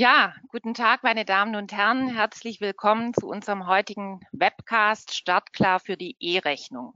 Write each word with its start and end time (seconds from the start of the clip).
Ja, 0.00 0.32
guten 0.52 0.74
Tag, 0.74 1.02
meine 1.02 1.24
Damen 1.24 1.56
und 1.56 1.72
Herren. 1.72 2.14
Herzlich 2.14 2.60
willkommen 2.60 3.14
zu 3.14 3.26
unserem 3.26 3.66
heutigen 3.66 4.20
Webcast 4.30 5.12
Startklar 5.12 5.80
für 5.80 5.96
die 5.96 6.14
E-Rechnung. 6.20 6.94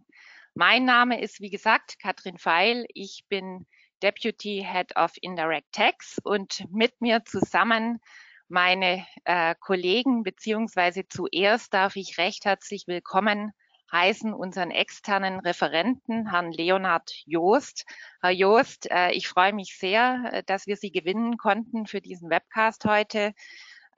Mein 0.54 0.84
Name 0.84 1.20
ist, 1.20 1.40
wie 1.40 1.50
gesagt, 1.50 1.98
Katrin 1.98 2.38
Feil. 2.38 2.86
Ich 2.94 3.24
bin 3.28 3.66
Deputy 4.04 4.64
Head 4.64 4.94
of 4.96 5.14
Indirect 5.20 5.72
Tax 5.72 6.20
und 6.22 6.64
mit 6.70 7.00
mir 7.00 7.24
zusammen 7.24 7.98
meine 8.46 9.04
äh, 9.24 9.56
Kollegen, 9.58 10.22
beziehungsweise 10.22 11.02
zuerst 11.08 11.74
darf 11.74 11.96
ich 11.96 12.18
recht 12.18 12.44
herzlich 12.44 12.84
willkommen 12.86 13.50
heißen 13.92 14.32
unseren 14.32 14.70
externen 14.70 15.38
Referenten, 15.40 16.30
Herrn 16.30 16.50
Leonhard 16.50 17.12
Joost. 17.26 17.84
Herr 18.20 18.30
Joost, 18.30 18.90
äh, 18.90 19.12
ich 19.12 19.28
freue 19.28 19.52
mich 19.52 19.76
sehr, 19.78 20.30
äh, 20.32 20.42
dass 20.44 20.66
wir 20.66 20.76
Sie 20.76 20.90
gewinnen 20.90 21.36
konnten 21.36 21.86
für 21.86 22.00
diesen 22.00 22.30
Webcast 22.30 22.84
heute. 22.86 23.34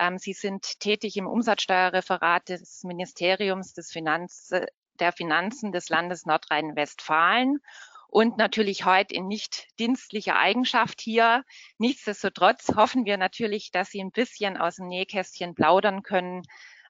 Ähm, 0.00 0.18
Sie 0.18 0.32
sind 0.32 0.80
tätig 0.80 1.16
im 1.16 1.28
Umsatzsteuerreferat 1.28 2.48
des 2.48 2.82
Ministeriums 2.82 3.72
des 3.72 3.92
Finanz, 3.92 4.50
der 4.98 5.12
Finanzen 5.12 5.72
des 5.72 5.88
Landes 5.88 6.26
Nordrhein-Westfalen 6.26 7.60
und 8.08 8.38
natürlich 8.38 8.84
heute 8.84 9.12
in 9.12 9.26
nicht 9.26 9.66
dienstlicher 9.80 10.38
Eigenschaft 10.38 11.00
hier. 11.00 11.44
Nichtsdestotrotz 11.78 12.76
hoffen 12.76 13.04
wir 13.04 13.16
natürlich, 13.16 13.72
dass 13.72 13.90
Sie 13.90 14.00
ein 14.00 14.12
bisschen 14.12 14.56
aus 14.56 14.76
dem 14.76 14.86
Nähkästchen 14.86 15.54
plaudern 15.56 16.02
können, 16.02 16.42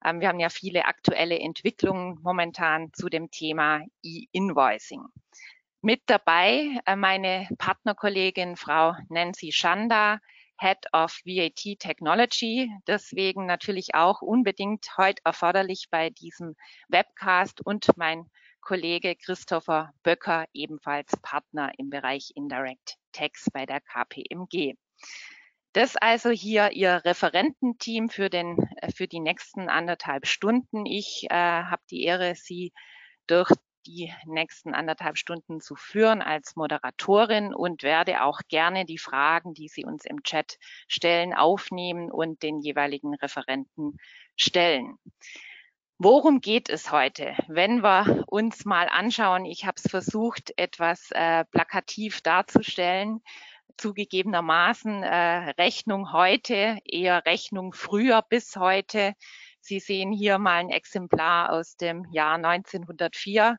wir 0.04 0.28
haben 0.28 0.40
ja 0.40 0.50
viele 0.50 0.84
aktuelle 0.84 1.38
Entwicklungen 1.38 2.18
momentan 2.22 2.92
zu 2.92 3.08
dem 3.08 3.30
Thema 3.30 3.82
E-Invoicing. 4.02 5.02
Mit 5.80 6.02
dabei 6.06 6.78
äh, 6.86 6.96
meine 6.96 7.48
Partnerkollegin 7.58 8.56
Frau 8.56 8.94
Nancy 9.08 9.52
Schanda, 9.52 10.18
Head 10.58 10.86
of 10.92 11.12
VAT 11.24 11.78
Technology. 11.78 12.70
Deswegen 12.86 13.46
natürlich 13.46 13.94
auch 13.94 14.22
unbedingt 14.22 14.86
heute 14.96 15.20
erforderlich 15.24 15.88
bei 15.90 16.10
diesem 16.10 16.54
Webcast 16.88 17.60
und 17.64 17.88
mein 17.96 18.30
Kollege 18.60 19.14
Christopher 19.16 19.92
Böcker, 20.02 20.46
ebenfalls 20.54 21.16
Partner 21.20 21.70
im 21.76 21.90
Bereich 21.90 22.32
Indirect 22.34 22.96
Tax 23.12 23.50
bei 23.52 23.66
der 23.66 23.80
KPMG. 23.80 24.74
Das 25.74 25.96
also 25.96 26.30
hier 26.30 26.70
Ihr 26.70 27.04
Referententeam 27.04 28.08
für, 28.08 28.30
den, 28.30 28.58
äh, 28.76 28.92
für 28.92 29.08
die 29.08 29.18
nächsten 29.18 29.68
anderthalb 29.68 30.24
Stunden. 30.24 30.86
Ich 30.86 31.26
äh, 31.30 31.34
habe 31.34 31.82
die 31.90 32.04
Ehre, 32.04 32.36
Sie 32.36 32.72
durch 33.26 33.50
die 33.84 34.12
nächsten 34.24 34.72
anderthalb 34.72 35.18
Stunden 35.18 35.60
zu 35.60 35.74
führen 35.74 36.22
als 36.22 36.54
Moderatorin 36.54 37.52
und 37.52 37.82
werde 37.82 38.22
auch 38.22 38.38
gerne 38.48 38.84
die 38.84 38.98
Fragen, 38.98 39.52
die 39.52 39.66
Sie 39.66 39.84
uns 39.84 40.04
im 40.04 40.22
Chat 40.22 40.58
stellen, 40.86 41.34
aufnehmen 41.34 42.08
und 42.08 42.44
den 42.44 42.60
jeweiligen 42.60 43.14
Referenten 43.14 43.96
stellen. 44.36 44.96
Worum 45.98 46.40
geht 46.40 46.70
es 46.70 46.92
heute? 46.92 47.34
Wenn 47.48 47.82
wir 47.82 48.24
uns 48.28 48.64
mal 48.64 48.88
anschauen, 48.88 49.44
ich 49.44 49.64
habe 49.64 49.76
es 49.82 49.90
versucht, 49.90 50.52
etwas 50.56 51.10
äh, 51.10 51.44
plakativ 51.46 52.20
darzustellen, 52.20 53.22
zugegebenermaßen 53.76 55.02
äh, 55.02 55.50
Rechnung 55.58 56.12
heute, 56.12 56.78
eher 56.84 57.24
Rechnung 57.26 57.72
früher 57.72 58.22
bis 58.22 58.56
heute. 58.56 59.14
Sie 59.60 59.80
sehen 59.80 60.12
hier 60.12 60.38
mal 60.38 60.56
ein 60.56 60.70
Exemplar 60.70 61.50
aus 61.50 61.76
dem 61.76 62.04
Jahr 62.12 62.34
1904, 62.34 63.56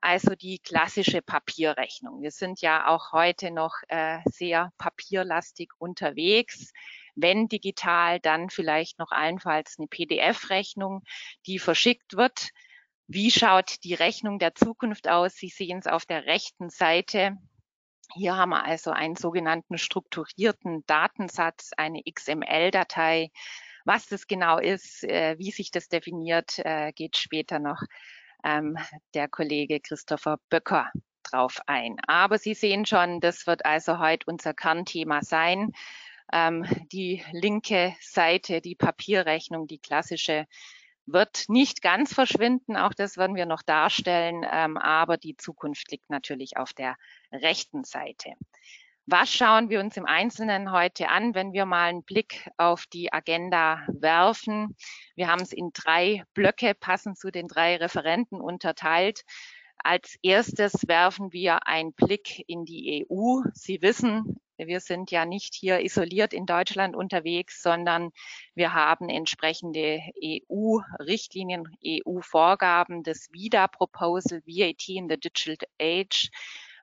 also 0.00 0.34
die 0.34 0.58
klassische 0.58 1.22
Papierrechnung. 1.22 2.22
Wir 2.22 2.30
sind 2.30 2.60
ja 2.60 2.88
auch 2.88 3.12
heute 3.12 3.50
noch 3.50 3.74
äh, 3.88 4.18
sehr 4.24 4.72
papierlastig 4.78 5.70
unterwegs. 5.78 6.72
Wenn 7.14 7.48
digital, 7.48 8.18
dann 8.18 8.50
vielleicht 8.50 8.98
noch 8.98 9.10
allenfalls 9.10 9.76
eine 9.78 9.86
PDF-Rechnung, 9.86 11.02
die 11.46 11.58
verschickt 11.58 12.16
wird. 12.16 12.50
Wie 13.06 13.30
schaut 13.30 13.84
die 13.84 13.94
Rechnung 13.94 14.38
der 14.38 14.54
Zukunft 14.54 15.08
aus? 15.08 15.34
Sie 15.34 15.48
sehen 15.48 15.78
es 15.78 15.86
auf 15.86 16.06
der 16.06 16.24
rechten 16.26 16.70
Seite. 16.70 17.36
Hier 18.14 18.36
haben 18.36 18.50
wir 18.50 18.64
also 18.64 18.90
einen 18.90 19.16
sogenannten 19.16 19.78
strukturierten 19.78 20.84
Datensatz, 20.86 21.70
eine 21.76 22.02
XML-Datei. 22.02 23.30
Was 23.84 24.06
das 24.06 24.26
genau 24.26 24.58
ist, 24.58 25.04
äh, 25.04 25.36
wie 25.38 25.50
sich 25.50 25.70
das 25.70 25.88
definiert, 25.88 26.58
äh, 26.58 26.92
geht 26.92 27.16
später 27.16 27.58
noch 27.58 27.80
ähm, 28.44 28.76
der 29.14 29.28
Kollege 29.28 29.80
Christopher 29.80 30.38
Böcker 30.50 30.90
drauf 31.22 31.60
ein. 31.66 31.96
Aber 32.06 32.38
Sie 32.38 32.54
sehen 32.54 32.86
schon, 32.86 33.20
das 33.20 33.46
wird 33.46 33.64
also 33.64 33.98
heute 33.98 34.26
unser 34.26 34.54
Kernthema 34.54 35.22
sein. 35.22 35.72
Ähm, 36.32 36.64
die 36.92 37.24
linke 37.32 37.94
Seite, 38.00 38.60
die 38.60 38.74
Papierrechnung, 38.74 39.66
die 39.66 39.78
klassische, 39.78 40.46
wird 41.06 41.44
nicht 41.48 41.82
ganz 41.82 42.14
verschwinden. 42.14 42.76
Auch 42.76 42.94
das 42.94 43.16
werden 43.16 43.36
wir 43.36 43.46
noch 43.46 43.62
darstellen. 43.62 44.46
Ähm, 44.50 44.76
aber 44.76 45.16
die 45.16 45.36
Zukunft 45.36 45.90
liegt 45.90 46.10
natürlich 46.10 46.56
auf 46.56 46.72
der 46.72 46.96
rechten 47.32 47.84
Seite. 47.84 48.34
Was 49.06 49.32
schauen 49.34 49.68
wir 49.68 49.80
uns 49.80 49.96
im 49.96 50.06
Einzelnen 50.06 50.70
heute 50.70 51.08
an, 51.08 51.34
wenn 51.34 51.52
wir 51.52 51.66
mal 51.66 51.88
einen 51.88 52.04
Blick 52.04 52.48
auf 52.56 52.86
die 52.86 53.12
Agenda 53.12 53.84
werfen? 53.88 54.76
Wir 55.16 55.26
haben 55.26 55.42
es 55.42 55.52
in 55.52 55.70
drei 55.72 56.22
Blöcke 56.34 56.74
passend 56.74 57.18
zu 57.18 57.32
den 57.32 57.48
drei 57.48 57.76
Referenten 57.76 58.40
unterteilt. 58.40 59.24
Als 59.78 60.16
erstes 60.22 60.86
werfen 60.86 61.32
wir 61.32 61.66
einen 61.66 61.92
Blick 61.92 62.44
in 62.46 62.64
die 62.64 63.04
EU. 63.10 63.40
Sie 63.52 63.82
wissen, 63.82 64.40
wir 64.66 64.80
sind 64.80 65.10
ja 65.10 65.24
nicht 65.24 65.54
hier 65.54 65.80
isoliert 65.80 66.32
in 66.32 66.46
Deutschland 66.46 66.96
unterwegs, 66.96 67.62
sondern 67.62 68.10
wir 68.54 68.74
haben 68.74 69.08
entsprechende 69.08 70.00
EU-Richtlinien, 70.22 71.64
EU-Vorgaben 71.84 73.02
des 73.02 73.30
VIDA-Proposal, 73.32 74.42
VAT 74.46 74.88
in 74.88 75.08
the 75.08 75.18
Digital 75.18 75.56
Age, 75.80 76.30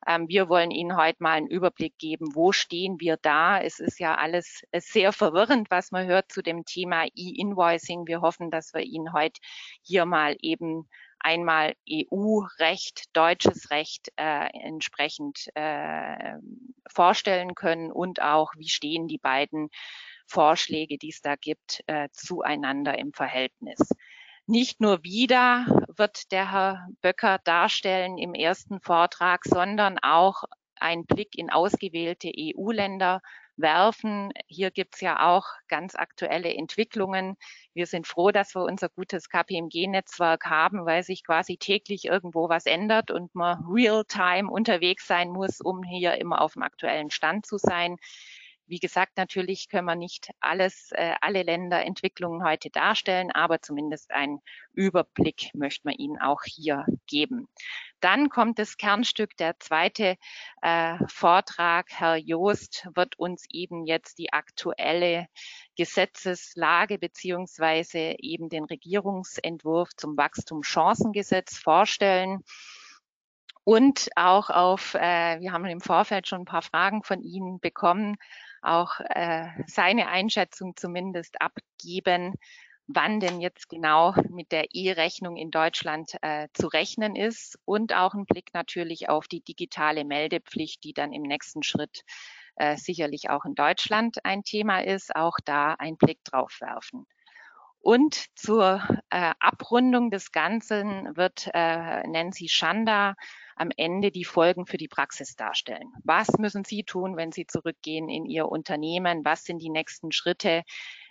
ähm, 0.08 0.28
wir 0.30 0.50
wollen 0.50 0.72
Ihnen 0.72 0.96
heute 0.96 1.22
mal 1.22 1.34
einen 1.34 1.48
Überblick 1.48 1.98
geben, 1.98 2.34
wo 2.34 2.52
stehen 2.52 3.00
wir 3.00 3.18
da. 3.18 3.60
Es 3.60 3.80
ist 3.80 4.00
ja 4.00 4.16
alles 4.16 4.64
sehr 4.74 5.12
verwirrend, 5.12 5.70
was 5.70 5.92
man 5.92 6.08
hört 6.08 6.32
zu 6.32 6.42
dem 6.42 6.66
Thema 6.66 7.06
E-Invoicing. 7.16 8.08
Wir 8.08 8.22
hoffen, 8.22 8.50
dass 8.50 8.74
wir 8.74 8.82
Ihnen 8.82 9.14
heute 9.14 9.40
hier 9.82 10.06
mal 10.06 10.38
eben 10.42 10.88
einmal 11.20 11.74
EU-Recht, 11.90 13.06
deutsches 13.14 13.72
Recht 13.72 14.12
äh, 14.16 14.48
entsprechend 14.54 15.50
äh, 15.56 16.36
vorstellen 16.88 17.56
können 17.56 17.92
und 17.92 18.22
auch, 18.22 18.52
wie 18.58 18.70
stehen 18.70 19.08
die 19.08 19.18
beiden 19.18 19.70
Vorschläge, 20.28 20.98
die 20.98 21.10
es 21.10 21.22
da 21.22 21.36
gibt, 21.36 21.84
äh, 21.88 22.10
zueinander 22.14 22.98
im 22.98 23.14
Verhältnis. 23.14 23.80
Nicht 24.46 24.82
nur 24.82 25.04
wieder 25.04 25.66
wird 25.96 26.32
der 26.32 26.52
Herr 26.52 26.88
Böcker 27.02 27.40
darstellen 27.44 28.18
im 28.18 28.34
ersten 28.34 28.80
Vortrag, 28.82 29.46
sondern 29.46 30.00
auch 30.00 30.44
einen 30.80 31.06
Blick 31.06 31.38
in 31.38 31.50
ausgewählte 31.50 32.32
EU-Länder 32.36 33.22
werfen. 33.60 34.32
Hier 34.48 34.72
gibt's 34.72 35.02
ja 35.02 35.28
auch 35.28 35.46
ganz 35.68 35.96
aktuelle 35.96 36.54
Entwicklungen. 36.54 37.36
Wir 37.74 37.86
sind 37.86 38.08
froh, 38.08 38.32
dass 38.32 38.56
wir 38.56 38.64
unser 38.64 38.90
gutes 38.90 39.30
KPMG-Netzwerk 39.30 40.46
haben, 40.46 40.86
weil 40.86 41.04
sich 41.04 41.24
quasi 41.24 41.58
täglich 41.58 42.06
irgendwo 42.06 42.50
was 42.50 42.66
ändert 42.66 43.12
und 43.12 43.34
man 43.36 43.64
real-time 43.70 44.50
unterwegs 44.50 45.08
sein 45.08 45.30
muss, 45.30 45.62
um 45.62 45.84
hier 45.84 46.16
immer 46.16 46.42
auf 46.42 46.54
dem 46.54 46.64
aktuellen 46.64 47.12
Stand 47.12 47.46
zu 47.46 47.58
sein. 47.58 47.98
Wie 48.70 48.80
gesagt, 48.80 49.18
natürlich 49.18 49.68
können 49.68 49.88
wir 49.88 49.96
nicht 49.96 50.30
alles, 50.40 50.92
äh, 50.92 51.16
alle 51.22 51.42
Länderentwicklungen 51.42 52.44
heute 52.44 52.70
darstellen, 52.70 53.32
aber 53.32 53.64
zumindest 53.64 54.12
einen 54.12 54.42
Überblick 54.74 55.50
möchte 55.56 55.88
man 55.88 55.96
Ihnen 55.96 56.20
auch 56.22 56.44
hier 56.44 56.86
geben. 57.08 57.48
Dann 58.00 58.30
kommt 58.30 58.60
das 58.60 58.78
Kernstück, 58.78 59.36
der 59.38 59.60
zweite 59.60 60.18
äh, 60.62 60.98
Vortrag. 61.08 61.88
Herr 61.90 62.16
Joost 62.16 62.88
wird 62.94 63.18
uns 63.18 63.46
eben 63.50 63.88
jetzt 63.88 64.20
die 64.20 64.32
aktuelle 64.32 65.26
Gesetzeslage 65.76 67.00
beziehungsweise 67.00 68.18
eben 68.20 68.50
den 68.50 68.66
Regierungsentwurf 68.66 69.90
zum 69.98 70.16
Wachstumschancengesetz 70.16 71.58
vorstellen 71.58 72.44
und 73.64 74.10
auch 74.16 74.50
auf, 74.50 74.96
äh, 74.96 75.40
wir 75.42 75.52
haben 75.52 75.66
im 75.66 75.82
Vorfeld 75.82 76.28
schon 76.28 76.42
ein 76.42 76.46
paar 76.46 76.62
Fragen 76.62 77.04
von 77.04 77.22
Ihnen 77.22 77.60
bekommen, 77.60 78.18
auch 78.62 79.00
äh, 79.00 79.48
seine 79.68 80.08
Einschätzung 80.08 80.76
zumindest 80.76 81.42
abgeben, 81.42 82.36
wann 82.88 83.20
denn 83.20 83.40
jetzt 83.40 83.70
genau 83.70 84.14
mit 84.30 84.52
der 84.52 84.74
E-Rechnung 84.74 85.38
in 85.38 85.52
Deutschland 85.52 86.18
äh, 86.22 86.48
zu 86.54 86.68
rechnen 86.68 87.16
ist 87.16 87.60
und 87.66 87.94
auch 87.94 88.16
ein 88.16 88.26
Blick 88.26 88.50
natürlich 88.54 89.10
auf 89.10 89.28
die 89.28 89.42
digitale 89.42 90.04
Meldepflicht, 90.06 90.84
die 90.84 90.94
dann 90.94 91.14
im 91.14 91.22
nächsten 91.22 91.62
Schritt 91.62 92.02
äh, 92.56 92.78
sicherlich 92.78 93.30
auch 93.30 93.46
in 93.46 93.54
Deutschland 93.54 94.26
ein 94.26 94.44
Thema 94.44 94.84
ist, 94.84 95.16
auch 95.16 95.38
da 95.46 95.76
einen 95.76 95.98
Blick 95.98 96.24
drauf 96.24 96.58
werfen. 96.62 97.06
Und 97.82 98.26
zur 98.36 98.84
äh, 99.10 99.34
Abrundung 99.40 100.12
des 100.12 100.32
Ganzen 100.32 101.16
wird 101.16 101.50
äh, 101.54 102.06
Nancy 102.08 102.50
Schanda 102.50 103.16
am 103.60 103.70
Ende 103.78 104.12
die 104.12 104.26
Folgen 104.26 104.66
für 104.66 104.78
die 104.78 104.88
Praxis 104.88 105.36
darstellen. 105.36 105.92
Was 106.04 106.30
müssen 106.40 106.64
Sie 106.64 106.84
tun, 106.84 107.18
wenn 107.18 107.32
Sie 107.32 107.46
zurückgehen 107.46 108.10
in 108.10 108.26
Ihr 108.26 108.48
Unternehmen? 108.48 109.24
Was 109.26 109.44
sind 109.44 109.60
die 109.62 109.70
nächsten 109.70 110.12
Schritte? 110.12 110.64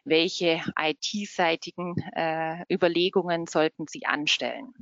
welche 0.09 0.63
IT-seitigen 0.79 1.97
äh, 2.15 2.65
Überlegungen 2.73 3.47
sollten 3.47 3.87
Sie 3.87 4.07
anstellen 4.07 4.73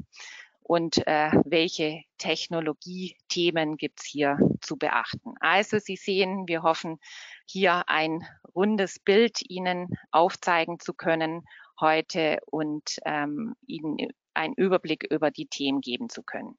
und 0.63 1.07
äh, 1.07 1.31
welche 1.45 2.03
Technologiethemen 2.19 3.77
gibt 3.77 4.01
es 4.01 4.07
hier 4.07 4.39
zu 4.61 4.77
beachten. 4.77 5.35
Also 5.41 5.79
Sie 5.79 5.97
sehen, 5.97 6.49
wir 6.49 6.63
hoffen 6.63 6.99
hier 7.47 7.89
ein 7.89 8.25
rundes 8.55 8.99
Bild 8.99 9.41
Ihnen 9.49 9.97
aufzeigen 10.11 10.81
zu 10.81 10.95
können 10.95 11.45
heute 11.81 12.39
und 12.47 12.99
ähm, 13.05 13.55
Ihnen 13.67 14.13
einen 14.35 14.55
Überblick 14.55 15.05
über 15.05 15.31
die 15.31 15.47
Themen 15.47 15.81
geben 15.81 16.09
zu 16.09 16.23
können 16.23 16.59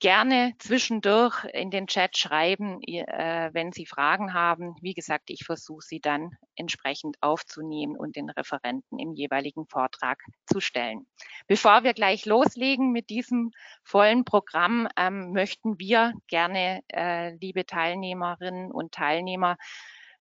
gerne 0.00 0.54
zwischendurch 0.58 1.44
in 1.52 1.70
den 1.70 1.86
Chat 1.86 2.16
schreiben, 2.16 2.80
äh, 2.82 3.50
wenn 3.52 3.72
Sie 3.72 3.86
Fragen 3.86 4.34
haben. 4.34 4.76
Wie 4.80 4.94
gesagt, 4.94 5.30
ich 5.30 5.44
versuche 5.44 5.82
sie 5.82 6.00
dann 6.00 6.30
entsprechend 6.54 7.16
aufzunehmen 7.20 7.96
und 7.96 8.16
den 8.16 8.30
Referenten 8.30 8.98
im 8.98 9.14
jeweiligen 9.14 9.66
Vortrag 9.66 10.22
zu 10.46 10.60
stellen. 10.60 11.06
Bevor 11.46 11.82
wir 11.82 11.94
gleich 11.94 12.26
loslegen 12.26 12.92
mit 12.92 13.10
diesem 13.10 13.50
vollen 13.82 14.24
Programm, 14.24 14.88
ähm, 14.96 15.32
möchten 15.32 15.78
wir 15.78 16.12
gerne, 16.28 16.82
äh, 16.88 17.34
liebe 17.36 17.66
Teilnehmerinnen 17.66 18.70
und 18.70 18.92
Teilnehmer, 18.92 19.56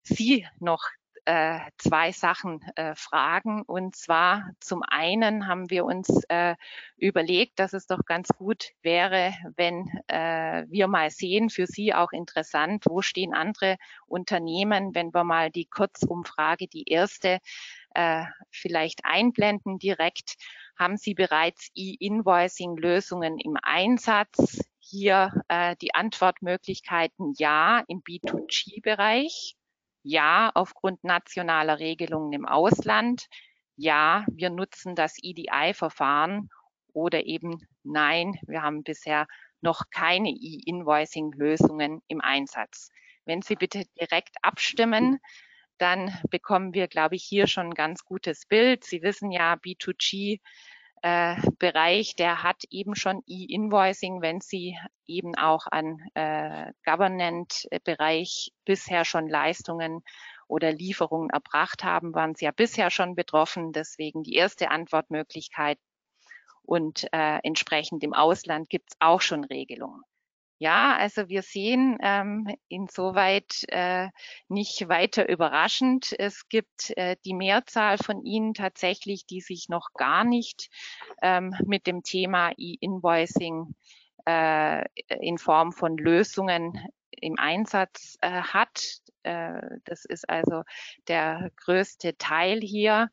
Sie 0.04 0.48
noch 0.60 0.82
äh, 1.28 1.60
zwei 1.78 2.14
Sachen 2.14 2.62
äh, 2.78 2.96
fragen. 2.96 3.62
Und 3.64 3.98
zwar 3.98 4.50
zum 4.62 4.82
einen 4.82 5.46
haben 5.46 5.70
wir 5.70 5.84
uns 5.84 6.08
äh, 6.30 6.56
überlegt, 6.96 7.60
dass 7.60 7.74
es 7.74 7.86
doch 7.86 8.06
ganz 8.06 8.30
gut 8.30 8.70
wäre, 8.82 9.34
wenn 9.58 9.90
äh, 10.08 10.64
wir 10.70 10.88
mal 10.88 11.10
sehen, 11.10 11.50
für 11.50 11.68
Sie 11.68 11.94
auch 11.94 12.14
interessant, 12.14 12.86
wo 12.88 13.02
stehen 13.02 13.34
andere 13.34 13.76
Unternehmen, 14.06 14.96
wenn 14.96 15.14
wir 15.14 15.26
mal 15.26 15.52
die 15.52 15.66
Kurzumfrage, 15.66 16.70
die 16.70 16.86
erste, 16.88 17.40
äh, 17.94 18.24
vielleicht 18.50 19.04
einblenden 19.04 19.80
direkt. 19.80 20.38
Haben 20.80 20.96
Sie 20.96 21.14
bereits 21.14 21.72
E-Invoicing-Lösungen 21.76 23.38
im 23.38 23.58
Einsatz? 23.62 24.62
Hier 24.80 25.34
äh, 25.50 25.76
die 25.82 25.94
Antwortmöglichkeiten 25.94 27.34
ja 27.38 27.84
im 27.90 28.02
B2G-Bereich 28.02 29.58
ja, 30.08 30.52
aufgrund 30.54 31.04
nationaler 31.04 31.80
Regelungen 31.80 32.32
im 32.32 32.46
Ausland. 32.46 33.28
Ja, 33.76 34.26
wir 34.32 34.50
nutzen 34.50 34.96
das 34.96 35.18
EDI-Verfahren 35.22 36.50
oder 36.94 37.26
eben 37.26 37.68
nein, 37.84 38.40
wir 38.48 38.62
haben 38.62 38.84
bisher 38.84 39.28
noch 39.60 39.82
keine 39.92 40.30
E-Invoicing-Lösungen 40.30 42.02
im 42.08 42.22
Einsatz. 42.22 42.90
Wenn 43.26 43.42
Sie 43.42 43.56
bitte 43.56 43.84
direkt 44.00 44.38
abstimmen, 44.42 45.20
dann 45.78 46.18
bekommen 46.30 46.74
wir, 46.74 46.88
glaube 46.88 47.16
ich, 47.16 47.24
hier 47.24 47.46
schon 47.46 47.68
ein 47.68 47.74
ganz 47.74 48.06
gutes 48.06 48.46
Bild. 48.46 48.86
Sie 48.86 49.02
wissen 49.02 49.30
ja, 49.32 49.56
B2G 49.56 50.40
äh, 51.02 51.36
Bereich, 51.60 52.16
der 52.16 52.44
hat 52.44 52.64
eben 52.70 52.96
schon 52.96 53.24
E-Invoicing, 53.28 54.22
wenn 54.22 54.42
Sie 54.42 54.78
eben 55.06 55.36
auch 55.36 55.68
an 55.68 56.00
äh, 56.14 56.72
Government-Bereich 56.86 58.52
bisher 58.66 59.06
schon 59.06 59.28
Leistungen 59.28 60.04
oder 60.48 60.72
Lieferungen 60.72 61.30
erbracht 61.30 61.84
haben, 61.84 62.14
waren 62.14 62.36
Sie 62.36 62.46
ja 62.46 62.52
bisher 62.52 62.90
schon 62.90 63.16
betroffen. 63.16 63.74
Deswegen 63.74 64.24
die 64.24 64.36
erste 64.36 64.72
Antwortmöglichkeit. 64.72 65.78
Und 66.64 67.08
äh, 67.14 67.40
entsprechend 67.44 68.04
im 68.04 68.14
Ausland 68.14 68.70
gibt 68.70 68.92
es 68.92 68.98
auch 69.00 69.22
schon 69.22 69.44
Regelungen. 69.46 70.04
Ja, 70.60 70.98
also 70.98 71.30
wir 71.30 71.44
sehen 71.44 71.98
ähm, 72.02 72.48
insoweit 72.68 73.64
äh, 73.68 74.10
nicht 74.48 74.90
weiter 74.90 75.30
überraschend. 75.30 76.16
Es 76.18 76.50
gibt 76.50 76.98
äh, 76.98 77.16
die 77.26 77.36
Mehrzahl 77.36 78.00
von 78.00 78.24
Ihnen 78.24 78.56
tatsächlich, 78.56 79.28
die 79.28 79.42
sich 79.42 79.70
noch 79.70 79.90
gar 79.94 80.24
nicht 80.24 80.70
ähm, 81.22 81.54
mit 81.64 81.86
dem 81.86 82.02
Thema 82.02 82.54
E-Invoicing 82.58 83.76
äh, 84.26 84.84
in 85.20 85.38
Form 85.38 85.72
von 85.74 85.96
Lösungen 85.96 86.80
im 87.12 87.38
Einsatz 87.38 88.18
äh, 88.22 88.42
hat. 88.42 88.82
Äh, 89.22 89.62
das 89.86 90.06
ist 90.06 90.28
also 90.28 90.64
der 91.08 91.52
größte 91.58 92.18
Teil 92.18 92.62
hier 92.62 93.10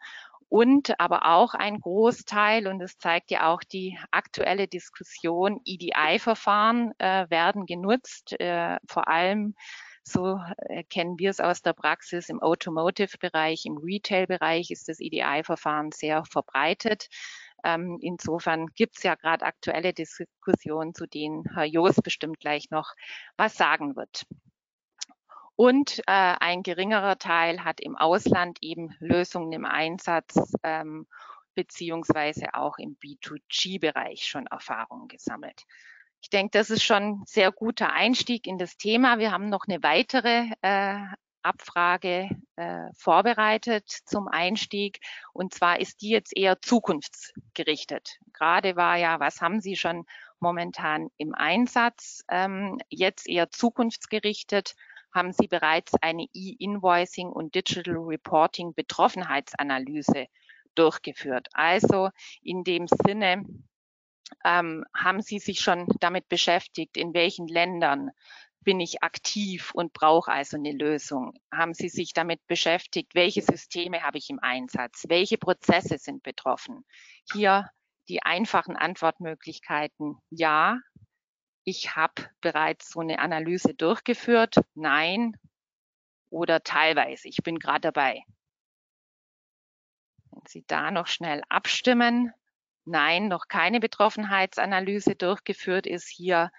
und 0.54 1.00
aber 1.00 1.26
auch 1.26 1.54
ein 1.54 1.80
Großteil, 1.80 2.68
und 2.68 2.78
das 2.78 2.96
zeigt 2.96 3.32
ja 3.32 3.52
auch 3.52 3.64
die 3.64 3.98
aktuelle 4.12 4.68
Diskussion, 4.68 5.60
EDI-Verfahren 5.64 6.92
äh, 6.98 7.28
werden 7.28 7.66
genutzt, 7.66 8.38
äh, 8.38 8.78
vor 8.86 9.08
allem 9.08 9.56
so 10.04 10.38
äh, 10.68 10.84
kennen 10.84 11.18
wir 11.18 11.30
es 11.30 11.40
aus 11.40 11.62
der 11.62 11.72
Praxis 11.72 12.28
im 12.28 12.40
Automotive-Bereich, 12.40 13.64
im 13.66 13.78
Retail-Bereich 13.78 14.70
ist 14.70 14.88
das 14.88 15.00
EDI-Verfahren 15.00 15.90
sehr 15.90 16.24
verbreitet. 16.24 17.08
Ähm, 17.64 17.98
insofern 18.00 18.68
gibt 18.76 18.98
es 18.98 19.02
ja 19.02 19.16
gerade 19.16 19.44
aktuelle 19.46 19.92
Diskussionen, 19.92 20.94
zu 20.94 21.06
denen 21.06 21.42
Herr 21.52 21.64
Joos 21.64 21.96
bestimmt 21.96 22.38
gleich 22.38 22.70
noch 22.70 22.94
was 23.36 23.56
sagen 23.56 23.96
wird. 23.96 24.24
Und 25.56 26.00
äh, 26.00 26.02
ein 26.06 26.62
geringerer 26.62 27.18
Teil 27.18 27.64
hat 27.64 27.80
im 27.80 27.96
Ausland 27.96 28.58
eben 28.60 28.94
Lösungen 28.98 29.52
im 29.52 29.64
Einsatz 29.64 30.34
ähm, 30.62 31.06
beziehungsweise 31.54 32.54
auch 32.54 32.78
im 32.78 32.96
B2G-Bereich 32.96 34.26
schon 34.26 34.46
Erfahrungen 34.48 35.08
gesammelt. 35.08 35.62
Ich 36.20 36.30
denke, 36.30 36.58
das 36.58 36.70
ist 36.70 36.82
schon 36.82 37.02
ein 37.02 37.22
sehr 37.26 37.52
guter 37.52 37.92
Einstieg 37.92 38.46
in 38.46 38.58
das 38.58 38.76
Thema. 38.76 39.18
Wir 39.18 39.30
haben 39.30 39.48
noch 39.48 39.66
eine 39.68 39.82
weitere 39.82 40.46
äh, 40.62 40.98
Abfrage 41.42 42.30
äh, 42.56 42.86
vorbereitet 42.96 43.88
zum 44.06 44.28
Einstieg. 44.28 45.00
Und 45.32 45.54
zwar 45.54 45.78
ist 45.78 46.00
die 46.00 46.08
jetzt 46.08 46.36
eher 46.36 46.60
zukunftsgerichtet. 46.60 48.18
Gerade 48.32 48.74
war 48.74 48.96
ja, 48.96 49.20
was 49.20 49.40
haben 49.40 49.60
Sie 49.60 49.76
schon 49.76 50.06
momentan 50.40 51.10
im 51.18 51.34
Einsatz? 51.34 52.24
Ähm, 52.28 52.78
jetzt 52.88 53.28
eher 53.28 53.50
zukunftsgerichtet 53.50 54.74
haben 55.14 55.32
Sie 55.32 55.46
bereits 55.46 55.94
eine 56.02 56.26
E-Invoicing 56.34 57.28
und 57.28 57.54
Digital 57.54 57.96
Reporting 57.96 58.74
Betroffenheitsanalyse 58.74 60.26
durchgeführt. 60.74 61.48
Also 61.52 62.10
in 62.42 62.64
dem 62.64 62.86
Sinne 62.88 63.44
ähm, 64.44 64.84
haben 64.94 65.22
Sie 65.22 65.38
sich 65.38 65.60
schon 65.60 65.86
damit 66.00 66.28
beschäftigt, 66.28 66.96
in 66.96 67.14
welchen 67.14 67.46
Ländern 67.46 68.10
bin 68.60 68.80
ich 68.80 69.02
aktiv 69.02 69.70
und 69.74 69.92
brauche 69.92 70.32
also 70.32 70.56
eine 70.56 70.72
Lösung? 70.72 71.34
Haben 71.52 71.74
Sie 71.74 71.88
sich 71.88 72.12
damit 72.12 72.44
beschäftigt, 72.46 73.14
welche 73.14 73.42
Systeme 73.42 74.02
habe 74.02 74.18
ich 74.18 74.30
im 74.30 74.40
Einsatz? 74.40 75.04
Welche 75.08 75.38
Prozesse 75.38 75.98
sind 75.98 76.22
betroffen? 76.22 76.84
Hier 77.32 77.68
die 78.08 78.22
einfachen 78.22 78.76
Antwortmöglichkeiten 78.76 80.16
ja, 80.30 80.78
ich 81.64 81.96
habe 81.96 82.30
bereits 82.40 82.90
so 82.90 83.00
eine 83.00 83.18
Analyse 83.18 83.74
durchgeführt, 83.74 84.56
nein 84.74 85.36
oder 86.30 86.62
teilweise, 86.62 87.28
ich 87.28 87.38
bin 87.42 87.58
gerade 87.58 87.80
dabei. 87.80 88.22
Wenn 90.30 90.42
Sie 90.46 90.64
da 90.66 90.90
noch 90.90 91.06
schnell 91.06 91.42
abstimmen, 91.48 92.32
nein, 92.84 93.28
noch 93.28 93.48
keine 93.48 93.80
Betroffenheitsanalyse 93.80 95.14
durchgeführt, 95.14 95.86
ist 95.86 96.08
hier 96.08 96.50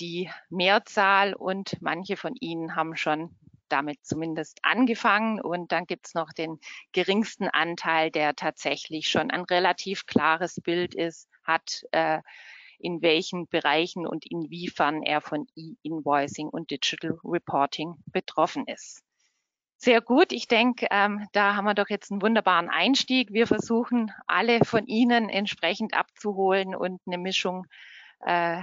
die 0.00 0.30
Mehrzahl 0.48 1.34
und 1.34 1.80
manche 1.80 2.16
von 2.16 2.34
Ihnen 2.36 2.74
haben 2.74 2.96
schon 2.96 3.36
damit 3.68 4.04
zumindest 4.04 4.60
angefangen. 4.62 5.40
Und 5.40 5.72
dann 5.72 5.86
gibt 5.86 6.06
es 6.06 6.14
noch 6.14 6.32
den 6.32 6.58
geringsten 6.92 7.48
Anteil, 7.48 8.10
der 8.10 8.34
tatsächlich 8.34 9.08
schon 9.08 9.30
ein 9.30 9.42
relativ 9.42 10.06
klares 10.06 10.60
Bild 10.62 10.94
ist, 10.94 11.28
hat, 11.44 11.84
äh, 11.92 12.20
in 12.78 13.02
welchen 13.02 13.46
Bereichen 13.48 14.06
und 14.06 14.26
inwiefern 14.26 15.02
er 15.02 15.20
von 15.20 15.46
E-Invoicing 15.56 16.48
und 16.48 16.70
Digital 16.70 17.18
Reporting 17.24 17.94
betroffen 18.06 18.66
ist. 18.66 19.02
Sehr 19.80 20.00
gut. 20.00 20.32
Ich 20.32 20.48
denke, 20.48 20.88
ähm, 20.90 21.28
da 21.32 21.54
haben 21.54 21.64
wir 21.64 21.74
doch 21.74 21.88
jetzt 21.88 22.10
einen 22.10 22.20
wunderbaren 22.20 22.68
Einstieg. 22.68 23.32
Wir 23.32 23.46
versuchen, 23.46 24.10
alle 24.26 24.64
von 24.64 24.86
Ihnen 24.86 25.28
entsprechend 25.28 25.94
abzuholen 25.94 26.74
und 26.74 27.00
eine 27.06 27.18
Mischung 27.18 27.66
äh, 28.20 28.62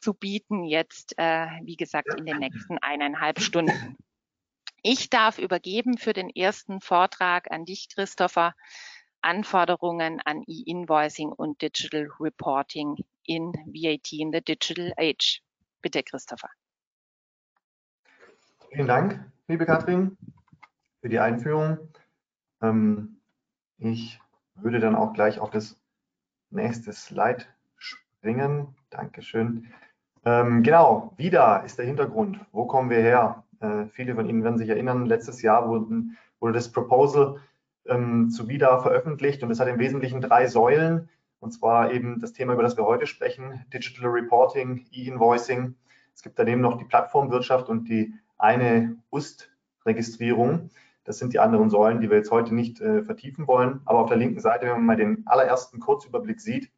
zu 0.00 0.14
bieten, 0.14 0.64
jetzt, 0.64 1.12
äh, 1.18 1.46
wie 1.62 1.76
gesagt, 1.76 2.14
in 2.16 2.24
den 2.24 2.38
nächsten 2.38 2.78
eineinhalb 2.78 3.40
Stunden. 3.40 3.98
Ich 4.82 5.10
darf 5.10 5.38
übergeben 5.38 5.98
für 5.98 6.14
den 6.14 6.30
ersten 6.30 6.80
Vortrag 6.80 7.50
an 7.50 7.66
dich, 7.66 7.88
Christopher, 7.94 8.54
Anforderungen 9.20 10.20
an 10.24 10.42
E-Invoicing 10.46 11.32
und 11.32 11.60
Digital 11.60 12.08
Reporting 12.18 12.96
in 13.30 13.52
VAT 13.52 14.12
in 14.12 14.32
the 14.32 14.40
Digital 14.40 14.92
Age. 14.96 15.40
Bitte, 15.82 16.02
Christopher. 16.02 16.50
Vielen 18.72 18.88
Dank, 18.88 19.24
liebe 19.46 19.66
Katrin, 19.66 20.16
für 21.00 21.08
die 21.08 21.20
Einführung. 21.20 21.78
Ähm, 22.60 23.20
ich 23.78 24.20
würde 24.56 24.80
dann 24.80 24.96
auch 24.96 25.12
gleich 25.12 25.38
auf 25.38 25.50
das 25.50 25.80
nächste 26.50 26.92
Slide 26.92 27.44
springen. 27.76 28.74
Dankeschön. 28.90 29.72
Ähm, 30.24 30.62
genau, 30.62 31.14
wieder 31.16 31.62
ist 31.64 31.78
der 31.78 31.86
Hintergrund. 31.86 32.40
Wo 32.52 32.66
kommen 32.66 32.90
wir 32.90 33.00
her? 33.00 33.44
Äh, 33.60 33.86
viele 33.86 34.16
von 34.16 34.28
Ihnen 34.28 34.42
werden 34.42 34.58
sich 34.58 34.68
erinnern, 34.68 35.06
letztes 35.06 35.40
Jahr 35.40 35.68
wurden, 35.68 36.18
wurde 36.40 36.54
das 36.54 36.72
Proposal 36.72 37.40
ähm, 37.86 38.28
zu 38.30 38.48
VIDA 38.48 38.80
veröffentlicht 38.80 39.42
und 39.42 39.50
es 39.50 39.60
hat 39.60 39.68
im 39.68 39.78
Wesentlichen 39.78 40.20
drei 40.20 40.48
Säulen. 40.48 41.08
Und 41.40 41.52
zwar 41.52 41.92
eben 41.92 42.20
das 42.20 42.32
Thema, 42.32 42.52
über 42.52 42.62
das 42.62 42.76
wir 42.76 42.84
heute 42.84 43.06
sprechen, 43.06 43.64
Digital 43.72 44.10
Reporting, 44.10 44.86
E-Invoicing. 44.92 45.74
Es 46.14 46.22
gibt 46.22 46.38
daneben 46.38 46.60
noch 46.60 46.76
die 46.76 46.84
Plattformwirtschaft 46.84 47.68
und 47.68 47.88
die 47.88 48.14
eine 48.36 48.96
UST-Registrierung. 49.10 50.70
Das 51.04 51.18
sind 51.18 51.32
die 51.32 51.38
anderen 51.38 51.70
Säulen, 51.70 52.00
die 52.00 52.10
wir 52.10 52.18
jetzt 52.18 52.30
heute 52.30 52.54
nicht 52.54 52.80
äh, 52.80 53.02
vertiefen 53.02 53.46
wollen. 53.46 53.80
Aber 53.86 54.00
auf 54.00 54.08
der 54.08 54.18
linken 54.18 54.40
Seite, 54.40 54.66
wenn 54.66 54.72
man 54.72 54.84
mal 54.84 54.96
den 54.96 55.26
allerersten 55.26 55.80
Kurzüberblick 55.80 56.40
sieht, 56.40 56.70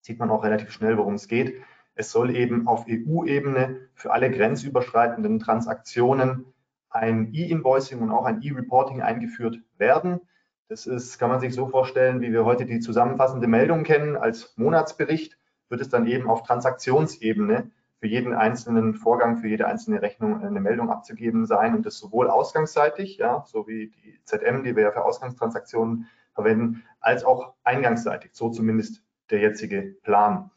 sieht 0.00 0.18
man 0.18 0.30
auch 0.30 0.42
relativ 0.42 0.70
schnell, 0.70 0.96
worum 0.96 1.14
es 1.14 1.28
geht. 1.28 1.60
Es 1.94 2.10
soll 2.10 2.34
eben 2.34 2.66
auf 2.66 2.86
EU-Ebene 2.88 3.88
für 3.94 4.12
alle 4.12 4.30
grenzüberschreitenden 4.30 5.38
Transaktionen 5.38 6.46
ein 6.88 7.34
E-Invoicing 7.34 8.00
und 8.00 8.10
auch 8.10 8.24
ein 8.24 8.40
E-Reporting 8.40 9.02
eingeführt 9.02 9.60
werden. 9.76 10.20
Das 10.68 10.86
ist, 10.86 11.18
kann 11.18 11.30
man 11.30 11.40
sich 11.40 11.54
so 11.54 11.66
vorstellen, 11.66 12.20
wie 12.20 12.30
wir 12.30 12.44
heute 12.44 12.66
die 12.66 12.80
zusammenfassende 12.80 13.46
Meldung 13.46 13.84
kennen. 13.84 14.16
Als 14.16 14.56
Monatsbericht, 14.58 15.38
wird 15.70 15.80
es 15.80 15.88
dann 15.88 16.06
eben 16.06 16.28
auf 16.28 16.42
Transaktionsebene 16.42 17.70
für 18.00 18.06
jeden 18.06 18.34
einzelnen 18.34 18.94
Vorgang, 18.94 19.38
für 19.38 19.48
jede 19.48 19.66
einzelne 19.66 20.02
Rechnung 20.02 20.42
eine 20.42 20.60
Meldung 20.60 20.90
abzugeben 20.90 21.46
sein 21.46 21.74
und 21.74 21.84
das 21.84 21.98
sowohl 21.98 22.28
ausgangsseitig, 22.28 23.16
ja, 23.18 23.44
so 23.46 23.66
wie 23.66 23.88
die 23.88 24.20
ZM, 24.24 24.62
die 24.62 24.76
wir 24.76 24.84
ja 24.84 24.92
für 24.92 25.04
Ausgangstransaktionen 25.04 26.06
verwenden, 26.34 26.84
als 27.00 27.24
auch 27.24 27.54
eingangsseitig, 27.64 28.30
so 28.34 28.50
zumindest 28.50 29.02
der 29.30 29.40
jetzige 29.40 29.96
Plan. 30.02 30.50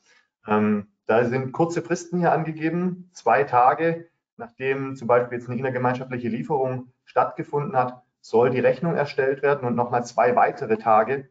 Ähm, 0.45 0.87
da 1.07 1.25
sind 1.25 1.51
kurze 1.51 1.81
Fristen 1.81 2.19
hier 2.19 2.31
angegeben, 2.31 3.09
zwei 3.13 3.43
Tage, 3.43 4.07
nachdem 4.37 4.95
zum 4.95 5.07
Beispiel 5.07 5.39
jetzt 5.39 5.49
eine 5.49 5.57
innergemeinschaftliche 5.57 6.29
Lieferung 6.29 6.91
stattgefunden 7.05 7.75
hat, 7.75 8.03
soll 8.21 8.51
die 8.51 8.59
Rechnung 8.59 8.95
erstellt 8.95 9.41
werden 9.41 9.67
und 9.67 9.75
nochmal 9.75 10.05
zwei 10.05 10.35
weitere 10.35 10.77
Tage 10.77 11.29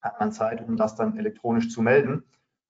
hat 0.00 0.18
man 0.18 0.32
Zeit, 0.32 0.66
um 0.66 0.76
das 0.76 0.96
dann 0.96 1.18
elektronisch 1.18 1.70
zu 1.70 1.82
melden. 1.82 2.24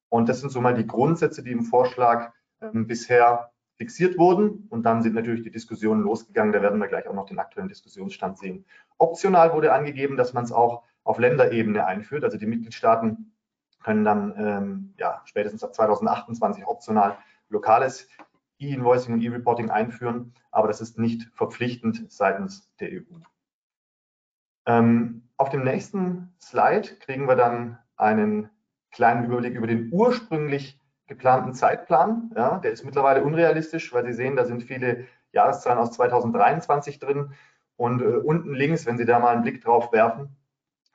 Und 0.09 0.29
das 0.29 0.41
sind 0.41 0.51
so 0.51 0.61
mal 0.61 0.75
die 0.75 0.87
Grundsätze, 0.87 1.43
die 1.43 1.53
im 1.53 1.63
Vorschlag 1.63 2.33
ähm, 2.61 2.87
bisher 2.89 3.53
fixiert 3.77 4.19
wurden. 4.19 4.67
Und 4.69 4.83
dann 4.83 5.03
sind 5.03 5.15
natürlich 5.15 5.43
die 5.43 5.53
Diskussionen 5.53 6.03
losgegangen. 6.03 6.53
Da 6.53 6.61
werden 6.61 6.81
wir 6.81 6.89
gleich 6.89 7.07
auch 7.07 7.15
noch 7.15 7.27
den 7.27 7.39
aktuellen 7.39 7.69
Diskussionsstand 7.69 8.39
sehen. 8.39 8.65
Optional 8.99 9.55
wurde 9.55 9.73
angegeben, 9.73 10.17
dass 10.17 10.33
man 10.33 10.45
es 10.45 10.53
auch 10.53 10.83
auf 11.05 11.19
Länderebene 11.19 11.87
einführt. 11.87 12.25
Also 12.25 12.37
die 12.37 12.47
Mitgliedstaaten 12.47 13.33
können 13.83 14.05
dann 14.05 14.35
ähm, 14.37 14.95
ja, 14.99 15.23
spätestens 15.25 15.65
ab 15.65 15.75
2028 15.75 16.67
optional 16.67 17.17
lokales 17.49 18.09
E-Invoicing 18.59 19.15
und 19.15 19.23
E-Reporting 19.23 19.71
einführen, 19.71 20.35
aber 20.51 20.69
das 20.69 20.81
ist 20.81 20.99
nicht 20.99 21.31
verpflichtend 21.33 22.13
seitens 22.13 22.71
der 22.79 22.91
EU. 22.91 23.19
Ähm, 24.71 25.23
auf 25.37 25.49
dem 25.49 25.65
nächsten 25.65 26.33
Slide 26.41 26.89
kriegen 27.01 27.27
wir 27.27 27.35
dann 27.35 27.79
einen 27.97 28.51
kleinen 28.93 29.25
Überblick 29.25 29.55
über 29.55 29.67
den 29.67 29.89
ursprünglich 29.93 30.79
geplanten 31.07 31.55
Zeitplan. 31.55 32.31
Ja, 32.37 32.59
der 32.59 32.71
ist 32.71 32.85
mittlerweile 32.85 33.25
unrealistisch, 33.25 33.93
weil 33.93 34.05
Sie 34.05 34.13
sehen, 34.13 34.37
da 34.37 34.45
sind 34.45 34.63
viele 34.63 35.07
Jahreszahlen 35.33 35.79
aus 35.79 35.93
2023 35.93 37.01
drin. 37.01 37.33
Und 37.77 38.01
äh, 38.01 38.05
unten 38.05 38.55
links, 38.55 38.87
wenn 38.87 38.97
Sie 38.97 39.07
da 39.07 39.19
mal 39.19 39.33
einen 39.35 39.43
Blick 39.43 39.61
drauf 39.61 39.93
werfen, 39.93 40.37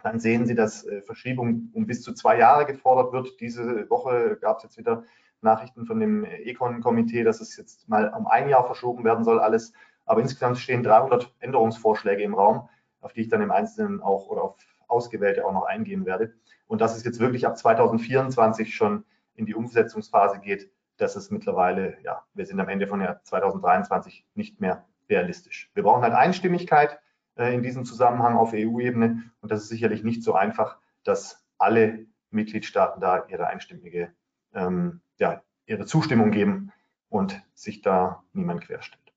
dann 0.03 0.20
sehen 0.20 0.46
Sie, 0.46 0.55
dass 0.55 0.86
äh, 0.86 1.01
Verschiebung 1.01 1.70
um 1.74 1.86
bis 1.86 2.01
zu 2.01 2.13
zwei 2.13 2.38
Jahre 2.38 2.65
gefordert 2.65 3.12
wird. 3.12 3.41
Diese 3.41 3.89
Woche 3.89 4.38
gab 4.39 4.58
es 4.58 4.63
jetzt 4.63 4.77
wieder 4.77 5.03
Nachrichten 5.41 5.86
von 5.86 6.00
dem 6.00 6.24
Econ-Komitee, 6.24 7.24
dass 7.24 7.41
es 7.41 7.58
jetzt 7.58 7.89
mal 7.89 8.13
um 8.17 8.27
ein 8.27 8.48
Jahr 8.48 8.65
verschoben 8.65 9.03
werden 9.03 9.25
soll, 9.25 9.39
alles. 9.39 9.74
Aber 10.05 10.22
insgesamt 10.22 10.60
stehen 10.60 10.84
300 10.84 11.34
Änderungsvorschläge 11.39 12.24
im 12.24 12.36
Raum, 12.36 12.70
auf 13.06 13.14
die 13.14 13.22
ich 13.22 13.30
dann 13.30 13.42
im 13.42 13.52
Einzelnen 13.52 14.02
auch 14.02 14.28
oder 14.28 14.42
auf 14.42 14.58
ausgewählte 14.88 15.46
auch 15.46 15.54
noch 15.54 15.64
eingehen 15.64 16.06
werde. 16.06 16.34
Und 16.68 16.82
dass 16.82 16.98
es 16.98 17.04
jetzt 17.04 17.20
wirklich 17.20 17.46
ab 17.46 17.58
2024 17.58 18.76
schon 18.76 19.06
in 19.36 19.46
die 19.46 19.56
Umsetzungsphase 19.56 20.40
geht, 20.40 20.72
das 20.98 21.16
ist 21.16 21.32
mittlerweile, 21.32 21.98
ja, 22.04 22.24
wir 22.34 22.46
sind 22.46 22.60
am 22.60 22.70
Ende 22.70 22.88
von 22.88 23.02
Jahr 23.02 23.22
2023 23.24 24.26
nicht 24.34 24.60
mehr 24.62 24.86
realistisch. 25.10 25.70
Wir 25.74 25.84
brauchen 25.84 26.02
halt 26.02 26.14
Einstimmigkeit 26.14 27.00
äh, 27.36 27.54
in 27.54 27.62
diesem 27.62 27.86
Zusammenhang 27.86 28.38
auf 28.38 28.54
EU-Ebene 28.54 29.24
und 29.42 29.52
das 29.52 29.64
ist 29.64 29.70
sicherlich 29.70 30.04
nicht 30.04 30.24
so 30.24 30.34
einfach, 30.34 30.78
dass 31.04 31.46
alle 31.58 32.06
Mitgliedstaaten 32.32 33.02
da 33.02 33.26
ihre 33.28 33.48
einstimmige, 33.48 34.14
ähm, 34.54 35.02
ja, 35.18 35.44
ihre 35.68 35.86
Zustimmung 35.86 36.32
geben 36.32 36.72
und 37.10 37.42
sich 37.54 37.82
da 37.82 38.24
niemand 38.34 38.62
querstellt. 38.62 39.14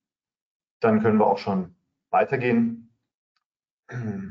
Dann 0.81 1.01
können 1.01 1.19
wir 1.19 1.27
auch 1.27 1.39
schon 1.39 1.75
weitergehen. 2.11 2.88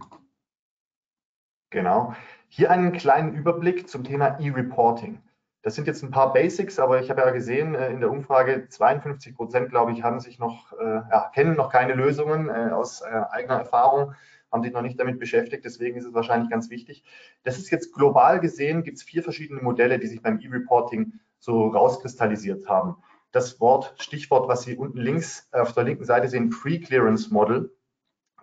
Genau. 1.69 2.13
Hier 2.47 2.71
einen 2.71 2.93
kleinen 2.93 3.33
Überblick 3.33 3.89
zum 3.89 4.05
Thema 4.05 4.39
E-Reporting. 4.39 5.21
Das 5.63 5.75
sind 5.75 5.85
jetzt 5.85 6.01
ein 6.01 6.11
paar 6.11 6.31
Basics, 6.31 6.79
aber 6.79 7.01
ich 7.01 7.09
habe 7.09 7.21
ja 7.21 7.29
gesehen 7.31 7.75
äh, 7.75 7.89
in 7.89 7.99
der 7.99 8.09
Umfrage, 8.09 8.69
52 8.69 9.35
Prozent, 9.35 9.69
glaube 9.69 9.91
ich, 9.91 10.01
haben 10.01 10.21
sich 10.21 10.39
noch, 10.39 10.71
äh, 10.79 10.85
ja, 10.85 11.29
kennen 11.33 11.57
noch 11.57 11.69
keine 11.69 11.93
Lösungen 11.93 12.47
äh, 12.47 12.71
aus 12.71 13.01
eigener 13.03 13.55
Erfahrung, 13.55 14.13
haben 14.49 14.63
sich 14.63 14.71
noch 14.71 14.81
nicht 14.81 14.97
damit 14.97 15.19
beschäftigt. 15.19 15.65
Deswegen 15.65 15.97
ist 15.97 16.05
es 16.05 16.13
wahrscheinlich 16.13 16.49
ganz 16.49 16.69
wichtig. 16.69 17.03
Das 17.43 17.57
ist 17.57 17.69
jetzt 17.69 17.93
global 17.93 18.39
gesehen, 18.39 18.83
gibt 18.83 18.97
es 18.97 19.03
vier 19.03 19.23
verschiedene 19.23 19.61
Modelle, 19.61 19.99
die 19.99 20.07
sich 20.07 20.21
beim 20.21 20.39
E-Reporting 20.39 21.19
so 21.39 21.67
rauskristallisiert 21.67 22.69
haben. 22.69 22.95
Das 23.33 23.59
Wort, 23.59 23.93
Stichwort, 23.97 24.47
was 24.47 24.61
Sie 24.63 24.77
unten 24.77 24.99
links 24.99 25.49
auf 25.51 25.73
der 25.73 25.83
linken 25.83 26.05
Seite 26.05 26.29
sehen, 26.29 26.49
Pre-Clearance 26.49 27.33
Model. 27.33 27.75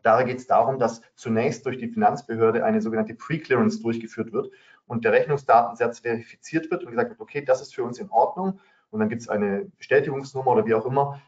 Da 0.05 0.23
geht 0.23 0.39
es 0.39 0.47
darum, 0.47 0.79
dass 0.79 1.01
zunächst 1.15 1.65
durch 1.65 1.79
die 1.79 1.89
Finanzbehörde 1.89 2.63
eine 2.63 2.83
sogenannte 2.83 3.15
Pre-Clearance 3.15 3.81
durchgeführt 3.81 4.33
wird 4.33 4.51
und 4.87 5.03
der 5.03 5.13
Rechnungsdatensatz 5.13 6.01
verifiziert 6.01 6.71
wird 6.71 6.85
und 6.85 6.91
gesagt 6.91 7.11
wird, 7.11 7.21
okay, 7.21 7.43
das 7.43 7.63
ist 7.63 7.75
für 7.75 7.85
uns 7.85 7.99
in 7.99 8.11
Ordnung. 8.11 8.61
Und 8.91 9.01
dann 9.01 9.09
gibt 9.09 9.23
es 9.23 9.31
eine 9.31 9.65
Bestätigungsnummer 9.79 10.53
oder 10.53 10.67
wie 10.67 10.75
auch 10.75 10.85
immer. 10.85 11.23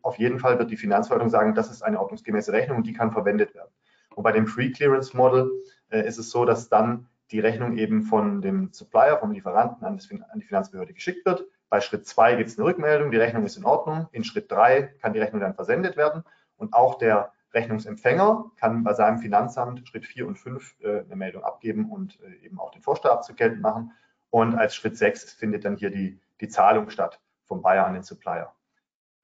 Auf 0.00 0.18
jeden 0.18 0.38
Fall 0.38 0.58
wird 0.58 0.70
die 0.70 0.78
Finanzverwaltung 0.78 1.28
sagen, 1.28 1.54
das 1.54 1.70
ist 1.70 1.82
eine 1.82 2.00
ordnungsgemäße 2.00 2.52
Rechnung 2.52 2.78
und 2.78 2.86
die 2.86 2.94
kann 2.94 3.12
verwendet 3.12 3.54
werden. 3.54 3.70
Und 4.16 4.22
bei 4.22 4.32
dem 4.32 4.46
Pre-Clearance-Model 4.46 5.50
äh, 5.90 6.08
ist 6.08 6.18
es 6.18 6.30
so, 6.30 6.46
dass 6.46 6.70
dann 6.70 7.06
die 7.32 7.40
Rechnung 7.40 7.76
eben 7.76 8.02
von 8.02 8.40
dem 8.40 8.72
Supplier, 8.72 9.18
vom 9.18 9.32
Lieferanten 9.32 9.86
an, 9.86 9.98
das, 9.98 10.10
an 10.10 10.40
die 10.40 10.46
Finanzbehörde 10.46 10.94
geschickt 10.94 11.26
wird. 11.26 11.44
Bei 11.68 11.82
Schritt 11.82 12.06
2 12.06 12.36
gibt 12.36 12.48
es 12.48 12.58
eine 12.58 12.66
Rückmeldung, 12.66 13.10
die 13.10 13.18
Rechnung 13.18 13.44
ist 13.44 13.58
in 13.58 13.66
Ordnung. 13.66 14.08
In 14.12 14.24
Schritt 14.24 14.50
3 14.50 14.94
kann 15.02 15.12
die 15.12 15.18
Rechnung 15.18 15.42
dann 15.42 15.54
versendet 15.54 15.98
werden 15.98 16.24
und 16.56 16.72
auch 16.72 16.96
der 16.96 17.33
Rechnungsempfänger 17.54 18.50
kann 18.56 18.84
bei 18.84 18.92
seinem 18.94 19.18
Finanzamt 19.18 19.86
Schritt 19.88 20.06
4 20.06 20.26
und 20.26 20.38
5 20.38 20.76
äh, 20.80 21.00
eine 21.00 21.16
Meldung 21.16 21.44
abgeben 21.44 21.90
und 21.90 22.18
äh, 22.20 22.44
eben 22.44 22.58
auch 22.58 22.70
den 22.70 22.82
Vorsteuerabzug 22.82 23.36
geltend 23.36 23.62
machen. 23.62 23.92
Und 24.30 24.56
als 24.56 24.74
Schritt 24.74 24.96
6 24.96 25.32
findet 25.32 25.64
dann 25.64 25.76
hier 25.76 25.90
die, 25.90 26.20
die 26.40 26.48
Zahlung 26.48 26.90
statt 26.90 27.20
vom 27.44 27.62
Buyer 27.62 27.86
an 27.86 27.94
den 27.94 28.02
Supplier. 28.02 28.52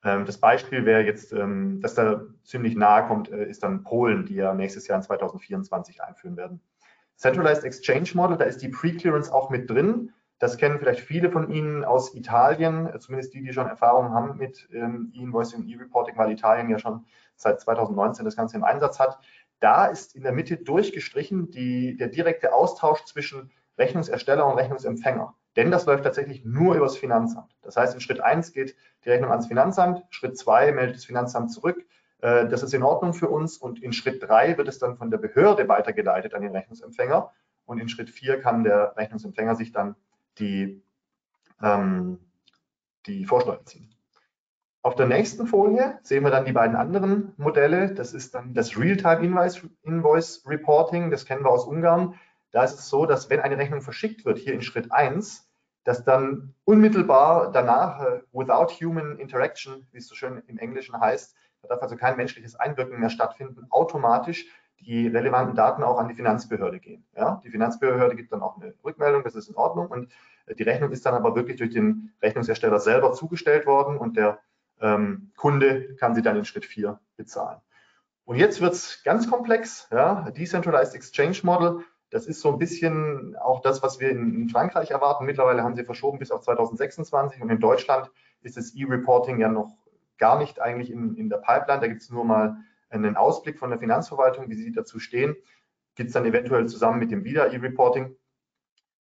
Ähm, 0.04 0.24
das 0.24 0.38
Beispiel 0.38 0.86
wäre 0.86 1.02
jetzt, 1.02 1.32
ähm, 1.32 1.80
das 1.80 1.94
da 1.94 2.22
ziemlich 2.44 2.76
nahe 2.76 3.06
kommt, 3.06 3.30
äh, 3.30 3.44
ist 3.44 3.62
dann 3.62 3.82
Polen, 3.82 4.26
die 4.26 4.36
ja 4.36 4.54
nächstes 4.54 4.86
Jahr 4.86 4.98
in 4.98 5.02
2024 5.02 6.02
einführen 6.02 6.36
werden. 6.36 6.60
Centralized 7.16 7.64
Exchange 7.64 8.10
Model, 8.14 8.38
da 8.38 8.44
ist 8.44 8.62
die 8.62 8.68
Pre-Clearance 8.68 9.32
auch 9.32 9.50
mit 9.50 9.68
drin. 9.68 10.12
Das 10.38 10.56
kennen 10.56 10.78
vielleicht 10.78 11.00
viele 11.00 11.30
von 11.30 11.50
Ihnen 11.50 11.84
aus 11.84 12.14
Italien, 12.14 12.88
zumindest 12.98 13.34
die, 13.34 13.42
die 13.42 13.52
schon 13.52 13.66
Erfahrung 13.66 14.14
haben 14.14 14.38
mit 14.38 14.70
ähm, 14.72 15.12
E-Invoicing 15.14 15.60
und 15.60 15.68
E-Reporting, 15.68 16.16
weil 16.16 16.32
Italien 16.32 16.70
ja 16.70 16.78
schon 16.78 17.04
seit 17.40 17.60
2019 17.60 18.24
das 18.24 18.36
Ganze 18.36 18.56
im 18.56 18.64
Einsatz 18.64 18.98
hat. 18.98 19.18
Da 19.60 19.86
ist 19.86 20.14
in 20.14 20.22
der 20.22 20.32
Mitte 20.32 20.56
durchgestrichen 20.56 21.50
die, 21.50 21.96
der 21.96 22.08
direkte 22.08 22.52
Austausch 22.54 23.04
zwischen 23.04 23.50
Rechnungsersteller 23.78 24.46
und 24.46 24.58
Rechnungsempfänger. 24.58 25.34
Denn 25.56 25.70
das 25.70 25.86
läuft 25.86 26.04
tatsächlich 26.04 26.44
nur 26.44 26.76
übers 26.76 26.96
Finanzamt. 26.96 27.56
Das 27.62 27.76
heißt, 27.76 27.94
in 27.94 28.00
Schritt 28.00 28.20
1 28.20 28.52
geht 28.52 28.76
die 29.04 29.10
Rechnung 29.10 29.30
ans 29.30 29.46
Finanzamt, 29.46 30.02
Schritt 30.10 30.38
2 30.38 30.72
meldet 30.72 30.96
das 30.96 31.04
Finanzamt 31.04 31.52
zurück. 31.52 31.84
Äh, 32.20 32.46
das 32.48 32.62
ist 32.62 32.74
in 32.74 32.82
Ordnung 32.82 33.14
für 33.14 33.28
uns 33.28 33.56
und 33.56 33.82
in 33.82 33.92
Schritt 33.92 34.22
3 34.22 34.58
wird 34.58 34.68
es 34.68 34.78
dann 34.78 34.96
von 34.96 35.10
der 35.10 35.18
Behörde 35.18 35.66
weitergeleitet 35.68 36.34
an 36.34 36.42
den 36.42 36.52
Rechnungsempfänger 36.52 37.32
und 37.66 37.78
in 37.78 37.88
Schritt 37.88 38.10
4 38.10 38.40
kann 38.40 38.64
der 38.64 38.96
Rechnungsempfänger 38.96 39.56
sich 39.56 39.72
dann 39.72 39.96
die, 40.38 40.82
ähm, 41.62 42.18
die 43.06 43.24
Vorsteuer 43.24 43.64
ziehen. 43.64 43.89
Auf 44.82 44.94
der 44.94 45.06
nächsten 45.06 45.46
Folie 45.46 45.98
sehen 46.02 46.24
wir 46.24 46.30
dann 46.30 46.46
die 46.46 46.52
beiden 46.52 46.74
anderen 46.74 47.34
Modelle. 47.36 47.92
Das 47.92 48.14
ist 48.14 48.34
dann 48.34 48.54
das 48.54 48.78
Real-Time 48.78 49.20
Invoice 49.82 50.42
Reporting. 50.46 51.10
Das 51.10 51.26
kennen 51.26 51.44
wir 51.44 51.50
aus 51.50 51.66
Ungarn. 51.66 52.14
Da 52.50 52.64
ist 52.64 52.78
es 52.78 52.88
so, 52.88 53.04
dass 53.04 53.28
wenn 53.28 53.40
eine 53.40 53.58
Rechnung 53.58 53.82
verschickt 53.82 54.24
wird, 54.24 54.38
hier 54.38 54.54
in 54.54 54.62
Schritt 54.62 54.90
1, 54.90 55.46
dass 55.84 56.04
dann 56.04 56.54
unmittelbar 56.64 57.52
danach, 57.52 58.00
uh, 58.00 58.20
without 58.32 58.72
human 58.80 59.18
interaction, 59.18 59.86
wie 59.92 59.98
es 59.98 60.08
so 60.08 60.14
schön 60.14 60.42
im 60.46 60.58
Englischen 60.58 60.98
heißt, 60.98 61.34
da 61.62 61.68
darf 61.68 61.82
also 61.82 61.96
kein 61.96 62.16
menschliches 62.16 62.56
Einwirken 62.56 62.98
mehr 62.98 63.10
stattfinden, 63.10 63.66
automatisch 63.70 64.46
die 64.80 65.08
relevanten 65.08 65.54
Daten 65.54 65.82
auch 65.82 65.98
an 65.98 66.08
die 66.08 66.14
Finanzbehörde 66.14 66.80
gehen. 66.80 67.04
Ja? 67.14 67.40
Die 67.44 67.50
Finanzbehörde 67.50 68.16
gibt 68.16 68.32
dann 68.32 68.42
auch 68.42 68.56
eine 68.56 68.74
Rückmeldung, 68.82 69.24
das 69.24 69.34
ist 69.34 69.48
in 69.48 69.56
Ordnung 69.56 69.88
und 69.88 70.10
die 70.58 70.62
Rechnung 70.62 70.90
ist 70.90 71.04
dann 71.04 71.14
aber 71.14 71.36
wirklich 71.36 71.58
durch 71.58 71.70
den 71.70 72.12
Rechnungsersteller 72.22 72.80
selber 72.80 73.12
zugestellt 73.12 73.66
worden 73.66 73.98
und 73.98 74.16
der 74.16 74.38
ähm, 74.80 75.32
Kunde 75.36 75.94
kann 75.96 76.14
sie 76.14 76.22
dann 76.22 76.36
in 76.36 76.44
Schritt 76.44 76.64
4 76.64 76.98
bezahlen. 77.16 77.60
Und 78.24 78.36
jetzt 78.36 78.60
wird 78.60 78.74
es 78.74 79.02
ganz 79.02 79.28
komplex. 79.28 79.88
Ja? 79.90 80.30
Decentralized 80.30 80.94
Exchange 80.94 81.38
Model, 81.42 81.84
das 82.10 82.26
ist 82.26 82.40
so 82.40 82.52
ein 82.52 82.58
bisschen 82.58 83.36
auch 83.36 83.60
das, 83.60 83.82
was 83.82 84.00
wir 84.00 84.10
in, 84.10 84.34
in 84.34 84.48
Frankreich 84.48 84.90
erwarten. 84.90 85.24
Mittlerweile 85.24 85.62
haben 85.62 85.76
sie 85.76 85.84
verschoben 85.84 86.18
bis 86.18 86.30
auf 86.30 86.42
2026 86.42 87.40
und 87.40 87.50
in 87.50 87.60
Deutschland 87.60 88.10
ist 88.42 88.56
das 88.56 88.74
E-Reporting 88.74 89.40
ja 89.40 89.48
noch 89.48 89.76
gar 90.18 90.38
nicht 90.38 90.60
eigentlich 90.60 90.90
in, 90.90 91.16
in 91.16 91.28
der 91.28 91.38
Pipeline. 91.38 91.80
Da 91.80 91.86
gibt 91.86 92.02
es 92.02 92.10
nur 92.10 92.24
mal 92.24 92.56
einen 92.88 93.16
Ausblick 93.16 93.58
von 93.58 93.70
der 93.70 93.78
Finanzverwaltung, 93.78 94.48
wie 94.48 94.54
sie 94.54 94.72
dazu 94.72 94.98
stehen. 94.98 95.36
Gibt 95.94 96.08
es 96.08 96.14
dann 96.14 96.26
eventuell 96.26 96.66
zusammen 96.66 96.98
mit 96.98 97.10
dem 97.10 97.24
Wieder 97.24 97.52
E-Reporting. 97.52 98.16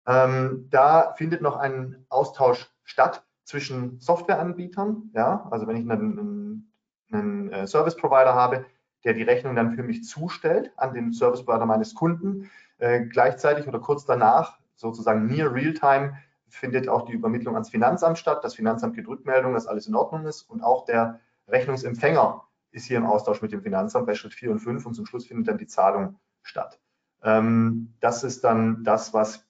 Ähm, 0.08 0.68
da 0.70 1.14
findet 1.14 1.42
noch 1.42 1.58
ein 1.58 2.06
Austausch 2.10 2.70
statt 2.84 3.26
zwischen 3.44 4.00
Softwareanbietern. 4.00 5.12
Ja, 5.14 5.48
also 5.52 5.68
wenn 5.68 5.78
ich 5.78 5.90
einen, 5.90 6.72
einen, 7.12 7.50
äh, 7.52 7.68
Service 7.68 7.96
Provider 7.96 8.34
habe, 8.34 8.66
der 9.04 9.14
die 9.14 9.24
Rechnung 9.24 9.56
dann 9.56 9.72
für 9.72 9.84
mich 9.84 10.04
zustellt 10.04 10.72
an 10.78 10.94
den 10.94 11.14
Service 11.14 11.44
Provider 11.44 11.66
meines 11.66 11.96
Kunden. 11.96 12.50
Äh, 12.78 13.06
gleichzeitig 13.06 13.68
oder 13.68 13.80
kurz 13.80 14.06
danach, 14.06 14.60
sozusagen 14.76 15.26
near 15.28 15.54
real-time, 15.54 16.18
findet 16.50 16.90
auch 16.90 17.06
die 17.06 17.14
Übermittlung 17.14 17.56
ans 17.56 17.70
Finanzamt 17.70 18.18
statt. 18.18 18.44
Das 18.44 18.56
Finanzamt 18.56 18.96
gibt 18.96 19.08
Rückmeldung, 19.08 19.54
dass 19.54 19.68
alles 19.68 19.88
in 19.88 19.96
Ordnung 19.96 20.26
ist 20.26 20.44
und 20.44 20.62
auch 20.62 20.86
der 20.86 21.20
Rechnungsempfänger 21.48 22.44
ist 22.72 22.86
hier 22.86 22.98
im 22.98 23.06
Austausch 23.06 23.42
mit 23.42 23.52
dem 23.52 23.62
Finanzamt 23.62 24.06
bei 24.06 24.16
Schritt 24.16 24.34
4 24.34 24.52
und 24.52 24.60
5 24.60 24.86
und 24.86 24.94
zum 24.94 25.06
Schluss 25.06 25.26
findet 25.26 25.48
dann 25.48 25.58
die 25.58 25.68
Zahlung 25.68 26.20
statt. 26.44 26.80
Ähm, 27.24 27.94
das 28.00 28.24
ist 28.24 28.44
dann 28.44 28.84
das, 28.84 29.14
was 29.14 29.46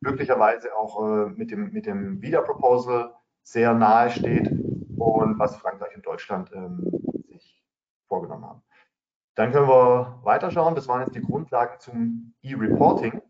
möglicherweise 0.00 0.74
auch 0.76 1.02
äh, 1.02 1.30
mit 1.30 1.50
dem, 1.50 1.72
mit 1.72 1.86
dem 1.86 2.22
Wieder-Proposal 2.22 3.14
sehr 3.50 3.72
nahe 3.72 4.10
steht 4.10 4.50
und 4.50 5.38
was 5.38 5.56
Frankreich 5.56 5.96
und 5.96 6.04
Deutschland 6.04 6.50
ähm, 6.52 6.84
sich 7.30 7.64
vorgenommen 8.06 8.44
haben. 8.44 8.62
Dann 9.36 9.52
können 9.52 9.68
wir 9.68 10.20
weiterschauen. 10.22 10.74
Das 10.74 10.86
waren 10.86 11.00
jetzt 11.00 11.14
die 11.14 11.22
Grundlagen 11.22 11.80
zum 11.80 12.34
E-Reporting. 12.42 13.22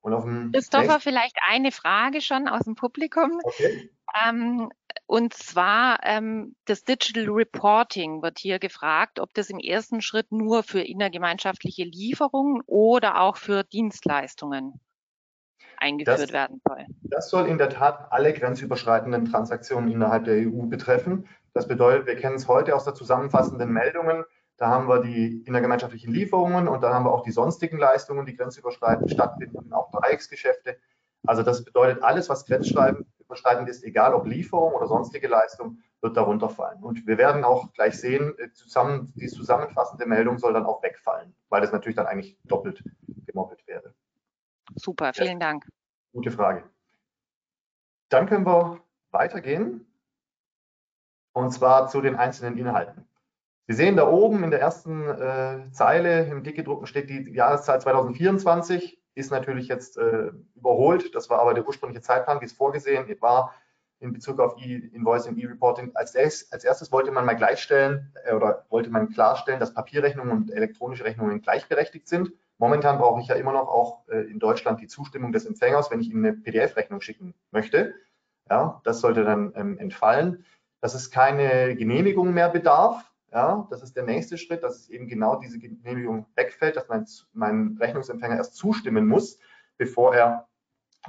Und 0.00 0.12
auf 0.12 0.24
dem 0.24 0.50
Christopher, 0.52 0.98
vielleicht 0.98 1.38
eine 1.48 1.70
Frage 1.70 2.20
schon 2.20 2.48
aus 2.48 2.64
dem 2.64 2.74
Publikum. 2.74 3.38
Okay. 3.44 3.90
Ähm, 4.26 4.70
und 5.06 5.32
zwar 5.32 6.00
ähm, 6.02 6.56
das 6.64 6.84
Digital 6.84 7.30
Reporting 7.30 8.20
wird 8.22 8.40
hier 8.40 8.58
gefragt, 8.58 9.20
ob 9.20 9.32
das 9.32 9.48
im 9.48 9.58
ersten 9.58 10.02
Schritt 10.02 10.32
nur 10.32 10.64
für 10.64 10.80
innergemeinschaftliche 10.80 11.84
Lieferungen 11.84 12.62
oder 12.66 13.20
auch 13.20 13.36
für 13.36 13.62
Dienstleistungen 13.62 14.80
eingeführt 15.82 16.20
das, 16.20 16.32
werden 16.32 16.60
soll. 16.66 16.86
Das 17.02 17.28
soll 17.28 17.46
in 17.46 17.58
der 17.58 17.68
Tat 17.68 18.06
alle 18.10 18.32
grenzüberschreitenden 18.32 19.26
Transaktionen 19.26 19.90
innerhalb 19.90 20.24
der 20.24 20.36
EU 20.36 20.66
betreffen. 20.66 21.28
Das 21.52 21.68
bedeutet, 21.68 22.06
wir 22.06 22.16
kennen 22.16 22.36
es 22.36 22.48
heute 22.48 22.74
aus 22.74 22.84
der 22.84 22.94
zusammenfassenden 22.94 23.70
Meldungen. 23.70 24.24
Da 24.56 24.68
haben 24.68 24.88
wir 24.88 25.00
die 25.00 25.42
innergemeinschaftlichen 25.44 26.12
Lieferungen 26.12 26.68
und 26.68 26.82
dann 26.82 26.94
haben 26.94 27.04
wir 27.04 27.12
auch 27.12 27.24
die 27.24 27.32
sonstigen 27.32 27.78
Leistungen, 27.78 28.26
die 28.26 28.36
grenzüberschreitend 28.36 29.10
stattfinden, 29.10 29.72
auch 29.72 29.90
Dreiecksgeschäfte. 29.90 30.76
Also 31.26 31.42
das 31.42 31.64
bedeutet, 31.64 32.02
alles, 32.02 32.28
was 32.28 32.46
grenzüberschreitend 32.46 33.68
ist, 33.68 33.84
egal 33.84 34.14
ob 34.14 34.26
Lieferung 34.26 34.74
oder 34.74 34.86
sonstige 34.86 35.28
Leistung, 35.28 35.78
wird 36.00 36.16
darunter 36.16 36.48
fallen. 36.48 36.82
Und 36.82 37.06
wir 37.06 37.18
werden 37.18 37.44
auch 37.44 37.72
gleich 37.72 37.98
sehen, 37.98 38.34
äh, 38.38 38.52
zusammen, 38.52 39.12
die 39.16 39.28
zusammenfassende 39.28 40.06
Meldung 40.06 40.38
soll 40.38 40.52
dann 40.52 40.66
auch 40.66 40.82
wegfallen, 40.82 41.34
weil 41.48 41.60
das 41.60 41.72
natürlich 41.72 41.96
dann 41.96 42.06
eigentlich 42.06 42.38
doppelt 42.44 42.82
gemoppelt 43.26 43.66
wäre. 43.66 43.94
Super, 44.76 45.12
vielen 45.14 45.40
ja. 45.40 45.50
Dank. 45.50 45.66
Gute 46.12 46.30
Frage. 46.30 46.64
Dann 48.08 48.26
können 48.26 48.46
wir 48.46 48.80
weitergehen 49.10 49.86
und 51.32 51.50
zwar 51.52 51.88
zu 51.88 52.00
den 52.00 52.16
einzelnen 52.16 52.58
Inhalten. 52.58 53.06
Sie 53.68 53.74
sehen 53.74 53.96
da 53.96 54.08
oben 54.08 54.44
in 54.44 54.50
der 54.50 54.60
ersten 54.60 55.08
äh, 55.08 55.70
Zeile 55.70 56.26
im 56.26 56.42
dickgedruckten 56.42 56.86
steht 56.86 57.08
die 57.08 57.30
Jahreszahl 57.32 57.80
2024, 57.80 59.00
ist 59.14 59.30
natürlich 59.30 59.68
jetzt 59.68 59.96
äh, 59.96 60.30
überholt. 60.54 61.14
Das 61.14 61.30
war 61.30 61.40
aber 61.40 61.54
der 61.54 61.66
ursprüngliche 61.66 62.02
Zeitplan, 62.02 62.40
wie 62.40 62.46
es 62.46 62.52
vorgesehen 62.52 63.06
war 63.20 63.54
in 64.02 64.12
Bezug 64.12 64.40
auf 64.40 64.56
E-Invoicing, 64.58 65.38
E-Reporting. 65.38 65.92
Als, 65.94 66.16
als, 66.16 66.64
erstes 66.64 66.90
wollte 66.90 67.12
man 67.12 67.24
mal 67.24 67.34
gleichstellen 67.34 68.12
äh, 68.24 68.34
oder 68.34 68.66
wollte 68.68 68.90
man 68.90 69.10
klarstellen, 69.10 69.60
dass 69.60 69.74
Papierrechnungen 69.74 70.32
und 70.32 70.50
elektronische 70.50 71.04
Rechnungen 71.04 71.40
gleichberechtigt 71.40 72.08
sind. 72.08 72.32
Momentan 72.62 72.98
brauche 72.98 73.20
ich 73.20 73.26
ja 73.26 73.34
immer 73.34 73.50
noch 73.50 73.66
auch 73.66 74.06
äh, 74.06 74.20
in 74.30 74.38
Deutschland 74.38 74.80
die 74.80 74.86
Zustimmung 74.86 75.32
des 75.32 75.46
Empfängers, 75.46 75.90
wenn 75.90 75.98
ich 75.98 76.08
ihm 76.12 76.18
eine 76.18 76.32
PDF-Rechnung 76.32 77.00
schicken 77.00 77.34
möchte. 77.50 77.92
Ja, 78.48 78.80
das 78.84 79.00
sollte 79.00 79.24
dann 79.24 79.52
ähm, 79.56 79.78
entfallen. 79.78 80.44
Dass 80.80 80.94
es 80.94 81.10
keine 81.10 81.74
Genehmigung 81.74 82.32
mehr 82.32 82.48
bedarf. 82.48 83.10
Ja, 83.32 83.66
das 83.68 83.82
ist 83.82 83.96
der 83.96 84.04
nächste 84.04 84.38
Schritt, 84.38 84.62
dass 84.62 84.76
es 84.76 84.90
eben 84.90 85.08
genau 85.08 85.40
diese 85.40 85.58
Genehmigung 85.58 86.26
wegfällt, 86.36 86.76
dass 86.76 86.88
mein, 86.88 87.04
mein 87.32 87.76
Rechnungsempfänger 87.80 88.36
erst 88.36 88.54
zustimmen 88.54 89.08
muss, 89.08 89.40
bevor 89.76 90.14
er 90.14 90.46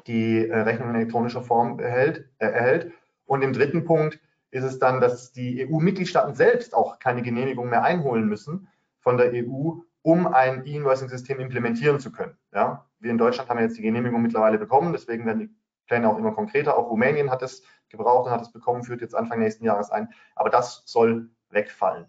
die 0.07 0.47
äh, 0.47 0.57
Rechnung 0.57 0.89
in 0.89 0.95
elektronischer 0.95 1.43
Form 1.43 1.79
erhält, 1.79 2.27
äh, 2.39 2.47
erhält. 2.47 2.93
Und 3.25 3.43
im 3.43 3.53
dritten 3.53 3.85
Punkt 3.85 4.19
ist 4.49 4.63
es 4.63 4.79
dann, 4.79 5.01
dass 5.01 5.31
die 5.33 5.69
EU-Mitgliedstaaten 5.69 6.33
selbst 6.33 6.73
auch 6.73 6.97
keine 6.97 7.21
Genehmigung 7.21 7.69
mehr 7.69 7.83
einholen 7.83 8.25
müssen 8.25 8.69
von 9.01 9.17
der 9.17 9.31
EU, 9.33 9.83
um 10.03 10.27
ein 10.27 10.65
E-Invoicing-System 10.65 11.39
implementieren 11.39 11.99
zu 11.99 12.11
können. 12.11 12.37
Ja, 12.53 12.85
wir 12.99 13.09
in 13.09 13.17
Deutschland 13.17 13.49
haben 13.49 13.59
jetzt 13.59 13.77
die 13.77 13.81
Genehmigung 13.81 14.21
mittlerweile 14.21 14.59
bekommen, 14.59 14.93
deswegen 14.93 15.25
werden 15.25 15.39
die 15.39 15.55
Pläne 15.87 16.09
auch 16.09 16.17
immer 16.17 16.33
konkreter. 16.33 16.77
Auch 16.77 16.89
Rumänien 16.89 17.31
hat 17.31 17.41
es 17.41 17.63
gebraucht 17.89 18.27
und 18.27 18.31
hat 18.31 18.41
es 18.41 18.51
bekommen, 18.51 18.83
führt 18.83 19.01
jetzt 19.01 19.15
Anfang 19.15 19.39
nächsten 19.39 19.65
Jahres 19.65 19.89
ein. 19.89 20.09
Aber 20.35 20.49
das 20.49 20.83
soll 20.85 21.29
wegfallen. 21.49 22.05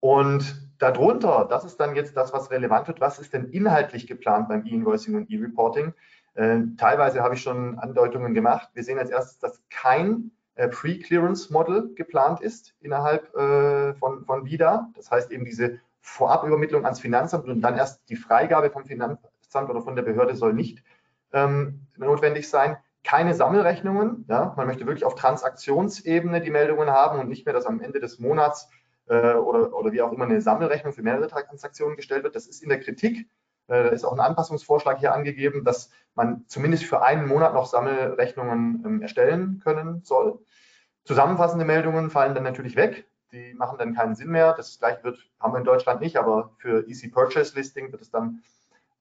Und 0.00 0.70
darunter, 0.78 1.46
das 1.48 1.64
ist 1.64 1.78
dann 1.78 1.96
jetzt 1.96 2.16
das, 2.16 2.32
was 2.32 2.50
relevant 2.50 2.86
wird, 2.86 3.00
was 3.00 3.18
ist 3.18 3.32
denn 3.32 3.50
inhaltlich 3.50 4.06
geplant 4.06 4.48
beim 4.48 4.64
E-Invoicing 4.64 5.16
und 5.16 5.30
E-Reporting? 5.30 5.94
Äh, 6.34 6.60
teilweise 6.76 7.22
habe 7.22 7.34
ich 7.34 7.42
schon 7.42 7.78
Andeutungen 7.78 8.34
gemacht. 8.34 8.68
Wir 8.74 8.84
sehen 8.84 8.98
als 8.98 9.10
erstes, 9.10 9.38
dass 9.38 9.62
kein 9.70 10.30
äh, 10.54 10.68
Pre-Clearance-Model 10.68 11.94
geplant 11.94 12.40
ist 12.40 12.74
innerhalb 12.80 13.34
äh, 13.34 13.94
von, 13.94 14.24
von 14.24 14.44
VIDA. 14.44 14.90
Das 14.94 15.10
heißt 15.10 15.30
eben 15.30 15.44
diese 15.44 15.80
Vorabübermittlung 16.06 16.84
ans 16.84 17.00
Finanzamt 17.00 17.48
und 17.48 17.60
dann 17.60 17.76
erst 17.76 18.08
die 18.08 18.16
Freigabe 18.16 18.70
vom 18.70 18.84
Finanzamt 18.84 19.68
oder 19.68 19.82
von 19.82 19.96
der 19.96 20.02
Behörde 20.02 20.36
soll 20.36 20.54
nicht 20.54 20.84
ähm, 21.32 21.86
notwendig 21.96 22.48
sein. 22.48 22.76
Keine 23.02 23.34
Sammelrechnungen. 23.34 24.24
Ja? 24.28 24.54
Man 24.56 24.68
möchte 24.68 24.86
wirklich 24.86 25.04
auf 25.04 25.16
Transaktionsebene 25.16 26.40
die 26.40 26.50
Meldungen 26.50 26.90
haben 26.90 27.18
und 27.18 27.28
nicht 27.28 27.44
mehr, 27.44 27.52
dass 27.52 27.66
am 27.66 27.80
Ende 27.80 27.98
des 27.98 28.20
Monats 28.20 28.70
äh, 29.08 29.34
oder, 29.34 29.74
oder 29.74 29.92
wie 29.92 30.00
auch 30.00 30.12
immer 30.12 30.24
eine 30.24 30.40
Sammelrechnung 30.40 30.92
für 30.92 31.02
mehrere 31.02 31.26
Transaktionen 31.26 31.96
gestellt 31.96 32.22
wird. 32.22 32.36
Das 32.36 32.46
ist 32.46 32.62
in 32.62 32.68
der 32.68 32.80
Kritik. 32.80 33.28
Äh, 33.66 33.82
da 33.82 33.88
ist 33.88 34.04
auch 34.04 34.12
ein 34.12 34.20
Anpassungsvorschlag 34.20 35.00
hier 35.00 35.12
angegeben, 35.12 35.64
dass 35.64 35.90
man 36.14 36.44
zumindest 36.46 36.84
für 36.84 37.02
einen 37.02 37.26
Monat 37.26 37.52
noch 37.52 37.66
Sammelrechnungen 37.66 38.82
ähm, 38.86 39.02
erstellen 39.02 39.60
können 39.62 40.02
soll. 40.04 40.38
Zusammenfassende 41.04 41.64
Meldungen 41.64 42.10
fallen 42.10 42.34
dann 42.34 42.44
natürlich 42.44 42.76
weg 42.76 43.06
die 43.32 43.54
machen 43.54 43.78
dann 43.78 43.94
keinen 43.94 44.14
Sinn 44.14 44.30
mehr. 44.30 44.54
Das 44.54 44.78
gleiche 44.78 45.04
wird, 45.04 45.18
haben 45.40 45.52
wir 45.52 45.58
in 45.58 45.64
Deutschland 45.64 46.00
nicht, 46.00 46.16
aber 46.16 46.52
für 46.58 46.86
Easy 46.88 47.08
Purchase 47.08 47.54
Listing 47.56 47.92
wird 47.92 48.02
es 48.02 48.10
dann 48.10 48.42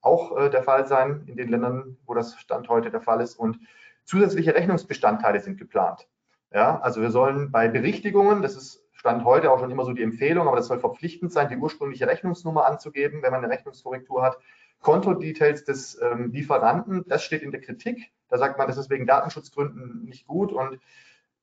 auch 0.01 0.37
äh, 0.37 0.49
der 0.49 0.63
Fall 0.63 0.87
sein 0.87 1.23
in 1.27 1.35
den 1.35 1.49
Ländern, 1.49 1.97
wo 2.05 2.13
das 2.13 2.39
Stand 2.39 2.69
heute 2.69 2.91
der 2.91 3.01
Fall 3.01 3.21
ist. 3.21 3.35
Und 3.35 3.59
zusätzliche 4.03 4.53
Rechnungsbestandteile 4.53 5.39
sind 5.39 5.57
geplant. 5.57 6.07
Ja, 6.53 6.79
also 6.79 7.01
wir 7.01 7.11
sollen 7.11 7.51
bei 7.51 7.67
Berichtigungen, 7.67 8.41
das 8.41 8.55
ist 8.55 8.85
Stand 8.93 9.25
heute 9.25 9.51
auch 9.51 9.59
schon 9.59 9.71
immer 9.71 9.85
so 9.85 9.93
die 9.93 10.03
Empfehlung, 10.03 10.47
aber 10.47 10.57
das 10.57 10.67
soll 10.67 10.79
verpflichtend 10.79 11.31
sein, 11.31 11.49
die 11.49 11.57
ursprüngliche 11.57 12.07
Rechnungsnummer 12.07 12.65
anzugeben, 12.65 13.21
wenn 13.21 13.31
man 13.31 13.43
eine 13.43 13.53
Rechnungskorrektur 13.53 14.23
hat. 14.23 14.37
Konto-Details 14.81 15.63
des 15.63 15.99
ähm, 16.01 16.31
Lieferanten, 16.31 17.05
das 17.07 17.23
steht 17.23 17.41
in 17.41 17.51
der 17.51 17.61
Kritik. 17.61 18.11
Da 18.29 18.37
sagt 18.37 18.57
man, 18.57 18.67
das 18.67 18.77
ist 18.77 18.89
wegen 18.89 19.05
Datenschutzgründen 19.05 20.05
nicht 20.05 20.27
gut 20.27 20.51
und 20.51 20.79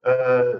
äh, 0.02 0.54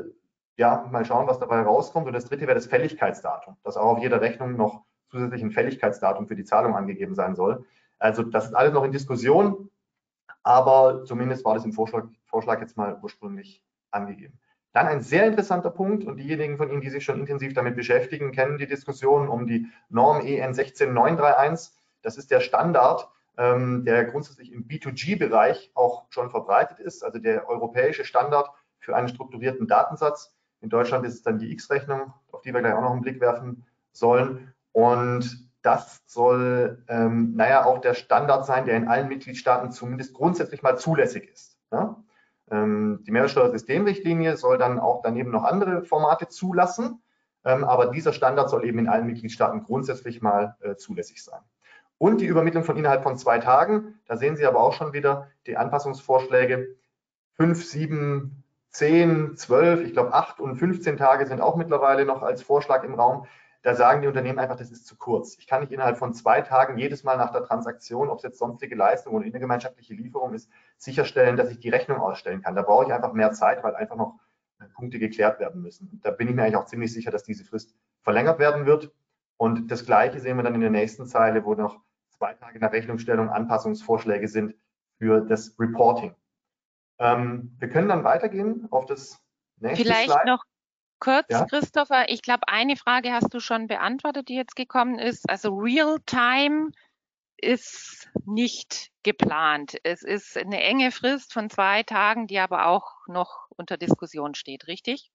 ja, 0.56 0.88
mal 0.90 1.04
schauen, 1.04 1.26
was 1.26 1.38
dabei 1.38 1.60
rauskommt. 1.62 2.06
Und 2.06 2.12
das 2.12 2.26
dritte 2.26 2.46
wäre 2.46 2.54
das 2.54 2.66
Fälligkeitsdatum, 2.66 3.56
dass 3.64 3.76
auch 3.76 3.96
auf 3.96 3.98
jeder 3.98 4.20
Rechnung 4.20 4.56
noch 4.56 4.84
zusätzlich 5.10 5.42
ein 5.42 5.50
Fälligkeitsdatum 5.50 6.26
für 6.26 6.36
die 6.36 6.44
Zahlung 6.44 6.74
angegeben 6.74 7.14
sein 7.14 7.34
soll. 7.34 7.64
Also 7.98 8.22
das 8.22 8.46
ist 8.46 8.54
alles 8.54 8.72
noch 8.72 8.84
in 8.84 8.92
Diskussion, 8.92 9.70
aber 10.42 11.04
zumindest 11.04 11.44
war 11.44 11.54
das 11.54 11.64
im 11.64 11.72
Vorschlag, 11.72 12.06
Vorschlag 12.24 12.60
jetzt 12.60 12.76
mal 12.76 12.98
ursprünglich 13.00 13.62
angegeben. 13.90 14.38
Dann 14.72 14.86
ein 14.86 15.02
sehr 15.02 15.26
interessanter 15.26 15.70
Punkt 15.70 16.04
und 16.04 16.16
diejenigen 16.16 16.56
von 16.56 16.70
Ihnen, 16.70 16.80
die 16.80 16.88
sich 16.88 17.04
schon 17.04 17.20
intensiv 17.20 17.52
damit 17.52 17.76
beschäftigen, 17.76 18.32
kennen 18.32 18.56
die 18.56 18.66
Diskussion 18.66 19.28
um 19.28 19.46
die 19.46 19.68
Norm 19.90 20.24
EN 20.24 20.54
16931. 20.54 21.74
Das 22.00 22.16
ist 22.16 22.30
der 22.30 22.40
Standard, 22.40 23.08
ähm, 23.36 23.84
der 23.84 24.04
grundsätzlich 24.06 24.50
im 24.50 24.66
B2G-Bereich 24.66 25.72
auch 25.74 26.06
schon 26.08 26.30
verbreitet 26.30 26.80
ist, 26.80 27.04
also 27.04 27.18
der 27.18 27.48
europäische 27.48 28.04
Standard 28.04 28.50
für 28.78 28.96
einen 28.96 29.08
strukturierten 29.08 29.68
Datensatz. 29.68 30.34
In 30.62 30.70
Deutschland 30.70 31.04
ist 31.04 31.14
es 31.14 31.22
dann 31.22 31.38
die 31.38 31.52
X-Rechnung, 31.52 32.14
auf 32.30 32.40
die 32.40 32.54
wir 32.54 32.60
gleich 32.60 32.74
auch 32.74 32.80
noch 32.80 32.92
einen 32.92 33.02
Blick 33.02 33.20
werfen 33.20 33.64
sollen. 33.92 34.52
Und 34.72 35.50
das 35.62 36.02
soll, 36.06 36.82
ähm, 36.88 37.34
naja, 37.36 37.64
auch 37.64 37.80
der 37.80 37.94
Standard 37.94 38.46
sein, 38.46 38.64
der 38.64 38.76
in 38.76 38.88
allen 38.88 39.08
Mitgliedstaaten 39.08 39.70
zumindest 39.70 40.14
grundsätzlich 40.14 40.62
mal 40.62 40.78
zulässig 40.78 41.28
ist. 41.30 41.56
Ja? 41.70 42.02
Ähm, 42.50 43.00
die 43.06 43.10
Mehrwertsteuersystemrichtlinie 43.10 44.36
soll 44.36 44.56
dann 44.56 44.78
auch 44.78 45.02
daneben 45.02 45.30
noch 45.30 45.44
andere 45.44 45.82
Formate 45.82 46.28
zulassen. 46.28 47.02
Ähm, 47.44 47.64
aber 47.64 47.86
dieser 47.86 48.12
Standard 48.12 48.50
soll 48.50 48.64
eben 48.64 48.78
in 48.78 48.88
allen 48.88 49.06
Mitgliedstaaten 49.06 49.64
grundsätzlich 49.64 50.22
mal 50.22 50.56
äh, 50.60 50.76
zulässig 50.76 51.22
sein. 51.22 51.40
Und 51.98 52.20
die 52.20 52.26
Übermittlung 52.26 52.64
von 52.64 52.76
innerhalb 52.76 53.02
von 53.02 53.16
zwei 53.16 53.38
Tagen. 53.38 54.00
Da 54.06 54.16
sehen 54.16 54.36
Sie 54.36 54.46
aber 54.46 54.60
auch 54.60 54.72
schon 54.72 54.92
wieder 54.92 55.28
die 55.46 55.56
Anpassungsvorschläge. 55.56 56.76
Fünf, 57.34 57.64
sieben, 57.64 58.42
zehn, 58.72 59.36
zwölf, 59.36 59.82
ich 59.82 59.92
glaube 59.92 60.12
acht 60.14 60.40
und 60.40 60.56
15 60.56 60.96
Tage 60.96 61.26
sind 61.26 61.40
auch 61.40 61.56
mittlerweile 61.56 62.04
noch 62.04 62.22
als 62.22 62.42
Vorschlag 62.42 62.82
im 62.84 62.94
Raum. 62.94 63.26
Da 63.62 63.76
sagen 63.76 64.02
die 64.02 64.08
Unternehmen 64.08 64.40
einfach, 64.40 64.56
das 64.56 64.72
ist 64.72 64.86
zu 64.86 64.96
kurz. 64.96 65.36
Ich 65.38 65.46
kann 65.46 65.60
nicht 65.60 65.70
innerhalb 65.70 65.96
von 65.96 66.14
zwei 66.14 66.40
Tagen 66.40 66.78
jedes 66.78 67.04
Mal 67.04 67.16
nach 67.16 67.30
der 67.30 67.44
Transaktion, 67.44 68.08
ob 68.08 68.16
es 68.16 68.24
jetzt 68.24 68.38
sonstige 68.38 68.74
Leistung 68.74 69.14
oder 69.14 69.24
innergemeinschaftliche 69.24 69.94
Lieferung 69.94 70.34
ist, 70.34 70.50
sicherstellen, 70.78 71.36
dass 71.36 71.50
ich 71.50 71.60
die 71.60 71.68
Rechnung 71.68 71.98
ausstellen 71.98 72.42
kann. 72.42 72.56
Da 72.56 72.62
brauche 72.62 72.86
ich 72.86 72.92
einfach 72.92 73.12
mehr 73.12 73.30
Zeit, 73.32 73.62
weil 73.62 73.76
einfach 73.76 73.94
noch 73.94 74.18
äh, 74.58 74.64
Punkte 74.74 74.98
geklärt 74.98 75.38
werden 75.38 75.62
müssen. 75.62 76.00
Da 76.02 76.10
bin 76.10 76.26
ich 76.26 76.34
mir 76.34 76.42
eigentlich 76.42 76.56
auch 76.56 76.66
ziemlich 76.66 76.92
sicher, 76.92 77.12
dass 77.12 77.22
diese 77.22 77.44
Frist 77.44 77.76
verlängert 78.00 78.40
werden 78.40 78.66
wird. 78.66 78.90
Und 79.36 79.70
das 79.70 79.86
Gleiche 79.86 80.18
sehen 80.18 80.38
wir 80.38 80.42
dann 80.42 80.56
in 80.56 80.60
der 80.60 80.70
nächsten 80.70 81.06
Zeile, 81.06 81.44
wo 81.44 81.54
noch 81.54 81.78
zwei 82.10 82.34
Tage 82.34 82.58
nach 82.58 82.72
Rechnungsstellung 82.72 83.28
Anpassungsvorschläge 83.28 84.26
sind 84.26 84.56
für 84.98 85.20
das 85.20 85.54
Reporting. 85.58 86.16
Ähm, 87.02 87.56
wir 87.58 87.68
können 87.68 87.88
dann 87.88 88.04
weitergehen 88.04 88.68
auf 88.70 88.86
das 88.86 89.20
nächste 89.56 89.84
Vielleicht 89.84 90.12
Slide. 90.12 90.26
noch 90.26 90.44
kurz, 91.00 91.26
ja? 91.28 91.44
Christopher. 91.46 92.08
Ich 92.08 92.22
glaube, 92.22 92.46
eine 92.46 92.76
Frage 92.76 93.12
hast 93.12 93.34
du 93.34 93.40
schon 93.40 93.66
beantwortet, 93.66 94.28
die 94.28 94.36
jetzt 94.36 94.54
gekommen 94.54 95.00
ist. 95.00 95.28
Also 95.28 95.56
Real-Time 95.56 96.70
ist 97.38 98.08
nicht 98.24 98.92
geplant. 99.02 99.76
Es 99.82 100.04
ist 100.04 100.38
eine 100.38 100.62
enge 100.62 100.92
Frist 100.92 101.32
von 101.32 101.50
zwei 101.50 101.82
Tagen, 101.82 102.28
die 102.28 102.38
aber 102.38 102.66
auch 102.66 103.08
noch 103.08 103.48
unter 103.56 103.76
Diskussion 103.76 104.36
steht, 104.36 104.68
richtig? 104.68 105.10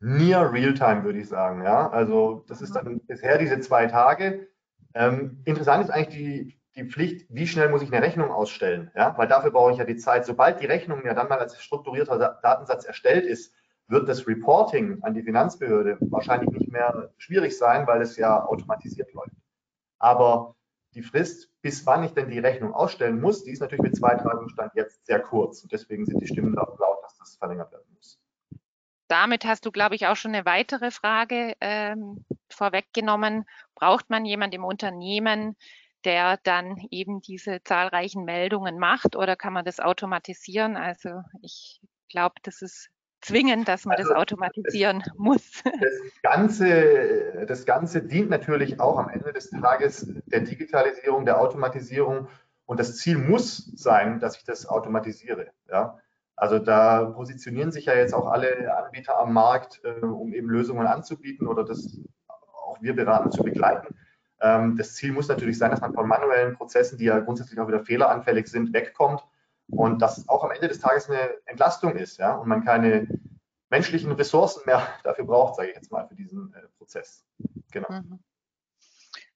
Near 0.00 0.50
Real-Time 0.50 1.04
würde 1.04 1.20
ich 1.20 1.28
sagen, 1.28 1.62
ja. 1.62 1.90
Also 1.90 2.46
das 2.48 2.62
ist 2.62 2.74
dann 2.74 3.00
bisher 3.00 3.36
diese 3.36 3.60
zwei 3.60 3.88
Tage. 3.88 4.48
Ähm, 4.94 5.42
interessant 5.44 5.84
ist 5.84 5.90
eigentlich 5.90 6.16
die, 6.16 6.59
die 6.76 6.84
Pflicht, 6.84 7.26
wie 7.30 7.46
schnell 7.46 7.68
muss 7.68 7.82
ich 7.82 7.92
eine 7.92 8.04
Rechnung 8.04 8.30
ausstellen, 8.30 8.90
ja, 8.94 9.16
weil 9.18 9.28
dafür 9.28 9.50
brauche 9.50 9.72
ich 9.72 9.78
ja 9.78 9.84
die 9.84 9.96
Zeit. 9.96 10.24
Sobald 10.24 10.60
die 10.60 10.66
Rechnung 10.66 11.04
ja 11.04 11.14
dann 11.14 11.28
mal 11.28 11.38
als 11.38 11.60
strukturierter 11.60 12.38
Datensatz 12.42 12.84
erstellt 12.84 13.24
ist, 13.24 13.52
wird 13.88 14.08
das 14.08 14.26
Reporting 14.26 15.02
an 15.02 15.14
die 15.14 15.22
Finanzbehörde 15.22 15.98
wahrscheinlich 16.00 16.50
nicht 16.50 16.70
mehr 16.70 17.12
schwierig 17.18 17.58
sein, 17.58 17.86
weil 17.86 18.00
es 18.00 18.16
ja 18.16 18.44
automatisiert 18.44 19.12
läuft. 19.12 19.34
Aber 19.98 20.54
die 20.94 21.02
Frist, 21.02 21.50
bis 21.60 21.84
wann 21.86 22.04
ich 22.04 22.12
denn 22.12 22.30
die 22.30 22.38
Rechnung 22.38 22.72
ausstellen 22.72 23.20
muss, 23.20 23.44
die 23.44 23.50
ist 23.50 23.60
natürlich 23.60 23.82
mit 23.82 23.96
zwei 23.96 24.14
Tagen 24.14 24.48
Stand 24.48 24.74
jetzt 24.74 25.06
sehr 25.06 25.20
kurz. 25.20 25.62
Und 25.62 25.72
deswegen 25.72 26.04
sind 26.06 26.20
die 26.20 26.26
Stimmen 26.26 26.54
laut, 26.54 26.78
dass 27.02 27.16
das 27.18 27.36
verlängert 27.36 27.72
werden 27.72 27.86
muss. 27.94 28.18
Damit 29.08 29.44
hast 29.44 29.66
du, 29.66 29.72
glaube 29.72 29.96
ich, 29.96 30.06
auch 30.06 30.16
schon 30.16 30.34
eine 30.34 30.46
weitere 30.46 30.92
Frage 30.92 31.54
ähm, 31.60 32.24
vorweggenommen. 32.48 33.44
Braucht 33.74 34.08
man 34.08 34.24
jemand 34.24 34.54
im 34.54 34.64
Unternehmen, 34.64 35.56
der 36.04 36.38
dann 36.42 36.76
eben 36.90 37.20
diese 37.20 37.62
zahlreichen 37.62 38.24
Meldungen 38.24 38.78
macht 38.78 39.16
oder 39.16 39.36
kann 39.36 39.52
man 39.52 39.64
das 39.64 39.80
automatisieren? 39.80 40.76
Also 40.76 41.22
ich 41.42 41.80
glaube, 42.08 42.34
das 42.42 42.62
ist 42.62 42.90
zwingend, 43.20 43.68
dass 43.68 43.84
man 43.84 43.96
also, 43.96 44.10
das 44.10 44.18
automatisieren 44.18 45.02
das, 45.04 45.14
muss. 45.16 45.62
Das 45.80 46.22
Ganze, 46.22 47.46
das 47.46 47.66
Ganze 47.66 48.02
dient 48.02 48.30
natürlich 48.30 48.80
auch 48.80 48.98
am 48.98 49.08
Ende 49.08 49.32
des 49.32 49.50
Tages 49.50 50.06
der 50.26 50.40
Digitalisierung, 50.40 51.24
der 51.24 51.40
Automatisierung. 51.40 52.28
Und 52.66 52.80
das 52.80 52.96
Ziel 52.96 53.18
muss 53.18 53.72
sein, 53.74 54.20
dass 54.20 54.36
ich 54.36 54.44
das 54.44 54.66
automatisiere. 54.66 55.48
Ja? 55.68 55.98
Also 56.36 56.58
da 56.58 57.04
positionieren 57.04 57.72
sich 57.72 57.86
ja 57.86 57.94
jetzt 57.94 58.14
auch 58.14 58.26
alle 58.26 58.74
Anbieter 58.74 59.18
am 59.18 59.32
Markt, 59.32 59.82
äh, 59.84 60.04
um 60.04 60.32
eben 60.32 60.48
Lösungen 60.48 60.86
anzubieten 60.86 61.46
oder 61.46 61.64
das 61.64 62.00
auch 62.28 62.80
wir 62.80 62.94
beraten 62.94 63.30
zu 63.30 63.42
begleiten. 63.42 63.94
Ähm, 64.40 64.76
das 64.76 64.94
Ziel 64.94 65.12
muss 65.12 65.28
natürlich 65.28 65.58
sein, 65.58 65.70
dass 65.70 65.80
man 65.80 65.94
von 65.94 66.08
manuellen 66.08 66.56
Prozessen, 66.56 66.98
die 66.98 67.04
ja 67.04 67.18
grundsätzlich 67.20 67.58
auch 67.60 67.68
wieder 67.68 67.84
fehleranfällig 67.84 68.48
sind, 68.48 68.72
wegkommt 68.72 69.24
und 69.68 70.00
dass 70.02 70.28
auch 70.28 70.44
am 70.44 70.50
Ende 70.50 70.68
des 70.68 70.80
Tages 70.80 71.08
eine 71.08 71.36
Entlastung 71.46 71.96
ist, 71.96 72.18
ja, 72.18 72.34
und 72.34 72.48
man 72.48 72.64
keine 72.64 73.06
menschlichen 73.68 74.12
Ressourcen 74.12 74.62
mehr 74.66 74.86
dafür 75.04 75.24
braucht, 75.24 75.56
sage 75.56 75.70
ich 75.70 75.76
jetzt 75.76 75.92
mal, 75.92 76.06
für 76.06 76.14
diesen 76.14 76.52
äh, 76.54 76.66
Prozess. 76.78 77.24
Genau. 77.70 77.90
Mhm. 77.90 78.18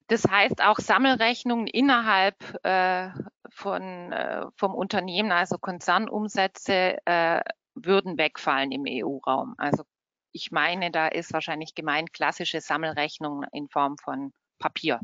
Das 0.07 0.25
heißt 0.25 0.61
auch 0.61 0.77
Sammelrechnungen 0.77 1.65
innerhalb 1.65 2.35
äh, 2.63 3.09
von, 3.49 4.11
äh, 4.11 4.45
vom 4.55 4.75
Unternehmen, 4.75 5.31
also 5.31 5.57
Konzernumsätze, 5.57 6.97
äh, 7.05 7.41
würden 7.73 8.17
wegfallen 8.17 8.71
im 8.71 8.85
EU-Raum. 8.87 9.55
Also 9.57 9.83
ich 10.31 10.51
meine, 10.51 10.91
da 10.91 11.07
ist 11.07 11.33
wahrscheinlich 11.33 11.75
gemeint 11.75 12.13
klassische 12.13 12.61
Sammelrechnungen 12.61 13.47
in 13.51 13.67
Form 13.67 13.97
von 13.97 14.31
Papier. 14.59 14.99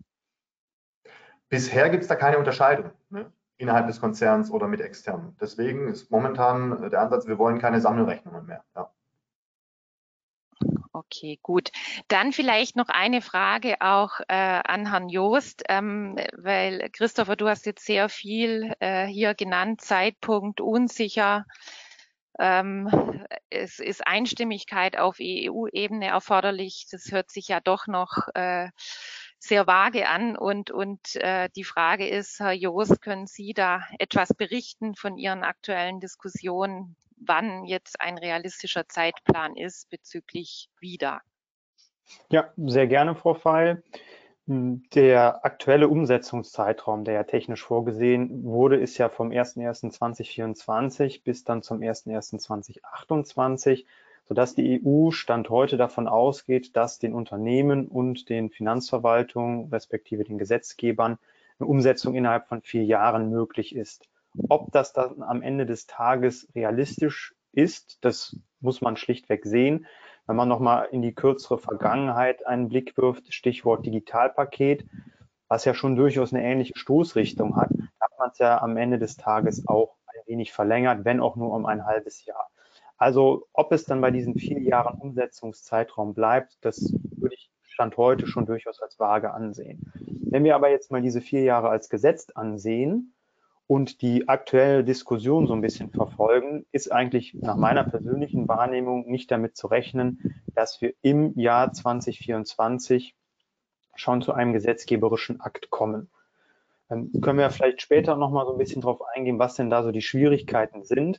Bisher 1.50 1.90
gibt 1.90 2.04
es 2.04 2.08
da 2.08 2.16
keine 2.16 2.38
Unterscheidung. 2.38 2.92
Ne? 3.10 3.32
innerhalb 3.62 3.88
des 3.88 4.02
Konzerns 4.02 4.50
oder 4.52 4.68
mit 4.68 4.82
externen. 4.82 5.38
Deswegen 5.40 5.88
ist 5.88 6.10
momentan 6.10 6.90
der 6.90 7.00
Ansatz, 7.00 7.28
wir 7.28 7.38
wollen 7.38 7.60
keine 7.60 7.80
Sammelrechnungen 7.80 8.46
mehr. 8.46 8.64
Ja. 8.76 8.92
Okay, 10.94 11.40
gut. 11.42 11.72
Dann 12.08 12.34
vielleicht 12.34 12.76
noch 12.76 12.90
eine 12.90 13.22
Frage 13.22 13.76
auch 13.80 14.20
äh, 14.28 14.34
an 14.34 14.90
Herrn 14.90 15.10
Joost, 15.10 15.64
ähm, 15.70 16.18
weil 16.36 16.90
Christopher, 16.92 17.36
du 17.36 17.48
hast 17.48 17.66
jetzt 17.66 17.86
sehr 17.86 18.10
viel 18.10 18.74
äh, 18.80 19.06
hier 19.06 19.36
genannt, 19.36 19.82
Zeitpunkt 19.82 20.60
unsicher. 20.60 21.46
Ähm, 22.40 22.90
es 23.50 23.80
ist 23.80 24.06
Einstimmigkeit 24.06 24.98
auf 24.98 25.18
EU-Ebene 25.22 26.08
erforderlich. 26.08 26.88
Das 26.92 27.12
hört 27.12 27.30
sich 27.30 27.48
ja 27.48 27.60
doch 27.60 27.88
noch 27.88 28.28
äh, 28.34 28.70
sehr 29.42 29.68
vage 29.68 30.08
an. 30.08 30.38
Und, 30.38 30.72
und 30.72 31.16
äh, 31.16 31.50
die 31.56 31.64
Frage 31.64 32.08
ist, 32.08 32.40
Herr 32.40 32.54
Joost, 32.54 33.02
können 33.02 33.28
Sie 33.28 33.54
da 33.54 33.82
etwas 34.00 34.34
berichten 34.34 34.96
von 34.96 35.18
Ihren 35.18 35.44
aktuellen 35.44 36.00
Diskussionen, 36.00 36.96
wann 37.18 37.66
jetzt 37.66 38.00
ein 38.00 38.18
realistischer 38.18 38.88
Zeitplan 38.88 39.56
ist 39.56 39.90
bezüglich 39.90 40.70
WIDA? 40.80 41.22
Ja, 42.30 42.52
sehr 42.58 42.88
gerne, 42.88 43.16
Frau 43.16 43.34
Feil. 43.34 43.84
Der 44.46 45.46
aktuelle 45.46 45.88
Umsetzungszeitraum, 45.88 47.06
der 47.06 47.14
ja 47.14 47.24
technisch 47.24 47.64
vorgesehen 47.64 48.44
wurde, 48.44 48.78
ist 48.78 48.98
ja 48.98 49.08
vom 49.08 49.30
01.01.2024 49.30 51.24
bis 51.24 51.44
dann 51.44 51.62
zum 51.62 51.80
01.01.2028 51.80 53.86
sodass 54.32 54.56
die 54.56 54.82
EU 54.82 55.12
Stand 55.12 55.50
heute 55.50 55.76
davon 55.76 56.08
ausgeht, 56.08 56.78
dass 56.78 57.00
den 57.00 57.13
Unternehmen 57.13 57.89
und 57.89 58.30
den 58.30 58.50
Finanzverwaltungen 58.50 59.67
respektive 59.74 60.24
den 60.24 60.38
Gesetzgebern 60.38 61.17
eine 61.60 61.67
Umsetzung 61.67 62.15
innerhalb 62.15 62.48
von 62.48 62.62
vier 62.62 62.86
Jahren 62.86 63.30
möglich 63.30 63.76
ist. 63.76 64.08
Ob 64.48 64.72
das 64.72 64.94
dann 64.94 65.22
am 65.22 65.41
Ende 65.41 65.65
des 65.65 65.86
Tages 65.86 66.48
realistisch 66.56 67.36
ist, 67.52 67.98
das 68.06 68.38
muss 68.62 68.80
man 68.80 68.96
schlichtweg 68.96 69.46
sehen. 69.46 69.86
Wenn 70.28 70.38
man 70.38 70.48
nochmal 70.48 70.88
in 70.94 71.02
die 71.02 71.13
kürzere 71.13 71.58
Vergangenheit 71.58 72.48
einen 72.48 72.70
Blick 72.70 72.96
wirft, 72.96 73.34
Stichwort 73.34 73.86
Digitalpaket, 73.86 74.86
was 75.50 75.65
ja 75.65 75.74
schon 75.74 75.98
durchaus 75.98 76.34
eine 76.34 76.41
ähnliche 76.41 76.78
Stoßrichtung 76.78 77.58
hat, 77.58 77.72
hat 78.00 78.12
man 78.17 78.30
es 78.30 78.38
ja 78.38 78.62
am 78.62 78.78
Ende 78.78 78.98
des 78.98 79.17
Tages 79.17 79.67
auch 79.67 79.98
ein 80.06 80.22
wenig 80.26 80.54
verlängert, 80.54 81.04
wenn 81.04 81.20
auch 81.20 81.36
nur 81.36 81.52
um 81.52 81.65
ein 81.65 81.86
halbes 81.86 82.24
Jahr. 82.24 82.48
Also 83.02 83.48
ob 83.54 83.72
es 83.72 83.86
dann 83.86 84.00
bei 84.00 84.12
diesen 84.12 84.38
vier 84.38 84.60
Jahren 84.60 84.94
Umsetzungszeitraum 85.02 86.14
bleibt, 86.14 86.60
das 86.62 86.94
würde 87.18 87.34
ich 87.34 87.50
Stand 87.64 87.98
heute 87.98 88.28
schon 88.28 88.46
durchaus 88.46 88.80
als 88.80 89.00
vage 89.00 89.34
ansehen. 89.34 89.92
Wenn 90.30 90.44
wir 90.44 90.54
aber 90.54 90.70
jetzt 90.70 90.92
mal 90.92 91.02
diese 91.02 91.20
vier 91.20 91.42
Jahre 91.42 91.70
als 91.70 91.90
gesetzt 91.90 92.38
ansehen 92.38 93.16
und 93.66 94.04
die 94.04 94.30
aktuelle 94.30 94.84
Diskussion 94.84 95.48
so 95.48 95.54
ein 95.54 95.62
bisschen 95.62 95.90
verfolgen, 95.90 96.68
ist 96.72 96.92
eigentlich 96.92 97.34
nach 97.34 97.56
meiner 97.56 97.86
persönlichen 97.86 98.48
Wahrnehmung 98.48 99.10
nicht 99.10 99.32
damit 99.32 99.58
zu 99.58 99.66
rechnen, 99.66 100.44
dass 100.54 100.80
wir 100.80 100.94
im 101.02 101.34
Jahr 101.40 101.74
2024 101.74 103.16
schon 103.96 104.22
zu 104.22 104.32
einem 104.32 104.54
gesetzgeberischen 104.54 105.42
Akt 105.42 105.72
kommen. 105.72 106.12
Dann 106.88 107.10
können 107.20 107.40
wir 107.40 107.50
vielleicht 107.50 107.82
später 107.82 108.16
noch 108.16 108.30
mal 108.30 108.46
so 108.46 108.52
ein 108.52 108.60
bisschen 108.60 108.84
drauf 108.84 109.02
eingehen, 109.16 109.40
was 109.40 109.56
denn 109.56 109.72
da 109.72 109.82
so 109.82 109.92
die 109.92 110.04
Schwierigkeiten 110.04 110.84
sind. 110.84 111.18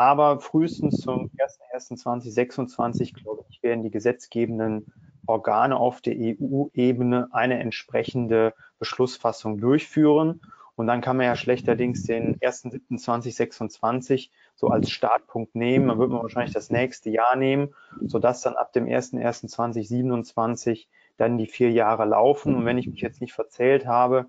Aber 0.00 0.40
frühestens 0.40 1.00
zum 1.00 1.28
01.01.2026, 1.74 3.22
glaube 3.22 3.44
ich, 3.50 3.62
werden 3.62 3.82
die 3.82 3.90
gesetzgebenden 3.90 4.88
Organe 5.26 5.76
auf 5.76 6.00
der 6.00 6.14
EU-Ebene 6.16 7.28
eine 7.32 7.60
entsprechende 7.60 8.54
Beschlussfassung 8.78 9.60
durchführen. 9.60 10.40
Und 10.74 10.86
dann 10.86 11.02
kann 11.02 11.18
man 11.18 11.26
ja 11.26 11.36
schlechterdings 11.36 12.04
den 12.04 12.36
1.07.2026 12.36 14.30
so 14.54 14.68
als 14.68 14.88
Startpunkt 14.88 15.54
nehmen. 15.54 15.88
Dann 15.88 15.98
wird 15.98 16.08
man 16.08 16.22
wahrscheinlich 16.22 16.54
das 16.54 16.70
nächste 16.70 17.10
Jahr 17.10 17.36
nehmen, 17.36 17.74
sodass 18.00 18.40
dann 18.40 18.56
ab 18.56 18.72
dem 18.72 18.86
1.01.2027 18.86 20.86
dann 21.18 21.36
die 21.36 21.46
vier 21.46 21.72
Jahre 21.72 22.06
laufen. 22.06 22.54
Und 22.54 22.64
wenn 22.64 22.78
ich 22.78 22.86
mich 22.86 23.02
jetzt 23.02 23.20
nicht 23.20 23.34
verzählt 23.34 23.84
habe, 23.84 24.28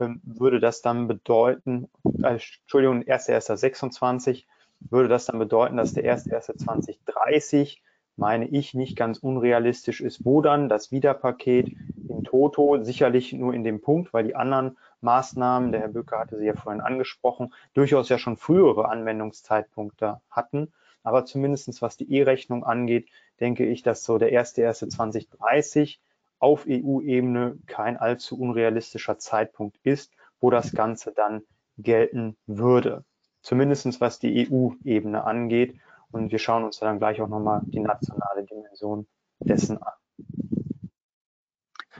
ähm, 0.00 0.20
würde 0.24 0.58
das 0.58 0.82
dann 0.82 1.06
bedeuten, 1.06 1.88
äh, 2.24 2.40
Entschuldigung, 2.40 3.04
1.01.26 3.04 4.46
würde 4.80 5.08
das 5.08 5.26
dann 5.26 5.38
bedeuten, 5.38 5.76
dass 5.76 5.94
der 5.94 6.04
1.1.2030 6.16 7.78
meine 8.16 8.46
ich, 8.48 8.74
nicht 8.74 8.96
ganz 8.96 9.18
unrealistisch 9.18 10.00
ist, 10.00 10.24
wo 10.24 10.40
dann 10.40 10.68
das 10.68 10.90
Wiederpaket 10.90 11.68
in 12.08 12.24
Toto 12.24 12.82
sicherlich 12.82 13.32
nur 13.32 13.52
in 13.52 13.62
dem 13.62 13.80
Punkt, 13.80 14.12
weil 14.14 14.24
die 14.24 14.34
anderen 14.34 14.78
Maßnahmen, 15.02 15.70
der 15.70 15.82
Herr 15.82 15.88
Böcker 15.88 16.18
hatte 16.18 16.38
sie 16.38 16.46
ja 16.46 16.54
vorhin 16.54 16.80
angesprochen, 16.80 17.52
durchaus 17.74 18.08
ja 18.08 18.18
schon 18.18 18.38
frühere 18.38 18.88
Anwendungszeitpunkte 18.88 20.20
hatten. 20.30 20.72
Aber 21.02 21.24
zumindestens 21.24 21.82
was 21.82 21.96
die 21.96 22.10
E-Rechnung 22.10 22.64
angeht, 22.64 23.08
denke 23.38 23.66
ich, 23.66 23.82
dass 23.82 24.02
so 24.02 24.18
der 24.18 24.30
1.1.2030 24.30 25.98
auf 26.38 26.66
EU-Ebene 26.68 27.58
kein 27.66 27.96
allzu 27.96 28.38
unrealistischer 28.38 29.18
Zeitpunkt 29.18 29.78
ist, 29.82 30.12
wo 30.40 30.50
das 30.50 30.72
Ganze 30.72 31.12
dann 31.12 31.42
gelten 31.78 32.36
würde. 32.46 33.04
Zumindestens 33.46 34.00
was 34.00 34.18
die 34.18 34.50
EU-Ebene 34.50 35.22
angeht. 35.22 35.78
Und 36.10 36.32
wir 36.32 36.40
schauen 36.40 36.64
uns 36.64 36.80
dann 36.80 36.98
gleich 36.98 37.22
auch 37.22 37.28
nochmal 37.28 37.62
die 37.66 37.78
nationale 37.78 38.44
Dimension 38.44 39.06
dessen 39.38 39.80
an. 39.80 39.92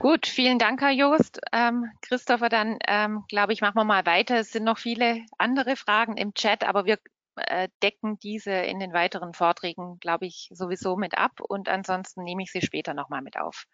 Gut, 0.00 0.26
vielen 0.26 0.58
Dank, 0.58 0.80
Herr 0.80 0.90
Joost. 0.90 1.38
Ähm, 1.52 1.88
Christopher, 2.02 2.48
dann 2.48 2.78
ähm, 2.88 3.22
glaube 3.28 3.52
ich, 3.52 3.60
machen 3.60 3.76
wir 3.76 3.84
mal 3.84 4.04
weiter. 4.06 4.40
Es 4.40 4.50
sind 4.50 4.64
noch 4.64 4.78
viele 4.78 5.20
andere 5.38 5.76
Fragen 5.76 6.16
im 6.16 6.34
Chat, 6.34 6.64
aber 6.64 6.84
wir 6.84 6.98
äh, 7.36 7.68
decken 7.80 8.18
diese 8.18 8.50
in 8.50 8.80
den 8.80 8.92
weiteren 8.92 9.32
Vorträgen, 9.32 10.00
glaube 10.00 10.26
ich, 10.26 10.48
sowieso 10.52 10.96
mit 10.96 11.16
ab 11.16 11.38
und 11.40 11.68
ansonsten 11.68 12.24
nehme 12.24 12.42
ich 12.42 12.50
sie 12.50 12.60
später 12.60 12.92
nochmal 12.92 13.22
mit 13.22 13.38
auf. 13.38 13.66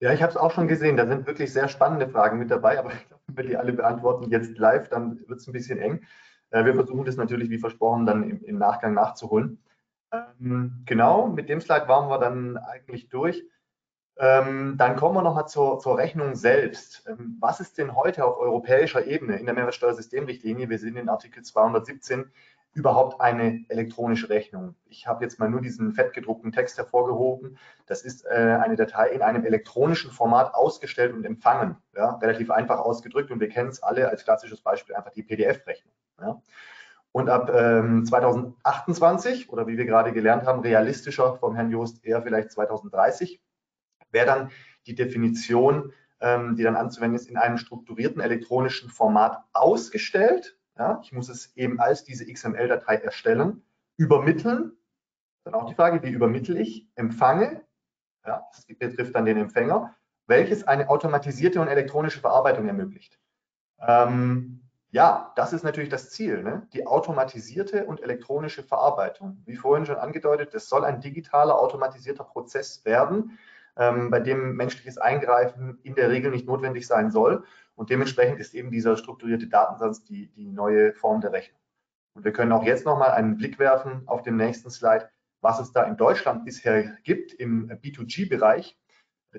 Ja, 0.00 0.12
ich 0.12 0.22
habe 0.22 0.32
es 0.32 0.36
auch 0.36 0.50
schon 0.50 0.66
gesehen. 0.66 0.96
Da 0.96 1.06
sind 1.06 1.28
wirklich 1.28 1.52
sehr 1.52 1.68
spannende 1.68 2.08
Fragen 2.08 2.40
mit 2.40 2.50
dabei, 2.50 2.80
aber 2.80 2.92
ich 2.94 3.06
glaube, 3.06 3.22
wenn 3.28 3.36
wir 3.36 3.44
die 3.44 3.56
alle 3.56 3.72
beantworten 3.72 4.28
jetzt 4.32 4.58
live, 4.58 4.88
dann 4.88 5.20
wird 5.28 5.38
es 5.38 5.46
ein 5.46 5.52
bisschen 5.52 5.78
eng. 5.78 6.04
Äh, 6.54 6.64
wir 6.64 6.74
versuchen 6.74 7.04
das 7.04 7.16
natürlich, 7.16 7.50
wie 7.50 7.58
versprochen, 7.58 8.06
dann 8.06 8.30
im, 8.30 8.58
Nachgang 8.58 8.94
nachzuholen. 8.94 9.58
Ähm, 10.12 10.84
genau, 10.86 11.26
mit 11.26 11.48
dem 11.48 11.60
Slide 11.60 11.88
waren 11.88 12.08
wir 12.08 12.18
dann 12.18 12.56
eigentlich 12.56 13.08
durch. 13.08 13.44
Ähm, 14.16 14.76
dann 14.78 14.94
kommen 14.94 15.16
wir 15.16 15.22
nochmal 15.22 15.48
zur, 15.48 15.80
zur 15.80 15.98
Rechnung 15.98 16.36
selbst. 16.36 17.04
Ähm, 17.08 17.38
was 17.40 17.58
ist 17.58 17.76
denn 17.78 17.96
heute 17.96 18.24
auf 18.24 18.38
europäischer 18.38 19.04
Ebene 19.04 19.36
in 19.36 19.46
der 19.46 19.54
Mehrwertsteuersystemrichtlinie, 19.56 20.70
wir 20.70 20.78
sind 20.78 20.96
in 20.96 21.08
Artikel 21.08 21.42
217, 21.42 22.30
überhaupt 22.74 23.20
eine 23.20 23.64
elektronische 23.68 24.28
Rechnung? 24.28 24.76
Ich 24.86 25.08
habe 25.08 25.24
jetzt 25.24 25.40
mal 25.40 25.50
nur 25.50 25.60
diesen 25.60 25.92
fettgedruckten 25.92 26.52
Text 26.52 26.78
hervorgehoben. 26.78 27.58
Das 27.86 28.02
ist 28.02 28.24
äh, 28.26 28.58
eine 28.62 28.76
Datei 28.76 29.08
in 29.08 29.22
einem 29.22 29.44
elektronischen 29.44 30.12
Format 30.12 30.54
ausgestellt 30.54 31.14
und 31.14 31.24
empfangen. 31.24 31.76
Ja, 31.96 32.14
relativ 32.18 32.52
einfach 32.52 32.78
ausgedrückt 32.78 33.32
und 33.32 33.40
wir 33.40 33.48
kennen 33.48 33.70
es 33.70 33.82
alle 33.82 34.08
als 34.08 34.22
klassisches 34.22 34.60
Beispiel 34.60 34.94
einfach 34.94 35.10
die 35.10 35.24
PDF-Rechnung. 35.24 35.92
Ja. 36.20 36.40
Und 37.12 37.28
ab 37.28 37.50
ähm, 37.54 38.04
2028 38.04 39.48
oder 39.48 39.66
wie 39.66 39.76
wir 39.76 39.84
gerade 39.84 40.12
gelernt 40.12 40.44
haben, 40.44 40.60
realistischer 40.60 41.36
vom 41.36 41.54
Herrn 41.54 41.70
Joost 41.70 42.04
eher 42.04 42.22
vielleicht 42.22 42.50
2030 42.50 43.40
wäre 44.10 44.26
dann 44.26 44.50
die 44.86 44.94
Definition, 44.94 45.92
ähm, 46.20 46.56
die 46.56 46.62
dann 46.62 46.76
anzuwenden 46.76 47.16
ist, 47.16 47.28
in 47.28 47.36
einem 47.36 47.58
strukturierten 47.58 48.20
elektronischen 48.20 48.88
Format 48.90 49.44
ausgestellt. 49.52 50.58
Ja, 50.78 51.00
ich 51.04 51.12
muss 51.12 51.28
es 51.28 51.54
eben 51.56 51.78
als 51.78 52.02
diese 52.02 52.26
XML-Datei 52.26 52.96
erstellen, 52.96 53.62
übermitteln. 53.96 54.72
Dann 55.44 55.54
auch 55.54 55.66
die 55.66 55.74
Frage, 55.74 56.02
wie 56.02 56.10
übermittle 56.10 56.58
ich? 56.58 56.88
Empfange, 56.96 57.62
ja, 58.26 58.44
das 58.52 58.66
betrifft 58.66 59.14
dann 59.14 59.26
den 59.26 59.36
Empfänger, 59.36 59.94
welches 60.26 60.66
eine 60.66 60.88
automatisierte 60.88 61.60
und 61.60 61.68
elektronische 61.68 62.20
Verarbeitung 62.20 62.66
ermöglicht. 62.66 63.20
Ähm, 63.78 64.63
ja, 64.94 65.32
das 65.34 65.52
ist 65.52 65.64
natürlich 65.64 65.88
das 65.88 66.10
Ziel, 66.10 66.44
ne? 66.44 66.68
die 66.72 66.86
automatisierte 66.86 67.84
und 67.84 68.00
elektronische 68.00 68.62
Verarbeitung. 68.62 69.42
Wie 69.44 69.56
vorhin 69.56 69.86
schon 69.86 69.96
angedeutet, 69.96 70.54
das 70.54 70.68
soll 70.68 70.84
ein 70.84 71.00
digitaler, 71.00 71.58
automatisierter 71.58 72.22
Prozess 72.22 72.84
werden, 72.84 73.36
ähm, 73.76 74.08
bei 74.12 74.20
dem 74.20 74.54
menschliches 74.54 74.96
Eingreifen 74.96 75.80
in 75.82 75.96
der 75.96 76.10
Regel 76.10 76.30
nicht 76.30 76.46
notwendig 76.46 76.86
sein 76.86 77.10
soll. 77.10 77.42
Und 77.74 77.90
dementsprechend 77.90 78.38
ist 78.38 78.54
eben 78.54 78.70
dieser 78.70 78.96
strukturierte 78.96 79.48
Datensatz 79.48 80.04
die, 80.04 80.28
die 80.28 80.46
neue 80.46 80.94
Form 80.94 81.20
der 81.20 81.32
Rechnung. 81.32 81.58
Und 82.14 82.24
wir 82.24 82.32
können 82.32 82.52
auch 82.52 82.62
jetzt 82.62 82.86
nochmal 82.86 83.10
einen 83.10 83.36
Blick 83.36 83.58
werfen 83.58 84.04
auf 84.06 84.22
den 84.22 84.36
nächsten 84.36 84.70
Slide, 84.70 85.10
was 85.40 85.58
es 85.58 85.72
da 85.72 85.82
in 85.82 85.96
Deutschland 85.96 86.44
bisher 86.44 86.84
gibt 87.02 87.32
im 87.32 87.68
B2G-Bereich. 87.68 88.78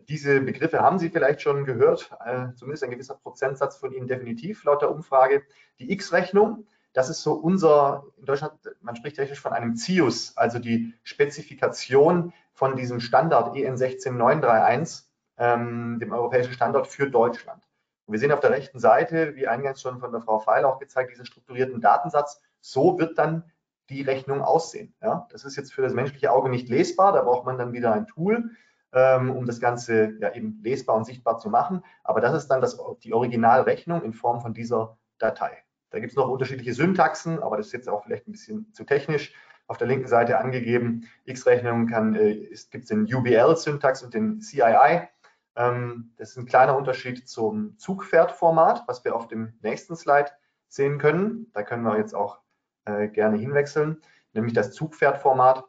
Diese 0.08 0.42
Begriffe 0.42 0.82
haben 0.82 1.00
Sie 1.00 1.10
vielleicht 1.10 1.42
schon 1.42 1.66
gehört, 1.66 2.12
äh, 2.26 2.48
zumindest 2.56 2.84
ein 2.84 2.92
gewisser 2.92 3.16
Prozentsatz 3.16 3.78
von 3.78 3.92
Ihnen 3.92 4.08
definitiv 4.08 4.64
laut 4.64 4.82
der 4.82 4.92
Umfrage. 4.92 5.44
Die 5.80 5.92
X-Rechnung, 5.92 6.66
das 6.94 7.10
ist 7.10 7.22
so 7.22 7.34
unser, 7.34 8.06
in 8.18 8.26
Deutschland, 8.26 8.54
man 8.82 8.96
spricht 8.96 9.16
technisch 9.16 9.40
von 9.40 9.54
einem 9.54 9.76
CIUS, 9.76 10.38
also 10.38 10.60
die 10.60 10.94
Spezifikation 11.04 12.34
von 12.54 12.76
diesem 12.76 13.00
Standard 13.00 13.56
EN 13.56 13.78
16931, 13.78 15.06
ähm, 15.38 16.00
dem 16.00 16.14
europäischen 16.14 16.54
Standard 16.54 16.88
für 16.88 17.10
Deutschland. 17.10 17.64
Und 18.06 18.14
wir 18.14 18.20
sehen 18.20 18.32
auf 18.32 18.40
der 18.40 18.52
rechten 18.52 18.80
Seite, 18.80 19.36
wie 19.36 19.48
eingangs 19.48 19.82
schon 19.82 20.00
von 20.00 20.12
der 20.12 20.22
Frau 20.22 20.40
Feil 20.40 20.64
auch 20.66 20.80
gezeigt, 20.80 21.12
diesen 21.12 21.26
strukturierten 21.26 21.82
Datensatz. 21.82 22.42
So 22.62 23.00
wird 23.00 23.18
dann 23.18 23.44
die 23.90 24.02
Rechnung 24.02 24.42
aussehen. 24.42 24.94
Ja, 25.02 25.28
das 25.32 25.44
ist 25.44 25.56
jetzt 25.56 25.74
für 25.74 25.82
das 25.82 25.94
menschliche 25.94 26.32
Auge 26.32 26.50
nicht 26.50 26.70
lesbar, 26.70 27.14
da 27.14 27.22
braucht 27.22 27.46
man 27.46 27.58
dann 27.58 27.74
wieder 27.74 27.94
ein 27.94 28.08
Tool, 28.08 28.52
um 28.96 29.46
das 29.46 29.60
Ganze 29.60 30.18
ja 30.20 30.34
eben 30.34 30.60
lesbar 30.64 30.96
und 30.96 31.06
sichtbar 31.06 31.38
zu 31.38 31.50
machen. 31.50 31.84
Aber 32.04 32.22
das 32.22 32.34
ist 32.34 32.48
dann 32.48 32.62
das, 32.62 32.80
die 33.04 33.14
Originalrechnung 33.14 34.04
in 34.04 34.14
Form 34.14 34.42
von 34.42 34.54
dieser 34.54 34.98
Datei. 35.18 35.66
Da 35.90 36.00
gibt 36.00 36.12
es 36.12 36.18
noch 36.18 36.30
unterschiedliche 36.30 36.74
Syntaxen, 36.74 37.42
aber 37.42 37.58
das 37.58 37.68
ist 37.68 37.74
jetzt 37.74 37.90
auch 37.90 38.04
vielleicht 38.04 38.28
ein 38.28 38.32
bisschen 38.32 38.74
zu 38.74 38.84
technisch. 38.84 39.34
Auf 39.68 39.78
der 39.78 39.88
linken 39.88 40.08
Seite 40.08 40.38
angegeben, 40.38 41.10
X-Rechnung 41.26 41.90
äh, 42.16 42.50
gibt 42.70 42.84
es 42.84 42.90
den 42.90 43.14
UBL-Syntax 43.14 44.04
und 44.04 44.14
den 44.14 44.40
CII. 44.42 45.08
Ähm, 45.56 46.14
das 46.18 46.32
ist 46.32 46.38
ein 46.38 46.46
kleiner 46.46 46.78
Unterschied 46.78 47.28
zum 47.28 47.78
Zugpferd-Format, 47.78 48.84
was 48.88 49.04
wir 49.04 49.16
auf 49.16 49.28
dem 49.28 49.54
nächsten 49.62 49.96
Slide 49.96 50.32
sehen 50.68 51.00
können. 51.00 51.50
Da 51.54 51.64
können 51.64 51.84
wir 51.84 51.98
jetzt 51.98 52.14
auch 52.14 52.40
äh, 52.86 53.08
gerne 53.08 53.38
hinwechseln. 53.38 54.02
Nämlich 54.34 54.54
das 54.54 54.74
Zugpferd-Format 54.74 55.64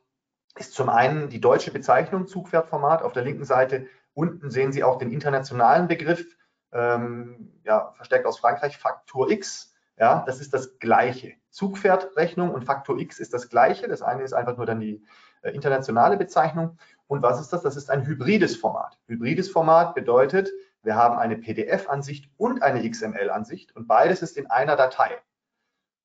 ist 0.56 0.74
zum 0.74 0.88
einen 0.88 1.28
die 1.28 1.40
deutsche 1.40 1.70
Bezeichnung 1.70 2.26
Zugpferd-Format. 2.26 3.02
Auf 3.02 3.12
der 3.12 3.22
linken 3.22 3.44
Seite 3.44 3.86
unten 4.14 4.50
sehen 4.50 4.72
Sie 4.72 4.82
auch 4.82 4.98
den 4.98 5.10
internationalen 5.10 5.88
Begriff, 5.88 6.36
ähm, 6.72 7.52
ja, 7.64 7.92
verstärkt 7.96 8.26
aus 8.26 8.38
Frankreich, 8.38 8.78
Faktor 8.78 9.30
X. 9.30 9.74
Ja, 9.98 10.24
das 10.26 10.40
ist 10.40 10.52
das 10.52 10.78
Gleiche. 10.78 11.34
Zugpferdrechnung 11.50 12.52
und 12.52 12.64
Faktor 12.64 12.98
X 12.98 13.18
ist 13.18 13.32
das 13.32 13.48
Gleiche. 13.48 13.88
Das 13.88 14.02
eine 14.02 14.22
ist 14.22 14.34
einfach 14.34 14.56
nur 14.56 14.66
dann 14.66 14.80
die 14.80 15.02
äh, 15.42 15.50
internationale 15.52 16.16
Bezeichnung. 16.16 16.78
Und 17.06 17.22
was 17.22 17.40
ist 17.40 17.52
das? 17.52 17.62
Das 17.62 17.76
ist 17.76 17.90
ein 17.90 18.04
hybrides 18.04 18.56
Format. 18.56 18.98
Hybrides 19.06 19.50
Format 19.50 19.94
bedeutet, 19.94 20.50
wir 20.82 20.96
haben 20.96 21.18
eine 21.18 21.36
PDF-Ansicht 21.36 22.30
und 22.36 22.62
eine 22.62 22.88
XML-Ansicht 22.88 23.74
und 23.74 23.88
beides 23.88 24.22
ist 24.22 24.36
in 24.36 24.46
einer 24.46 24.76
Datei. 24.76 25.18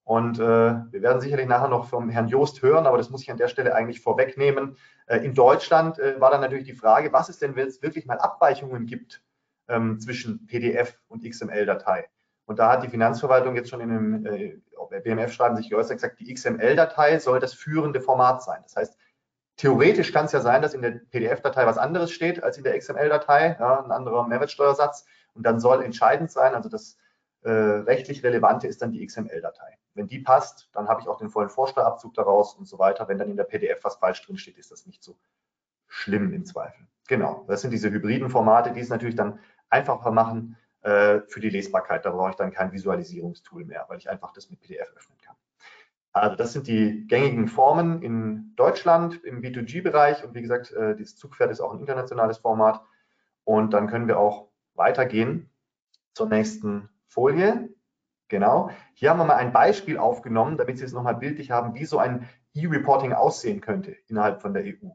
Und 0.04 0.40
äh, 0.40 0.42
wir 0.42 1.02
werden 1.02 1.22
sicherlich 1.22 1.48
nachher 1.48 1.68
noch 1.68 1.88
vom 1.88 2.10
Herrn 2.10 2.28
Joost 2.28 2.62
hören, 2.62 2.88
aber 2.88 2.98
das 2.98 3.10
muss 3.10 3.22
ich 3.22 3.32
an 3.32 3.38
der 3.38 3.48
Stelle 3.48 3.76
eigentlich 3.76 4.02
vorwegnehmen. 4.02 4.78
Äh, 5.06 5.18
in 5.18 5.34
Deutschland 5.34 6.00
äh, 6.00 6.20
war 6.20 6.32
dann 6.32 6.42
natürlich 6.42 6.66
die 6.66 6.74
Frage, 6.74 7.14
was 7.14 7.30
es 7.30 7.38
denn, 7.38 7.56
wenn 7.56 7.68
es 7.68 7.82
wirklich 7.82 8.06
mal 8.06 8.18
Abweichungen 8.18 8.88
gibt 8.88 9.24
ähm, 9.68 10.00
zwischen 10.00 10.48
PDF 10.48 11.00
und 11.08 11.24
XML-Datei. 11.24 12.08
Und 12.46 12.60
da 12.60 12.72
hat 12.72 12.84
die 12.84 12.90
Finanzverwaltung 12.90 13.56
jetzt 13.56 13.70
schon 13.70 13.80
in 13.80 13.92
einem 13.92 14.26
äh, 14.26 14.60
BMF-Schreiben 15.04 15.56
sich 15.56 15.70
geäußert 15.70 15.98
gesagt, 15.98 16.20
die 16.20 16.34
XML-Datei 16.34 17.20
soll 17.20 17.40
das 17.40 17.54
führende 17.54 18.02
Format 18.02 18.44
sein. 18.44 18.60
Das 18.64 18.76
heißt, 18.76 18.98
theoretisch 19.56 20.12
kann 20.12 20.26
es 20.26 20.32
ja 20.32 20.42
sein, 20.42 20.62
dass 20.62 20.74
in 20.74 20.82
der 20.82 20.92
PDF-Datei 20.92 21.66
was 21.66 21.78
anderes 21.78 22.12
steht 22.12 22.44
als 22.44 22.58
in 22.58 22.64
der 22.64 22.78
XML-Datei, 22.78 23.56
ja, 23.60 23.84
ein 23.84 23.92
anderer 23.92 24.28
Mehrwertsteuersatz. 24.28 25.06
Und 25.34 25.46
dann 25.46 25.60
soll 25.60 25.84
entscheidend 25.84 26.32
sein, 26.32 26.56
also 26.56 26.68
das 26.68 26.98
äh, 27.44 27.50
rechtlich 27.50 28.24
Relevante 28.24 28.68
ist 28.68 28.82
dann 28.82 28.92
die 28.92 29.06
XML-Datei. 29.06 29.78
Wenn 29.94 30.08
die 30.08 30.20
passt, 30.20 30.70
dann 30.74 30.88
habe 30.88 31.02
ich 31.02 31.08
auch 31.08 31.18
den 31.18 31.30
vollen 31.30 31.50
Vorsteuerabzug 31.50 32.14
daraus 32.14 32.54
und 32.54 32.66
so 32.66 32.80
weiter. 32.80 33.08
Wenn 33.08 33.18
dann 33.18 33.30
in 33.30 33.38
der 33.38 33.44
PDF 33.44 33.84
was 33.84 33.98
falsch 33.98 34.26
drin 34.26 34.38
steht, 34.38 34.58
ist 34.58 34.72
das 34.72 34.86
nicht 34.86 35.04
so 35.04 35.18
schlimm 35.88 36.34
im 36.34 36.46
Zweifel. 36.46 36.88
Genau, 37.08 37.44
das 37.48 37.62
sind 37.62 37.72
diese 37.72 37.92
hybriden 37.92 38.30
Formate, 38.30 38.72
die 38.72 38.80
es 38.80 38.90
natürlich 38.90 39.16
dann 39.16 39.40
einfacher 39.70 40.12
machen, 40.12 40.58
äh, 40.82 41.22
für 41.28 41.40
die 41.40 41.50
Lesbarkeit. 41.50 42.06
Da 42.06 42.12
brauche 42.12 42.32
ich 42.32 42.36
dann 42.36 42.52
kein 42.52 42.72
Visualisierungstool 42.72 43.66
mehr, 43.66 43.86
weil 43.88 43.98
ich 43.98 44.10
einfach 44.10 44.34
das 44.34 44.50
mit 44.50 44.62
PDF 44.62 44.92
öffnen 44.96 45.18
kann. 45.22 45.36
Also 46.14 46.36
das 46.36 46.54
sind 46.54 46.68
die 46.68 47.06
gängigen 47.08 47.48
Formen 47.48 48.02
in 48.02 48.54
Deutschland 48.56 49.24
im 49.24 49.42
B2G-Bereich 49.42 50.24
und 50.24 50.34
wie 50.34 50.42
gesagt, 50.42 50.72
äh, 50.72 50.96
dieses 50.96 51.16
Zugpferd 51.18 51.52
ist 51.52 51.62
auch 51.62 51.74
ein 51.74 51.80
internationales 51.80 52.38
Format 52.38 52.82
und 53.44 53.74
dann 53.74 53.88
können 53.88 54.08
wir 54.08 54.20
auch 54.20 54.50
weitergehen 54.74 55.50
zur 56.14 56.28
nächsten 56.28 56.90
Folie. 57.08 57.70
Genau. 58.32 58.70
Hier 58.94 59.10
haben 59.10 59.18
wir 59.18 59.26
mal 59.26 59.36
ein 59.36 59.52
Beispiel 59.52 59.98
aufgenommen, 59.98 60.56
damit 60.56 60.78
Sie 60.78 60.86
es 60.86 60.94
nochmal 60.94 61.16
bildlich 61.16 61.52
haben, 61.52 61.76
wie 61.76 61.84
so 61.84 61.98
ein 61.98 62.30
E-Reporting 62.54 63.12
aussehen 63.12 63.60
könnte 63.60 63.92
innerhalb 64.08 64.42
von 64.42 64.54
der 64.54 64.64
EU. 64.64 64.88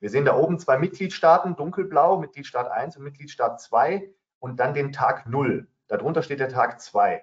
Wir 0.00 0.10
sehen 0.10 0.24
da 0.24 0.34
oben 0.34 0.58
zwei 0.58 0.76
Mitgliedstaaten, 0.76 1.54
dunkelblau, 1.54 2.18
Mitgliedstaat 2.18 2.68
1 2.68 2.96
und 2.96 3.04
Mitgliedstaat 3.04 3.60
2 3.60 4.10
und 4.40 4.58
dann 4.58 4.74
den 4.74 4.90
Tag 4.90 5.28
0. 5.28 5.68
Darunter 5.86 6.24
steht 6.24 6.40
der 6.40 6.48
Tag 6.48 6.80
2. 6.80 7.22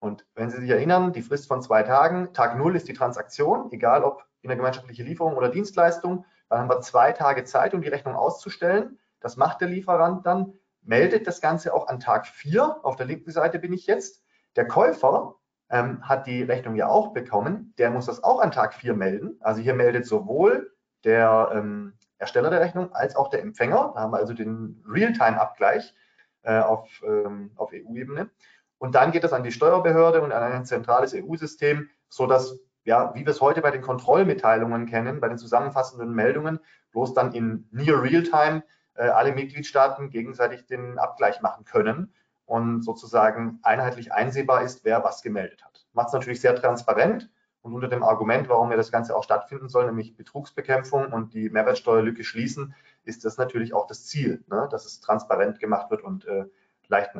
Und 0.00 0.26
wenn 0.34 0.50
Sie 0.50 0.58
sich 0.58 0.70
erinnern, 0.70 1.12
die 1.12 1.22
Frist 1.22 1.46
von 1.46 1.62
zwei 1.62 1.84
Tagen, 1.84 2.32
Tag 2.32 2.58
0 2.58 2.74
ist 2.74 2.88
die 2.88 2.92
Transaktion, 2.92 3.70
egal 3.70 4.02
ob 4.02 4.24
in 4.42 4.48
der 4.48 4.56
gemeinschaftliche 4.56 5.04
Lieferung 5.04 5.36
oder 5.36 5.48
Dienstleistung. 5.48 6.24
Dann 6.48 6.58
haben 6.58 6.68
wir 6.68 6.80
zwei 6.80 7.12
Tage 7.12 7.44
Zeit, 7.44 7.72
um 7.72 7.82
die 7.82 7.88
Rechnung 7.88 8.16
auszustellen. 8.16 8.98
Das 9.20 9.36
macht 9.36 9.60
der 9.60 9.68
Lieferant 9.68 10.26
dann, 10.26 10.54
meldet 10.82 11.28
das 11.28 11.40
Ganze 11.40 11.72
auch 11.72 11.86
an 11.86 12.00
Tag 12.00 12.26
4. 12.26 12.84
Auf 12.84 12.96
der 12.96 13.06
linken 13.06 13.30
Seite 13.30 13.60
bin 13.60 13.72
ich 13.72 13.86
jetzt. 13.86 14.23
Der 14.56 14.66
Käufer 14.66 15.36
ähm, 15.70 16.06
hat 16.08 16.26
die 16.26 16.42
Rechnung 16.42 16.76
ja 16.76 16.88
auch 16.88 17.12
bekommen. 17.12 17.74
Der 17.78 17.90
muss 17.90 18.06
das 18.06 18.22
auch 18.22 18.40
an 18.40 18.50
Tag 18.50 18.74
4 18.74 18.94
melden. 18.94 19.36
Also 19.40 19.60
hier 19.60 19.74
meldet 19.74 20.06
sowohl 20.06 20.72
der 21.04 21.50
ähm, 21.52 21.94
Ersteller 22.18 22.50
der 22.50 22.60
Rechnung 22.60 22.92
als 22.94 23.16
auch 23.16 23.28
der 23.28 23.42
Empfänger. 23.42 23.92
Da 23.94 24.00
haben 24.00 24.12
wir 24.12 24.18
also 24.18 24.32
den 24.32 24.82
Realtime-Abgleich 24.88 25.94
äh, 26.42 26.60
auf, 26.60 26.88
ähm, 27.04 27.50
auf 27.56 27.72
EU-Ebene. 27.72 28.30
Und 28.78 28.94
dann 28.94 29.12
geht 29.12 29.24
das 29.24 29.32
an 29.32 29.42
die 29.42 29.52
Steuerbehörde 29.52 30.22
und 30.22 30.32
an 30.32 30.42
ein 30.42 30.64
zentrales 30.64 31.14
EU-System, 31.14 31.88
sodass, 32.08 32.58
ja, 32.84 33.14
wie 33.14 33.20
wir 33.20 33.30
es 33.30 33.40
heute 33.40 33.62
bei 33.62 33.70
den 33.70 33.82
Kontrollmitteilungen 33.82 34.86
kennen, 34.86 35.20
bei 35.20 35.28
den 35.28 35.38
zusammenfassenden 35.38 36.12
Meldungen, 36.12 36.60
bloß 36.92 37.14
dann 37.14 37.32
in 37.32 37.66
Near 37.72 38.02
Realtime 38.02 38.62
äh, 38.94 39.08
alle 39.08 39.32
Mitgliedstaaten 39.32 40.10
gegenseitig 40.10 40.66
den 40.66 40.98
Abgleich 40.98 41.40
machen 41.40 41.64
können 41.64 42.12
und 42.46 42.82
sozusagen 42.82 43.58
einheitlich 43.62 44.12
einsehbar 44.12 44.62
ist, 44.62 44.84
wer 44.84 45.02
was 45.04 45.22
gemeldet 45.22 45.64
hat. 45.64 45.86
Macht 45.92 46.08
es 46.08 46.12
natürlich 46.12 46.40
sehr 46.40 46.54
transparent 46.54 47.30
und 47.62 47.72
unter 47.72 47.88
dem 47.88 48.02
Argument, 48.02 48.48
warum 48.50 48.70
ja 48.70 48.76
das 48.76 48.92
Ganze 48.92 49.16
auch 49.16 49.24
stattfinden 49.24 49.68
soll, 49.68 49.86
nämlich 49.86 50.16
Betrugsbekämpfung 50.16 51.12
und 51.12 51.32
die 51.32 51.48
Mehrwertsteuerlücke 51.48 52.22
schließen, 52.22 52.74
ist 53.04 53.24
das 53.24 53.38
natürlich 53.38 53.72
auch 53.72 53.86
das 53.86 54.06
Ziel, 54.06 54.44
ne? 54.48 54.68
dass 54.70 54.84
es 54.84 55.00
transparent 55.00 55.60
gemacht 55.60 55.90
wird 55.90 56.02
und 56.02 56.26
äh, 56.26 56.44
leicht, 56.88 57.12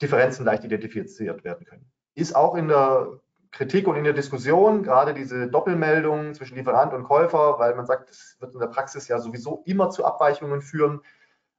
Differenzen 0.00 0.46
leicht 0.46 0.64
identifiziert 0.64 1.44
werden 1.44 1.66
können. 1.66 1.84
Ist 2.14 2.34
auch 2.34 2.54
in 2.54 2.68
der 2.68 3.20
Kritik 3.50 3.86
und 3.86 3.96
in 3.96 4.04
der 4.04 4.14
Diskussion, 4.14 4.82
gerade 4.82 5.12
diese 5.12 5.48
Doppelmeldung 5.48 6.34
zwischen 6.34 6.56
Lieferant 6.56 6.92
und 6.92 7.04
Käufer, 7.04 7.58
weil 7.58 7.74
man 7.74 7.86
sagt, 7.86 8.08
das 8.08 8.36
wird 8.40 8.54
in 8.54 8.60
der 8.60 8.66
Praxis 8.68 9.06
ja 9.08 9.18
sowieso 9.18 9.62
immer 9.66 9.90
zu 9.90 10.04
Abweichungen 10.04 10.62
führen. 10.62 11.02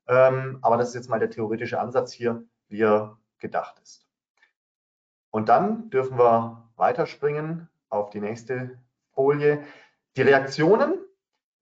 Ähm, 0.07 0.57
aber 0.61 0.77
das 0.77 0.89
ist 0.89 0.95
jetzt 0.95 1.09
mal 1.09 1.19
der 1.19 1.29
theoretische 1.29 1.79
Ansatz 1.79 2.11
hier, 2.11 2.43
wie 2.67 2.81
er 2.81 3.17
gedacht 3.39 3.79
ist. 3.81 4.05
Und 5.31 5.49
dann 5.49 5.89
dürfen 5.89 6.17
wir 6.17 6.69
weiterspringen 6.77 7.69
auf 7.89 8.09
die 8.09 8.21
nächste 8.21 8.77
Folie. 9.11 9.63
Die 10.15 10.21
Reaktionen, 10.21 10.95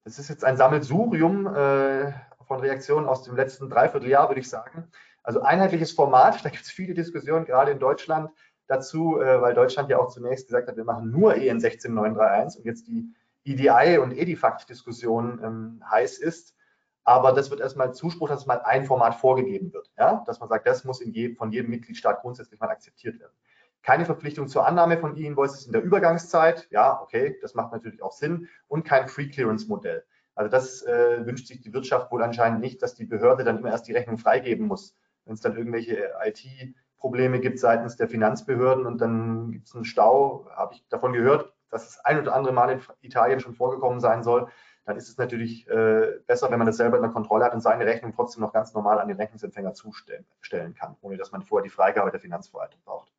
das 0.04 0.18
ist 0.18 0.28
jetzt 0.28 0.44
ein 0.44 0.56
Sammelsurium 0.56 1.46
äh, 1.46 2.12
von 2.46 2.60
Reaktionen 2.60 3.08
aus 3.08 3.22
dem 3.22 3.36
letzten 3.36 3.68
Dreivierteljahr, 3.68 4.28
würde 4.28 4.40
ich 4.40 4.48
sagen. 4.48 4.88
Also 5.22 5.42
einheitliches 5.42 5.92
Format, 5.92 6.44
da 6.44 6.50
gibt 6.50 6.62
es 6.62 6.70
viele 6.70 6.94
Diskussionen, 6.94 7.46
gerade 7.46 7.72
in 7.72 7.78
Deutschland 7.78 8.30
dazu, 8.66 9.20
äh, 9.20 9.40
weil 9.40 9.54
Deutschland 9.54 9.90
ja 9.90 9.98
auch 9.98 10.08
zunächst 10.08 10.46
gesagt 10.46 10.68
hat, 10.68 10.76
wir 10.76 10.84
machen 10.84 11.10
nur 11.10 11.34
EN 11.34 11.60
16931 11.60 12.60
und 12.60 12.66
jetzt 12.66 12.86
die 12.86 13.12
EDI 13.44 13.98
und 13.98 14.12
Edifact-Diskussion 14.12 15.40
ähm, 15.42 15.82
heiß 15.90 16.18
ist. 16.18 16.53
Aber 17.04 17.32
das 17.32 17.50
wird 17.50 17.60
erstmal 17.60 17.94
Zuspruch, 17.94 18.28
dass 18.28 18.46
mal 18.46 18.60
ein 18.62 18.86
Format 18.86 19.14
vorgegeben 19.14 19.72
wird. 19.72 19.90
Ja? 19.98 20.24
Dass 20.26 20.40
man 20.40 20.48
sagt, 20.48 20.66
das 20.66 20.84
muss 20.84 21.04
jedem, 21.04 21.36
von 21.36 21.52
jedem 21.52 21.70
Mitgliedstaat 21.70 22.22
grundsätzlich 22.22 22.58
mal 22.58 22.70
akzeptiert 22.70 23.20
werden. 23.20 23.32
Keine 23.82 24.06
Verpflichtung 24.06 24.48
zur 24.48 24.66
Annahme 24.66 24.96
von 24.96 25.14
E-Invoices 25.14 25.66
in 25.66 25.72
der 25.72 25.82
Übergangszeit. 25.82 26.66
Ja, 26.70 27.00
okay, 27.02 27.36
das 27.42 27.54
macht 27.54 27.72
natürlich 27.72 28.02
auch 28.02 28.12
Sinn. 28.12 28.48
Und 28.66 28.84
kein 28.84 29.08
Free-Clearance-Modell. 29.08 30.04
Also 30.34 30.50
das 30.50 30.82
äh, 30.82 31.26
wünscht 31.26 31.46
sich 31.46 31.60
die 31.60 31.72
Wirtschaft 31.72 32.10
wohl 32.10 32.22
anscheinend 32.22 32.60
nicht, 32.60 32.82
dass 32.82 32.94
die 32.94 33.04
Behörde 33.04 33.44
dann 33.44 33.58
immer 33.58 33.70
erst 33.70 33.86
die 33.86 33.92
Rechnung 33.92 34.18
freigeben 34.18 34.66
muss, 34.66 34.96
wenn 35.26 35.34
es 35.34 35.40
dann 35.40 35.56
irgendwelche 35.56 36.10
IT-Probleme 36.24 37.40
gibt 37.40 37.58
seitens 37.58 37.96
der 37.96 38.08
Finanzbehörden 38.08 38.86
und 38.86 39.00
dann 39.00 39.52
gibt 39.52 39.66
es 39.66 39.74
einen 39.74 39.84
Stau, 39.84 40.48
habe 40.50 40.74
ich 40.74 40.84
davon 40.88 41.12
gehört, 41.12 41.52
dass 41.70 41.88
es 41.88 42.04
ein 42.04 42.18
oder 42.18 42.34
andere 42.34 42.52
Mal 42.52 42.70
in 42.70 42.80
Italien 43.02 43.40
schon 43.40 43.54
vorgekommen 43.54 44.00
sein 44.00 44.22
soll, 44.22 44.48
dann 44.84 44.96
ist 44.96 45.08
es 45.08 45.16
natürlich 45.16 45.68
äh, 45.68 46.18
besser, 46.26 46.50
wenn 46.50 46.58
man 46.58 46.66
das 46.66 46.76
selber 46.76 46.96
in 46.96 47.02
der 47.02 47.12
Kontrolle 47.12 47.44
hat 47.44 47.54
und 47.54 47.60
seine 47.60 47.86
Rechnung 47.86 48.12
trotzdem 48.14 48.42
noch 48.42 48.52
ganz 48.52 48.74
normal 48.74 48.98
an 49.00 49.08
den 49.08 49.16
Rechnungsempfänger 49.16 49.72
zustellen 49.74 50.74
kann, 50.74 50.96
ohne 51.00 51.16
dass 51.16 51.32
man 51.32 51.42
vorher 51.42 51.64
die 51.64 51.70
Freigabe 51.70 52.10
der 52.10 52.20
Finanzverwaltung 52.20 52.80
braucht. 52.84 53.10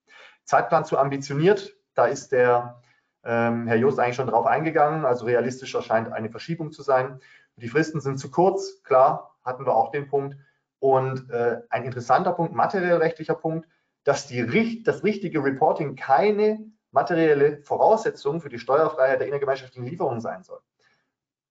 Zeitplan 0.43 0.85
zu 0.85 0.97
ambitioniert, 0.97 1.75
da 1.95 2.05
ist 2.05 2.31
der 2.31 2.81
ähm, 3.23 3.67
Herr 3.67 3.77
Jost 3.77 3.99
eigentlich 3.99 4.15
schon 4.15 4.27
drauf 4.27 4.45
eingegangen, 4.45 5.05
also 5.05 5.25
realistisch 5.25 5.73
erscheint 5.73 6.11
eine 6.11 6.29
Verschiebung 6.29 6.71
zu 6.71 6.83
sein. 6.83 7.19
Die 7.55 7.67
Fristen 7.69 7.99
sind 7.99 8.19
zu 8.19 8.29
kurz, 8.29 8.83
klar, 8.83 9.35
hatten 9.43 9.65
wir 9.65 9.75
auch 9.75 9.91
den 9.91 10.07
Punkt. 10.07 10.37
Und 10.79 11.31
äh, 11.31 11.61
ein 11.69 11.83
interessanter 11.83 12.33
Punkt, 12.33 12.53
materiell 12.53 12.97
rechtlicher 12.97 13.33
Punkt, 13.33 13.67
dass 14.03 14.27
die, 14.27 14.83
das 14.83 15.03
richtige 15.03 15.43
Reporting 15.43 15.95
keine 15.95 16.59
materielle 16.91 17.61
Voraussetzung 17.63 18.39
für 18.39 18.49
die 18.49 18.59
Steuerfreiheit 18.59 19.19
der 19.19 19.27
innergemeinschaftlichen 19.27 19.87
Lieferung 19.87 20.19
sein 20.21 20.43
soll. 20.43 20.59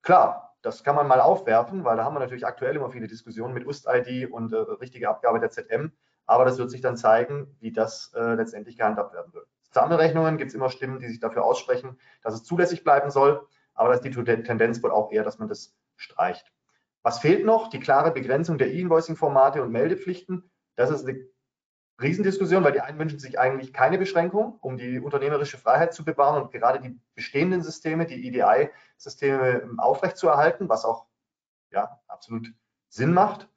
Klar, 0.05 0.55
das 0.61 0.85
kann 0.85 0.97
man 0.97 1.09
mal 1.09 1.21
aufwerfen, 1.21 1.83
weil 1.83 1.97
da 1.97 2.05
haben 2.05 2.15
wir 2.15 2.21
natürlich 2.21 2.47
aktuell 2.47 2.77
immer 2.77 2.91
viele 2.91 3.07
Diskussionen 3.07 3.55
mit 3.55 3.67
UST-ID 3.67 4.31
und 4.31 4.53
äh, 4.53 4.57
richtige 4.57 5.09
Abgabe 5.09 5.41
der 5.41 5.51
ZM. 5.51 5.93
Aber 6.27 6.45
das 6.45 6.59
wird 6.59 6.71
sich 6.71 6.83
dann 6.83 6.99
zeigen, 6.99 7.57
wie 7.61 7.73
das 7.73 8.13
äh, 8.15 8.35
letztendlich 8.35 8.77
gehandhabt 8.77 9.15
werden 9.15 9.33
wird. 9.33 9.47
Sammelrechnungen 9.71 10.37
gibt 10.37 10.51
es 10.51 10.55
immer 10.55 10.69
Stimmen, 10.69 11.01
die 11.01 11.09
sich 11.09 11.21
dafür 11.21 11.45
aussprechen, 11.45 11.99
dass 12.23 12.35
es 12.35 12.45
zulässig 12.45 12.85
bleiben 12.85 13.11
soll. 13.11 13.47
Aber 13.75 13.89
das 13.89 14.01
ist 14.01 14.15
die 14.15 14.43
Tendenz 14.43 14.83
wohl 14.83 14.91
auch 14.91 15.11
eher, 15.11 15.25
dass 15.25 15.39
man 15.39 15.49
das 15.49 15.75
streicht. 15.97 16.53
Was 17.03 17.19
fehlt 17.19 17.45
noch? 17.45 17.69
Die 17.69 17.81
klare 17.81 18.13
Begrenzung 18.13 18.59
der 18.59 18.73
E-Invoicing-Formate 18.73 19.63
und 19.63 19.73
Meldepflichten. 19.73 20.51
Das 20.77 20.91
ist 20.91 21.07
eine 21.07 21.27
Riesendiskussion, 22.01 22.65
weil 22.65 22.73
die 22.73 22.81
einen 22.81 22.99
wünschen 22.99 23.21
sich 23.21 23.39
eigentlich 23.39 23.73
keine 23.73 23.99
Beschränkung, 23.99 24.59
um 24.61 24.77
die 24.77 24.99
unternehmerische 24.99 25.59
Freiheit 25.59 25.95
zu 25.95 26.05
bewahren 26.05 26.43
und 26.43 26.51
gerade 26.51 26.81
die 26.81 26.99
bestehenden 27.15 27.63
Systeme, 27.63 28.07
die 28.07 28.27
EDI-Systeme 28.27 29.63
ähm, 29.63 29.79
aufrechtzuerhalten, 29.79 30.69
was 30.69 30.85
auch 30.85 31.07
ja, 31.71 32.01
absolut 32.09 32.53
Sinn 32.89 33.13
macht. 33.13 33.49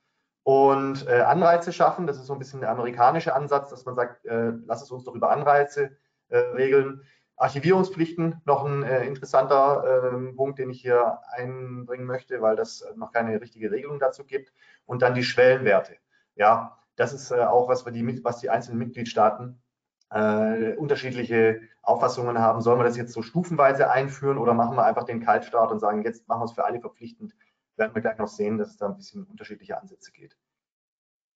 Und 0.43 1.08
äh, 1.08 1.21
Anreize 1.21 1.73
schaffen, 1.73 2.08
das 2.08 2.17
ist 2.17 2.28
so 2.28 2.34
ein 2.34 2.39
bisschen 2.39 2.62
der 2.62 2.69
amerikanische 2.69 3.36
Ansatz, 3.36 3.69
dass 3.69 3.86
man 3.86 3.95
sagt, 3.95 4.26
äh, 4.26 4.54
lass 4.65 4.82
es 4.82 4.91
uns 4.91 5.04
doch 5.04 5.15
über 5.15 5.30
Anreize 5.30 5.97
äh, 6.30 6.38
regeln. 6.38 7.04
Archivierungspflichten, 7.36 8.41
noch 8.45 8.65
ein 8.65 8.82
äh, 8.84 9.06
interessanter 9.06 10.12
äh, 10.13 10.34
Punkt, 10.34 10.58
den 10.58 10.69
ich 10.69 10.82
hier 10.82 11.19
einbringen 11.32 12.06
möchte, 12.06 12.41
weil 12.41 12.56
das 12.56 12.84
noch 12.95 13.12
keine 13.12 13.39
richtige 13.41 13.71
Regelung 13.71 14.00
dazu 14.00 14.26
gibt. 14.26 14.54
Und 14.86 15.02
dann 15.02 15.13
die 15.15 15.23
Schwellenwerte. 15.23 15.97
Ja, 16.36 16.80
das 16.98 17.14
ist 17.14 17.32
äh, 17.32 17.40
auch 17.46 17.70
was, 17.70 17.86
die, 17.86 18.24
was 18.24 18.40
die 18.40 18.50
einzelnen 18.50 18.80
Mitgliedstaaten 18.80 19.62
äh, 20.10 20.74
unterschiedliche 20.74 21.62
Auffassungen 21.82 22.40
haben. 22.40 22.62
Sollen 22.62 22.80
wir 22.80 22.84
das 22.84 22.98
jetzt 22.98 23.14
so 23.14 23.22
stufenweise 23.22 23.90
einführen 23.90 24.38
oder 24.38 24.54
machen 24.54 24.76
wir 24.76 24.84
einfach 24.84 25.04
den 25.04 25.24
Kaltstart 25.24 25.72
und 25.72 25.80
sagen, 25.80 26.04
jetzt 26.04 26.28
machen 26.28 26.42
wir 26.42 26.46
es 26.46 26.54
für 26.54 26.66
alle 26.66 26.82
verpflichtend? 26.82 27.34
Werden 27.78 27.94
wir 27.96 28.02
gleich 28.02 28.18
noch 28.18 28.28
sehen, 28.28 28.58
dass 28.58 28.70
es 28.70 28.78
da 28.78 28.88
ein 28.88 28.98
bisschen 28.98 29.24
unterschiedliche 29.24 29.80
Ansätze 29.80 30.12
geht. 30.12 30.36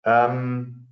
Ähm, 0.04 0.88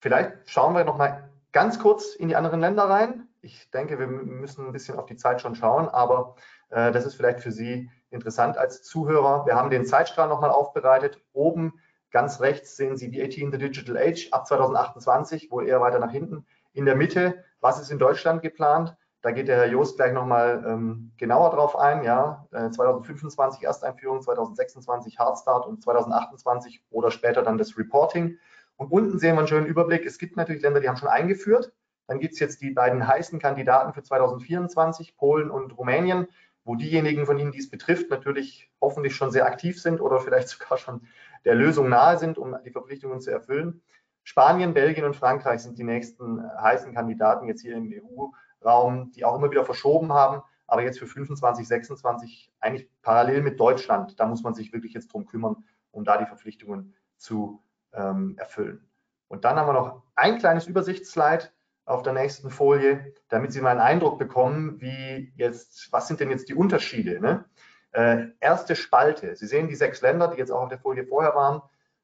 vielleicht 0.00 0.48
schauen 0.48 0.74
wir 0.74 0.84
noch 0.84 0.96
mal 0.96 1.28
ganz 1.52 1.80
kurz 1.80 2.14
in 2.14 2.28
die 2.28 2.36
anderen 2.36 2.60
Länder 2.60 2.84
rein. 2.84 3.28
Ich 3.40 3.70
denke, 3.70 3.98
wir 3.98 4.06
müssen 4.06 4.66
ein 4.66 4.72
bisschen 4.72 4.96
auf 4.96 5.06
die 5.06 5.16
Zeit 5.16 5.40
schon 5.40 5.56
schauen, 5.56 5.88
aber 5.88 6.36
äh, 6.70 6.92
das 6.92 7.06
ist 7.06 7.14
vielleicht 7.14 7.40
für 7.40 7.52
Sie 7.52 7.90
interessant 8.10 8.56
als 8.56 8.82
Zuhörer. 8.82 9.46
Wir 9.46 9.56
haben 9.56 9.70
den 9.70 9.84
Zeitstrahl 9.84 10.28
nochmal 10.28 10.50
aufbereitet. 10.50 11.20
Oben 11.32 11.80
Ganz 12.10 12.40
rechts 12.40 12.76
sehen 12.76 12.96
Sie 12.96 13.06
in 13.06 13.52
the 13.52 13.58
Digital 13.58 13.96
Age 13.96 14.28
ab 14.32 14.46
2028, 14.46 15.50
wohl 15.50 15.66
eher 15.66 15.80
weiter 15.80 15.98
nach 15.98 16.10
hinten. 16.10 16.46
In 16.72 16.86
der 16.86 16.96
Mitte, 16.96 17.44
was 17.60 17.80
ist 17.80 17.90
in 17.90 17.98
Deutschland 17.98 18.42
geplant? 18.42 18.96
Da 19.20 19.32
geht 19.32 19.48
der 19.48 19.56
Herr 19.56 19.66
Joost 19.66 19.96
gleich 19.96 20.12
nochmal 20.12 20.64
ähm, 20.66 21.10
genauer 21.16 21.50
drauf 21.50 21.76
ein. 21.76 22.04
Ja, 22.04 22.46
äh, 22.52 22.70
2025 22.70 23.64
Ersteinführung, 23.64 24.22
2026 24.22 25.18
Hardstart 25.18 25.66
und 25.66 25.82
2028 25.82 26.82
oder 26.90 27.10
später 27.10 27.42
dann 27.42 27.58
das 27.58 27.76
Reporting. 27.76 28.38
Und 28.76 28.92
unten 28.92 29.18
sehen 29.18 29.34
wir 29.34 29.40
einen 29.40 29.48
schönen 29.48 29.66
Überblick. 29.66 30.06
Es 30.06 30.18
gibt 30.18 30.36
natürlich 30.36 30.62
Länder, 30.62 30.80
die 30.80 30.88
haben 30.88 30.96
schon 30.96 31.08
eingeführt. 31.08 31.72
Dann 32.06 32.20
gibt 32.20 32.34
es 32.34 32.40
jetzt 32.40 32.62
die 32.62 32.70
beiden 32.70 33.06
heißen 33.06 33.40
Kandidaten 33.40 33.92
für 33.92 34.02
2024, 34.02 35.16
Polen 35.16 35.50
und 35.50 35.76
Rumänien, 35.76 36.28
wo 36.64 36.76
diejenigen 36.76 37.26
von 37.26 37.38
Ihnen, 37.38 37.50
die 37.50 37.58
es 37.58 37.70
betrifft, 37.70 38.10
natürlich 38.10 38.70
hoffentlich 38.80 39.16
schon 39.16 39.32
sehr 39.32 39.46
aktiv 39.46 39.82
sind 39.82 40.00
oder 40.00 40.20
vielleicht 40.20 40.48
sogar 40.48 40.78
schon 40.78 41.02
der 41.44 41.54
Lösung 41.54 41.88
nahe 41.88 42.18
sind, 42.18 42.38
um 42.38 42.56
die 42.64 42.70
Verpflichtungen 42.70 43.20
zu 43.20 43.30
erfüllen. 43.30 43.82
Spanien, 44.22 44.74
Belgien 44.74 45.04
und 45.04 45.16
Frankreich 45.16 45.62
sind 45.62 45.78
die 45.78 45.84
nächsten 45.84 46.38
äh, 46.38 46.48
heißen 46.60 46.92
Kandidaten 46.92 47.46
jetzt 47.46 47.62
hier 47.62 47.76
im 47.76 47.90
EU-Raum, 47.90 49.10
die 49.12 49.24
auch 49.24 49.36
immer 49.36 49.50
wieder 49.50 49.64
verschoben 49.64 50.12
haben, 50.12 50.42
aber 50.66 50.82
jetzt 50.82 50.98
für 50.98 51.06
25, 51.06 51.66
26 51.66 52.52
eigentlich 52.60 52.90
parallel 53.00 53.40
mit 53.40 53.58
Deutschland. 53.58 54.20
Da 54.20 54.26
muss 54.26 54.42
man 54.42 54.52
sich 54.52 54.72
wirklich 54.72 54.92
jetzt 54.92 55.12
drum 55.12 55.24
kümmern, 55.24 55.64
um 55.92 56.04
da 56.04 56.18
die 56.18 56.26
Verpflichtungen 56.26 56.94
zu 57.16 57.62
ähm, 57.92 58.36
erfüllen. 58.36 58.86
Und 59.28 59.44
dann 59.44 59.56
haben 59.56 59.68
wir 59.68 59.72
noch 59.72 60.02
ein 60.14 60.38
kleines 60.38 60.66
Übersichtsslide 60.66 61.48
auf 61.86 62.02
der 62.02 62.12
nächsten 62.12 62.50
Folie, 62.50 63.14
damit 63.28 63.52
Sie 63.52 63.60
mal 63.60 63.70
einen 63.70 63.80
Eindruck 63.80 64.18
bekommen, 64.18 64.80
wie 64.80 65.32
jetzt, 65.36 65.90
was 65.90 66.06
sind 66.06 66.20
denn 66.20 66.30
jetzt 66.30 66.48
die 66.48 66.54
Unterschiede? 66.54 67.18
Ne? 67.20 67.46
Äh, 67.92 68.26
erste 68.40 68.76
Spalte. 68.76 69.34
Sie 69.36 69.46
sehen 69.46 69.68
die 69.68 69.74
sechs 69.74 70.02
Länder, 70.02 70.28
die 70.28 70.38
jetzt 70.38 70.50
auch 70.50 70.62
auf 70.62 70.68
der 70.68 70.78
Folie 70.78 71.04
vorher 71.06 71.34
waren. 71.34 71.62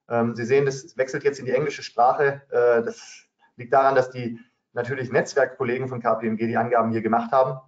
Ähm, 0.09 0.35
Sie 0.35 0.45
sehen, 0.45 0.65
das 0.65 0.97
wechselt 0.97 1.25
jetzt 1.25 1.39
in 1.39 1.47
die 1.47 1.53
englische 1.53 1.83
Sprache. 1.83 2.43
Äh, 2.51 2.83
das 2.83 3.27
liegt 3.57 3.73
daran, 3.73 3.95
dass 3.95 4.11
die 4.11 4.39
natürlich 4.73 5.13
Netzwerkkollegen 5.13 5.89
von 5.89 6.01
KPMG 6.01 6.47
die 6.47 6.57
Angaben 6.57 6.91
hier 6.91 7.03
gemacht 7.03 7.33
haben. 7.33 7.61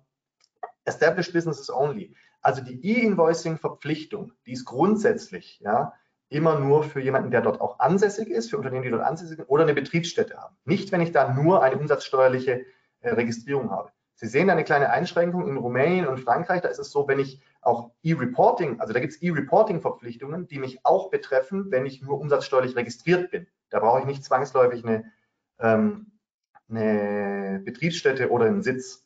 Established 0.85 1.33
Businesses 1.33 1.71
Only. 1.71 2.15
Also 2.41 2.63
die 2.63 2.85
E-Invoicing-Verpflichtung, 2.85 4.33
die 4.47 4.53
ist 4.53 4.65
grundsätzlich 4.65 5.61
ja, 5.61 5.93
immer 6.29 6.59
nur 6.59 6.85
für 6.85 7.01
jemanden, 7.01 7.31
der 7.31 7.41
dort 7.41 7.61
auch 7.61 7.79
ansässig 7.81 8.29
ist, 8.29 8.51
für 8.51 8.57
Unternehmen, 8.57 8.85
die 8.85 8.91
dort 8.91 9.03
ansässig 9.03 9.37
sind 9.37 9.47
oder 9.47 9.65
eine 9.65 9.75
Betriebsstätte 9.75 10.37
haben. 10.37 10.57
Nicht, 10.65 10.93
wenn 10.93 11.01
ich 11.01 11.13
da 11.13 11.33
nur 11.33 11.63
eine 11.63 11.77
umsatzsteuerliche 11.77 12.65
äh, 13.01 13.11
Registrierung 13.11 13.71
habe. 13.71 13.91
Sie 14.15 14.27
sehen 14.27 14.49
eine 14.49 14.65
kleine 14.65 14.91
Einschränkung 14.91 15.47
in 15.47 15.57
Rumänien 15.57 16.07
und 16.07 16.19
Frankreich. 16.19 16.63
Da 16.63 16.69
ist 16.69 16.79
es 16.79 16.91
so, 16.91 17.07
wenn 17.07 17.19
ich 17.19 17.41
auch 17.67 17.91
E-Reporting, 18.03 18.81
also 18.81 18.93
da 18.93 19.01
gibt 19.01 19.15
es 19.15 19.23
E-Reporting-Verpflichtungen, 19.23 20.47
die 20.47 20.59
mich 20.59 20.85
auch 20.85 21.11
betreffen, 21.11 21.71
wenn 21.71 21.85
ich 21.85 22.03
nur 22.03 22.19
umsatzsteuerlich 22.21 22.77
registriert 22.77 23.31
bin. 23.31 23.47
Da 23.71 23.81
brauche 23.81 24.01
ich 24.01 24.07
nicht 24.07 24.25
zwangsläufig 24.25 24.85
eine, 24.85 25.13
ähm, 25.59 26.13
eine 26.69 27.61
Betriebsstätte 27.65 28.31
oder 28.31 28.47
einen 28.47 28.63
Sitz. 28.63 29.05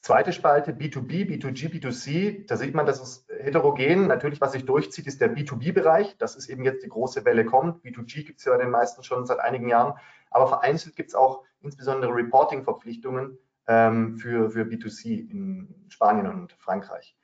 Zweite 0.00 0.32
Spalte, 0.32 0.72
B2B, 0.72 1.26
B2G, 1.28 1.68
B2C. 1.70 2.46
Da 2.46 2.56
sieht 2.56 2.74
man, 2.74 2.86
das 2.86 3.02
ist 3.02 3.28
heterogen. 3.28 4.06
Natürlich, 4.06 4.40
was 4.40 4.52
sich 4.52 4.64
durchzieht, 4.64 5.06
ist 5.06 5.20
der 5.20 5.34
B2B-Bereich. 5.34 6.16
Das 6.16 6.36
ist 6.36 6.48
eben 6.48 6.64
jetzt 6.64 6.84
die 6.84 6.88
große 6.88 7.24
Welle 7.24 7.44
kommt. 7.44 7.84
B2G 7.84 8.24
gibt 8.24 8.38
es 8.38 8.44
ja 8.46 8.52
bei 8.52 8.62
den 8.62 8.70
meisten 8.70 9.02
schon 9.02 9.26
seit 9.26 9.40
einigen 9.40 9.68
Jahren. 9.68 9.98
Aber 10.30 10.46
vereinzelt 10.46 10.96
gibt 10.96 11.10
es 11.10 11.14
auch 11.14 11.44
insbesondere 11.60 12.14
Reporting-Verpflichtungen 12.14 13.38
ähm, 13.66 14.16
für, 14.18 14.50
für 14.50 14.62
B2C 14.62 15.30
in 15.30 15.84
Spanien 15.88 16.28
und 16.28 16.52
Frankreich. 16.52 17.17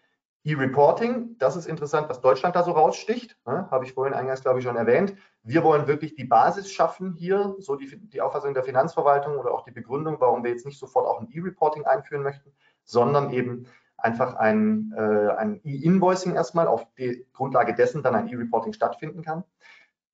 E-Reporting, 0.47 1.38
das 1.38 1.57
ist 1.57 1.66
interessant, 1.66 2.11
was 2.11 2.20
Deutschland 2.20 2.55
da 2.55 2.62
so 2.62 2.72
raussticht, 2.72 3.34
ne? 3.47 3.66
habe 3.70 3.86
ich 3.86 3.95
vorhin 3.95 4.12
eingangs, 4.12 4.42
glaube 4.42 4.59
ich, 4.59 4.64
schon 4.66 4.76
erwähnt. 4.76 5.14
Wir 5.42 5.64
wollen 5.64 5.86
wirklich 5.86 6.14
die 6.16 6.24
Basis 6.24 6.70
schaffen 6.70 7.14
hier, 7.14 7.57
so 7.61 7.76
die, 7.76 7.97
die 7.97 8.20
Auffassung 8.20 8.53
der 8.53 8.62
Finanzverwaltung 8.62 9.38
oder 9.38 9.53
auch 9.53 9.64
die 9.64 9.70
Begründung, 9.70 10.16
warum 10.20 10.45
wir 10.45 10.51
jetzt 10.51 10.66
nicht 10.66 10.78
sofort 10.78 11.07
auch 11.07 11.20
ein 11.20 11.30
E-Reporting 11.32 11.86
einführen 11.86 12.22
möchten, 12.22 12.53
sondern 12.84 13.30
eben 13.30 13.66
einfach 13.97 14.34
ein, 14.34 14.92
äh, 14.95 15.30
ein 15.30 15.61
E-Invoicing 15.64 16.34
erstmal 16.34 16.66
auf 16.66 16.86
die 16.99 17.26
Grundlage 17.32 17.74
dessen 17.74 18.03
dann 18.03 18.14
ein 18.14 18.28
E-Reporting 18.28 18.74
stattfinden 18.74 19.22
kann. 19.22 19.45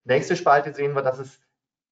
Nächste 0.05 0.37
Spalte 0.37 0.73
sehen 0.73 0.95
wir, 0.95 1.03
dass 1.03 1.19
es 1.19 1.41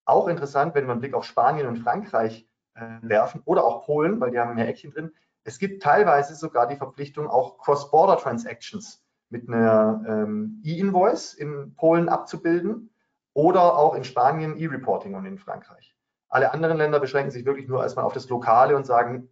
auch 0.05 0.29
interessant, 0.29 0.77
wenn 0.77 0.87
wir 0.87 0.93
einen 0.93 1.01
Blick 1.01 1.15
auf 1.15 1.25
Spanien 1.25 1.67
und 1.67 1.79
Frankreich 1.79 2.49
äh, 2.75 2.81
werfen 3.03 3.43
oder 3.45 3.65
auch 3.65 3.85
Polen, 3.85 4.21
weil 4.21 4.31
die 4.31 4.39
haben 4.39 4.55
mehr 4.55 4.69
Eckchen 4.69 4.93
drin, 4.93 5.13
es 5.49 5.59
gibt 5.59 5.83
teilweise 5.83 6.35
sogar 6.35 6.67
die 6.67 6.77
Verpflichtung, 6.77 7.27
auch 7.27 7.57
Cross-Border-Transactions 7.57 9.03
mit 9.31 9.49
einer 9.49 10.05
ähm, 10.07 10.61
E-Invoice 10.63 11.33
in 11.33 11.75
Polen 11.75 12.11
abzubilden 12.11 12.91
oder 13.33 13.79
auch 13.79 13.95
in 13.95 14.05
Spanien 14.05 14.59
E-Reporting 14.59 15.15
und 15.15 15.25
in 15.25 15.39
Frankreich. 15.39 15.97
Alle 16.29 16.53
anderen 16.53 16.77
Länder 16.77 17.01
beschränken 17.01 17.31
sich 17.31 17.47
wirklich 17.47 17.67
nur 17.67 17.83
erstmal 17.83 18.05
auf 18.05 18.13
das 18.13 18.29
Lokale 18.29 18.77
und 18.77 18.85
sagen 18.85 19.31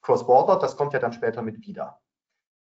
Cross-Border, 0.00 0.58
das 0.58 0.78
kommt 0.78 0.94
ja 0.94 0.98
dann 0.98 1.12
später 1.12 1.42
mit 1.42 1.60
wieder. 1.60 2.00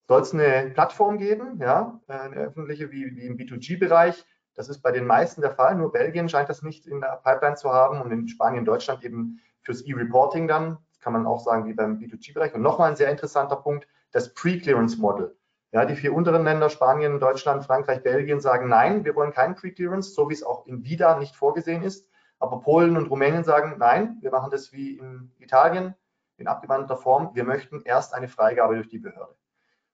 Soll 0.10 0.22
es 0.22 0.34
eine 0.34 0.70
Plattform 0.72 1.18
geben, 1.18 1.60
ja, 1.62 2.02
eine 2.08 2.36
öffentliche 2.36 2.92
wie, 2.92 3.16
wie 3.16 3.26
im 3.26 3.38
B2G-Bereich? 3.38 4.26
Das 4.56 4.68
ist 4.68 4.82
bei 4.82 4.92
den 4.92 5.08
meisten 5.08 5.40
der 5.40 5.52
Fall. 5.52 5.76
Nur 5.76 5.94
Belgien 5.94 6.28
scheint 6.28 6.50
das 6.50 6.62
nicht 6.62 6.86
in 6.86 7.00
der 7.00 7.22
Pipeline 7.24 7.56
zu 7.56 7.72
haben 7.72 8.02
und 8.02 8.12
in 8.12 8.28
Spanien, 8.28 8.66
Deutschland 8.66 9.06
eben 9.06 9.40
fürs 9.62 9.84
E-Reporting 9.84 10.50
dann 10.50 10.80
kann 11.04 11.14
man 11.14 11.28
auch 11.28 11.40
sagen, 11.40 11.66
wie 11.66 11.74
beim 11.74 11.98
B2G-Bereich. 12.00 12.54
Und 12.54 12.62
nochmal 12.62 12.90
ein 12.90 12.96
sehr 12.96 13.10
interessanter 13.10 13.58
Punkt, 13.58 13.88
das 14.12 14.34
Pre-Clearance-Model. 14.34 15.36
Ja, 15.72 15.86
die 15.86 15.96
vier 15.96 16.14
unteren 16.14 16.44
Länder, 16.44 16.70
Spanien, 16.70 17.20
Deutschland, 17.20 17.66
Frankreich, 17.66 18.04
Belgien, 18.04 18.40
sagen 18.40 18.70
nein, 18.70 19.06
wir 19.06 19.16
wollen 19.16 19.34
keinen 19.34 19.56
Pre-Clearance, 19.56 20.14
so 20.14 20.30
wie 20.30 20.34
es 20.34 20.44
auch 20.44 20.68
in 20.68 20.84
VIDA 20.84 21.18
nicht 21.18 21.36
vorgesehen 21.36 21.84
ist. 21.84 22.08
Aber 22.40 22.60
Polen 22.60 22.96
und 22.96 23.10
Rumänien 23.10 23.44
sagen 23.44 23.76
nein, 23.80 24.18
wir 24.22 24.32
machen 24.32 24.52
das 24.52 24.72
wie 24.72 24.98
in 24.98 25.32
Italien 25.40 25.96
in 26.38 26.48
abgewandelter 26.48 26.98
Form. 26.98 27.32
Wir 27.34 27.44
möchten 27.44 27.82
erst 27.86 28.14
eine 28.14 28.28
Freigabe 28.28 28.76
durch 28.76 28.90
die 28.90 29.00
Behörde. 29.00 29.36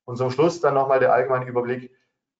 Und 0.05 0.17
zum 0.17 0.31
Schluss 0.31 0.59
dann 0.59 0.73
nochmal 0.73 0.99
der 0.99 1.13
allgemeine 1.13 1.45
Überblick, 1.45 1.93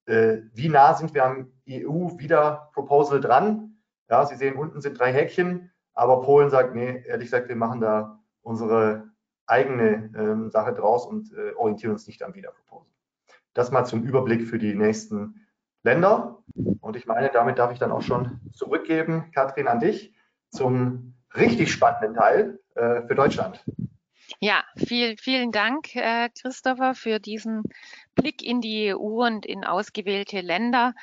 äh, 0.06 0.40
wie 0.54 0.70
nah 0.70 0.94
sind 0.96 1.14
wir 1.14 1.26
am 1.26 1.52
EU-Wieder-Proposal 1.70 3.22
dran? 3.22 3.78
Ja, 4.10 4.26
Sie 4.26 4.36
sehen, 4.36 4.56
unten 4.56 4.82
sind 4.82 5.00
drei 5.00 5.14
Häkchen, 5.14 5.72
aber 5.94 6.22
Polen 6.22 6.50
sagt, 6.50 6.74
nee, 6.76 7.04
ehrlich 7.06 7.28
gesagt, 7.28 7.48
wir 7.48 7.56
machen 7.56 7.80
da 7.80 8.19
unsere 8.42 9.10
eigene 9.46 10.12
ähm, 10.16 10.50
Sache 10.50 10.74
draus 10.74 11.06
und 11.06 11.34
äh, 11.34 11.54
orientieren 11.56 11.94
uns 11.94 12.08
nicht 12.08 12.24
am 12.24 12.36
Wiederproposal. 12.36 12.88
Das 13.54 13.72
mal 13.72 13.86
zum 13.86 14.04
Überblick 14.04 14.48
für 14.48 14.60
die 14.60 14.76
nächsten 14.76 15.48
Länder. 15.84 16.44
Und 16.82 16.96
ich 16.96 17.06
meine, 17.08 17.30
damit 17.30 17.58
darf 17.58 17.72
ich 17.72 17.80
dann 17.80 17.92
auch 17.92 18.02
schon 18.02 18.40
zurückgeben, 18.54 19.32
Katrin, 19.34 19.68
an 19.68 19.80
dich 19.80 20.14
zum 20.50 21.16
richtig 21.36 21.72
spannenden 21.72 22.16
Teil 22.16 22.60
äh, 22.76 23.02
für 23.08 23.16
Deutschland. 23.16 23.64
Ja, 24.40 24.64
viel, 24.76 25.18
vielen 25.18 25.52
Dank, 25.52 25.96
äh, 25.96 26.30
Christopher, 26.40 26.94
für 26.94 27.20
diesen 27.20 27.64
Blick 28.16 28.44
in 28.44 28.62
die 28.62 28.94
EU 28.94 29.26
und 29.26 29.46
in 29.46 29.66
ausgewählte 29.66 30.42
Länder. 30.42 30.94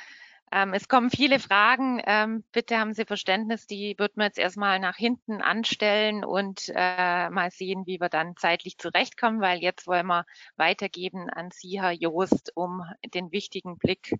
Ähm, 0.52 0.74
es 0.74 0.88
kommen 0.88 1.10
viele 1.10 1.38
Fragen. 1.40 2.00
Ähm, 2.06 2.44
bitte 2.52 2.78
haben 2.78 2.94
Sie 2.94 3.04
Verständnis, 3.04 3.66
die 3.66 3.96
wird 3.98 4.16
man 4.16 4.26
jetzt 4.26 4.38
erstmal 4.38 4.78
nach 4.78 4.96
hinten 4.96 5.42
anstellen 5.42 6.24
und 6.24 6.70
äh, 6.74 7.30
mal 7.30 7.50
sehen, 7.50 7.86
wie 7.86 8.00
wir 8.00 8.08
dann 8.08 8.36
zeitlich 8.36 8.78
zurechtkommen, 8.78 9.40
weil 9.40 9.58
jetzt 9.58 9.86
wollen 9.86 10.06
wir 10.06 10.24
weitergeben 10.56 11.28
an 11.28 11.50
Sie, 11.50 11.80
Herr 11.80 11.92
Joost, 11.92 12.52
um 12.54 12.82
den 13.14 13.32
wichtigen 13.32 13.76
Blick 13.78 14.14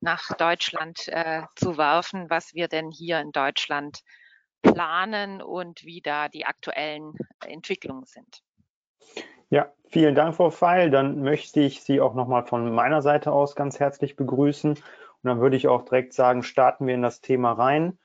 nach 0.00 0.28
Deutschland 0.36 1.08
äh, 1.08 1.42
zu 1.56 1.76
werfen, 1.76 2.30
was 2.30 2.54
wir 2.54 2.68
denn 2.68 2.90
hier 2.90 3.20
in 3.20 3.32
Deutschland 3.32 4.02
planen 4.62 5.42
und 5.42 5.84
wie 5.84 6.00
da 6.00 6.28
die 6.28 6.46
aktuellen 6.46 7.14
Entwicklungen 7.44 8.04
sind. 8.04 8.42
Ja, 9.50 9.72
vielen 9.88 10.14
Dank, 10.14 10.34
Frau 10.34 10.50
Feil. 10.50 10.90
Dann 10.90 11.22
möchte 11.22 11.60
ich 11.60 11.82
Sie 11.82 12.00
auch 12.00 12.14
nochmal 12.14 12.46
von 12.46 12.74
meiner 12.74 13.02
Seite 13.02 13.32
aus 13.32 13.56
ganz 13.56 13.78
herzlich 13.78 14.16
begrüßen 14.16 14.78
und 15.24 15.28
dann 15.30 15.40
würde 15.40 15.56
ich 15.56 15.68
auch 15.68 15.82
direkt 15.82 16.12
sagen, 16.12 16.42
starten 16.42 16.86
wir 16.86 16.94
in 16.94 17.00
das 17.00 17.22
Thema 17.22 17.52
rein. 17.52 17.98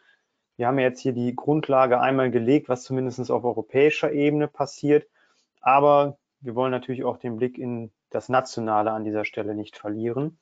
Wir 0.56 0.68
haben 0.68 0.80
jetzt 0.80 1.02
hier 1.02 1.12
die 1.12 1.36
Grundlage 1.36 2.00
einmal 2.00 2.32
gelegt, 2.32 2.70
was 2.70 2.84
zumindest 2.84 3.30
auf 3.30 3.44
europäischer 3.44 4.14
Ebene 4.14 4.48
passiert. 4.48 5.06
Aber 5.60 6.18
wir 6.40 6.56
wollen 6.56 6.72
natürlich 6.72 7.04
auch 7.04 7.18
den 7.18 7.36
Blick 7.36 7.58
in 7.58 7.92
das 8.10 8.30
Nationale 8.30 8.92
an 8.92 9.04
dieser 9.04 9.26
Stelle 9.26 9.54
nicht 9.54 9.78
verlieren. 9.78 10.40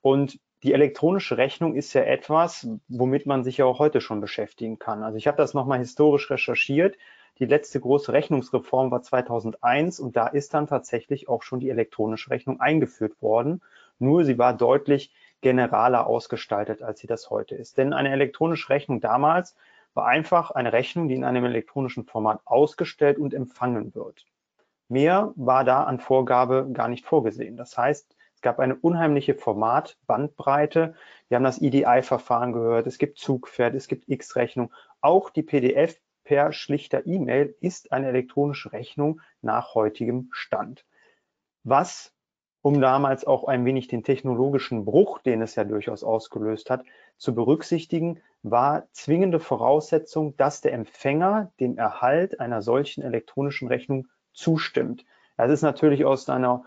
Und 0.00 0.40
die 0.64 0.72
elektronische 0.72 1.36
Rechnung 1.36 1.76
ist 1.76 1.92
ja 1.92 2.02
etwas, 2.02 2.68
womit 2.88 3.26
man 3.26 3.44
sich 3.44 3.58
ja 3.58 3.64
auch 3.64 3.78
heute 3.78 4.00
schon 4.00 4.20
beschäftigen 4.20 4.80
kann. 4.80 5.04
Also 5.04 5.16
ich 5.16 5.28
habe 5.28 5.36
das 5.36 5.54
nochmal 5.54 5.78
historisch 5.78 6.28
recherchiert. 6.28 6.98
Die 7.38 7.46
letzte 7.46 7.78
große 7.78 8.12
Rechnungsreform 8.12 8.90
war 8.90 9.02
2001 9.02 10.00
und 10.00 10.16
da 10.16 10.26
ist 10.26 10.54
dann 10.54 10.66
tatsächlich 10.66 11.28
auch 11.28 11.44
schon 11.44 11.60
die 11.60 11.70
elektronische 11.70 12.30
Rechnung 12.30 12.60
eingeführt 12.60 13.22
worden. 13.22 13.62
Nur 14.00 14.24
sie 14.24 14.38
war 14.38 14.56
deutlich 14.56 15.12
generaler 15.40 16.06
ausgestaltet, 16.06 16.82
als 16.82 17.00
sie 17.00 17.06
das 17.06 17.30
heute 17.30 17.54
ist. 17.54 17.78
Denn 17.78 17.92
eine 17.92 18.10
elektronische 18.10 18.68
Rechnung 18.68 19.00
damals 19.00 19.56
war 19.94 20.06
einfach 20.06 20.50
eine 20.50 20.72
Rechnung, 20.72 21.08
die 21.08 21.14
in 21.14 21.24
einem 21.24 21.44
elektronischen 21.44 22.04
Format 22.04 22.40
ausgestellt 22.44 23.18
und 23.18 23.34
empfangen 23.34 23.94
wird. 23.94 24.26
Mehr 24.88 25.32
war 25.36 25.64
da 25.64 25.84
an 25.84 26.00
Vorgabe 26.00 26.68
gar 26.72 26.88
nicht 26.88 27.06
vorgesehen. 27.06 27.56
Das 27.56 27.78
heißt, 27.78 28.16
es 28.34 28.40
gab 28.40 28.58
eine 28.58 28.74
unheimliche 28.76 29.34
Formatbandbreite. 29.34 30.94
Wir 31.28 31.36
haben 31.36 31.44
das 31.44 31.60
EDI-Verfahren 31.60 32.52
gehört. 32.52 32.86
Es 32.86 32.98
gibt 32.98 33.18
Zugpferd, 33.18 33.74
es 33.74 33.86
gibt 33.86 34.08
X-Rechnung. 34.08 34.72
Auch 35.00 35.30
die 35.30 35.42
PDF 35.42 36.00
per 36.24 36.52
schlichter 36.52 37.06
E-Mail 37.06 37.54
ist 37.60 37.92
eine 37.92 38.08
elektronische 38.08 38.72
Rechnung 38.72 39.20
nach 39.42 39.74
heutigem 39.74 40.28
Stand. 40.32 40.86
Was 41.64 42.14
um 42.62 42.80
damals 42.80 43.26
auch 43.26 43.44
ein 43.44 43.64
wenig 43.64 43.88
den 43.88 44.02
technologischen 44.02 44.84
Bruch, 44.84 45.20
den 45.20 45.40
es 45.42 45.54
ja 45.54 45.64
durchaus 45.64 46.04
ausgelöst 46.04 46.70
hat, 46.70 46.84
zu 47.16 47.34
berücksichtigen, 47.34 48.20
war 48.42 48.86
zwingende 48.92 49.40
Voraussetzung, 49.40 50.36
dass 50.36 50.60
der 50.60 50.72
Empfänger 50.72 51.52
dem 51.60 51.78
Erhalt 51.78 52.40
einer 52.40 52.62
solchen 52.62 53.02
elektronischen 53.02 53.68
Rechnung 53.68 54.08
zustimmt. 54.32 55.04
Das 55.36 55.50
ist 55.50 55.62
natürlich 55.62 56.04
aus 56.04 56.28
einer 56.28 56.64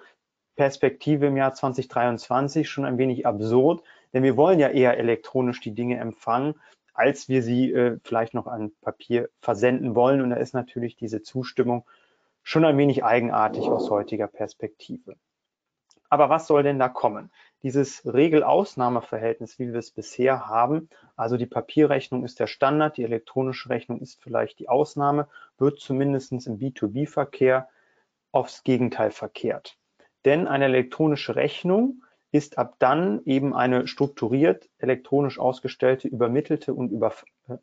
Perspektive 0.56 1.28
im 1.28 1.38
Jahr 1.38 1.54
2023 1.54 2.70
schon 2.70 2.86
ein 2.86 2.98
wenig 2.98 3.26
absurd, 3.26 3.84
denn 4.14 4.24
wir 4.24 4.38
wollen 4.38 4.60
ja 4.60 4.70
eher 4.70 4.98
elektronisch 4.98 5.60
die 5.62 5.74
Dinge 5.74 5.98
empfangen, 5.98 6.56
als 6.94 7.28
wir 7.28 7.42
sie 7.42 7.72
äh, 7.72 7.98
vielleicht 8.04 8.36
noch 8.36 8.46
an 8.46 8.72
Papier 8.82 9.30
versenden 9.40 9.96
wollen. 9.96 10.22
Und 10.22 10.30
da 10.30 10.36
ist 10.36 10.54
natürlich 10.54 10.96
diese 10.96 11.24
Zustimmung 11.24 11.86
schon 12.44 12.66
ein 12.66 12.78
wenig 12.78 13.04
eigenartig 13.04 13.64
aus 13.64 13.90
heutiger 13.90 14.28
Perspektive. 14.28 15.16
Aber 16.14 16.30
was 16.30 16.46
soll 16.46 16.62
denn 16.62 16.78
da 16.78 16.90
kommen? 16.90 17.32
Dieses 17.64 18.06
Regel-Ausnahme-Verhältnis, 18.06 19.58
wie 19.58 19.74
wir 19.74 19.80
es 19.80 19.90
bisher 19.90 20.48
haben, 20.48 20.88
also 21.16 21.38
die 21.38 21.48
Papierrechnung 21.48 22.24
ist 22.24 22.40
der 22.40 22.46
Standard, 22.46 22.98
die 22.98 23.04
elektronische 23.04 23.70
Rechnung 23.70 24.00
ist 24.00 24.22
vielleicht 24.22 24.60
die 24.60 24.70
Ausnahme, 24.70 25.28
wird 25.58 25.80
zumindest 25.80 26.32
im 26.32 26.60
B2B-Verkehr 26.60 27.68
aufs 28.32 28.64
Gegenteil 28.64 29.10
verkehrt. 29.10 29.76
Denn 30.24 30.48
eine 30.48 30.66
elektronische 30.66 31.36
Rechnung 31.36 32.04
ist 32.32 32.60
ab 32.60 32.76
dann 32.78 33.24
eben 33.26 33.56
eine 33.56 33.88
strukturiert 33.88 34.70
elektronisch 34.78 35.40
ausgestellte, 35.40 36.08
übermittelte 36.08 36.76
und, 36.76 36.92
über, 36.92 37.12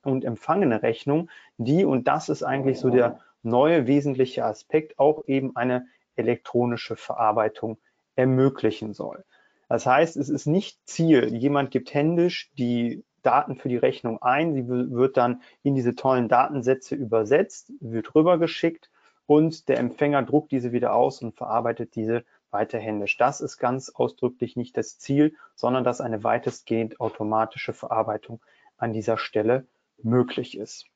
und 0.02 0.24
empfangene 0.24 0.82
Rechnung, 0.82 1.30
die, 1.56 1.84
und 1.84 2.08
das 2.08 2.28
ist 2.28 2.42
eigentlich 2.42 2.80
so 2.80 2.90
der 2.90 3.20
neue 3.44 3.86
wesentliche 3.86 4.44
Aspekt, 4.44 4.98
auch 4.98 5.22
eben 5.28 5.54
eine 5.54 5.86
elektronische 6.16 6.96
Verarbeitung 6.96 7.78
ermöglichen 8.20 8.92
soll. 8.92 9.24
Das 9.68 9.86
heißt, 9.86 10.16
es 10.16 10.28
ist 10.28 10.46
nicht 10.46 10.78
Ziel, 10.84 11.34
jemand 11.34 11.70
gibt 11.70 11.94
händisch 11.94 12.50
die 12.58 13.04
Daten 13.22 13.56
für 13.56 13.68
die 13.68 13.76
Rechnung 13.76 14.20
ein, 14.22 14.54
sie 14.54 14.68
wird 14.68 15.16
dann 15.16 15.42
in 15.62 15.74
diese 15.74 15.94
tollen 15.94 16.28
Datensätze 16.28 16.94
übersetzt, 16.94 17.72
wird 17.80 18.14
rübergeschickt 18.14 18.90
und 19.26 19.68
der 19.68 19.78
Empfänger 19.78 20.22
druckt 20.22 20.50
diese 20.50 20.72
wieder 20.72 20.94
aus 20.94 21.22
und 21.22 21.36
verarbeitet 21.36 21.94
diese 21.94 22.24
weiter 22.50 22.78
händisch. 22.78 23.16
Das 23.16 23.40
ist 23.40 23.58
ganz 23.58 23.90
ausdrücklich 23.90 24.56
nicht 24.56 24.76
das 24.76 24.98
Ziel, 24.98 25.36
sondern 25.54 25.84
dass 25.84 26.00
eine 26.00 26.24
weitestgehend 26.24 27.00
automatische 27.00 27.72
Verarbeitung 27.72 28.40
an 28.76 28.92
dieser 28.92 29.18
Stelle 29.18 29.66
möglich 30.02 30.58
ist. 30.58 30.89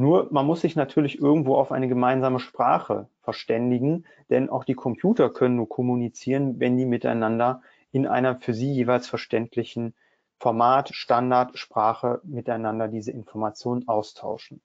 Nur 0.00 0.28
man 0.30 0.46
muss 0.46 0.60
sich 0.60 0.76
natürlich 0.76 1.20
irgendwo 1.20 1.56
auf 1.56 1.72
eine 1.72 1.88
gemeinsame 1.88 2.38
Sprache 2.38 3.08
verständigen, 3.20 4.04
denn 4.30 4.48
auch 4.48 4.62
die 4.62 4.74
Computer 4.74 5.28
können 5.28 5.56
nur 5.56 5.68
kommunizieren, 5.68 6.60
wenn 6.60 6.76
die 6.76 6.86
miteinander 6.86 7.62
in 7.90 8.06
einer 8.06 8.36
für 8.36 8.54
sie 8.54 8.72
jeweils 8.72 9.08
verständlichen 9.08 9.94
Format, 10.38 10.90
Standard, 10.94 11.58
Sprache 11.58 12.20
miteinander 12.22 12.86
diese 12.86 13.10
Informationen 13.10 13.88
austauschen. 13.88 14.60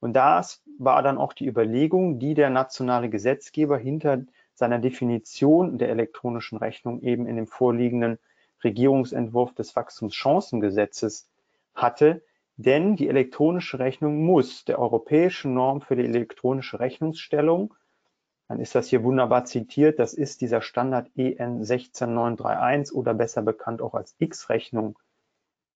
Und 0.00 0.14
das 0.14 0.64
war 0.80 1.00
dann 1.04 1.16
auch 1.16 1.32
die 1.32 1.46
Überlegung, 1.46 2.18
die 2.18 2.34
der 2.34 2.50
nationale 2.50 3.08
Gesetzgeber 3.08 3.78
hinter 3.78 4.22
seiner 4.52 4.80
Definition 4.80 5.78
der 5.78 5.90
elektronischen 5.90 6.58
Rechnung 6.58 7.02
eben 7.02 7.28
in 7.28 7.36
dem 7.36 7.46
vorliegenden 7.46 8.18
Regierungsentwurf 8.64 9.54
des 9.54 9.76
Wachstumschancengesetzes 9.76 11.28
hatte, 11.72 12.24
denn 12.62 12.96
die 12.96 13.08
elektronische 13.08 13.78
Rechnung 13.78 14.24
muss 14.24 14.64
der 14.64 14.78
europäischen 14.78 15.54
Norm 15.54 15.80
für 15.80 15.96
die 15.96 16.04
elektronische 16.04 16.80
Rechnungsstellung, 16.80 17.74
dann 18.48 18.60
ist 18.60 18.74
das 18.74 18.88
hier 18.88 19.02
wunderbar 19.02 19.44
zitiert, 19.44 19.98
das 19.98 20.14
ist 20.14 20.40
dieser 20.40 20.60
Standard 20.60 21.10
EN 21.16 21.64
16931 21.64 22.94
oder 22.94 23.14
besser 23.14 23.42
bekannt 23.42 23.80
auch 23.80 23.94
als 23.94 24.14
X-Rechnung, 24.18 24.98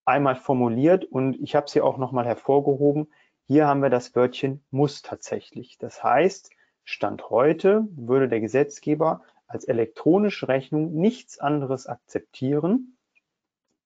einmal 0.05 0.37
formuliert 0.37 1.05
und 1.05 1.41
ich 1.41 1.55
habe 1.55 1.69
sie 1.69 1.81
auch 1.81 1.99
nochmal 1.99 2.27
hervorgehoben. 2.27 3.13
Hier 3.47 3.67
haben 3.67 3.83
wir 3.83 3.91
das 3.91 4.15
Wörtchen 4.15 4.65
muss 4.71 5.03
tatsächlich. 5.03 5.79
Das 5.79 6.03
heißt, 6.03 6.51
Stand 6.85 7.31
heute 7.31 7.87
würde 7.91 8.29
der 8.29 8.41
Gesetzgeber 8.41 9.23
als 9.47 9.65
elektronische 9.65 10.49
Rechnung 10.49 10.95
nichts 10.95 11.39
anderes 11.39 11.87
akzeptieren, 11.87 12.96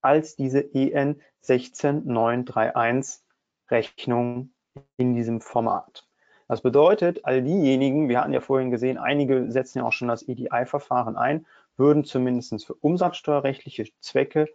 als 0.01 0.35
diese 0.35 0.73
EN 0.73 1.21
16931 1.41 3.23
Rechnung 3.69 4.51
in 4.97 5.13
diesem 5.13 5.41
Format. 5.41 6.07
Das 6.47 6.61
bedeutet, 6.61 7.23
all 7.23 7.41
diejenigen, 7.41 8.09
wir 8.09 8.19
hatten 8.19 8.33
ja 8.33 8.41
vorhin 8.41 8.71
gesehen, 8.71 8.97
einige 8.97 9.49
setzen 9.51 9.79
ja 9.79 9.85
auch 9.85 9.93
schon 9.93 10.09
das 10.09 10.27
EDI-Verfahren 10.27 11.15
ein, 11.15 11.45
würden 11.77 12.03
zumindest 12.03 12.65
für 12.65 12.73
umsatzsteuerrechtliche 12.73 13.85
Zwecke 14.01 14.47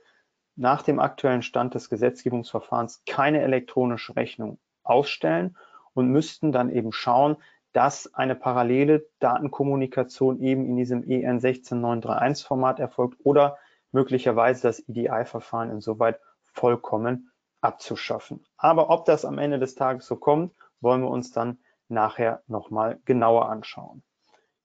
nach 0.57 0.83
dem 0.83 1.01
aktuellen 1.01 1.43
Stand 1.43 1.75
des 1.75 1.89
Gesetzgebungsverfahrens 1.89 3.03
keine 3.07 3.41
elektronische 3.41 4.17
Rechnung 4.17 4.59
ausstellen 4.83 5.57
und 5.95 6.09
müssten 6.09 6.53
dann 6.53 6.71
eben 6.71 6.93
schauen, 6.93 7.37
dass 7.73 8.13
eine 8.15 8.35
parallele 8.35 9.07
Datenkommunikation 9.19 10.41
eben 10.41 10.67
in 10.67 10.77
diesem 10.77 11.03
EN 11.03 11.41
16931 11.41 12.47
Format 12.47 12.81
erfolgt 12.81 13.19
oder 13.25 13.59
möglicherweise 13.93 14.62
das 14.62 14.80
EDI-Verfahren 14.89 15.70
insoweit 15.70 16.20
vollkommen 16.43 17.30
abzuschaffen. 17.61 18.45
Aber 18.57 18.91
ob 18.91 19.05
das 19.05 19.24
am 19.24 19.39
Ende 19.39 19.59
des 19.59 19.74
Tages 19.74 20.07
so 20.07 20.16
kommt, 20.16 20.53
wollen 20.80 21.03
wir 21.03 21.11
uns 21.11 21.32
dann 21.32 21.59
nachher 21.89 22.43
nochmal 22.47 22.99
genauer 23.05 23.49
anschauen. 23.49 24.03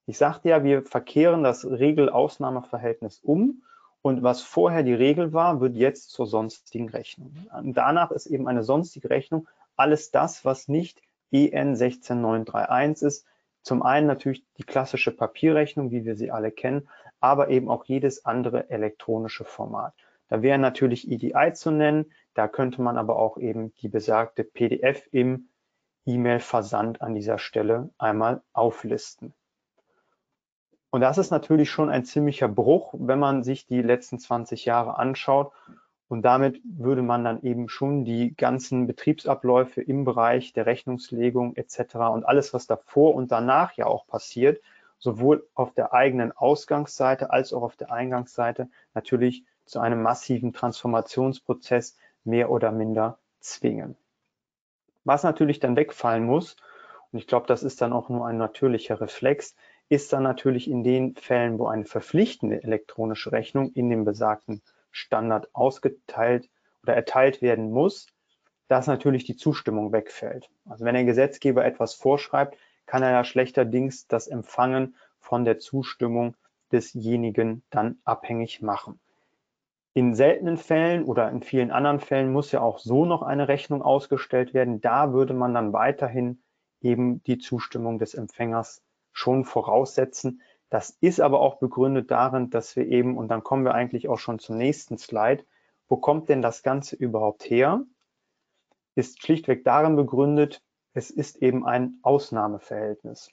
Ich 0.05 0.17
sagte 0.17 0.49
ja, 0.49 0.63
wir 0.63 0.83
verkehren 0.83 1.43
das 1.43 1.65
Regel-Ausnahmeverhältnis 1.65 3.19
um 3.19 3.63
und 4.01 4.23
was 4.23 4.41
vorher 4.41 4.83
die 4.83 4.93
Regel 4.93 5.31
war, 5.31 5.61
wird 5.61 5.75
jetzt 5.75 6.11
zur 6.11 6.25
sonstigen 6.25 6.89
Rechnung. 6.89 7.35
Danach 7.63 8.11
ist 8.11 8.25
eben 8.25 8.47
eine 8.47 8.63
sonstige 8.63 9.09
Rechnung 9.09 9.47
alles 9.75 10.11
das, 10.11 10.43
was 10.43 10.67
nicht 10.67 11.01
EN 11.31 11.75
16931 11.75 13.07
ist. 13.07 13.25
Zum 13.61 13.83
einen 13.83 14.07
natürlich 14.07 14.43
die 14.57 14.63
klassische 14.63 15.11
Papierrechnung, 15.11 15.91
wie 15.91 16.03
wir 16.03 16.15
sie 16.15 16.31
alle 16.31 16.51
kennen, 16.51 16.89
aber 17.21 17.49
eben 17.49 17.69
auch 17.69 17.85
jedes 17.85 18.25
andere 18.25 18.69
elektronische 18.69 19.45
Format. 19.45 19.93
Da 20.27 20.41
wäre 20.41 20.57
natürlich 20.57 21.09
EDI 21.09 21.53
zu 21.53 21.71
nennen, 21.71 22.11
da 22.33 22.47
könnte 22.47 22.81
man 22.81 22.97
aber 22.97 23.17
auch 23.17 23.37
eben 23.37 23.73
die 23.75 23.89
besagte 23.89 24.43
PDF 24.43 25.07
im 25.11 25.49
E-Mail-Versand 26.05 27.01
an 27.01 27.13
dieser 27.15 27.37
Stelle 27.37 27.89
einmal 27.97 28.41
auflisten. 28.53 29.33
Und 30.89 31.01
das 31.01 31.17
ist 31.17 31.31
natürlich 31.31 31.69
schon 31.69 31.89
ein 31.89 32.03
ziemlicher 32.03 32.49
Bruch, 32.49 32.93
wenn 32.97 33.19
man 33.19 33.43
sich 33.43 33.65
die 33.65 33.81
letzten 33.81 34.19
20 34.19 34.65
Jahre 34.65 34.97
anschaut. 34.97 35.53
Und 36.09 36.23
damit 36.23 36.59
würde 36.65 37.01
man 37.01 37.23
dann 37.23 37.41
eben 37.43 37.69
schon 37.69 38.03
die 38.03 38.35
ganzen 38.35 38.87
Betriebsabläufe 38.87 39.81
im 39.81 40.03
Bereich 40.03 40.51
der 40.51 40.65
Rechnungslegung 40.65 41.55
etc. 41.55 41.95
und 42.11 42.25
alles, 42.25 42.53
was 42.53 42.67
davor 42.67 43.15
und 43.15 43.31
danach 43.31 43.73
ja 43.77 43.85
auch 43.85 44.05
passiert, 44.05 44.61
sowohl 45.01 45.45
auf 45.55 45.73
der 45.73 45.93
eigenen 45.93 46.31
Ausgangsseite 46.31 47.31
als 47.31 47.51
auch 47.51 47.63
auf 47.63 47.75
der 47.75 47.91
Eingangsseite 47.91 48.69
natürlich 48.93 49.43
zu 49.65 49.79
einem 49.79 50.01
massiven 50.01 50.53
Transformationsprozess 50.53 51.97
mehr 52.23 52.49
oder 52.51 52.71
minder 52.71 53.17
zwingen. 53.39 53.97
Was 55.03 55.23
natürlich 55.23 55.59
dann 55.59 55.75
wegfallen 55.75 56.25
muss, 56.25 56.55
und 57.11 57.19
ich 57.19 57.27
glaube, 57.27 57.47
das 57.47 57.63
ist 57.63 57.81
dann 57.81 57.91
auch 57.91 58.09
nur 58.09 58.25
ein 58.27 58.37
natürlicher 58.37 59.01
Reflex, 59.01 59.55
ist 59.89 60.13
dann 60.13 60.23
natürlich 60.23 60.69
in 60.69 60.83
den 60.83 61.15
Fällen, 61.15 61.59
wo 61.59 61.67
eine 61.67 61.85
verpflichtende 61.85 62.63
elektronische 62.63 63.31
Rechnung 63.31 63.73
in 63.73 63.89
dem 63.89 64.05
besagten 64.05 64.61
Standard 64.91 65.49
ausgeteilt 65.53 66.49
oder 66.83 66.93
erteilt 66.93 67.41
werden 67.41 67.71
muss, 67.71 68.07
dass 68.67 68.87
natürlich 68.87 69.25
die 69.25 69.35
Zustimmung 69.35 69.91
wegfällt. 69.91 70.49
Also 70.69 70.85
wenn 70.85 70.93
der 70.93 71.03
Gesetzgeber 71.03 71.65
etwas 71.65 71.93
vorschreibt, 71.93 72.57
kann 72.91 73.03
er 73.03 73.11
ja 73.11 73.23
schlechterdings 73.23 74.05
das 74.07 74.27
Empfangen 74.27 74.95
von 75.17 75.45
der 75.45 75.59
Zustimmung 75.59 76.35
desjenigen 76.73 77.63
dann 77.69 77.99
abhängig 78.03 78.61
machen. 78.61 78.99
In 79.93 80.13
seltenen 80.13 80.57
Fällen 80.57 81.05
oder 81.05 81.29
in 81.29 81.41
vielen 81.41 81.71
anderen 81.71 82.01
Fällen 82.01 82.33
muss 82.33 82.51
ja 82.51 82.59
auch 82.59 82.79
so 82.79 83.05
noch 83.05 83.21
eine 83.21 83.47
Rechnung 83.47 83.81
ausgestellt 83.81 84.53
werden. 84.53 84.81
Da 84.81 85.13
würde 85.13 85.33
man 85.33 85.53
dann 85.53 85.71
weiterhin 85.71 86.43
eben 86.81 87.23
die 87.23 87.37
Zustimmung 87.37 87.97
des 87.97 88.13
Empfängers 88.13 88.83
schon 89.13 89.45
voraussetzen. 89.45 90.41
Das 90.69 90.89
ist 90.89 91.21
aber 91.21 91.39
auch 91.39 91.59
begründet 91.59 92.11
darin, 92.11 92.49
dass 92.49 92.75
wir 92.75 92.85
eben, 92.87 93.17
und 93.17 93.29
dann 93.29 93.41
kommen 93.41 93.63
wir 93.63 93.73
eigentlich 93.73 94.09
auch 94.09 94.19
schon 94.19 94.37
zum 94.37 94.57
nächsten 94.57 94.97
Slide, 94.97 95.45
wo 95.87 95.95
kommt 95.95 96.27
denn 96.27 96.41
das 96.41 96.61
Ganze 96.61 96.97
überhaupt 96.97 97.49
her? 97.49 97.85
Ist 98.95 99.23
schlichtweg 99.23 99.63
darin 99.63 99.95
begründet, 99.95 100.61
es 100.93 101.09
ist 101.09 101.41
eben 101.41 101.65
ein 101.65 101.99
Ausnahmeverhältnis. 102.01 103.31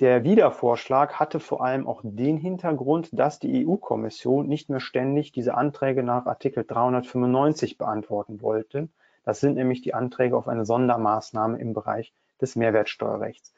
Der 0.00 0.24
Wiedervorschlag 0.24 1.20
hatte 1.20 1.38
vor 1.38 1.64
allem 1.64 1.86
auch 1.86 2.00
den 2.02 2.36
Hintergrund, 2.38 3.10
dass 3.12 3.38
die 3.38 3.66
EU-Kommission 3.66 4.48
nicht 4.48 4.70
mehr 4.70 4.80
ständig 4.80 5.32
diese 5.32 5.54
Anträge 5.54 6.02
nach 6.02 6.26
Artikel 6.26 6.64
395 6.64 7.78
beantworten 7.78 8.40
wollte. 8.40 8.88
Das 9.22 9.40
sind 9.40 9.54
nämlich 9.54 9.82
die 9.82 9.94
Anträge 9.94 10.36
auf 10.36 10.48
eine 10.48 10.64
Sondermaßnahme 10.64 11.58
im 11.58 11.74
Bereich 11.74 12.12
des 12.40 12.56
Mehrwertsteuerrechts. 12.56 13.54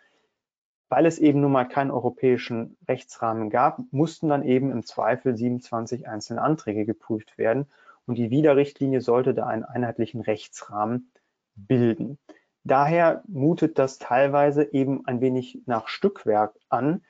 Weil 0.88 1.06
es 1.06 1.18
eben 1.18 1.40
nun 1.40 1.52
mal 1.52 1.64
keinen 1.64 1.90
europäischen 1.90 2.76
Rechtsrahmen 2.86 3.48
gab, 3.48 3.80
mussten 3.90 4.28
dann 4.28 4.42
eben 4.42 4.70
im 4.70 4.84
Zweifel 4.84 5.36
27 5.36 6.08
einzelne 6.08 6.42
Anträge 6.42 6.84
geprüft 6.84 7.38
werden 7.38 7.66
und 8.06 8.18
die 8.18 8.30
Widerrichtlinie 8.30 9.00
sollte 9.00 9.34
da 9.34 9.46
einen 9.46 9.64
einheitlichen 9.64 10.20
Rechtsrahmen 10.20 11.10
bilden. 11.54 12.18
Daher 12.64 13.22
mutet 13.28 13.78
das 13.78 13.98
teilweise 13.98 14.72
eben 14.72 15.06
ein 15.06 15.20
wenig 15.20 15.60
nach 15.66 15.88
Stückwerk 15.88 16.54
an, 16.70 17.04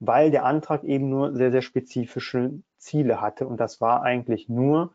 weil 0.00 0.30
der 0.30 0.44
Antrag 0.44 0.84
eben 0.84 1.08
nur 1.08 1.34
sehr, 1.34 1.52
sehr 1.52 1.62
spezifische 1.62 2.60
Ziele 2.76 3.20
hatte. 3.20 3.46
Und 3.46 3.58
das 3.58 3.80
war 3.80 4.02
eigentlich 4.02 4.48
nur, 4.48 4.94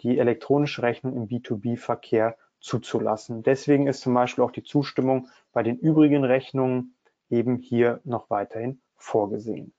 die 0.00 0.18
elektronische 0.18 0.82
Rechnung 0.82 1.14
im 1.14 1.28
B2B-Verkehr 1.28 2.36
zuzulassen. 2.60 3.44
Deswegen 3.44 3.86
ist 3.86 4.00
zum 4.00 4.14
Beispiel 4.14 4.42
auch 4.42 4.50
die 4.50 4.64
Zustimmung 4.64 5.28
bei 5.52 5.62
den 5.62 5.78
übrigen 5.78 6.24
Rechnungen 6.24 6.96
eben 7.30 7.56
hier 7.56 8.00
noch 8.04 8.28
weiterhin 8.28 8.80
vorgesehen. 8.96 9.72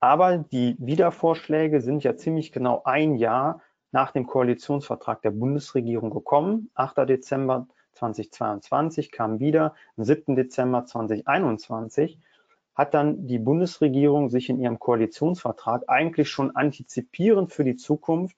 Aber 0.00 0.38
die 0.38 0.76
Wiedervorschläge 0.78 1.80
sind 1.80 2.04
ja 2.04 2.16
ziemlich 2.16 2.52
genau 2.52 2.82
ein 2.84 3.16
Jahr 3.16 3.62
nach 3.92 4.10
dem 4.10 4.26
Koalitionsvertrag 4.26 5.22
der 5.22 5.30
Bundesregierung 5.30 6.10
gekommen. 6.10 6.70
8. 6.74 7.08
Dezember 7.08 7.66
2022 7.96 9.10
kam 9.10 9.40
wieder, 9.40 9.74
am 9.96 10.04
7. 10.04 10.36
Dezember 10.36 10.84
2021 10.84 12.18
hat 12.74 12.94
dann 12.94 13.26
die 13.26 13.38
Bundesregierung 13.38 14.28
sich 14.28 14.50
in 14.50 14.60
ihrem 14.60 14.78
Koalitionsvertrag 14.78 15.84
eigentlich 15.88 16.28
schon 16.28 16.54
antizipierend 16.54 17.52
für 17.52 17.64
die 17.64 17.76
Zukunft 17.76 18.36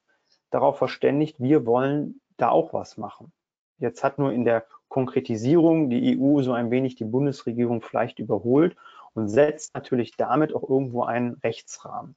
darauf 0.50 0.78
verständigt, 0.78 1.36
wir 1.38 1.66
wollen 1.66 2.20
da 2.36 2.50
auch 2.50 2.72
was 2.72 2.96
machen. 2.96 3.32
Jetzt 3.78 4.02
hat 4.02 4.18
nur 4.18 4.32
in 4.32 4.44
der 4.44 4.64
Konkretisierung 4.88 5.90
die 5.90 6.18
EU 6.18 6.42
so 6.42 6.52
ein 6.52 6.70
wenig 6.70 6.94
die 6.94 7.04
Bundesregierung 7.04 7.82
vielleicht 7.82 8.18
überholt 8.18 8.76
und 9.14 9.28
setzt 9.28 9.74
natürlich 9.74 10.16
damit 10.16 10.54
auch 10.54 10.68
irgendwo 10.68 11.02
einen 11.02 11.34
Rechtsrahmen. 11.44 12.14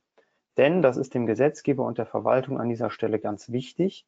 Denn, 0.57 0.81
das 0.81 0.97
ist 0.97 1.13
dem 1.13 1.25
Gesetzgeber 1.25 1.85
und 1.85 1.97
der 1.97 2.05
Verwaltung 2.05 2.59
an 2.59 2.69
dieser 2.69 2.91
Stelle 2.91 3.19
ganz 3.19 3.51
wichtig, 3.51 4.05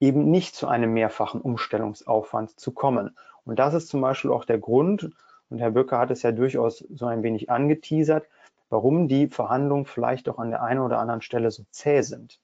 eben 0.00 0.30
nicht 0.30 0.54
zu 0.54 0.68
einem 0.68 0.92
mehrfachen 0.92 1.40
Umstellungsaufwand 1.40 2.58
zu 2.58 2.72
kommen. 2.72 3.16
Und 3.44 3.58
das 3.58 3.74
ist 3.74 3.88
zum 3.88 4.00
Beispiel 4.00 4.30
auch 4.30 4.44
der 4.44 4.58
Grund, 4.58 5.10
und 5.48 5.58
Herr 5.58 5.70
Böcker 5.70 5.98
hat 5.98 6.10
es 6.10 6.22
ja 6.22 6.32
durchaus 6.32 6.78
so 6.78 7.06
ein 7.06 7.22
wenig 7.22 7.50
angeteasert, 7.50 8.26
warum 8.68 9.08
die 9.08 9.28
Verhandlungen 9.28 9.86
vielleicht 9.86 10.28
auch 10.28 10.38
an 10.38 10.50
der 10.50 10.62
einen 10.62 10.80
oder 10.80 10.98
anderen 10.98 11.22
Stelle 11.22 11.50
so 11.50 11.64
zäh 11.70 12.02
sind. 12.02 12.40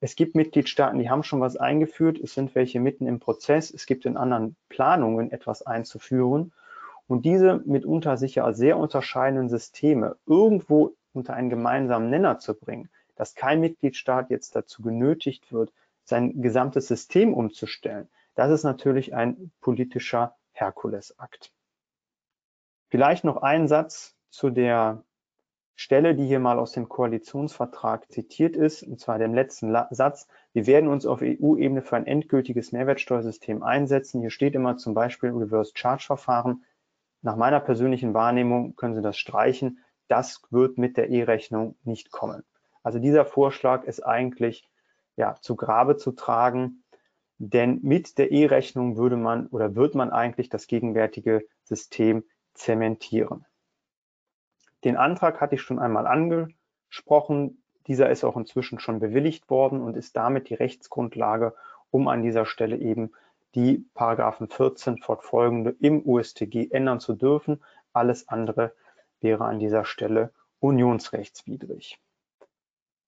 Es 0.00 0.14
gibt 0.14 0.34
Mitgliedstaaten, 0.34 0.98
die 0.98 1.10
haben 1.10 1.22
schon 1.22 1.40
was 1.40 1.56
eingeführt, 1.56 2.18
es 2.18 2.34
sind 2.34 2.54
welche 2.54 2.80
mitten 2.80 3.06
im 3.06 3.18
Prozess, 3.18 3.72
es 3.72 3.86
gibt 3.86 4.04
in 4.04 4.16
anderen 4.16 4.54
Planungen 4.68 5.32
etwas 5.32 5.62
einzuführen 5.62 6.52
und 7.08 7.24
diese 7.24 7.62
mitunter 7.64 8.16
sicher 8.16 8.52
sehr 8.52 8.76
unterscheidenden 8.76 9.48
Systeme 9.48 10.16
irgendwo 10.26 10.94
unter 11.14 11.34
einen 11.34 11.50
gemeinsamen 11.50 12.10
Nenner 12.10 12.38
zu 12.38 12.54
bringen, 12.54 12.90
dass 13.16 13.34
kein 13.34 13.60
Mitgliedstaat 13.60 14.30
jetzt 14.30 14.54
dazu 14.54 14.82
genötigt 14.82 15.50
wird, 15.52 15.72
sein 16.06 16.40
gesamtes 16.40 16.88
System 16.88 17.34
umzustellen, 17.34 18.08
das 18.34 18.50
ist 18.50 18.64
natürlich 18.64 19.14
ein 19.14 19.52
politischer 19.60 20.36
Herkulesakt. 20.52 21.52
Vielleicht 22.88 23.24
noch 23.24 23.38
ein 23.38 23.68
Satz 23.68 24.16
zu 24.30 24.50
der 24.50 25.02
Stelle, 25.74 26.14
die 26.14 26.26
hier 26.26 26.40
mal 26.40 26.58
aus 26.58 26.72
dem 26.72 26.88
Koalitionsvertrag 26.88 28.10
zitiert 28.10 28.56
ist, 28.56 28.82
und 28.82 28.98
zwar 28.98 29.18
dem 29.18 29.34
letzten 29.34 29.76
Satz. 29.90 30.26
Wir 30.54 30.66
werden 30.66 30.88
uns 30.88 31.04
auf 31.04 31.20
EU-Ebene 31.22 31.82
für 31.82 31.96
ein 31.96 32.06
endgültiges 32.06 32.72
Mehrwertsteuersystem 32.72 33.62
einsetzen. 33.62 34.22
Hier 34.22 34.30
steht 34.30 34.54
immer 34.54 34.78
zum 34.78 34.94
Beispiel 34.94 35.30
Reverse 35.30 35.72
Charge 35.74 36.04
Verfahren. 36.06 36.64
Nach 37.20 37.36
meiner 37.36 37.60
persönlichen 37.60 38.14
Wahrnehmung 38.14 38.74
können 38.76 38.94
Sie 38.94 39.02
das 39.02 39.18
streichen. 39.18 39.80
Das 40.08 40.40
wird 40.50 40.78
mit 40.78 40.96
der 40.96 41.10
E-Rechnung 41.10 41.76
nicht 41.84 42.10
kommen. 42.10 42.44
Also 42.82 42.98
dieser 42.98 43.26
Vorschlag 43.26 43.84
ist 43.84 44.00
eigentlich 44.00 44.66
ja, 45.16 45.34
zu 45.40 45.56
Grabe 45.56 45.96
zu 45.96 46.12
tragen, 46.12 46.84
denn 47.38 47.80
mit 47.82 48.18
der 48.18 48.30
E-Rechnung 48.32 48.96
würde 48.96 49.16
man 49.16 49.46
oder 49.48 49.74
wird 49.74 49.94
man 49.94 50.10
eigentlich 50.10 50.48
das 50.48 50.66
gegenwärtige 50.66 51.46
System 51.64 52.24
zementieren. 52.54 53.44
Den 54.84 54.96
Antrag 54.96 55.40
hatte 55.40 55.56
ich 55.56 55.62
schon 55.62 55.78
einmal 55.78 56.06
angesprochen. 56.06 57.62
Dieser 57.86 58.10
ist 58.10 58.24
auch 58.24 58.36
inzwischen 58.36 58.78
schon 58.78 59.00
bewilligt 59.00 59.50
worden 59.50 59.80
und 59.80 59.96
ist 59.96 60.16
damit 60.16 60.48
die 60.48 60.54
Rechtsgrundlage, 60.54 61.54
um 61.90 62.08
an 62.08 62.22
dieser 62.22 62.46
Stelle 62.46 62.76
eben 62.76 63.12
die 63.54 63.86
Paragraphen 63.94 64.48
14 64.48 64.98
fortfolgende 64.98 65.74
im 65.80 66.06
USTG 66.06 66.70
ändern 66.70 67.00
zu 67.00 67.14
dürfen. 67.14 67.62
Alles 67.92 68.28
andere 68.28 68.74
wäre 69.20 69.44
an 69.44 69.58
dieser 69.58 69.84
Stelle 69.84 70.32
unionsrechtswidrig. 70.60 71.98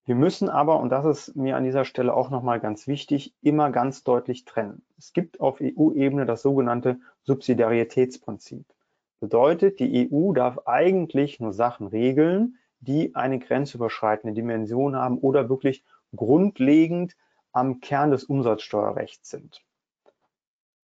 Wir 0.08 0.14
müssen 0.14 0.48
aber, 0.48 0.80
und 0.80 0.88
das 0.88 1.04
ist 1.04 1.36
mir 1.36 1.54
an 1.58 1.64
dieser 1.64 1.84
Stelle 1.84 2.14
auch 2.14 2.30
nochmal 2.30 2.60
ganz 2.60 2.86
wichtig, 2.86 3.34
immer 3.42 3.70
ganz 3.70 4.04
deutlich 4.04 4.46
trennen. 4.46 4.80
Es 4.96 5.12
gibt 5.12 5.38
auf 5.38 5.60
EU-Ebene 5.60 6.24
das 6.24 6.40
sogenannte 6.40 6.98
Subsidiaritätsprinzip. 7.24 8.64
Bedeutet, 9.20 9.80
die 9.80 10.08
EU 10.10 10.32
darf 10.32 10.60
eigentlich 10.64 11.40
nur 11.40 11.52
Sachen 11.52 11.88
regeln, 11.88 12.56
die 12.80 13.14
eine 13.14 13.38
grenzüberschreitende 13.38 14.32
Dimension 14.32 14.96
haben 14.96 15.18
oder 15.18 15.50
wirklich 15.50 15.84
grundlegend 16.16 17.14
am 17.52 17.80
Kern 17.80 18.10
des 18.10 18.24
Umsatzsteuerrechts 18.24 19.28
sind. 19.28 19.62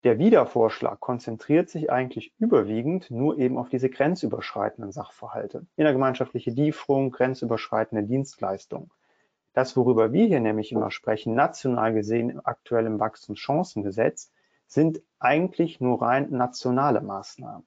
Der 0.04 0.18
Wiedervorschlag 0.18 1.00
konzentriert 1.00 1.70
sich 1.70 1.90
eigentlich 1.90 2.34
überwiegend 2.38 3.10
nur 3.10 3.38
eben 3.38 3.56
auf 3.56 3.70
diese 3.70 3.88
grenzüberschreitenden 3.88 4.92
Sachverhalte. 4.92 5.64
Innergemeinschaftliche 5.76 6.50
Lieferung, 6.50 7.12
grenzüberschreitende 7.12 8.04
Dienstleistungen. 8.04 8.90
Das, 9.56 9.74
worüber 9.74 10.12
wir 10.12 10.26
hier 10.26 10.40
nämlich 10.40 10.70
immer 10.70 10.90
sprechen, 10.90 11.34
national 11.34 11.94
gesehen 11.94 12.28
im 12.28 13.00
Wachstumschancengesetz, 13.00 14.30
sind 14.66 15.00
eigentlich 15.18 15.80
nur 15.80 16.02
rein 16.02 16.30
nationale 16.30 17.00
Maßnahmen. 17.00 17.66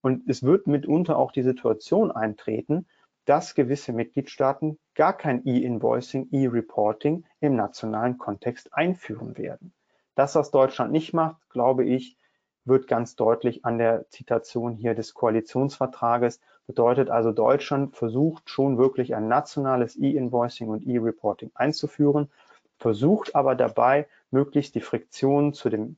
Und 0.00 0.26
es 0.26 0.42
wird 0.42 0.66
mitunter 0.66 1.18
auch 1.18 1.30
die 1.30 1.42
Situation 1.42 2.10
eintreten, 2.10 2.86
dass 3.26 3.54
gewisse 3.54 3.92
Mitgliedstaaten 3.92 4.78
gar 4.94 5.14
kein 5.14 5.46
E-Invoicing, 5.46 6.28
E-Reporting 6.30 7.26
im 7.40 7.56
nationalen 7.56 8.16
Kontext 8.16 8.72
einführen 8.72 9.36
werden. 9.36 9.74
Das, 10.14 10.34
was 10.34 10.50
Deutschland 10.50 10.92
nicht 10.92 11.12
macht, 11.12 11.50
glaube 11.50 11.84
ich, 11.84 12.16
wird 12.64 12.86
ganz 12.86 13.16
deutlich 13.16 13.66
an 13.66 13.76
der 13.76 14.08
Zitation 14.08 14.76
hier 14.76 14.94
des 14.94 15.12
Koalitionsvertrages. 15.12 16.40
Bedeutet 16.68 17.08
also, 17.08 17.32
Deutschland 17.32 17.96
versucht 17.96 18.50
schon 18.50 18.76
wirklich 18.76 19.14
ein 19.16 19.26
nationales 19.26 19.96
E-Invoicing 19.96 20.68
und 20.68 20.86
E-Reporting 20.86 21.50
einzuführen, 21.54 22.30
versucht 22.78 23.34
aber 23.34 23.54
dabei, 23.54 24.06
möglichst 24.30 24.74
die 24.74 24.82
Friktionen 24.82 25.54
zu 25.54 25.70
dem 25.70 25.96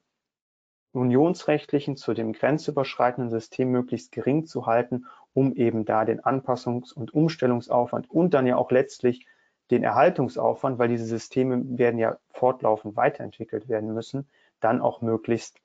unionsrechtlichen 0.92 1.96
zu 1.96 2.14
dem 2.14 2.32
grenzüberschreitenden 2.32 3.30
System 3.30 3.72
möglichst 3.72 4.12
gering 4.12 4.46
zu 4.46 4.66
halten, 4.66 5.06
um 5.34 5.54
eben 5.54 5.84
da 5.84 6.04
den 6.04 6.20
Anpassungs- 6.20 6.92
und 6.94 7.12
Umstellungsaufwand 7.12 8.08
und 8.08 8.32
dann 8.32 8.46
ja 8.46 8.56
auch 8.56 8.70
letztlich 8.70 9.26
den 9.72 9.82
Erhaltungsaufwand, 9.82 10.78
weil 10.78 10.88
diese 10.88 11.06
Systeme 11.06 11.78
werden 11.78 11.98
ja 11.98 12.18
fortlaufend 12.30 12.94
weiterentwickelt 12.94 13.68
werden 13.68 13.92
müssen, 13.92 14.28
dann 14.60 14.80
auch 14.80 15.00
möglichst 15.00 15.60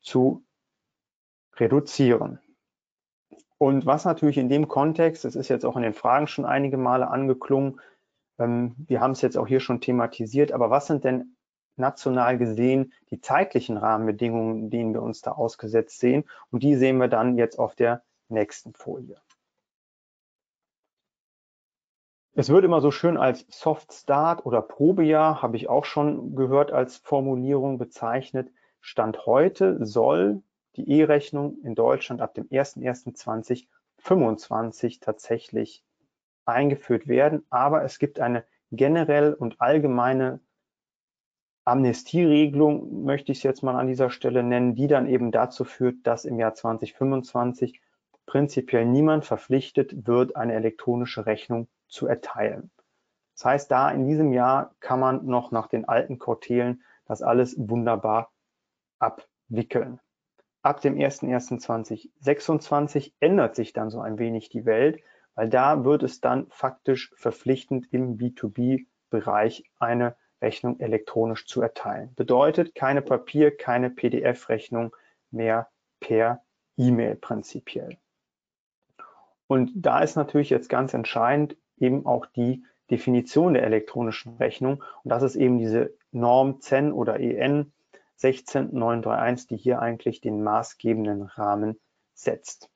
zu 0.00 0.42
reduzieren. 1.54 2.40
Und 3.58 3.86
was 3.86 4.04
natürlich 4.04 4.38
in 4.38 4.48
dem 4.48 4.68
Kontext, 4.68 5.24
das 5.24 5.34
ist 5.34 5.48
jetzt 5.48 5.64
auch 5.64 5.76
in 5.76 5.82
den 5.82 5.94
Fragen 5.94 6.28
schon 6.28 6.44
einige 6.44 6.76
Male 6.76 7.08
angeklungen, 7.08 7.80
ähm, 8.38 8.76
wir 8.78 9.00
haben 9.00 9.10
es 9.12 9.20
jetzt 9.20 9.36
auch 9.36 9.48
hier 9.48 9.60
schon 9.60 9.80
thematisiert, 9.80 10.52
aber 10.52 10.70
was 10.70 10.86
sind 10.86 11.04
denn 11.04 11.36
national 11.78 12.38
gesehen 12.38 12.92
die 13.10 13.20
zeitlichen 13.20 13.76
Rahmenbedingungen, 13.76 14.70
denen 14.70 14.92
wir 14.92 15.02
uns 15.02 15.22
da 15.22 15.32
ausgesetzt 15.32 16.00
sehen. 16.00 16.24
Und 16.50 16.62
die 16.62 16.74
sehen 16.74 16.98
wir 16.98 17.08
dann 17.08 17.38
jetzt 17.38 17.58
auf 17.58 17.74
der 17.74 18.02
nächsten 18.28 18.74
Folie. 18.74 19.20
Es 22.34 22.48
wird 22.50 22.64
immer 22.64 22.80
so 22.80 22.90
schön 22.90 23.16
als 23.16 23.46
Soft 23.48 23.92
Start 23.92 24.46
oder 24.46 24.62
Probejahr, 24.62 25.42
habe 25.42 25.56
ich 25.56 25.68
auch 25.68 25.84
schon 25.84 26.36
gehört, 26.36 26.70
als 26.70 26.98
Formulierung 26.98 27.78
bezeichnet. 27.78 28.52
Stand 28.80 29.26
heute 29.26 29.84
soll 29.84 30.42
die 30.78 30.90
E-Rechnung 30.90 31.58
in 31.62 31.74
Deutschland 31.74 32.22
ab 32.22 32.32
dem 32.34 32.48
01.01.2025 32.48 35.00
tatsächlich 35.00 35.82
eingeführt 36.44 37.08
werden. 37.08 37.44
Aber 37.50 37.82
es 37.84 37.98
gibt 37.98 38.20
eine 38.20 38.44
generell 38.70 39.34
und 39.34 39.60
allgemeine 39.60 40.38
Amnestieregelung 41.64 43.02
möchte 43.04 43.32
ich 43.32 43.38
es 43.38 43.44
jetzt 43.44 43.62
mal 43.62 43.76
an 43.76 43.88
dieser 43.88 44.08
Stelle 44.08 44.42
nennen, 44.42 44.74
die 44.74 44.86
dann 44.86 45.06
eben 45.06 45.30
dazu 45.30 45.64
führt, 45.64 45.96
dass 46.04 46.24
im 46.24 46.38
Jahr 46.38 46.54
2025 46.54 47.82
prinzipiell 48.24 48.86
niemand 48.86 49.26
verpflichtet 49.26 50.06
wird, 50.06 50.34
eine 50.36 50.54
elektronische 50.54 51.26
Rechnung 51.26 51.68
zu 51.86 52.06
erteilen. 52.06 52.70
Das 53.34 53.44
heißt, 53.44 53.70
da 53.70 53.90
in 53.90 54.06
diesem 54.06 54.32
Jahr 54.32 54.74
kann 54.80 54.98
man 54.98 55.26
noch 55.26 55.50
nach 55.50 55.66
den 55.66 55.86
alten 55.86 56.18
Kortelen 56.18 56.82
das 57.04 57.20
alles 57.22 57.54
wunderbar 57.58 58.32
abwickeln. 58.98 60.00
Ab 60.68 60.82
dem 60.82 60.96
01.01.2026 60.96 63.12
ändert 63.20 63.56
sich 63.56 63.72
dann 63.72 63.88
so 63.88 64.02
ein 64.02 64.18
wenig 64.18 64.50
die 64.50 64.66
Welt, 64.66 65.00
weil 65.34 65.48
da 65.48 65.82
wird 65.82 66.02
es 66.02 66.20
dann 66.20 66.46
faktisch 66.50 67.10
verpflichtend 67.16 67.86
im 67.90 68.18
B2B-Bereich 68.18 69.64
eine 69.78 70.14
Rechnung 70.42 70.78
elektronisch 70.78 71.46
zu 71.46 71.62
erteilen. 71.62 72.12
Bedeutet 72.16 72.74
keine 72.74 73.00
Papier, 73.00 73.56
keine 73.56 73.88
PDF-Rechnung 73.88 74.94
mehr 75.30 75.70
per 76.00 76.42
E-Mail 76.76 77.16
prinzipiell. 77.16 77.96
Und 79.46 79.72
da 79.74 80.00
ist 80.00 80.16
natürlich 80.16 80.50
jetzt 80.50 80.68
ganz 80.68 80.92
entscheidend 80.92 81.56
eben 81.78 82.04
auch 82.04 82.26
die 82.26 82.62
Definition 82.90 83.54
der 83.54 83.62
elektronischen 83.62 84.36
Rechnung. 84.36 84.84
Und 85.02 85.08
das 85.08 85.22
ist 85.22 85.36
eben 85.36 85.56
diese 85.56 85.94
Norm 86.12 86.60
CEN 86.60 86.92
oder 86.92 87.20
EN 87.20 87.72
16931, 88.18 89.46
die 89.48 89.56
hier 89.56 89.80
eigentlich 89.80 90.20
den 90.20 90.42
maßgebenden 90.42 91.22
Rahmen 91.22 91.78
setzt. 92.14 92.70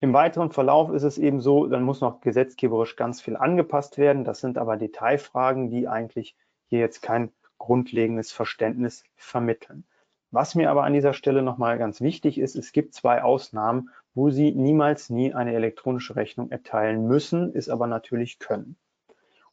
Im 0.00 0.12
weiteren 0.12 0.52
Verlauf 0.52 0.90
ist 0.90 1.02
es 1.02 1.18
eben 1.18 1.40
so, 1.40 1.66
dann 1.66 1.82
muss 1.82 2.00
noch 2.00 2.20
gesetzgeberisch 2.20 2.96
ganz 2.96 3.20
viel 3.20 3.36
angepasst 3.36 3.98
werden. 3.98 4.24
Das 4.24 4.40
sind 4.40 4.58
aber 4.58 4.76
Detailfragen, 4.76 5.70
die 5.70 5.88
eigentlich 5.88 6.36
hier 6.66 6.80
jetzt 6.80 7.02
kein 7.02 7.32
grundlegendes 7.58 8.30
Verständnis 8.30 9.04
vermitteln. 9.16 9.84
Was 10.30 10.54
mir 10.54 10.70
aber 10.70 10.84
an 10.84 10.92
dieser 10.92 11.14
Stelle 11.14 11.42
nochmal 11.42 11.78
ganz 11.78 12.00
wichtig 12.00 12.38
ist, 12.38 12.56
es 12.56 12.72
gibt 12.72 12.94
zwei 12.94 13.22
Ausnahmen, 13.22 13.90
wo 14.14 14.30
Sie 14.30 14.52
niemals 14.52 15.08
nie 15.08 15.32
eine 15.32 15.54
elektronische 15.54 16.16
Rechnung 16.16 16.50
erteilen 16.50 17.06
müssen, 17.06 17.52
ist 17.52 17.68
aber 17.68 17.86
natürlich 17.86 18.38
können. 18.38 18.76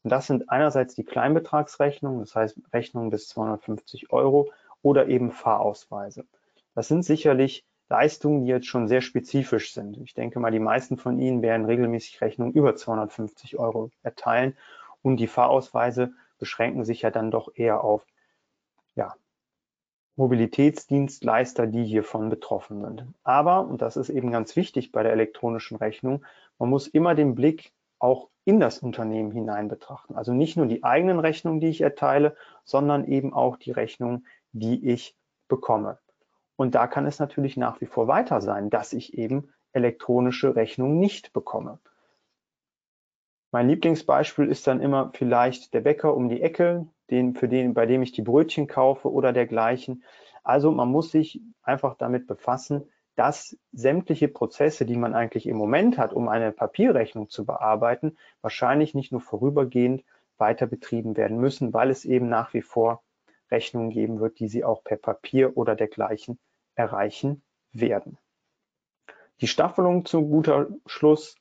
Und 0.03 0.09
das 0.09 0.27
sind 0.27 0.49
einerseits 0.49 0.95
die 0.95 1.05
Kleinbetragsrechnungen, 1.05 2.19
das 2.19 2.35
heißt 2.35 2.59
Rechnungen 2.73 3.09
bis 3.09 3.29
250 3.29 4.11
Euro 4.11 4.51
oder 4.81 5.07
eben 5.07 5.31
Fahrausweise. 5.31 6.25
Das 6.75 6.87
sind 6.87 7.03
sicherlich 7.03 7.65
Leistungen, 7.89 8.41
die 8.41 8.51
jetzt 8.51 8.67
schon 8.67 8.87
sehr 8.87 9.01
spezifisch 9.01 9.73
sind. 9.73 9.97
Ich 9.97 10.13
denke 10.13 10.39
mal, 10.39 10.51
die 10.51 10.59
meisten 10.59 10.97
von 10.97 11.19
Ihnen 11.19 11.41
werden 11.41 11.65
regelmäßig 11.65 12.21
Rechnungen 12.21 12.53
über 12.53 12.75
250 12.75 13.57
Euro 13.57 13.91
erteilen 14.01 14.57
und 15.01 15.17
die 15.17 15.27
Fahrausweise 15.27 16.13
beschränken 16.37 16.85
sich 16.85 17.03
ja 17.03 17.11
dann 17.11 17.31
doch 17.31 17.51
eher 17.55 17.83
auf 17.83 18.05
ja, 18.95 19.15
Mobilitätsdienstleister, 20.15 21.67
die 21.67 21.85
hiervon 21.85 22.29
betroffen 22.29 22.81
sind. 22.81 23.05
Aber, 23.23 23.67
und 23.67 23.81
das 23.81 23.95
ist 23.95 24.09
eben 24.09 24.31
ganz 24.31 24.55
wichtig 24.55 24.91
bei 24.91 25.03
der 25.03 25.13
elektronischen 25.13 25.77
Rechnung, 25.77 26.25
man 26.59 26.69
muss 26.69 26.87
immer 26.87 27.15
den 27.15 27.35
Blick 27.35 27.73
auch 28.03 28.29
in 28.43 28.59
das 28.59 28.79
Unternehmen 28.79 29.31
hinein 29.31 29.69
betrachten. 29.69 30.15
Also 30.15 30.33
nicht 30.33 30.57
nur 30.57 30.65
die 30.65 30.83
eigenen 30.83 31.19
Rechnungen, 31.19 31.61
die 31.61 31.69
ich 31.69 31.79
erteile, 31.79 32.35
sondern 32.65 33.05
eben 33.05 33.33
auch 33.33 33.55
die 33.55 33.71
Rechnungen, 33.71 34.27
die 34.51 34.89
ich 34.89 35.15
bekomme. 35.47 35.99
Und 36.57 36.75
da 36.75 36.87
kann 36.87 37.05
es 37.05 37.19
natürlich 37.19 37.55
nach 37.55 37.79
wie 37.79 37.85
vor 37.85 38.09
weiter 38.09 38.41
sein, 38.41 38.69
dass 38.69 38.91
ich 38.91 39.17
eben 39.17 39.53
elektronische 39.71 40.55
Rechnungen 40.55 40.99
nicht 40.99 41.31
bekomme. 41.31 41.79
Mein 43.51 43.69
Lieblingsbeispiel 43.69 44.49
ist 44.49 44.67
dann 44.67 44.81
immer 44.81 45.11
vielleicht 45.13 45.73
der 45.73 45.81
Bäcker 45.81 46.13
um 46.13 46.27
die 46.27 46.41
Ecke, 46.41 46.87
den, 47.09 47.35
für 47.35 47.47
den, 47.47 47.73
bei 47.73 47.85
dem 47.85 48.01
ich 48.01 48.11
die 48.11 48.21
Brötchen 48.21 48.67
kaufe 48.67 49.09
oder 49.11 49.31
dergleichen. 49.31 50.03
Also 50.43 50.71
man 50.71 50.89
muss 50.89 51.11
sich 51.11 51.41
einfach 51.61 51.95
damit 51.95 52.27
befassen, 52.27 52.89
dass 53.15 53.57
sämtliche 53.71 54.27
Prozesse, 54.27 54.85
die 54.85 54.97
man 54.97 55.13
eigentlich 55.13 55.47
im 55.47 55.57
Moment 55.57 55.97
hat, 55.97 56.13
um 56.13 56.27
eine 56.27 56.51
Papierrechnung 56.51 57.29
zu 57.29 57.45
bearbeiten, 57.45 58.17
wahrscheinlich 58.41 58.95
nicht 58.95 59.11
nur 59.11 59.21
vorübergehend 59.21 60.03
weiter 60.37 60.65
betrieben 60.65 61.15
werden 61.15 61.37
müssen, 61.37 61.73
weil 61.73 61.89
es 61.89 62.05
eben 62.05 62.27
nach 62.27 62.53
wie 62.53 62.61
vor 62.61 63.03
Rechnungen 63.51 63.91
geben 63.91 64.19
wird, 64.19 64.39
die 64.39 64.47
Sie 64.47 64.63
auch 64.63 64.83
per 64.83 64.97
Papier 64.97 65.55
oder 65.57 65.75
dergleichen 65.75 66.39
erreichen 66.75 67.43
werden. 67.71 68.17
Die 69.41 69.47
Staffelung 69.47 70.05
zu 70.05 70.27
guter 70.27 70.67
Schluss 70.85 71.35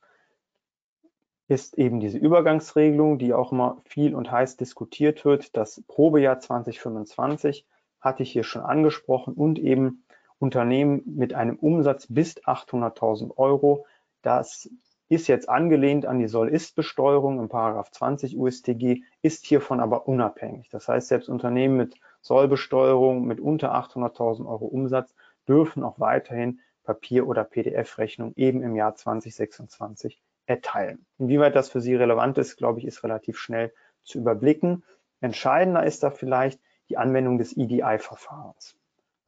ist 1.48 1.78
eben 1.78 2.00
diese 2.00 2.18
Übergangsregelung, 2.18 3.18
die 3.18 3.32
auch 3.32 3.52
immer 3.52 3.82
viel 3.84 4.14
und 4.14 4.30
heiß 4.30 4.56
diskutiert 4.56 5.24
wird. 5.24 5.56
Das 5.56 5.82
Probejahr 5.86 6.38
2025 6.38 7.66
hatte 8.00 8.22
ich 8.22 8.32
hier 8.32 8.44
schon 8.44 8.62
angesprochen 8.62 9.34
und 9.34 9.58
eben 9.58 10.04
Unternehmen 10.42 11.02
mit 11.06 11.34
einem 11.34 11.56
Umsatz 11.56 12.08
bis 12.08 12.36
800.000 12.42 13.38
Euro. 13.38 13.86
Das 14.22 14.68
ist 15.08 15.28
jetzt 15.28 15.48
angelehnt 15.48 16.04
an 16.04 16.18
die 16.18 16.26
Soll-Ist-Besteuerung 16.26 17.38
im 17.38 17.48
Paragraph 17.48 17.92
20 17.92 18.36
USTG, 18.36 19.02
ist 19.22 19.46
hiervon 19.46 19.78
aber 19.78 20.08
unabhängig. 20.08 20.68
Das 20.70 20.88
heißt, 20.88 21.08
selbst 21.08 21.28
Unternehmen 21.28 21.76
mit 21.76 21.94
Sollbesteuerung 22.22 23.24
mit 23.24 23.38
unter 23.38 23.74
800.000 23.74 24.46
Euro 24.46 24.66
Umsatz 24.66 25.14
dürfen 25.46 25.84
auch 25.84 26.00
weiterhin 26.00 26.60
Papier- 26.82 27.28
oder 27.28 27.44
PDF-Rechnung 27.44 28.32
eben 28.34 28.62
im 28.62 28.74
Jahr 28.74 28.96
2026 28.96 30.20
erteilen. 30.46 31.06
Inwieweit 31.18 31.54
das 31.54 31.68
für 31.68 31.80
Sie 31.80 31.94
relevant 31.94 32.36
ist, 32.38 32.56
glaube 32.56 32.80
ich, 32.80 32.84
ist 32.84 33.04
relativ 33.04 33.38
schnell 33.38 33.72
zu 34.02 34.18
überblicken. 34.18 34.82
Entscheidender 35.20 35.84
ist 35.84 36.02
da 36.02 36.10
vielleicht 36.10 36.60
die 36.88 36.96
Anwendung 36.96 37.38
des 37.38 37.56
EDI-Verfahrens. 37.56 38.76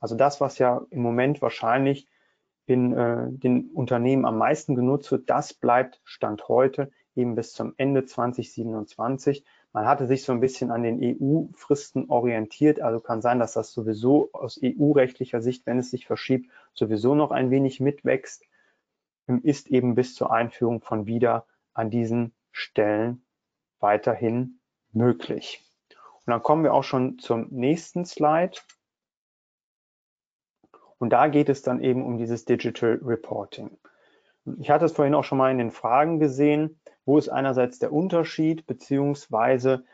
Also 0.04 0.16
das, 0.16 0.38
was 0.38 0.58
ja 0.58 0.84
im 0.90 1.00
Moment 1.00 1.40
wahrscheinlich 1.40 2.06
in 2.66 2.92
äh, 2.92 3.32
den 3.32 3.70
Unternehmen 3.70 4.26
am 4.26 4.36
meisten 4.36 4.74
genutzt 4.74 5.10
wird, 5.10 5.30
das 5.30 5.54
bleibt 5.54 6.02
Stand 6.04 6.46
heute 6.46 6.90
eben 7.16 7.34
bis 7.34 7.54
zum 7.54 7.72
Ende 7.78 8.04
2027. 8.04 9.46
Man 9.72 9.86
hatte 9.86 10.06
sich 10.06 10.22
so 10.22 10.32
ein 10.32 10.40
bisschen 10.40 10.70
an 10.70 10.82
den 10.82 11.00
EU-Fristen 11.00 12.10
orientiert, 12.10 12.80
also 12.80 13.00
kann 13.00 13.22
sein, 13.22 13.38
dass 13.38 13.54
das 13.54 13.72
sowieso 13.72 14.28
aus 14.34 14.60
EU-rechtlicher 14.62 15.40
Sicht, 15.40 15.64
wenn 15.64 15.78
es 15.78 15.90
sich 15.90 16.06
verschiebt, 16.06 16.50
sowieso 16.74 17.14
noch 17.14 17.30
ein 17.30 17.50
wenig 17.50 17.80
mitwächst, 17.80 18.44
ist 19.42 19.68
eben 19.68 19.94
bis 19.94 20.14
zur 20.14 20.30
Einführung 20.30 20.82
von 20.82 21.06
wieder 21.06 21.46
an 21.72 21.88
diesen 21.88 22.34
Stellen 22.52 23.24
weiterhin 23.80 24.60
möglich. 24.92 25.64
Und 26.26 26.32
dann 26.32 26.42
kommen 26.42 26.62
wir 26.62 26.74
auch 26.74 26.84
schon 26.84 27.18
zum 27.18 27.46
nächsten 27.48 28.04
Slide. 28.04 28.58
Und 31.04 31.10
da 31.10 31.28
geht 31.28 31.50
es 31.50 31.60
dann 31.60 31.82
eben 31.82 32.02
um 32.02 32.16
dieses 32.16 32.46
Digital 32.46 32.98
Reporting. 33.04 33.76
Ich 34.58 34.70
hatte 34.70 34.86
es 34.86 34.92
vorhin 34.92 35.14
auch 35.14 35.24
schon 35.24 35.36
mal 35.36 35.50
in 35.50 35.58
den 35.58 35.70
Fragen 35.70 36.18
gesehen. 36.18 36.80
Wo 37.04 37.18
ist 37.18 37.28
einerseits 37.28 37.78
der 37.78 37.92
Unterschied, 37.92 38.66
beziehungsweise 38.66 39.84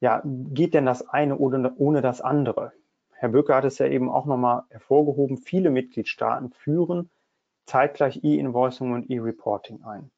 ja, 0.00 0.20
geht 0.26 0.74
denn 0.74 0.84
das 0.84 1.08
eine 1.08 1.38
oder 1.38 1.72
ohne 1.78 2.02
das 2.02 2.20
andere? 2.20 2.72
Herr 3.12 3.30
Böcker 3.30 3.54
hat 3.54 3.64
es 3.64 3.78
ja 3.78 3.86
eben 3.86 4.10
auch 4.10 4.26
nochmal 4.26 4.64
hervorgehoben. 4.68 5.38
Viele 5.38 5.70
Mitgliedstaaten 5.70 6.50
führen 6.50 7.08
zeitgleich 7.64 8.22
E-Invoicing 8.22 8.92
und 8.92 9.08
E-Reporting 9.08 9.84
ein. 9.84 10.10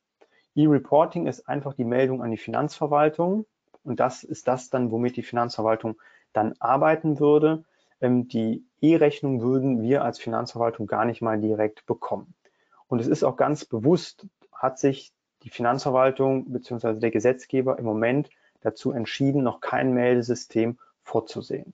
E-Reporting 0.56 1.28
ist 1.28 1.48
einfach 1.48 1.74
die 1.74 1.84
Meldung 1.84 2.24
an 2.24 2.32
die 2.32 2.38
Finanzverwaltung 2.38 3.46
und 3.84 4.00
das 4.00 4.24
ist 4.24 4.48
das 4.48 4.68
dann, 4.68 4.90
womit 4.90 5.16
die 5.16 5.22
Finanzverwaltung 5.22 5.94
dann 6.32 6.56
arbeiten 6.58 7.20
würde. 7.20 7.62
Ähm, 8.00 8.26
die 8.26 8.64
E-Rechnung 8.80 9.42
würden 9.42 9.82
wir 9.82 10.04
als 10.04 10.18
Finanzverwaltung 10.18 10.86
gar 10.86 11.04
nicht 11.04 11.22
mal 11.22 11.40
direkt 11.40 11.86
bekommen. 11.86 12.34
Und 12.88 13.00
es 13.00 13.06
ist 13.06 13.24
auch 13.24 13.36
ganz 13.36 13.64
bewusst, 13.64 14.26
hat 14.52 14.78
sich 14.78 15.12
die 15.42 15.50
Finanzverwaltung 15.50 16.50
bzw. 16.52 16.98
der 16.98 17.10
Gesetzgeber 17.10 17.78
im 17.78 17.84
Moment 17.84 18.30
dazu 18.60 18.92
entschieden, 18.92 19.42
noch 19.42 19.60
kein 19.60 19.94
Meldesystem 19.94 20.78
vorzusehen. 21.02 21.72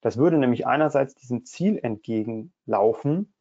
Das 0.00 0.16
würde 0.16 0.38
nämlich 0.38 0.66
einerseits 0.66 1.14
diesem 1.14 1.44
Ziel 1.44 1.78
entgegenlaufen, 1.82 3.32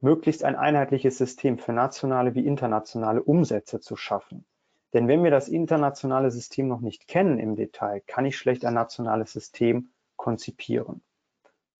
möglichst 0.00 0.44
ein 0.44 0.54
einheitliches 0.54 1.18
System 1.18 1.58
für 1.58 1.72
nationale 1.72 2.34
wie 2.34 2.46
internationale 2.46 3.22
Umsätze 3.22 3.80
zu 3.80 3.96
schaffen. 3.96 4.44
Denn 4.92 5.08
wenn 5.08 5.24
wir 5.24 5.30
das 5.30 5.48
internationale 5.48 6.30
System 6.30 6.68
noch 6.68 6.80
nicht 6.80 7.08
kennen 7.08 7.38
im 7.38 7.56
Detail, 7.56 8.00
kann 8.06 8.26
ich 8.26 8.38
schlecht 8.38 8.64
ein 8.64 8.74
nationales 8.74 9.32
System 9.32 9.90
konzipieren. 10.16 11.02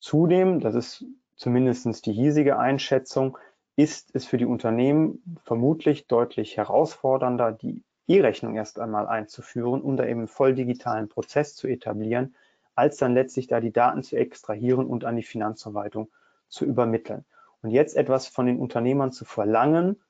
Zudem, 0.01 0.61
das 0.61 0.75
ist 0.75 1.05
zumindest 1.37 2.07
die 2.07 2.13
hiesige 2.13 2.59
Einschätzung, 2.59 3.39
ist 3.77 4.15
es 4.15 4.27
für 4.27 4.39
die 4.39 4.45
Unternehmen 4.45 5.39
vermutlich 5.45 6.07
deutlich 6.09 6.57
herausfordernder, 6.57 7.53
die 7.53 7.85
E-Rechnung 8.09 8.57
erst 8.57 8.81
einmal 8.81 9.07
einzuführen, 9.07 9.83
um 9.83 9.97
da 9.97 10.05
eben 10.05 10.21
einen 10.21 10.29
voll 10.29 10.55
digitalen 10.55 11.09
Prozess 11.09 11.55
zu 11.55 11.69
etablieren, 11.69 12.35
als 12.75 12.97
dann 12.97 13.15
letztlich 13.15 13.47
da 13.47 13.61
die 13.61 13.73
Daten 13.73 14.03
zu 14.03 14.17
extrahieren 14.17 14.87
und 14.87 15.05
an 15.05 15.17
die 15.17 15.23
Finanzverwaltung 15.23 16.11
zu 16.49 16.65
übermitteln. 16.65 17.25
Und 17.63 17.71
jetzt 17.71 17.97
etwas 17.97 18.29
von 18.29 18.47
den 18.47 18.59
Unternehmern 18.59 19.13
zu 19.13 19.25
verlangen, 19.25 20.01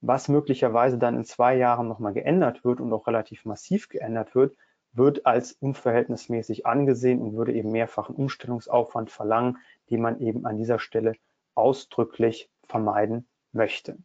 was 0.00 0.28
möglicherweise 0.28 0.96
dann 0.96 1.16
in 1.16 1.24
zwei 1.24 1.56
Jahren 1.56 1.88
nochmal 1.88 2.12
geändert 2.12 2.64
wird 2.64 2.80
und 2.80 2.92
auch 2.92 3.06
relativ 3.06 3.44
massiv 3.44 3.88
geändert 3.88 4.34
wird, 4.34 4.56
wird 4.92 5.26
als 5.26 5.52
unverhältnismäßig 5.52 6.66
angesehen 6.66 7.20
und 7.20 7.36
würde 7.36 7.52
eben 7.52 7.70
mehrfachen 7.70 8.14
Umstellungsaufwand 8.14 9.10
verlangen, 9.10 9.58
den 9.90 10.00
man 10.00 10.20
eben 10.20 10.46
an 10.46 10.56
dieser 10.56 10.78
Stelle 10.78 11.14
ausdrücklich 11.54 12.50
vermeiden 12.64 13.28
möchte. 13.52 13.98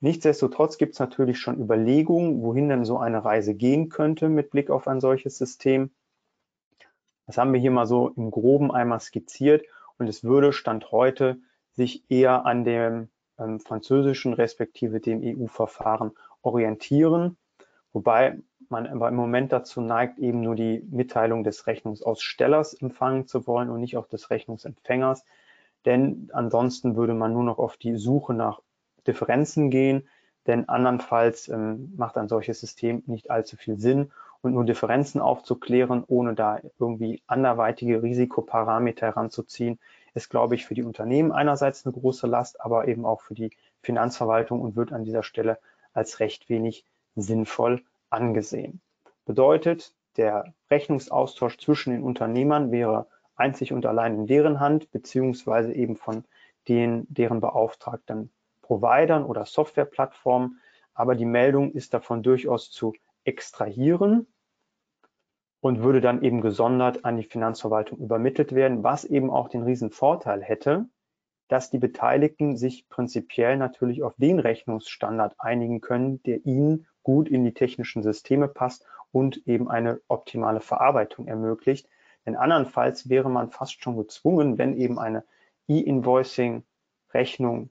Nichtsdestotrotz 0.00 0.78
gibt 0.78 0.94
es 0.94 0.98
natürlich 0.98 1.38
schon 1.38 1.60
Überlegungen, 1.60 2.42
wohin 2.42 2.68
denn 2.68 2.84
so 2.84 2.98
eine 2.98 3.24
Reise 3.24 3.54
gehen 3.54 3.88
könnte 3.88 4.28
mit 4.28 4.50
Blick 4.50 4.68
auf 4.68 4.88
ein 4.88 5.00
solches 5.00 5.38
System. 5.38 5.92
Das 7.26 7.38
haben 7.38 7.52
wir 7.52 7.60
hier 7.60 7.70
mal 7.70 7.86
so 7.86 8.08
im 8.08 8.30
groben 8.30 8.72
einmal 8.72 9.00
skizziert 9.00 9.64
und 9.98 10.08
es 10.08 10.24
würde 10.24 10.52
Stand 10.52 10.90
heute 10.90 11.38
sich 11.70 12.04
eher 12.10 12.44
an 12.46 12.64
dem 12.64 13.10
ähm, 13.38 13.60
französischen 13.60 14.32
respektive 14.32 15.00
dem 15.00 15.20
EU-Verfahren 15.22 16.12
orientieren, 16.42 17.36
wobei 17.92 18.40
man 18.72 18.88
aber 18.88 19.08
im 19.08 19.14
Moment 19.14 19.52
dazu 19.52 19.80
neigt, 19.80 20.18
eben 20.18 20.40
nur 20.40 20.56
die 20.56 20.84
Mitteilung 20.90 21.44
des 21.44 21.68
Rechnungsausstellers 21.68 22.74
empfangen 22.74 23.28
zu 23.28 23.46
wollen 23.46 23.70
und 23.70 23.80
nicht 23.80 23.96
auch 23.96 24.08
des 24.08 24.30
Rechnungsempfängers. 24.30 25.24
Denn 25.84 26.30
ansonsten 26.32 26.96
würde 26.96 27.14
man 27.14 27.32
nur 27.32 27.44
noch 27.44 27.58
auf 27.58 27.76
die 27.76 27.96
Suche 27.96 28.34
nach 28.34 28.60
Differenzen 29.06 29.70
gehen, 29.70 30.08
denn 30.46 30.68
andernfalls 30.68 31.48
ähm, 31.48 31.92
macht 31.96 32.16
ein 32.16 32.28
solches 32.28 32.58
System 32.58 33.04
nicht 33.06 33.30
allzu 33.30 33.56
viel 33.56 33.78
Sinn. 33.78 34.10
Und 34.40 34.54
nur 34.54 34.64
Differenzen 34.64 35.20
aufzuklären, 35.20 36.02
ohne 36.08 36.34
da 36.34 36.58
irgendwie 36.80 37.22
anderweitige 37.28 38.02
Risikoparameter 38.02 39.06
heranzuziehen, 39.06 39.78
ist, 40.14 40.30
glaube 40.30 40.56
ich, 40.56 40.66
für 40.66 40.74
die 40.74 40.82
Unternehmen 40.82 41.30
einerseits 41.30 41.86
eine 41.86 41.92
große 41.92 42.26
Last, 42.26 42.60
aber 42.60 42.88
eben 42.88 43.06
auch 43.06 43.20
für 43.20 43.34
die 43.34 43.50
Finanzverwaltung 43.82 44.60
und 44.60 44.74
wird 44.74 44.92
an 44.92 45.04
dieser 45.04 45.22
Stelle 45.22 45.58
als 45.92 46.18
recht 46.18 46.48
wenig 46.48 46.84
sinnvoll 47.14 47.82
angesehen. 48.12 48.80
Bedeutet, 49.24 49.94
der 50.16 50.54
Rechnungsaustausch 50.70 51.58
zwischen 51.58 51.92
den 51.92 52.02
Unternehmern 52.02 52.70
wäre 52.70 53.06
einzig 53.34 53.72
und 53.72 53.86
allein 53.86 54.14
in 54.14 54.26
deren 54.26 54.60
Hand, 54.60 54.90
beziehungsweise 54.90 55.72
eben 55.72 55.96
von 55.96 56.24
den, 56.68 57.06
deren 57.08 57.40
beauftragten 57.40 58.32
Providern 58.60 59.24
oder 59.24 59.46
Softwareplattformen. 59.46 60.60
Aber 60.94 61.14
die 61.14 61.24
Meldung 61.24 61.72
ist 61.72 61.94
davon 61.94 62.22
durchaus 62.22 62.70
zu 62.70 62.92
extrahieren 63.24 64.26
und 65.60 65.82
würde 65.82 66.00
dann 66.00 66.22
eben 66.22 66.40
gesondert 66.40 67.04
an 67.04 67.16
die 67.16 67.24
Finanzverwaltung 67.24 67.98
übermittelt 67.98 68.54
werden, 68.54 68.82
was 68.82 69.04
eben 69.04 69.30
auch 69.30 69.48
den 69.48 69.62
riesen 69.62 69.90
Vorteil 69.90 70.42
hätte, 70.42 70.86
dass 71.48 71.70
die 71.70 71.78
Beteiligten 71.78 72.56
sich 72.56 72.88
prinzipiell 72.88 73.56
natürlich 73.56 74.02
auf 74.02 74.14
den 74.16 74.38
Rechnungsstandard 74.38 75.34
einigen 75.38 75.80
können, 75.80 76.22
der 76.24 76.44
ihnen 76.44 76.86
gut 77.02 77.28
in 77.28 77.44
die 77.44 77.54
technischen 77.54 78.02
Systeme 78.02 78.48
passt 78.48 78.84
und 79.10 79.46
eben 79.46 79.70
eine 79.70 80.00
optimale 80.08 80.60
Verarbeitung 80.60 81.28
ermöglicht. 81.28 81.88
Denn 82.26 82.36
andernfalls 82.36 83.08
wäre 83.08 83.30
man 83.30 83.50
fast 83.50 83.82
schon 83.82 83.96
gezwungen, 83.96 84.58
wenn 84.58 84.76
eben 84.76 84.98
eine 84.98 85.24
E-Invoicing-Rechnung 85.68 87.70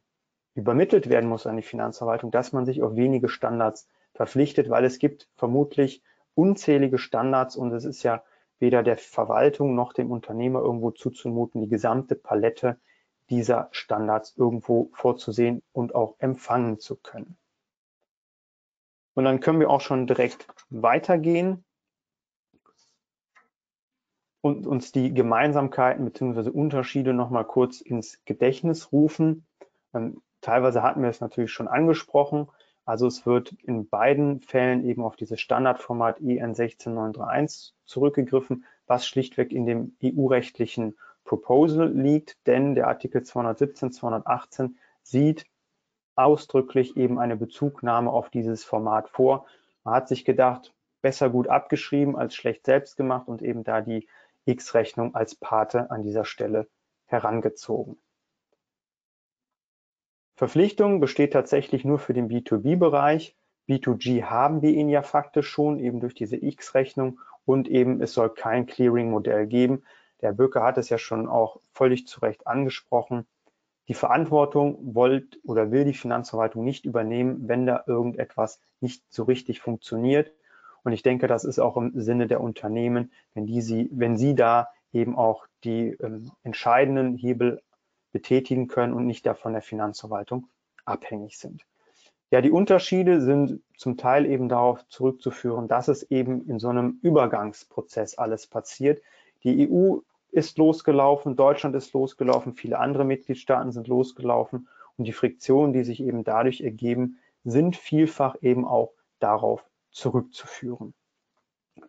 übermittelt 0.56 1.10
werden 1.10 1.30
muss 1.30 1.48
an 1.48 1.56
die 1.56 1.64
Finanzverwaltung, 1.64 2.32
dass 2.32 2.52
man 2.52 2.66
sich 2.66 2.84
auf 2.84 2.96
wenige 2.96 3.30
Standards 3.30 3.88
verpflichtet, 4.14 4.70
weil 4.70 4.86
es 4.86 5.00
gibt 5.00 5.30
vermutlich 5.36 6.04
unzählige 6.36 6.98
Standards 6.98 7.56
und 7.56 7.74
es 7.74 7.86
ist 7.86 8.04
ja 8.04 8.24
weder 8.60 8.84
der 8.84 8.98
Verwaltung 8.98 9.76
noch 9.76 9.94
dem 9.94 10.12
Unternehmer 10.12 10.60
irgendwo 10.60 10.92
zuzumuten, 10.92 11.62
die 11.62 11.70
gesamte 11.70 12.16
Palette 12.16 12.78
dieser 13.30 13.70
Standards 13.72 14.36
irgendwo 14.38 14.90
vorzusehen 14.94 15.64
und 15.72 15.96
auch 15.96 16.16
empfangen 16.20 16.80
zu 16.80 16.98
können. 16.98 17.38
Und 19.14 19.26
dann 19.26 19.40
können 19.40 19.60
wir 19.60 19.70
auch 19.70 19.82
schon 19.82 20.08
direkt 20.08 20.48
weitergehen 20.70 21.64
und 24.42 24.66
uns 24.66 24.92
die 24.92 25.14
Gemeinsamkeiten 25.14 26.06
bzw. 26.06 26.50
Unterschiede 26.50 27.14
nochmal 27.14 27.46
kurz 27.46 27.82
ins 27.82 28.24
Gedächtnis 28.26 28.92
rufen. 28.92 29.46
Ähm, 29.94 30.22
teilweise 30.42 30.82
hatten 30.82 31.02
wir 31.02 31.10
es 31.10 31.22
natürlich 31.22 31.52
schon 31.52 31.68
angesprochen. 31.68 32.48
Also 32.86 33.06
es 33.06 33.26
wird 33.26 33.54
in 33.64 33.88
beiden 33.88 34.42
Fällen 34.42 34.84
eben 34.84 35.04
auf 35.04 35.16
dieses 35.16 35.40
Standardformat 35.40 36.20
EN 36.20 36.56
16931 36.56 37.76
zurückgegriffen, 37.86 38.66
was 38.88 39.06
schlichtweg 39.06 39.52
in 39.52 39.66
dem 39.66 39.96
EU-rechtlichen 40.04 40.98
Proposal 41.24 41.92
liegt, 41.92 42.36
denn 42.48 42.74
der 42.74 42.88
Artikel 42.88 43.24
217, 43.24 43.92
218 43.92 44.78
sieht 45.04 45.46
ausdrücklich 46.16 46.98
eben 46.98 47.20
eine 47.20 47.36
Bezugnahme 47.36 48.12
auf 48.12 48.30
dieses 48.30 48.64
Format 48.64 49.10
vor. 49.10 49.46
Man 49.84 49.96
hat 49.96 50.08
sich 50.08 50.26
gedacht, 50.26 50.74
besser 51.02 51.30
gut 51.30 51.48
abgeschrieben 51.48 52.16
als 52.16 52.36
schlecht 52.36 52.66
selbst 52.66 52.98
gemacht 52.98 53.28
und 53.28 53.42
eben 53.42 53.64
da 53.64 53.82
die 53.82 54.08
X-Rechnung 54.46 55.16
als 55.16 55.36
Pate 55.36 55.92
an 55.92 56.04
dieser 56.04 56.26
Stelle 56.26 56.68
herangezogen. 57.06 57.98
Verpflichtung 60.36 61.00
besteht 61.00 61.34
tatsächlich 61.34 61.86
nur 61.86 62.00
für 62.00 62.14
den 62.14 62.30
B2B-Bereich. 62.30 63.36
B2G 63.70 64.24
haben 64.24 64.62
wir 64.62 64.72
ihn 64.72 64.90
ja 64.90 65.04
faktisch 65.04 65.48
schon, 65.48 65.80
eben 65.80 66.00
durch 66.00 66.16
diese 66.16 66.36
X-Rechnung 66.36 67.20
und 67.46 67.68
eben 67.68 68.02
es 68.02 68.14
soll 68.14 68.34
kein 68.34 68.66
Clearing-Modell 68.66 69.46
geben. 69.48 69.84
Der 70.22 70.34
Böcke 70.34 70.64
hat 70.64 70.78
es 70.78 70.90
ja 70.90 70.98
schon 70.98 71.28
auch 71.28 71.60
völlig 71.74 72.08
zu 72.08 72.22
Recht 72.22 72.48
angesprochen. 72.48 73.28
Die 73.92 73.96
Verantwortung 73.96 74.96
wollt 74.96 75.42
oder 75.44 75.70
will 75.70 75.84
die 75.84 75.94
Finanzverwaltung 75.94 76.64
nicht 76.64 76.86
übernehmen, 76.86 77.50
wenn 77.50 77.66
da 77.66 77.84
irgendetwas 77.88 78.62
nicht 78.80 79.04
so 79.10 79.24
richtig 79.24 79.60
funktioniert. 79.60 80.32
Und 80.86 80.94
ich 80.94 81.04
denke, 81.04 81.28
das 81.28 81.44
ist 81.44 81.60
auch 81.60 81.76
im 81.76 81.92
Sinne 82.00 82.28
der 82.28 82.40
Unternehmen, 82.40 83.12
wenn, 83.34 83.48
die 83.48 83.60
sie, 83.60 83.90
wenn 83.92 84.16
sie 84.16 84.34
da 84.34 84.70
eben 84.94 85.18
auch 85.18 85.46
die 85.66 85.90
ähm, 86.00 86.32
entscheidenden 86.42 87.18
Hebel 87.18 87.62
betätigen 88.14 88.70
können 88.70 88.94
und 88.94 89.08
nicht 89.08 89.26
davon 89.26 89.52
der 89.52 89.62
Finanzverwaltung 89.62 90.48
abhängig 90.86 91.38
sind. 91.38 91.66
Ja, 92.30 92.40
die 92.40 92.52
Unterschiede 92.52 93.20
sind 93.20 93.62
zum 93.76 93.98
Teil 93.98 94.26
eben 94.26 94.48
darauf 94.48 94.88
zurückzuführen, 94.88 95.68
dass 95.68 95.90
es 95.90 96.04
eben 96.04 96.48
in 96.48 96.60
so 96.60 96.70
einem 96.70 97.00
Übergangsprozess 97.02 98.18
alles 98.18 98.48
passiert. 98.48 99.02
Die 99.44 99.70
EU 99.70 99.98
ist 100.32 100.58
losgelaufen, 100.58 101.36
Deutschland 101.36 101.76
ist 101.76 101.94
losgelaufen, 101.94 102.54
viele 102.54 102.80
andere 102.80 103.06
Mitgliedstaaten 103.06 103.72
sind 103.72 103.88
losgelaufen 103.88 104.68
und 104.98 105.06
die 105.06 105.14
Friktionen, 105.14 105.74
die 105.74 105.84
sich 105.84 106.02
eben 106.02 106.24
dadurch 106.24 106.62
ergeben, 106.62 107.20
sind 107.44 107.76
vielfach 107.76 108.36
eben 108.42 108.66
auch 108.66 108.94
darauf 109.20 109.66
zurückzuführen. 109.92 110.94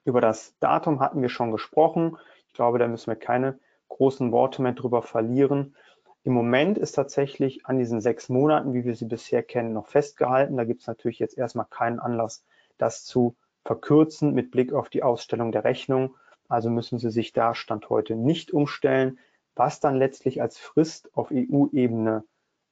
Über 0.05 0.20
das 0.20 0.55
Datum 0.59 1.01
hatten 1.01 1.22
wir 1.22 1.28
schon 1.28 1.51
gesprochen. 1.51 2.16
Ich 2.49 2.55
glaube, 2.55 2.78
da 2.78 2.88
müssen 2.88 3.09
wir 3.09 3.16
keine 3.16 3.59
großen 3.88 4.32
Worte 4.32 4.62
mehr 4.62 4.72
drüber 4.72 5.03
verlieren. 5.03 5.76
Im 6.24 6.32
Moment 6.32 6.78
ist 6.78 6.93
tatsächlich 6.93 7.66
an 7.66 7.78
diesen 7.78 8.01
sechs 8.01 8.28
Monaten, 8.28 8.74
wie 8.74 8.84
wir 8.84 8.95
sie 8.95 9.07
bisher 9.07 9.43
kennen, 9.43 9.72
noch 9.72 9.88
festgehalten. 9.88 10.57
Da 10.57 10.64
gibt 10.64 10.80
es 10.80 10.86
natürlich 10.86 11.18
jetzt 11.18 11.36
erstmal 11.36 11.66
keinen 11.66 11.99
Anlass, 11.99 12.45
das 12.78 13.05
zu 13.05 13.36
verkürzen 13.64 14.32
mit 14.32 14.51
Blick 14.51 14.72
auf 14.72 14.88
die 14.88 15.03
Ausstellung 15.03 15.53
der 15.53 15.64
Rechnung. 15.64 16.16
Also 16.53 16.68
müssen 16.68 16.98
Sie 16.98 17.11
sich 17.11 17.32
da 17.32 17.55
Stand 17.55 17.88
heute 17.88 18.14
nicht 18.14 18.53
umstellen. 18.53 19.18
Was 19.55 19.80
dann 19.80 19.96
letztlich 19.96 20.42
als 20.42 20.59
Frist 20.59 21.11
auf 21.16 21.30
EU-Ebene 21.32 22.24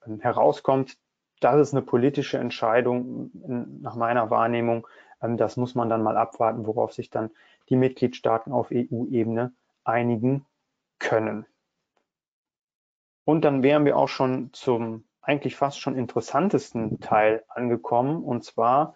ähm, 0.07 0.21
herauskommt, 0.21 0.99
das 1.41 1.61
ist 1.61 1.73
eine 1.73 1.83
politische 1.83 2.37
Entscheidung 2.37 3.31
nach 3.81 3.97
meiner 3.97 4.29
Wahrnehmung. 4.31 4.87
Ähm, 5.23 5.39
das 5.39 5.57
muss 5.57 5.75
man 5.75 5.89
dann 5.89 6.03
mal 6.03 6.19
abwarten, 6.19 6.67
worauf 6.67 6.93
sich 6.93 7.09
dann 7.09 7.31
die 7.71 7.77
Mitgliedstaaten 7.77 8.53
auf 8.53 8.71
EU-Ebene 8.71 9.53
einigen 9.85 10.45
können. 10.99 11.47
Und 13.25 13.47
dann 13.47 13.63
wären 13.63 13.87
wir 13.87 13.97
auch 13.97 14.09
schon 14.09 14.51
zum 14.53 15.05
eigentlich 15.23 15.57
fast 15.57 15.81
schon 15.81 15.97
interessantesten 15.97 17.01
Teil 17.01 17.45
angekommen. 17.49 18.23
Und 18.25 18.45
zwar, 18.45 18.95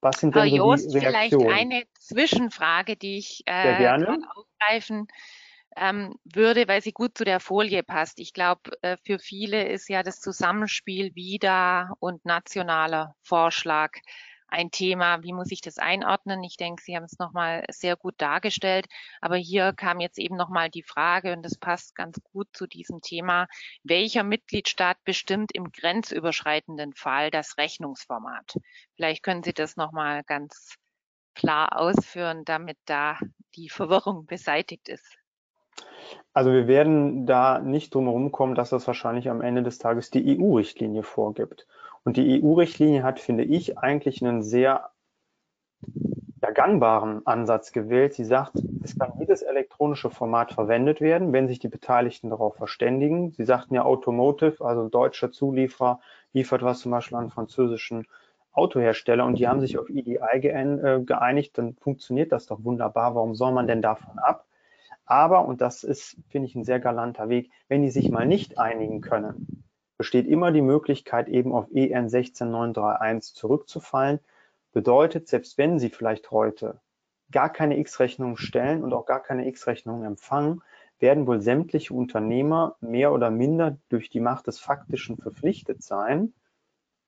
was 0.00 0.20
sind 0.20 0.34
denn 0.34 0.42
Herr 0.42 0.50
so 0.50 0.56
Joost, 0.56 0.94
die 0.94 0.98
Reaktionen? 0.98 1.48
vielleicht 1.48 1.60
eine 1.60 1.82
Zwischenfrage, 1.98 2.96
die 2.96 3.18
ich 3.18 3.42
äh, 3.46 3.88
aufgreifen 4.34 5.08
ähm, 5.76 6.14
würde, 6.24 6.66
weil 6.68 6.82
sie 6.82 6.92
gut 6.92 7.16
zu 7.16 7.24
der 7.24 7.40
Folie 7.40 7.82
passt. 7.82 8.20
Ich 8.20 8.32
glaube, 8.32 8.70
äh, 8.82 8.96
für 9.04 9.18
viele 9.18 9.68
ist 9.68 9.88
ja 9.88 10.02
das 10.02 10.20
Zusammenspiel 10.20 11.14
wieder 11.14 11.94
und 12.00 12.24
nationaler 12.24 13.14
Vorschlag 13.22 13.92
ein 14.48 14.70
Thema, 14.70 15.22
wie 15.22 15.32
muss 15.32 15.50
ich 15.50 15.60
das 15.60 15.78
einordnen? 15.78 16.42
Ich 16.42 16.56
denke, 16.56 16.82
Sie 16.82 16.96
haben 16.96 17.04
es 17.04 17.18
nochmal 17.18 17.64
sehr 17.70 17.96
gut 17.96 18.14
dargestellt, 18.18 18.86
aber 19.20 19.36
hier 19.36 19.72
kam 19.72 20.00
jetzt 20.00 20.18
eben 20.18 20.36
nochmal 20.36 20.70
die 20.70 20.82
Frage, 20.82 21.32
und 21.32 21.42
das 21.42 21.56
passt 21.56 21.94
ganz 21.94 22.18
gut 22.32 22.48
zu 22.52 22.66
diesem 22.66 23.00
Thema, 23.00 23.46
welcher 23.82 24.24
Mitgliedstaat 24.24 24.96
bestimmt 25.04 25.52
im 25.52 25.70
grenzüberschreitenden 25.70 26.94
Fall 26.94 27.30
das 27.30 27.58
Rechnungsformat? 27.58 28.56
Vielleicht 28.96 29.22
können 29.22 29.42
Sie 29.42 29.52
das 29.52 29.76
nochmal 29.76 30.24
ganz 30.24 30.76
klar 31.34 31.78
ausführen, 31.78 32.44
damit 32.44 32.78
da 32.86 33.18
die 33.54 33.68
Verwirrung 33.68 34.26
beseitigt 34.26 34.88
ist. 34.88 35.16
Also 36.32 36.52
wir 36.52 36.66
werden 36.66 37.26
da 37.26 37.58
nicht 37.58 37.94
drum 37.94 38.04
herum 38.04 38.32
kommen, 38.32 38.54
dass 38.54 38.70
das 38.70 38.86
wahrscheinlich 38.86 39.28
am 39.28 39.40
Ende 39.40 39.62
des 39.62 39.78
Tages 39.78 40.10
die 40.10 40.38
EU-Richtlinie 40.38 41.02
vorgibt. 41.02 41.66
Und 42.04 42.16
die 42.16 42.42
EU-Richtlinie 42.42 43.02
hat, 43.02 43.20
finde 43.20 43.44
ich, 43.44 43.78
eigentlich 43.78 44.22
einen 44.22 44.42
sehr 44.42 44.90
ja, 46.42 46.50
gangbaren 46.50 47.26
Ansatz 47.26 47.72
gewählt. 47.72 48.14
Sie 48.14 48.24
sagt, 48.24 48.52
es 48.82 48.98
kann 48.98 49.12
jedes 49.18 49.42
elektronische 49.42 50.10
Format 50.10 50.52
verwendet 50.52 51.00
werden, 51.00 51.32
wenn 51.32 51.48
sich 51.48 51.58
die 51.58 51.68
Beteiligten 51.68 52.30
darauf 52.30 52.56
verständigen. 52.56 53.32
Sie 53.32 53.44
sagten 53.44 53.74
ja 53.74 53.84
Automotive, 53.84 54.64
also 54.64 54.88
deutscher 54.88 55.30
Zulieferer, 55.30 56.00
liefert 56.32 56.62
was 56.62 56.80
zum 56.80 56.92
Beispiel 56.92 57.18
an 57.18 57.30
französischen 57.30 58.06
Autohersteller 58.52 59.24
und 59.24 59.38
die 59.38 59.46
haben 59.46 59.60
sich 59.60 59.78
auf 59.78 59.88
EDI 59.88 60.18
äh, 60.18 61.00
geeinigt, 61.00 61.56
dann 61.58 61.74
funktioniert 61.76 62.32
das 62.32 62.46
doch 62.46 62.64
wunderbar. 62.64 63.14
Warum 63.14 63.34
soll 63.34 63.52
man 63.52 63.66
denn 63.66 63.82
davon 63.82 64.18
ab? 64.18 64.46
Aber, 65.06 65.46
und 65.46 65.60
das 65.60 65.84
ist, 65.84 66.16
finde 66.28 66.48
ich, 66.48 66.54
ein 66.54 66.64
sehr 66.64 66.80
galanter 66.80 67.28
Weg, 67.28 67.50
wenn 67.68 67.82
die 67.82 67.90
sich 67.90 68.10
mal 68.10 68.26
nicht 68.26 68.58
einigen 68.58 69.00
können, 69.00 69.64
besteht 69.98 70.26
immer 70.26 70.52
die 70.52 70.62
Möglichkeit, 70.62 71.28
eben 71.28 71.52
auf 71.52 71.66
EN 71.74 72.08
16931 72.08 73.34
zurückzufallen. 73.34 74.20
Bedeutet, 74.72 75.28
selbst 75.28 75.58
wenn 75.58 75.78
Sie 75.78 75.90
vielleicht 75.90 76.30
heute 76.30 76.80
gar 77.30 77.52
keine 77.52 77.78
X-Rechnung 77.78 78.36
stellen 78.36 78.82
und 78.82 78.94
auch 78.94 79.04
gar 79.04 79.20
keine 79.20 79.46
X-Rechnung 79.48 80.04
empfangen, 80.04 80.62
werden 81.00 81.26
wohl 81.26 81.40
sämtliche 81.40 81.92
Unternehmer 81.94 82.76
mehr 82.80 83.12
oder 83.12 83.30
minder 83.30 83.76
durch 83.88 84.08
die 84.08 84.20
Macht 84.20 84.46
des 84.46 84.58
Faktischen 84.58 85.16
verpflichtet 85.16 85.82
sein, 85.82 86.32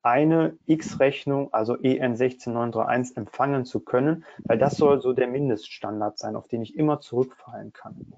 eine 0.03 0.57
X-Rechnung, 0.67 1.53
also 1.53 1.77
EN 1.77 2.17
16931, 2.17 3.17
empfangen 3.17 3.65
zu 3.65 3.81
können, 3.81 4.25
weil 4.45 4.59
das 4.59 4.77
soll 4.77 5.01
so 5.01 5.13
der 5.13 5.29
Mindeststandard 5.29 6.19
sein, 6.19 6.37
auf 6.37 6.49
den 6.49 6.63
ich 6.63 6.77
immer 6.77 7.01
zurückfallen 7.01 7.73
kann. 7.73 8.13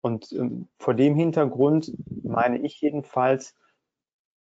Und 0.00 0.30
ähm, 0.32 0.68
vor 0.78 0.94
dem 0.94 1.16
Hintergrund 1.16 1.92
meine 2.22 2.58
ich 2.58 2.80
jedenfalls, 2.80 3.54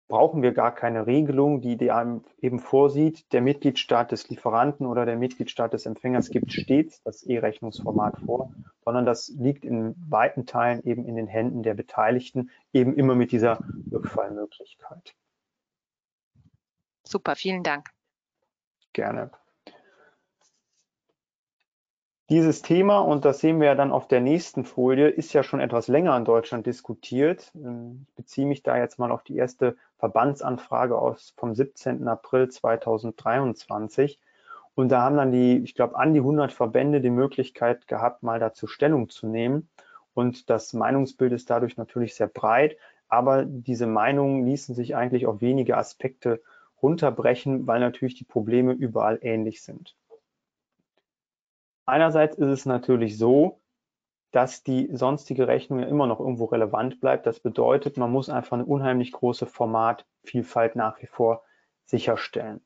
brauchen 0.08 0.42
wir 0.44 0.52
gar 0.52 0.74
keine 0.74 1.08
Regelung, 1.08 1.62
die, 1.62 1.78
die 1.78 1.92
einem 1.92 2.24
eben 2.40 2.60
vorsieht, 2.60 3.32
der 3.34 3.42
Mitgliedstaat 3.42 4.12
des 4.12 4.30
Lieferanten 4.30 4.86
oder 4.86 5.06
der 5.06 5.18
Mitgliedstaat 5.18 5.74
des 5.74 5.86
Empfängers 5.86 6.30
gibt 6.30 6.52
stets 6.52 7.02
das 7.04 7.24
E-Rechnungsformat 7.24 8.20
vor, 8.26 8.52
sondern 8.84 9.06
das 9.06 9.30
liegt 9.30 9.66
in 9.66 9.96
weiten 10.08 10.46
Teilen 10.46 10.84
eben 10.84 11.06
in 11.06 11.16
den 11.16 11.28
Händen 11.28 11.64
der 11.64 11.74
Beteiligten, 11.74 12.52
eben 12.72 12.96
immer 12.96 13.16
mit 13.16 13.32
dieser 13.32 13.60
Rückfallmöglichkeit. 13.92 15.16
Super, 17.04 17.36
vielen 17.36 17.64
Dank. 17.64 17.90
Gerne. 18.94 19.32
Dieses 22.30 22.64
Thema, 22.64 23.00
und 23.00 23.24
das 23.24 23.40
sehen 23.40 23.60
wir 23.60 23.68
ja 23.68 23.76
dann 23.76 23.92
auf 23.92 24.08
der 24.08 24.20
nächsten 24.20 24.66
Folie, 24.66 25.10
ist 25.10 25.34
ja 25.34 25.44
schon 25.44 25.60
etwas 25.60 25.88
länger 25.88 26.18
in 26.18 26.26
Deutschland 26.26 26.66
diskutiert. 26.66 27.52
Ähm, 27.54 28.08
ich 28.10 28.16
beziehe 28.16 28.48
mich 28.48 28.64
da 28.64 28.78
jetzt 28.78 28.98
mal 28.98 29.12
auf 29.12 29.24
die 29.24 29.36
erste 29.36 29.78
Verbandsanfrage 29.98 30.98
aus 30.98 31.34
vom 31.38 31.56
17. 31.56 32.08
April 32.08 32.50
2023. 32.50 34.20
Und 34.76 34.90
da 34.90 35.02
haben 35.02 35.18
dann 35.18 35.32
die, 35.32 35.58
ich 35.60 35.74
glaube, 35.74 35.96
an 35.98 36.14
die 36.14 36.20
100 36.20 36.52
Verbände 36.52 37.02
die 37.02 37.10
Möglichkeit 37.10 37.88
gehabt, 37.88 38.24
mal 38.24 38.40
dazu 38.40 38.68
Stellung 38.68 39.10
zu 39.10 39.28
nehmen. 39.28 39.70
Und 40.14 40.50
das 40.50 40.74
Meinungsbild 40.74 41.32
ist 41.32 41.50
dadurch 41.50 41.78
natürlich 41.78 42.16
sehr 42.16 42.28
breit. 42.28 42.78
Aber 43.08 43.46
diese 43.46 43.88
Meinungen 43.88 44.46
ließen 44.46 44.76
sich 44.76 44.96
eigentlich 44.96 45.28
auf 45.28 45.42
wenige 45.42 45.78
Aspekte 45.78 46.42
runterbrechen, 46.82 47.68
weil 47.68 47.80
natürlich 47.80 48.16
die 48.16 48.26
Probleme 48.26 48.74
überall 48.74 49.20
ähnlich 49.22 49.64
sind. 49.64 49.96
Einerseits 51.86 52.36
ist 52.38 52.48
es 52.48 52.66
natürlich 52.66 53.18
so, 53.18 53.60
dass 54.36 54.64
die 54.64 54.90
sonstige 54.92 55.48
Rechnung 55.48 55.80
ja 55.80 55.86
immer 55.86 56.08
noch 56.08 56.20
irgendwo 56.20 56.44
relevant 56.44 57.00
bleibt. 57.00 57.26
Das 57.26 57.40
bedeutet, 57.40 57.96
man 57.96 58.12
muss 58.12 58.30
einfach 58.30 58.58
eine 58.58 58.66
unheimlich 58.66 59.14
große 59.14 59.46
Formatvielfalt 59.46 60.76
nach 60.76 61.02
wie 61.02 61.08
vor 61.08 61.44
sicherstellen. 61.86 62.60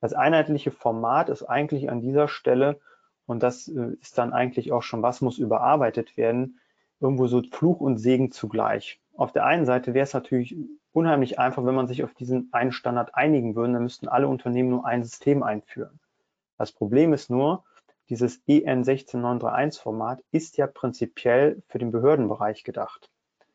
Das 0.00 0.14
einheitliche 0.14 0.72
Format 0.72 1.28
ist 1.28 1.44
eigentlich 1.44 1.90
an 1.90 2.00
dieser 2.00 2.26
Stelle, 2.26 2.80
und 3.26 3.44
das 3.44 3.68
äh, 3.68 3.92
ist 4.00 4.18
dann 4.18 4.32
eigentlich 4.32 4.72
auch 4.72 4.82
schon, 4.82 5.02
was 5.02 5.20
muss 5.20 5.38
überarbeitet 5.38 6.16
werden, 6.16 6.58
irgendwo 6.98 7.28
so 7.28 7.40
Fluch 7.52 7.80
und 7.80 7.98
Segen 7.98 8.32
zugleich. 8.32 9.00
Auf 9.14 9.30
der 9.30 9.46
einen 9.46 9.64
Seite 9.64 9.94
wäre 9.94 10.02
es 10.02 10.14
natürlich 10.14 10.56
unheimlich 10.90 11.38
einfach, 11.38 11.64
wenn 11.64 11.76
man 11.76 11.86
sich 11.86 12.02
auf 12.02 12.14
diesen 12.14 12.48
einen 12.50 12.72
Standard 12.72 13.14
einigen 13.14 13.54
würde, 13.54 13.74
dann 13.74 13.84
müssten 13.84 14.08
alle 14.08 14.26
Unternehmen 14.26 14.70
nur 14.70 14.86
ein 14.86 15.04
System 15.04 15.44
einführen. 15.44 16.00
Das 16.58 16.72
Problem 16.72 17.12
ist 17.12 17.30
nur, 17.30 17.62
dieses 18.12 18.42
EN 18.46 18.84
16931 18.84 19.80
Format 19.80 20.22
ist 20.32 20.58
ja 20.58 20.66
prinzipiell 20.66 21.62
für 21.68 21.78
den 21.78 21.92
Behördenbereich 21.92 22.62
gedacht. 22.62 23.08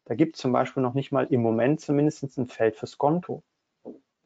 Da 0.06 0.16
gibt 0.16 0.36
es 0.36 0.42
zum 0.42 0.52
Beispiel 0.52 0.82
noch 0.82 0.96
nicht 0.96 1.12
mal 1.12 1.28
im 1.30 1.44
Moment 1.44 1.80
zumindest 1.80 2.36
ein 2.40 2.48
Feld 2.48 2.76
fürs 2.76 2.98
Konto. 2.98 3.44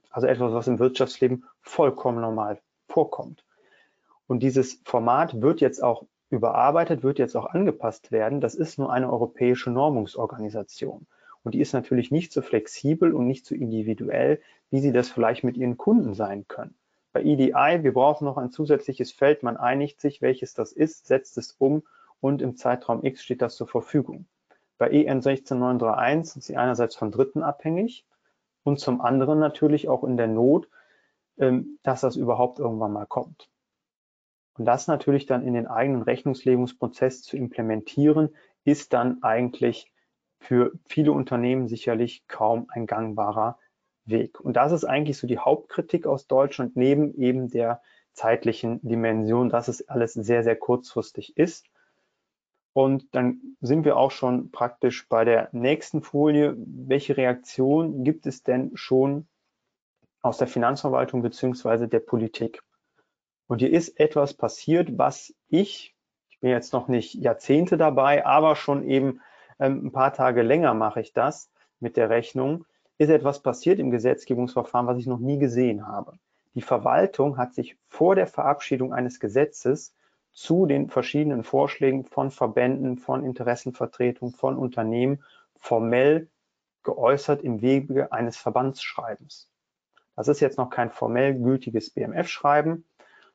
Also 0.09 0.27
etwas, 0.27 0.53
was 0.53 0.69
im 0.69 0.79
Wirtschaftsleben 0.79 1.43
vollkommen 1.59 2.21
normal 2.21 2.61
vorkommt. 2.88 3.43
Und 4.25 4.41
dieses 4.41 4.82
Format 4.86 5.41
wird 5.41 5.59
jetzt 5.59 5.84
auch 5.84 6.05
überarbeitet, 6.29 7.03
wird 7.03 7.19
jetzt 7.19 7.36
auch 7.36 7.47
angepasst 7.47 8.13
werden. 8.13 8.39
Das 8.39 8.55
ist 8.55 8.79
nur 8.79 8.89
eine 8.89 9.11
europäische 9.11 9.69
Normungsorganisation. 9.69 11.07
Und 11.43 11.55
die 11.55 11.59
ist 11.59 11.73
natürlich 11.73 12.09
nicht 12.09 12.32
so 12.32 12.41
flexibel 12.41 13.11
und 13.11 13.27
nicht 13.27 13.45
so 13.45 13.53
individuell, 13.53 14.39
wie 14.69 14.79
sie 14.79 14.93
das 14.93 15.09
vielleicht 15.09 15.43
mit 15.43 15.57
ihren 15.57 15.75
Kunden 15.75 16.13
sein 16.13 16.47
können. 16.47 16.73
Bei 17.14 17.24
EDI, 17.24 17.84
wir 17.84 17.93
brauchen 17.93 18.26
noch 18.26 18.38
ein 18.38 18.51
zusätzliches 18.51 19.12
Feld, 19.12 19.43
man 19.43 19.57
einigt 19.57 19.99
sich, 19.99 20.22
welches 20.22 20.53
das 20.53 20.72
ist, 20.72 21.07
setzt 21.07 21.38
es 21.38 21.51
um 21.57 21.84
und 22.22 22.41
im 22.41 22.55
Zeitraum 22.55 23.03
X 23.03 23.24
steht 23.24 23.41
das 23.41 23.55
zur 23.55 23.68
Verfügung. 23.68 24.26
Bei 24.78 24.89
EN 24.89 25.22
16931 25.22 26.34
sind 26.34 26.43
sie 26.43 26.57
einerseits 26.57 26.95
von 26.95 27.12
Dritten 27.12 27.43
abhängig 27.43 28.05
und 28.64 28.80
zum 28.80 29.01
anderen 29.01 29.39
natürlich 29.39 29.89
auch 29.89 30.03
in 30.03 30.18
der 30.18 30.28
Not, 30.28 30.70
ähm, 31.38 31.80
dass 31.84 32.01
das 32.01 32.16
überhaupt 32.16 32.59
irgendwann 32.59 32.93
mal 32.93 33.05
kommt. 33.05 33.49
Und 34.57 34.66
das 34.66 34.88
natürlich 34.88 35.26
dann 35.26 35.45
in 35.45 35.53
den 35.53 35.68
eigenen 35.68 36.01
Rechnungslegungsprozess 36.01 37.24
zu 37.24 37.38
implementieren, 37.38 38.36
ist 38.64 38.93
dann 38.93 39.22
eigentlich 39.24 39.91
für 40.39 40.72
viele 40.88 41.12
Unternehmen 41.12 41.68
sicherlich 41.68 42.28
kaum 42.28 42.68
ein 42.70 42.86
gangbarer 42.86 43.57
Weg. 44.06 44.39
Und 44.39 44.54
das 44.58 44.72
ist 44.72 44.86
eigentlich 44.86 45.18
so 45.18 45.28
die 45.28 45.39
Hauptkritik 45.39 46.08
aus 46.08 46.28
Deutschland, 46.28 46.76
neben 46.76 47.14
eben 47.16 47.49
der 47.49 47.82
zeitlichen 48.14 48.80
Dimension, 48.82 49.49
dass 49.49 49.68
es 49.68 49.88
alles 49.88 50.14
sehr, 50.14 50.43
sehr 50.43 50.56
kurzfristig 50.56 51.38
ist. 51.38 51.66
Und 52.74 53.14
dann 53.16 53.58
sind 53.60 53.84
wir 53.84 53.97
auch 53.97 54.12
schon 54.12 54.52
praktisch 54.52 55.08
bei 55.10 55.26
der 55.26 55.49
nächsten 55.52 56.02
Folie. 56.02 56.56
Welche 56.58 57.18
Reaktion 57.18 58.04
gibt 58.04 58.26
es 58.26 58.43
denn 58.43 58.72
schon 58.76 59.28
aus 60.22 60.38
der 60.38 60.47
Finanzverwaltung 60.47 61.22
beziehungsweise 61.22 61.88
der 61.88 61.99
Politik? 61.99 62.64
Und 63.47 63.60
hier 63.60 63.72
ist 63.72 63.99
etwas 63.99 64.34
passiert, 64.34 64.97
was 64.97 65.34
ich, 65.49 65.93
ich 66.30 66.39
bin 66.39 66.52
jetzt 66.52 66.72
noch 66.72 66.88
nicht 66.88 67.16
Jahrzehnte 67.16 67.76
dabei, 67.76 68.26
aber 68.26 68.56
schon 68.56 68.88
eben 68.88 69.20
ähm, 69.60 69.88
ein 69.88 69.91
paar 69.91 70.14
Tage 70.14 70.41
länger 70.41 70.74
mache 70.74 71.02
ich 71.02 71.12
das 71.12 71.52
mit 71.82 71.97
der 71.97 72.10
Rechnung, 72.10 72.66
ist 73.02 73.10
etwas 73.10 73.41
passiert 73.41 73.80
im 73.80 73.89
Gesetzgebungsverfahren, 73.89 74.86
was 74.86 74.99
ich 74.99 75.08
noch 75.08 75.18
nie 75.18 75.39
gesehen 75.39 75.88
habe. 75.88 76.20
Die 76.54 76.62
Verwaltung 76.62 77.36
hat 77.38 77.56
sich 77.56 77.76
vor 77.88 78.14
der 78.14 78.28
Verabschiedung 78.28 78.93
eines 78.93 79.20
Gesetzes 79.20 79.95
zu 80.34 80.68
den 80.68 80.88
verschiedenen 80.88 81.43
Vorschlägen 81.43 82.06
von 82.06 82.30
Verbänden, 82.30 82.97
von 82.97 83.26
Interessenvertretungen, 83.26 84.36
von 84.36 84.56
Unternehmen 84.56 85.24
formell 85.56 86.30
geäußert 86.84 87.41
im 87.41 87.62
Wege 87.62 88.12
eines 88.12 88.38
Verbandsschreibens. 88.38 89.49
Das 90.16 90.28
ist 90.28 90.39
jetzt 90.39 90.60
noch 90.60 90.70
kein 90.70 90.91
formell 90.91 91.34
gültiges 91.34 91.89
BMF-Schreiben. 91.89 92.86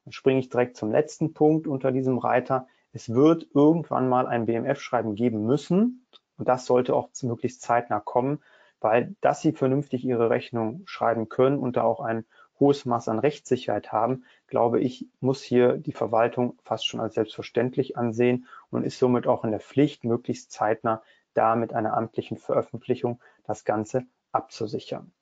Dann 0.05 0.12
springe 0.12 0.39
ich 0.39 0.49
direkt 0.49 0.77
zum 0.77 0.93
letzten 0.93 1.35
Punkt 1.35 1.67
unter 1.67 1.91
diesem 1.91 2.19
Reiter. 2.19 2.69
Es 2.93 3.12
wird 3.12 3.49
irgendwann 3.53 4.09
mal 4.09 4.29
ein 4.29 4.47
BMF-Schreiben 4.47 5.17
geben 5.17 5.45
müssen 5.45 6.07
und 6.39 6.47
das 6.47 6.67
sollte 6.67 6.95
auch 6.95 7.09
möglichst 7.23 7.62
zeitnah 7.62 7.99
kommen, 7.99 8.41
weil 8.87 9.16
dass 9.20 9.41
sie 9.41 9.51
vernünftig 9.51 10.05
ihre 10.05 10.30
Rechnung 10.30 10.82
schreiben 10.84 11.28
können 11.28 11.59
und 11.59 11.76
da 11.76 11.82
auch 11.82 11.99
ein 11.99 12.24
hohes 12.61 12.84
Maß 12.84 13.09
an 13.09 13.18
Rechtssicherheit 13.18 13.91
haben, 13.91 14.22
glaube 14.47 14.78
ich, 14.78 15.09
muss 15.18 15.43
hier 15.43 15.76
die 15.76 15.93
Verwaltung 15.93 16.57
fast 16.62 16.87
schon 16.87 17.01
als 17.01 17.14
selbstverständlich 17.14 17.97
ansehen 17.97 18.47
und 18.70 18.84
ist 18.84 19.01
somit 19.01 19.26
auch 19.26 19.43
in 19.43 19.51
der 19.51 19.59
Pflicht, 19.59 20.05
möglichst 20.05 20.53
zeitnah 20.53 21.03
da 21.34 21.57
mit 21.57 21.74
einer 21.74 21.97
amtlichen 21.97 22.37
Veröffentlichung 22.37 23.20
das 23.45 23.64
Ganze 23.64 24.05
abzusichern. 24.30 25.12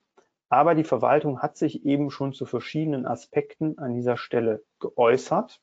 Aber 0.50 0.74
die 0.74 0.84
Verwaltung 0.84 1.40
hat 1.40 1.56
sich 1.56 1.86
eben 1.86 2.10
schon 2.10 2.34
zu 2.34 2.44
verschiedenen 2.44 3.06
Aspekten 3.06 3.78
an 3.78 3.94
dieser 3.94 4.18
Stelle 4.18 4.62
geäußert 4.78 5.62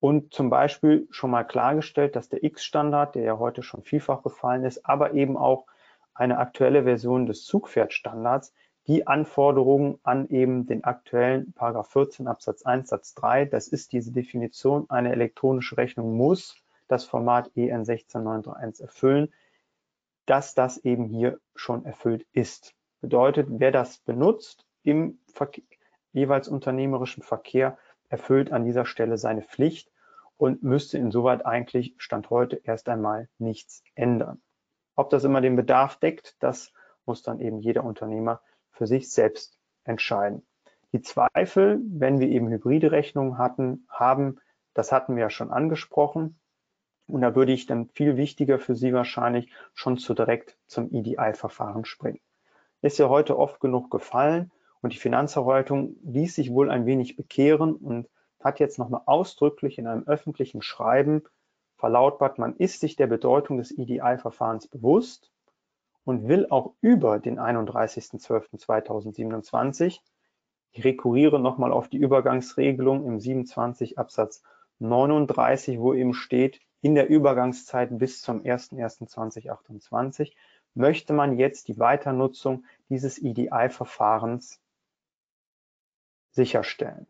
und 0.00 0.34
zum 0.34 0.50
Beispiel 0.50 1.06
schon 1.10 1.30
mal 1.30 1.44
klargestellt, 1.44 2.16
dass 2.16 2.28
der 2.28 2.42
X-Standard, 2.42 3.14
der 3.14 3.22
ja 3.22 3.38
heute 3.38 3.62
schon 3.62 3.84
vielfach 3.84 4.24
gefallen 4.24 4.64
ist, 4.64 4.84
aber 4.84 5.14
eben 5.14 5.36
auch 5.36 5.66
eine 6.16 6.38
aktuelle 6.38 6.84
Version 6.84 7.26
des 7.26 7.44
Zugpferdstandards 7.44 8.52
die 8.86 9.06
Anforderungen 9.06 9.98
an 10.04 10.28
eben 10.28 10.66
den 10.66 10.84
aktuellen 10.84 11.52
Paragraph 11.52 11.90
14 11.90 12.28
Absatz 12.28 12.62
1 12.62 12.88
Satz 12.88 13.14
3. 13.14 13.46
Das 13.46 13.68
ist 13.68 13.92
diese 13.92 14.12
Definition. 14.12 14.88
Eine 14.88 15.12
elektronische 15.12 15.76
Rechnung 15.76 16.16
muss 16.16 16.56
das 16.86 17.04
Format 17.04 17.50
EN 17.56 17.84
16931 17.84 18.84
erfüllen, 18.84 19.32
dass 20.24 20.54
das 20.54 20.78
eben 20.78 21.06
hier 21.06 21.40
schon 21.56 21.84
erfüllt 21.84 22.26
ist. 22.32 22.74
Bedeutet, 23.00 23.48
wer 23.50 23.72
das 23.72 23.98
benutzt 23.98 24.66
im 24.82 25.18
Verkehr, 25.32 25.64
jeweils 26.12 26.48
unternehmerischen 26.48 27.22
Verkehr, 27.22 27.76
erfüllt 28.08 28.52
an 28.52 28.64
dieser 28.64 28.86
Stelle 28.86 29.18
seine 29.18 29.42
Pflicht 29.42 29.90
und 30.36 30.62
müsste 30.62 30.96
insoweit 30.96 31.44
eigentlich 31.44 31.94
Stand 31.98 32.30
heute 32.30 32.60
erst 32.64 32.88
einmal 32.88 33.28
nichts 33.38 33.82
ändern. 33.94 34.40
Ob 34.96 35.10
das 35.10 35.24
immer 35.24 35.40
den 35.40 35.56
Bedarf 35.56 35.96
deckt, 35.96 36.36
das 36.40 36.72
muss 37.04 37.22
dann 37.22 37.38
eben 37.40 37.60
jeder 37.60 37.84
Unternehmer 37.84 38.40
für 38.70 38.86
sich 38.86 39.10
selbst 39.10 39.58
entscheiden. 39.84 40.46
Die 40.92 41.02
Zweifel, 41.02 41.80
wenn 41.86 42.20
wir 42.20 42.28
eben 42.28 42.48
hybride 42.48 42.90
Rechnungen 42.90 43.38
hatten, 43.38 43.86
haben, 43.88 44.40
das 44.74 44.92
hatten 44.92 45.14
wir 45.14 45.22
ja 45.22 45.30
schon 45.30 45.50
angesprochen. 45.50 46.38
Und 47.06 47.20
da 47.20 47.34
würde 47.34 47.52
ich 47.52 47.66
dann 47.66 47.88
viel 47.90 48.16
wichtiger 48.16 48.58
für 48.58 48.74
Sie 48.74 48.92
wahrscheinlich 48.92 49.52
schon 49.74 49.98
zu 49.98 50.14
direkt 50.14 50.56
zum 50.66 50.92
EDI-Verfahren 50.92 51.84
springen. 51.84 52.20
Ist 52.82 52.98
ja 52.98 53.08
heute 53.08 53.38
oft 53.38 53.60
genug 53.60 53.90
gefallen 53.90 54.50
und 54.80 54.92
die 54.92 54.98
Finanzverwaltung 54.98 55.96
ließ 56.04 56.34
sich 56.34 56.50
wohl 56.50 56.70
ein 56.70 56.86
wenig 56.86 57.16
bekehren 57.16 57.74
und 57.74 58.08
hat 58.40 58.60
jetzt 58.60 58.78
nochmal 58.78 59.02
ausdrücklich 59.06 59.78
in 59.78 59.86
einem 59.86 60.04
öffentlichen 60.04 60.62
Schreiben 60.62 61.22
verlautbart, 61.76 62.38
man 62.38 62.56
ist 62.56 62.80
sich 62.80 62.96
der 62.96 63.06
Bedeutung 63.06 63.58
des 63.58 63.70
EDI-Verfahrens 63.76 64.68
bewusst 64.68 65.30
und 66.04 66.28
will 66.28 66.46
auch 66.50 66.72
über 66.80 67.18
den 67.18 67.38
31.12.2027, 67.38 70.00
ich 70.72 70.84
rekurriere 70.84 71.38
nochmal 71.40 71.72
auf 71.72 71.88
die 71.88 71.96
Übergangsregelung 71.96 73.06
im 73.06 73.18
27 73.18 73.98
Absatz 73.98 74.42
39, 74.78 75.80
wo 75.80 75.94
eben 75.94 76.12
steht, 76.12 76.60
in 76.82 76.94
der 76.94 77.08
Übergangszeit 77.08 77.98
bis 77.98 78.20
zum 78.20 78.42
01.01.2028 78.42 80.34
möchte 80.74 81.14
man 81.14 81.38
jetzt 81.38 81.68
die 81.68 81.78
Weiternutzung 81.78 82.66
dieses 82.90 83.16
EDI-Verfahrens 83.18 84.60
sicherstellen. 86.30 87.06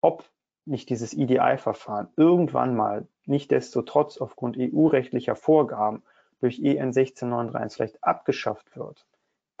Ob 0.00 0.24
nicht 0.64 0.90
dieses 0.90 1.14
EDI-Verfahren 1.14 2.08
irgendwann 2.16 2.76
mal 2.76 3.06
nicht 3.26 3.50
desto 3.50 3.82
trotz 3.82 4.18
aufgrund 4.18 4.56
EU-rechtlicher 4.58 5.36
Vorgaben 5.36 6.02
durch 6.40 6.60
EN 6.60 6.92
16931 6.92 7.76
vielleicht 7.76 8.04
abgeschafft 8.04 8.76
wird, 8.76 9.06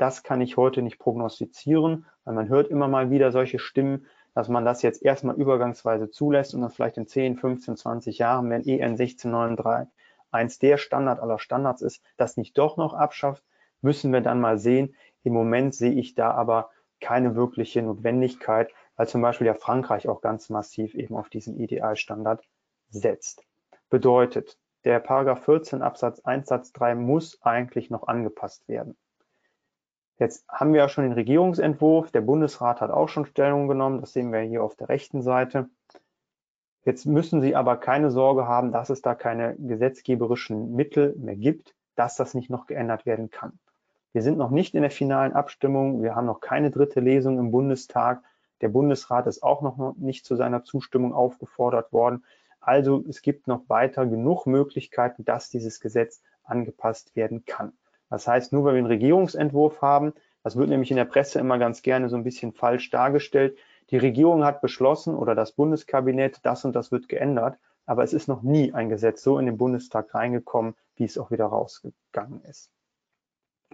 das 0.00 0.22
kann 0.22 0.40
ich 0.40 0.56
heute 0.56 0.80
nicht 0.80 0.98
prognostizieren, 0.98 2.06
weil 2.24 2.34
man 2.34 2.48
hört 2.48 2.68
immer 2.68 2.88
mal 2.88 3.10
wieder 3.10 3.32
solche 3.32 3.58
Stimmen, 3.58 4.06
dass 4.34 4.48
man 4.48 4.64
das 4.64 4.80
jetzt 4.80 5.02
erstmal 5.02 5.36
übergangsweise 5.36 6.10
zulässt 6.10 6.54
und 6.54 6.62
dann 6.62 6.70
vielleicht 6.70 6.96
in 6.96 7.06
10, 7.06 7.36
15, 7.36 7.76
20 7.76 8.18
Jahren, 8.18 8.48
wenn 8.48 8.66
EN 8.66 8.96
16931 8.96 9.92
eins 10.30 10.58
der 10.58 10.78
Standard 10.78 11.20
aller 11.20 11.38
Standards 11.38 11.82
ist, 11.82 12.02
das 12.16 12.38
nicht 12.38 12.56
doch 12.56 12.78
noch 12.78 12.94
abschafft, 12.94 13.42
müssen 13.82 14.12
wir 14.12 14.22
dann 14.22 14.40
mal 14.40 14.58
sehen. 14.58 14.94
Im 15.22 15.34
Moment 15.34 15.74
sehe 15.74 15.92
ich 15.92 16.14
da 16.14 16.30
aber 16.30 16.70
keine 17.00 17.34
wirkliche 17.34 17.82
Notwendigkeit, 17.82 18.70
weil 19.00 19.08
zum 19.08 19.22
Beispiel 19.22 19.46
ja 19.46 19.54
Frankreich 19.54 20.10
auch 20.10 20.20
ganz 20.20 20.50
massiv 20.50 20.94
eben 20.94 21.16
auf 21.16 21.30
diesen 21.30 21.58
EDI-Standard 21.58 22.44
setzt. 22.90 23.46
Bedeutet, 23.88 24.58
der 24.84 25.00
Paragraph 25.00 25.42
14 25.46 25.80
Absatz 25.80 26.20
1 26.20 26.46
Satz 26.46 26.70
3 26.72 26.96
muss 26.96 27.40
eigentlich 27.40 27.88
noch 27.88 28.08
angepasst 28.08 28.68
werden. 28.68 28.98
Jetzt 30.18 30.46
haben 30.50 30.74
wir 30.74 30.80
ja 30.80 30.90
schon 30.90 31.04
den 31.04 31.14
Regierungsentwurf, 31.14 32.10
der 32.10 32.20
Bundesrat 32.20 32.82
hat 32.82 32.90
auch 32.90 33.08
schon 33.08 33.24
Stellung 33.24 33.68
genommen, 33.68 34.02
das 34.02 34.12
sehen 34.12 34.34
wir 34.34 34.40
hier 34.40 34.62
auf 34.62 34.76
der 34.76 34.90
rechten 34.90 35.22
Seite. 35.22 35.70
Jetzt 36.84 37.06
müssen 37.06 37.40
Sie 37.40 37.56
aber 37.56 37.78
keine 37.78 38.10
Sorge 38.10 38.46
haben, 38.46 38.70
dass 38.70 38.90
es 38.90 39.00
da 39.00 39.14
keine 39.14 39.56
gesetzgeberischen 39.56 40.74
Mittel 40.74 41.14
mehr 41.16 41.36
gibt, 41.36 41.74
dass 41.94 42.16
das 42.16 42.34
nicht 42.34 42.50
noch 42.50 42.66
geändert 42.66 43.06
werden 43.06 43.30
kann. 43.30 43.58
Wir 44.12 44.20
sind 44.20 44.36
noch 44.36 44.50
nicht 44.50 44.74
in 44.74 44.82
der 44.82 44.90
finalen 44.90 45.32
Abstimmung, 45.32 46.02
wir 46.02 46.14
haben 46.14 46.26
noch 46.26 46.40
keine 46.40 46.70
dritte 46.70 47.00
Lesung 47.00 47.38
im 47.38 47.50
Bundestag. 47.50 48.22
Der 48.60 48.68
Bundesrat 48.68 49.26
ist 49.26 49.42
auch 49.42 49.62
noch 49.62 49.96
nicht 49.96 50.24
zu 50.24 50.36
seiner 50.36 50.64
Zustimmung 50.64 51.12
aufgefordert 51.12 51.92
worden. 51.92 52.24
Also 52.60 53.02
es 53.08 53.22
gibt 53.22 53.46
noch 53.46 53.68
weiter 53.68 54.06
genug 54.06 54.46
Möglichkeiten, 54.46 55.24
dass 55.24 55.48
dieses 55.48 55.80
Gesetz 55.80 56.22
angepasst 56.44 57.16
werden 57.16 57.44
kann. 57.46 57.72
Das 58.10 58.26
heißt, 58.26 58.52
nur 58.52 58.64
weil 58.64 58.74
wir 58.74 58.78
einen 58.78 58.86
Regierungsentwurf 58.86 59.80
haben, 59.80 60.12
das 60.42 60.56
wird 60.56 60.68
nämlich 60.68 60.90
in 60.90 60.96
der 60.96 61.04
Presse 61.04 61.38
immer 61.38 61.58
ganz 61.58 61.82
gerne 61.82 62.08
so 62.08 62.16
ein 62.16 62.24
bisschen 62.24 62.52
falsch 62.52 62.90
dargestellt, 62.90 63.56
die 63.90 63.98
Regierung 63.98 64.44
hat 64.44 64.60
beschlossen 64.60 65.14
oder 65.14 65.34
das 65.34 65.52
Bundeskabinett, 65.52 66.40
das 66.42 66.64
und 66.64 66.74
das 66.74 66.92
wird 66.92 67.08
geändert, 67.08 67.58
aber 67.86 68.04
es 68.04 68.12
ist 68.12 68.28
noch 68.28 68.42
nie 68.42 68.72
ein 68.72 68.88
Gesetz 68.88 69.22
so 69.22 69.38
in 69.38 69.46
den 69.46 69.58
Bundestag 69.58 70.14
reingekommen, 70.14 70.74
wie 70.96 71.04
es 71.04 71.18
auch 71.18 71.30
wieder 71.30 71.46
rausgegangen 71.46 72.42
ist. 72.44 72.70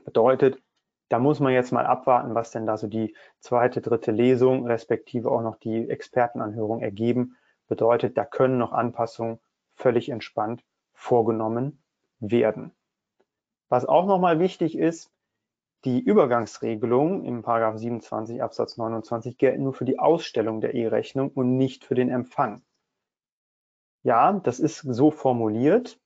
Bedeutet, 0.05 0.62
da 1.09 1.19
muss 1.19 1.41
man 1.41 1.53
jetzt 1.53 1.73
mal 1.73 1.87
abwarten, 1.87 2.35
was 2.35 2.51
denn 2.51 2.67
da 2.67 2.77
so 2.77 2.87
die 2.87 3.15
zweite, 3.41 3.81
dritte 3.81 4.11
Lesung, 4.11 4.67
respektive 4.67 5.31
auch 5.31 5.43
noch 5.43 5.57
die 5.57 5.89
Expertenanhörung 5.89 6.81
ergeben. 6.81 7.37
Bedeutet, 7.69 8.17
da 8.17 8.25
können 8.25 8.59
noch 8.59 8.73
Anpassungen 8.73 9.39
völlig 9.75 10.09
entspannt 10.09 10.65
vorgenommen 10.93 11.83
werden. 12.19 12.73
Was 13.69 13.85
auch 13.85 14.07
nochmal 14.07 14.39
wichtig 14.39 14.77
ist, 14.79 15.11
die 15.85 16.01
Übergangsregelungen 16.01 17.25
im 17.25 17.45
27 17.45 18.43
Absatz 18.43 18.77
29 18.77 19.39
gelten 19.39 19.63
nur 19.63 19.75
für 19.75 19.85
die 19.85 19.99
Ausstellung 19.99 20.61
der 20.61 20.75
E-Rechnung 20.75 21.31
und 21.31 21.57
nicht 21.57 21.85
für 21.85 21.95
den 21.95 22.09
Empfang. 22.09 22.63
Ja, 24.03 24.33
das 24.33 24.59
ist 24.59 24.79
so 24.79 25.11
formuliert, 25.11 26.01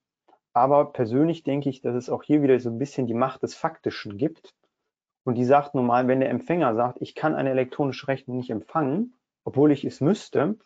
aber 0.53 0.93
persönlich 0.93 1.45
denke 1.45 1.71
ich, 1.71 1.81
dass 1.81 1.95
es 1.95 2.11
auch 2.11 2.23
hier 2.23 2.43
wieder 2.43 2.59
so 2.61 2.71
ein 2.71 2.79
bisschen 2.79 3.07
die 3.07 3.15
Macht 3.15 3.43
des 3.43 3.55
Faktischen 3.55 4.17
gibt. 4.19 4.55
Und 5.31 5.37
die 5.37 5.45
sagt 5.45 5.76
nun 5.76 5.87
mal, 5.87 6.09
wenn 6.09 6.18
der 6.18 6.28
Empfänger 6.28 6.74
sagt, 6.74 7.01
ich 7.01 7.14
kann 7.14 7.37
eine 7.37 7.51
elektronische 7.51 8.09
Rechnung 8.09 8.39
nicht 8.39 8.51
empfangen, 8.51 9.14
obwohl 9.45 9.70
ich 9.70 9.85
es 9.85 10.01
müsste, 10.01 10.59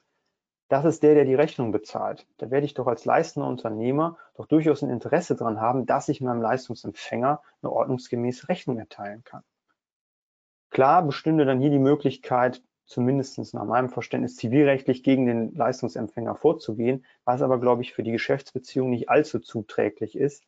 das 0.68 0.86
ist 0.86 1.02
der, 1.02 1.14
der 1.14 1.26
die 1.26 1.34
Rechnung 1.34 1.70
bezahlt. 1.70 2.26
Da 2.38 2.50
werde 2.50 2.64
ich 2.64 2.72
doch 2.72 2.86
als 2.86 3.04
leistender 3.04 3.46
Unternehmer 3.46 4.16
doch 4.34 4.46
durchaus 4.46 4.82
ein 4.82 4.88
Interesse 4.88 5.36
daran 5.36 5.60
haben, 5.60 5.84
dass 5.84 6.08
ich 6.08 6.22
meinem 6.22 6.40
Leistungsempfänger 6.40 7.42
eine 7.60 7.72
ordnungsgemäße 7.72 8.48
Rechnung 8.48 8.78
erteilen 8.78 9.22
kann. 9.22 9.42
Klar 10.70 11.02
bestünde 11.02 11.44
dann 11.44 11.60
hier 11.60 11.68
die 11.68 11.78
Möglichkeit, 11.78 12.62
zumindest 12.86 13.52
nach 13.52 13.66
meinem 13.66 13.90
Verständnis 13.90 14.36
zivilrechtlich 14.36 15.02
gegen 15.02 15.26
den 15.26 15.54
Leistungsempfänger 15.54 16.36
vorzugehen, 16.36 17.04
was 17.26 17.42
aber, 17.42 17.60
glaube 17.60 17.82
ich, 17.82 17.92
für 17.92 18.02
die 18.02 18.12
Geschäftsbeziehung 18.12 18.88
nicht 18.88 19.10
allzu 19.10 19.40
zuträglich 19.40 20.16
ist. 20.16 20.42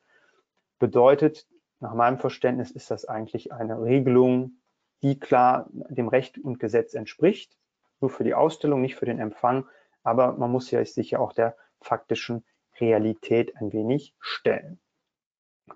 Bedeutet, 0.79 1.47
nach 1.81 1.95
meinem 1.95 2.19
Verständnis 2.19 2.71
ist 2.71 2.91
das 2.91 3.05
eigentlich 3.05 3.53
eine 3.53 3.83
Regelung, 3.83 4.59
die 5.03 5.19
klar 5.19 5.69
dem 5.71 6.09
Recht 6.09 6.39
und 6.39 6.59
Gesetz 6.59 6.95
entspricht, 6.95 7.57
nur 8.01 8.11
für 8.11 8.25
die 8.25 8.35
Ausstellung, 8.35 8.81
nicht 8.81 8.97
für 8.97 9.07
den 9.07 9.19
Empfang 9.19 9.67
aber 10.07 10.35
man 10.35 10.53
muss 10.53 10.71
ja 10.71 10.85
sich 10.85 11.11
ja 11.11 11.19
auch 11.19 11.33
der 11.33 11.57
faktischen 11.81 12.45
Realität 12.81 13.57
ein 13.57 13.73
wenig 13.73 14.15
stellen. 14.21 14.79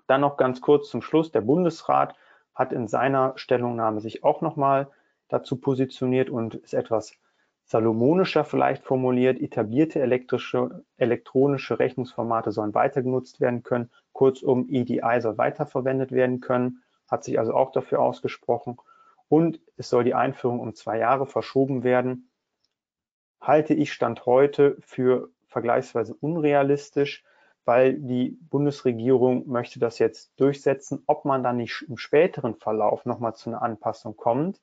Dann 0.07 0.21
noch 0.21 0.37
ganz 0.37 0.61
kurz 0.61 0.89
zum 0.89 1.01
Schluss. 1.01 1.33
Der 1.33 1.41
Bundesrat 1.41 2.15
hat 2.55 2.71
in 2.71 2.87
seiner 2.87 3.33
Stellungnahme 3.35 3.99
sich 3.99 4.23
auch 4.23 4.39
nochmal 4.39 4.89
dazu 5.27 5.57
positioniert 5.57 6.29
und 6.29 6.55
ist 6.55 6.73
etwas 6.73 7.13
salomonischer 7.65 8.45
vielleicht 8.45 8.85
formuliert. 8.85 9.41
Etablierte 9.41 9.99
elektrische, 9.99 10.85
elektronische 10.95 11.79
Rechnungsformate 11.79 12.53
sollen 12.53 12.73
weiter 12.73 13.01
genutzt 13.01 13.41
werden 13.41 13.63
können. 13.63 13.91
Kurzum, 14.13 14.67
EDI 14.69 15.19
soll 15.21 15.37
weiterverwendet 15.37 16.11
werden 16.11 16.39
können, 16.41 16.83
hat 17.07 17.23
sich 17.23 17.39
also 17.39 17.53
auch 17.53 17.71
dafür 17.71 17.99
ausgesprochen. 17.99 18.77
Und 19.29 19.61
es 19.77 19.89
soll 19.89 20.03
die 20.03 20.13
Einführung 20.13 20.59
um 20.59 20.75
zwei 20.75 20.97
Jahre 20.97 21.25
verschoben 21.25 21.83
werden 21.83 22.31
halte 23.41 23.73
ich 23.73 23.91
Stand 23.91 24.25
heute 24.25 24.77
für 24.81 25.29
vergleichsweise 25.47 26.13
unrealistisch, 26.13 27.23
weil 27.65 27.99
die 27.99 28.37
Bundesregierung 28.49 29.47
möchte 29.47 29.79
das 29.79 29.99
jetzt 29.99 30.39
durchsetzen. 30.39 31.03
Ob 31.07 31.25
man 31.25 31.43
dann 31.43 31.57
nicht 31.57 31.83
im 31.87 31.97
späteren 31.97 32.55
Verlauf 32.55 33.05
nochmal 33.05 33.35
zu 33.35 33.49
einer 33.49 33.61
Anpassung 33.61 34.15
kommt, 34.15 34.61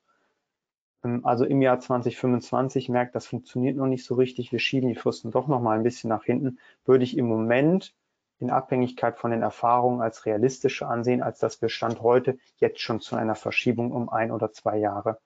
ähm, 1.05 1.25
also 1.27 1.45
im 1.45 1.61
Jahr 1.61 1.81
2025 1.81 2.89
merkt, 2.89 3.15
das 3.15 3.27
funktioniert 3.27 3.77
noch 3.77 3.87
nicht 3.87 4.05
so 4.05 4.15
richtig, 4.15 4.53
wir 4.53 4.59
schieben 4.59 4.89
die 4.89 4.95
Fristen 4.95 5.31
doch 5.31 5.49
nochmal 5.49 5.77
ein 5.77 5.85
bisschen 5.85 6.09
nach 6.09 6.25
hinten, 6.25 6.59
würde 6.85 7.05
ich 7.05 7.17
im 7.17 7.27
Moment 7.27 7.95
in 8.39 8.51
Abhängigkeit 8.51 9.19
von 9.19 9.31
den 9.31 9.43
Erfahrungen 9.43 10.01
als 10.01 10.27
realistischer 10.27 10.89
ansehen, 10.89 11.23
als 11.23 11.39
dass 11.39 11.61
wir 11.61 11.69
Stand 11.69 12.01
heute 12.01 12.39
jetzt 12.57 12.81
schon 12.81 13.01
zu 13.01 13.17
einer 13.17 13.35
Verschiebung 13.35 13.93
um 13.93 14.09
ein 14.09 14.31
oder 14.31 14.53
zwei 14.53 14.79
Jahre 14.79 15.21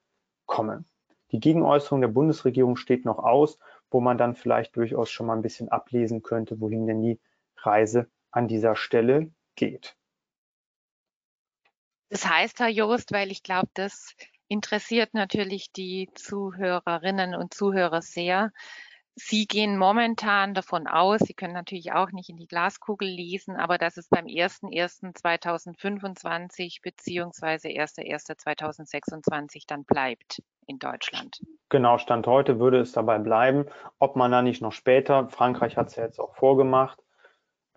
kommen. 0.47 0.87
Die 1.31 1.41
Gegenäußerung 1.41 2.01
der 2.01 2.09
Bundesregierung 2.09 2.77
steht 2.77 3.05
noch 3.05 3.19
aus, 3.19 3.59
wo 3.91 4.01
man 4.01 4.19
dann 4.19 4.35
vielleicht 4.35 4.77
durchaus 4.77 5.11
schon 5.11 5.27
mal 5.27 5.37
ein 5.37 5.43
bisschen 5.43 5.69
ablesen 5.69 6.23
könnte, 6.23 6.61
wohin 6.61 6.87
denn 6.87 7.03
die 7.03 7.21
Reise 7.57 8.11
an 8.31 8.49
dieser 8.49 8.77
Stelle 8.77 9.31
geht. 9.55 9.97
Das 12.09 12.29
heißt, 12.29 12.61
Herr 12.61 12.69
Jurist, 12.69 13.13
weil 13.13 13.31
ich 13.31 13.43
glaube, 13.43 13.71
das 13.75 14.15
interessiert 14.49 15.15
natürlich 15.15 15.73
die 15.73 16.11
Zuhörerinnen 16.15 17.35
und 17.35 17.55
Zuhörer 17.55 18.03
sehr. 18.03 18.53
Sie 19.15 19.47
gehen 19.47 19.77
momentan 19.77 20.55
davon 20.55 20.87
aus, 20.87 21.21
Sie 21.21 21.35
können 21.35 21.53
natürlich 21.53 21.93
auch 21.93 22.13
nicht 22.13 22.31
in 22.31 22.39
die 22.39 22.47
Glaskugel 22.47 23.09
lesen, 23.09 23.57
aber 23.57 23.77
dass 23.77 23.99
es 23.99 24.09
beim 24.09 24.25
01.01.2025 24.25 26.81
beziehungsweise 26.83 27.69
1.01.2026 27.69 29.65
dann 29.67 29.85
bleibt 29.85 30.43
in 30.67 30.79
Deutschland. 30.79 31.43
Genau, 31.69 31.99
Stand 31.99 32.27
heute 32.27 32.59
würde 32.59 32.81
es 32.81 32.93
dabei 32.93 33.19
bleiben. 33.19 33.67
Ob 33.99 34.17
man 34.17 34.33
da 34.33 34.41
nicht 34.41 34.63
noch 34.63 34.73
später, 34.73 35.29
Frankreich 35.29 35.77
hat 35.77 35.89
es 35.89 35.97
ja 35.97 36.05
jetzt 36.05 36.19
auch 36.19 36.35
vorgemacht, 36.35 36.99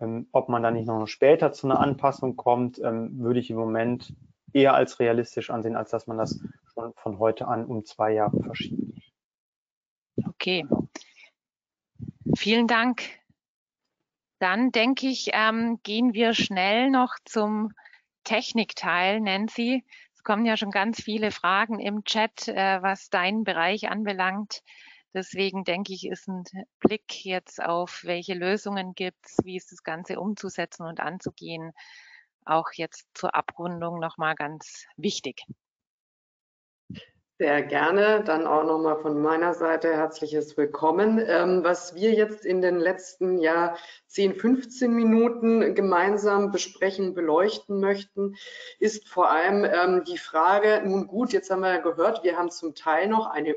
ähm, 0.00 0.28
ob 0.32 0.48
man 0.48 0.62
da 0.62 0.70
nicht 0.70 0.86
noch 0.86 1.06
später 1.06 1.52
zu 1.52 1.66
einer 1.66 1.80
Anpassung 1.80 2.36
kommt, 2.36 2.78
ähm, 2.78 3.10
würde 3.18 3.40
ich 3.40 3.50
im 3.50 3.56
Moment 3.56 4.14
eher 4.54 4.72
als 4.74 5.00
realistisch 5.00 5.50
ansehen, 5.50 5.76
als 5.76 5.90
dass 5.90 6.06
man 6.06 6.16
das 6.16 6.40
schon 6.72 6.94
von 6.94 7.18
heute 7.18 7.46
an 7.46 7.66
um 7.66 7.84
zwei 7.84 8.12
Jahre 8.12 8.42
verschiebt. 8.42 8.86
Okay. 10.26 10.66
Vielen 12.34 12.66
Dank. 12.66 13.02
Dann 14.38 14.72
denke 14.72 15.06
ich, 15.06 15.30
ähm, 15.32 15.80
gehen 15.82 16.12
wir 16.12 16.34
schnell 16.34 16.90
noch 16.90 17.14
zum 17.24 17.72
Technikteil, 18.24 19.20
Nancy. 19.20 19.84
Es 20.12 20.22
kommen 20.24 20.44
ja 20.44 20.56
schon 20.56 20.70
ganz 20.70 21.02
viele 21.02 21.30
Fragen 21.30 21.78
im 21.78 22.04
Chat, 22.04 22.48
äh, 22.48 22.82
was 22.82 23.08
deinen 23.10 23.44
Bereich 23.44 23.88
anbelangt. 23.88 24.62
Deswegen 25.14 25.64
denke 25.64 25.94
ich, 25.94 26.06
ist 26.06 26.28
ein 26.28 26.44
Blick 26.80 27.24
jetzt 27.24 27.62
auf, 27.62 28.02
welche 28.04 28.34
Lösungen 28.34 28.94
gibt 28.94 29.24
es, 29.24 29.38
wie 29.44 29.56
ist 29.56 29.72
das 29.72 29.82
Ganze 29.82 30.20
umzusetzen 30.20 30.84
und 30.84 31.00
anzugehen, 31.00 31.72
auch 32.44 32.66
jetzt 32.74 33.06
zur 33.14 33.34
Abrundung 33.34 33.98
nochmal 33.98 34.34
ganz 34.34 34.84
wichtig. 34.96 35.42
Sehr 37.38 37.62
gerne. 37.62 38.24
Dann 38.24 38.46
auch 38.46 38.64
nochmal 38.64 38.96
von 39.02 39.20
meiner 39.20 39.52
Seite 39.52 39.94
herzliches 39.94 40.56
Willkommen. 40.56 41.22
Ähm, 41.22 41.62
was 41.62 41.94
wir 41.94 42.14
jetzt 42.14 42.46
in 42.46 42.62
den 42.62 42.78
letzten 42.78 43.36
ja, 43.40 43.76
10, 44.06 44.36
15 44.36 44.90
Minuten 44.90 45.74
gemeinsam 45.74 46.50
besprechen, 46.50 47.12
beleuchten 47.12 47.78
möchten, 47.78 48.36
ist 48.78 49.06
vor 49.06 49.30
allem 49.30 49.66
ähm, 49.66 50.04
die 50.04 50.16
Frage, 50.16 50.80
nun 50.86 51.08
gut, 51.08 51.34
jetzt 51.34 51.50
haben 51.50 51.60
wir 51.60 51.74
ja 51.74 51.80
gehört, 51.80 52.24
wir 52.24 52.38
haben 52.38 52.50
zum 52.50 52.74
Teil 52.74 53.06
noch 53.06 53.26
eine 53.26 53.54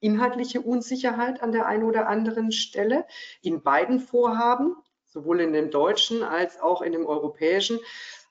inhaltliche 0.00 0.60
Unsicherheit 0.60 1.42
an 1.42 1.52
der 1.52 1.64
einen 1.64 1.84
oder 1.84 2.08
anderen 2.08 2.52
Stelle 2.52 3.06
in 3.40 3.62
beiden 3.62 3.98
Vorhaben, 3.98 4.76
sowohl 5.06 5.40
in 5.40 5.54
dem 5.54 5.70
deutschen 5.70 6.22
als 6.22 6.60
auch 6.60 6.82
in 6.82 6.92
dem 6.92 7.06
europäischen. 7.06 7.80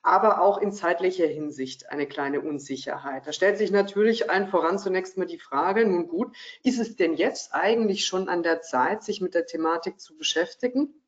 Aber 0.02 0.40
auch 0.40 0.58
in 0.58 0.72
zeitlicher 0.72 1.26
Hinsicht 1.26 1.90
eine 1.90 2.06
kleine 2.06 2.40
Unsicherheit. 2.40 3.26
Da 3.26 3.32
stellt 3.32 3.58
sich 3.58 3.70
natürlich 3.70 4.30
allen 4.30 4.48
voran 4.48 4.78
zunächst 4.78 5.16
mal 5.16 5.26
die 5.26 5.38
Frage, 5.38 5.86
nun 5.86 6.08
gut, 6.08 6.36
ist 6.62 6.80
es 6.80 6.96
denn 6.96 7.14
jetzt 7.14 7.54
eigentlich 7.54 8.04
schon 8.04 8.28
an 8.28 8.42
der 8.42 8.60
Zeit, 8.62 9.04
sich 9.04 9.20
mit 9.20 9.34
der 9.34 9.46
Thematik 9.46 10.00
zu 10.00 10.16
beschäftigen? 10.16 11.01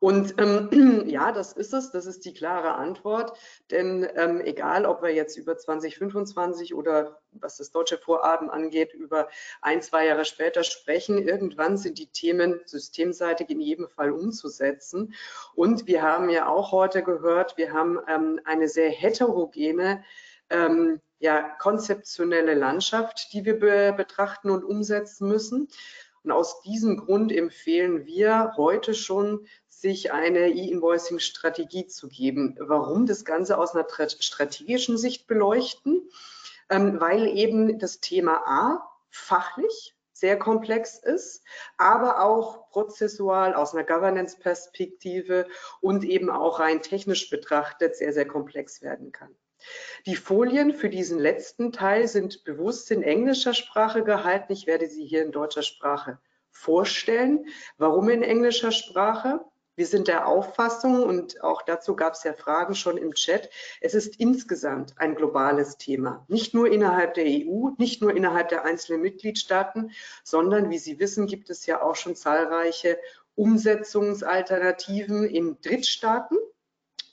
Und 0.00 0.34
ähm, 0.38 1.04
ja, 1.08 1.30
das 1.30 1.52
ist 1.52 1.74
es, 1.74 1.92
das 1.92 2.06
ist 2.06 2.24
die 2.24 2.32
klare 2.32 2.74
Antwort. 2.74 3.38
Denn 3.70 4.08
ähm, 4.16 4.40
egal, 4.40 4.86
ob 4.86 5.02
wir 5.02 5.14
jetzt 5.14 5.36
über 5.36 5.56
2025 5.56 6.74
oder 6.74 7.20
was 7.32 7.58
das 7.58 7.70
deutsche 7.70 7.98
Vorhaben 7.98 8.50
angeht, 8.50 8.94
über 8.94 9.28
ein, 9.60 9.82
zwei 9.82 10.06
Jahre 10.06 10.24
später 10.24 10.64
sprechen, 10.64 11.18
irgendwann 11.18 11.76
sind 11.76 11.98
die 11.98 12.06
Themen 12.06 12.60
systemseitig 12.64 13.50
in 13.50 13.60
jedem 13.60 13.88
Fall 13.88 14.10
umzusetzen. 14.10 15.14
Und 15.54 15.86
wir 15.86 16.02
haben 16.02 16.30
ja 16.30 16.48
auch 16.48 16.72
heute 16.72 17.02
gehört, 17.02 17.58
wir 17.58 17.72
haben 17.72 18.00
ähm, 18.08 18.40
eine 18.44 18.68
sehr 18.68 18.90
heterogene 18.90 20.02
ähm, 20.48 21.00
ja, 21.18 21.42
konzeptionelle 21.58 22.54
Landschaft, 22.54 23.34
die 23.34 23.44
wir 23.44 23.58
be 23.60 23.92
betrachten 23.94 24.48
und 24.48 24.64
umsetzen 24.64 25.28
müssen. 25.28 25.68
Und 26.22 26.32
aus 26.32 26.60
diesem 26.62 26.96
Grund 26.98 27.32
empfehlen 27.32 28.06
wir 28.06 28.54
heute 28.56 28.94
schon, 28.94 29.46
sich 29.80 30.12
eine 30.12 30.50
E-Invoicing-Strategie 30.50 31.86
zu 31.86 32.08
geben. 32.08 32.56
Warum 32.60 33.06
das 33.06 33.24
Ganze 33.24 33.58
aus 33.58 33.74
einer 33.74 33.86
strategischen 33.88 34.98
Sicht 34.98 35.26
beleuchten? 35.26 36.08
Ähm, 36.68 37.00
weil 37.00 37.26
eben 37.26 37.78
das 37.78 38.00
Thema 38.00 38.42
A 38.46 38.88
fachlich 39.08 39.96
sehr 40.12 40.38
komplex 40.38 40.98
ist, 40.98 41.42
aber 41.78 42.22
auch 42.22 42.68
prozessual 42.68 43.54
aus 43.54 43.74
einer 43.74 43.84
Governance-Perspektive 43.84 45.46
und 45.80 46.04
eben 46.04 46.30
auch 46.30 46.60
rein 46.60 46.82
technisch 46.82 47.30
betrachtet 47.30 47.96
sehr, 47.96 48.12
sehr 48.12 48.28
komplex 48.28 48.82
werden 48.82 49.12
kann. 49.12 49.34
Die 50.06 50.16
Folien 50.16 50.74
für 50.74 50.90
diesen 50.90 51.18
letzten 51.18 51.72
Teil 51.72 52.06
sind 52.06 52.44
bewusst 52.44 52.90
in 52.90 53.02
englischer 53.02 53.54
Sprache 53.54 54.04
gehalten. 54.04 54.52
Ich 54.52 54.66
werde 54.66 54.88
sie 54.88 55.04
hier 55.04 55.22
in 55.24 55.32
deutscher 55.32 55.62
Sprache 55.62 56.18
vorstellen. 56.50 57.46
Warum 57.78 58.08
in 58.08 58.22
englischer 58.22 58.72
Sprache? 58.72 59.40
Wir 59.80 59.86
sind 59.86 60.08
der 60.08 60.26
Auffassung, 60.26 61.02
und 61.04 61.42
auch 61.42 61.62
dazu 61.62 61.96
gab 61.96 62.12
es 62.12 62.22
ja 62.22 62.34
Fragen 62.34 62.74
schon 62.74 62.98
im 62.98 63.14
Chat, 63.14 63.48
es 63.80 63.94
ist 63.94 64.20
insgesamt 64.20 64.92
ein 64.98 65.14
globales 65.14 65.78
Thema. 65.78 66.22
Nicht 66.28 66.52
nur 66.52 66.70
innerhalb 66.70 67.14
der 67.14 67.24
EU, 67.24 67.70
nicht 67.78 68.02
nur 68.02 68.14
innerhalb 68.14 68.50
der 68.50 68.66
einzelnen 68.66 69.00
Mitgliedstaaten, 69.00 69.92
sondern, 70.22 70.68
wie 70.68 70.76
Sie 70.76 71.00
wissen, 71.00 71.26
gibt 71.26 71.48
es 71.48 71.64
ja 71.64 71.80
auch 71.80 71.96
schon 71.96 72.14
zahlreiche 72.14 72.98
Umsetzungsalternativen 73.36 75.24
in 75.24 75.58
Drittstaaten 75.62 76.36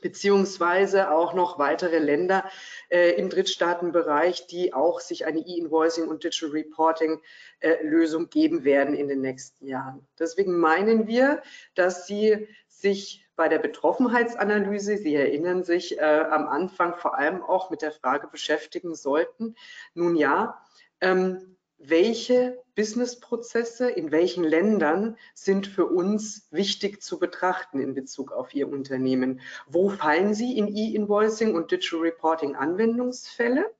beziehungsweise 0.08 1.12
auch 1.12 1.34
noch 1.34 1.60
weitere 1.60 2.00
Länder 2.00 2.50
äh, 2.88 3.12
im 3.20 3.30
Drittstaatenbereich, 3.30 4.48
die 4.48 4.74
auch 4.74 5.02
sich 5.02 5.26
eine 5.26 5.40
E-Invoicing 5.40 6.08
und 6.08 6.24
Digital 6.24 6.52
Reporting 6.52 7.22
äh, 7.60 7.84
Lösung 7.84 8.30
geben 8.30 8.64
werden 8.64 8.96
in 8.96 9.10
den 9.10 9.20
nächsten 9.20 9.68
Jahren. 9.68 10.08
Deswegen 10.18 10.58
meinen 10.60 11.08
wir, 11.08 11.42
dass 11.76 12.08
Sie 12.08 12.48
sich 12.70 13.28
bei 13.36 13.50
der 13.50 13.60
Betroffenheitsanalyse, 13.60 14.96
Sie 14.96 15.14
erinnern 15.14 15.66
sich, 15.66 16.00
äh, 16.00 16.02
am 16.02 16.48
Anfang 16.48 16.96
vor 16.96 17.18
allem 17.18 17.44
auch 17.44 17.70
mit 17.70 17.82
der 17.82 17.92
Frage 17.92 18.28
beschäftigen 18.28 18.96
sollten, 18.96 19.56
nun 19.94 20.16
ja, 20.16 20.64
ähm, 21.02 21.57
welche 21.78 22.64
Businessprozesse 22.76 23.90
in 23.90 24.12
welchen 24.12 24.44
Ländern 24.44 25.18
sind 25.34 25.68
für 25.68 25.86
uns 25.86 26.48
wichtig 26.52 27.02
zu 27.02 27.20
betrachten 27.20 27.80
in 27.80 27.94
Bezug 27.94 28.32
auf 28.32 28.54
Ihr 28.54 28.68
Unternehmen? 28.68 29.42
Wo 29.68 29.90
fallen 29.90 30.34
Sie 30.34 30.58
in 30.58 30.68
E-Invoicing 30.68 31.56
und 31.56 31.72
Digital 31.72 32.00
Reporting 32.00 32.56
Anwendungsfälle? 32.56 33.72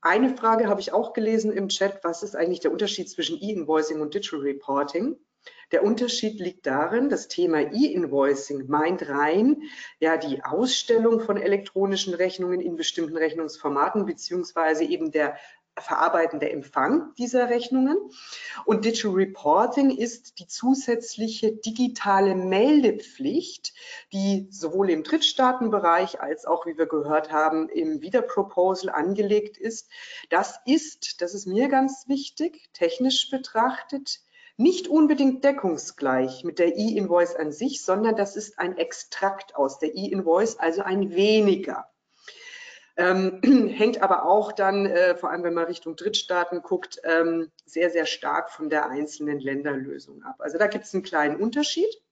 Eine 0.00 0.36
Frage 0.36 0.68
habe 0.68 0.80
ich 0.80 0.92
auch 0.92 1.12
gelesen 1.12 1.52
im 1.52 1.68
Chat. 1.68 2.02
Was 2.04 2.22
ist 2.22 2.34
eigentlich 2.34 2.60
der 2.60 2.72
Unterschied 2.72 3.10
zwischen 3.10 3.40
E-Invoicing 3.40 4.00
und 4.00 4.14
Digital 4.14 4.40
Reporting? 4.40 5.16
Der 5.72 5.84
Unterschied 5.84 6.40
liegt 6.40 6.66
darin, 6.66 7.08
das 7.08 7.28
Thema 7.28 7.60
E-Invoicing 7.60 8.66
meint 8.68 9.08
rein 9.08 9.62
ja 9.98 10.16
die 10.16 10.42
Ausstellung 10.42 11.20
von 11.20 11.36
elektronischen 11.36 12.12
Rechnungen 12.12 12.60
in 12.60 12.76
bestimmten 12.76 13.16
Rechnungsformaten 13.16 14.04
beziehungsweise 14.04 14.84
eben 14.84 15.12
der 15.12 15.36
verarbeitende 15.78 16.50
Empfang 16.50 17.14
dieser 17.16 17.48
Rechnungen. 17.48 17.96
Und 18.64 18.84
Digital 18.84 19.12
Reporting 19.12 19.90
ist 19.90 20.38
die 20.38 20.46
zusätzliche 20.46 21.52
digitale 21.52 22.34
Meldepflicht, 22.34 23.72
die 24.12 24.48
sowohl 24.50 24.90
im 24.90 25.02
Drittstaatenbereich 25.02 26.20
als 26.20 26.44
auch, 26.44 26.66
wie 26.66 26.76
wir 26.76 26.86
gehört 26.86 27.32
haben, 27.32 27.68
im 27.68 28.00
Wiederproposal 28.00 28.90
angelegt 28.90 29.56
ist. 29.56 29.88
Das 30.28 30.60
ist, 30.66 31.22
das 31.22 31.34
ist 31.34 31.46
mir 31.46 31.68
ganz 31.68 32.04
wichtig, 32.08 32.70
technisch 32.72 33.30
betrachtet, 33.30 34.20
nicht 34.56 34.88
unbedingt 34.88 35.42
deckungsgleich 35.42 36.44
mit 36.44 36.58
der 36.58 36.76
E-Invoice 36.76 37.34
an 37.34 37.50
sich, 37.50 37.82
sondern 37.82 38.14
das 38.14 38.36
ist 38.36 38.58
ein 38.58 38.76
Extrakt 38.76 39.56
aus 39.56 39.78
der 39.78 39.94
E-Invoice, 39.94 40.58
also 40.58 40.82
ein 40.82 41.14
weniger. 41.14 41.88
Ähm, 42.96 43.40
hängt 43.74 44.02
aber 44.02 44.24
auch 44.24 44.52
dann, 44.52 44.86
äh, 44.86 45.16
vor 45.16 45.30
allem 45.30 45.42
wenn 45.42 45.54
man 45.54 45.66
Richtung 45.66 45.96
Drittstaaten 45.96 46.62
guckt, 46.62 47.00
ähm, 47.04 47.50
sehr, 47.64 47.90
sehr 47.90 48.06
stark 48.06 48.50
von 48.50 48.70
der 48.70 48.88
einzelnen 48.88 49.40
Länderlösung 49.40 50.22
ab. 50.22 50.36
Also 50.38 50.58
da 50.58 50.66
gibt 50.66 50.84
es 50.84 50.94
einen 50.94 51.02
kleinen 51.02 51.36
Unterschied. 51.36 52.02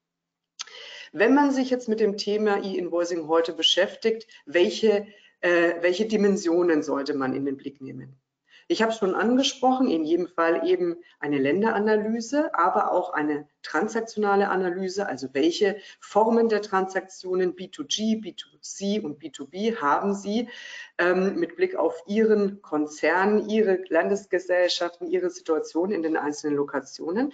Wenn 1.12 1.34
man 1.34 1.50
sich 1.50 1.70
jetzt 1.70 1.88
mit 1.88 2.00
dem 2.00 2.16
Thema 2.16 2.62
E-Invoicing 2.62 3.28
heute 3.28 3.52
beschäftigt, 3.52 4.26
welche, 4.44 5.06
äh, 5.40 5.74
welche 5.80 6.06
Dimensionen 6.06 6.82
sollte 6.82 7.14
man 7.14 7.34
in 7.34 7.44
den 7.44 7.56
Blick 7.56 7.80
nehmen? 7.80 8.20
Ich 8.70 8.82
habe 8.82 8.92
schon 8.92 9.14
angesprochen, 9.14 9.88
in 9.88 10.04
jedem 10.04 10.28
Fall 10.28 10.68
eben 10.68 10.96
eine 11.20 11.38
Länderanalyse, 11.38 12.54
aber 12.54 12.92
auch 12.92 13.14
eine 13.14 13.48
transaktionale 13.62 14.50
Analyse, 14.50 15.06
also 15.06 15.28
welche 15.32 15.78
Formen 16.00 16.50
der 16.50 16.60
Transaktionen 16.60 17.54
B2G, 17.54 18.22
B2C 18.22 19.00
und 19.00 19.22
B2B 19.22 19.76
haben 19.76 20.14
Sie 20.14 20.50
ähm, 20.98 21.36
mit 21.36 21.56
Blick 21.56 21.76
auf 21.76 22.02
Ihren 22.06 22.60
Konzern, 22.60 23.48
Ihre 23.48 23.82
Landesgesellschaften, 23.88 25.06
Ihre 25.06 25.30
Situation 25.30 25.90
in 25.90 26.02
den 26.02 26.18
einzelnen 26.18 26.56
Lokationen, 26.56 27.32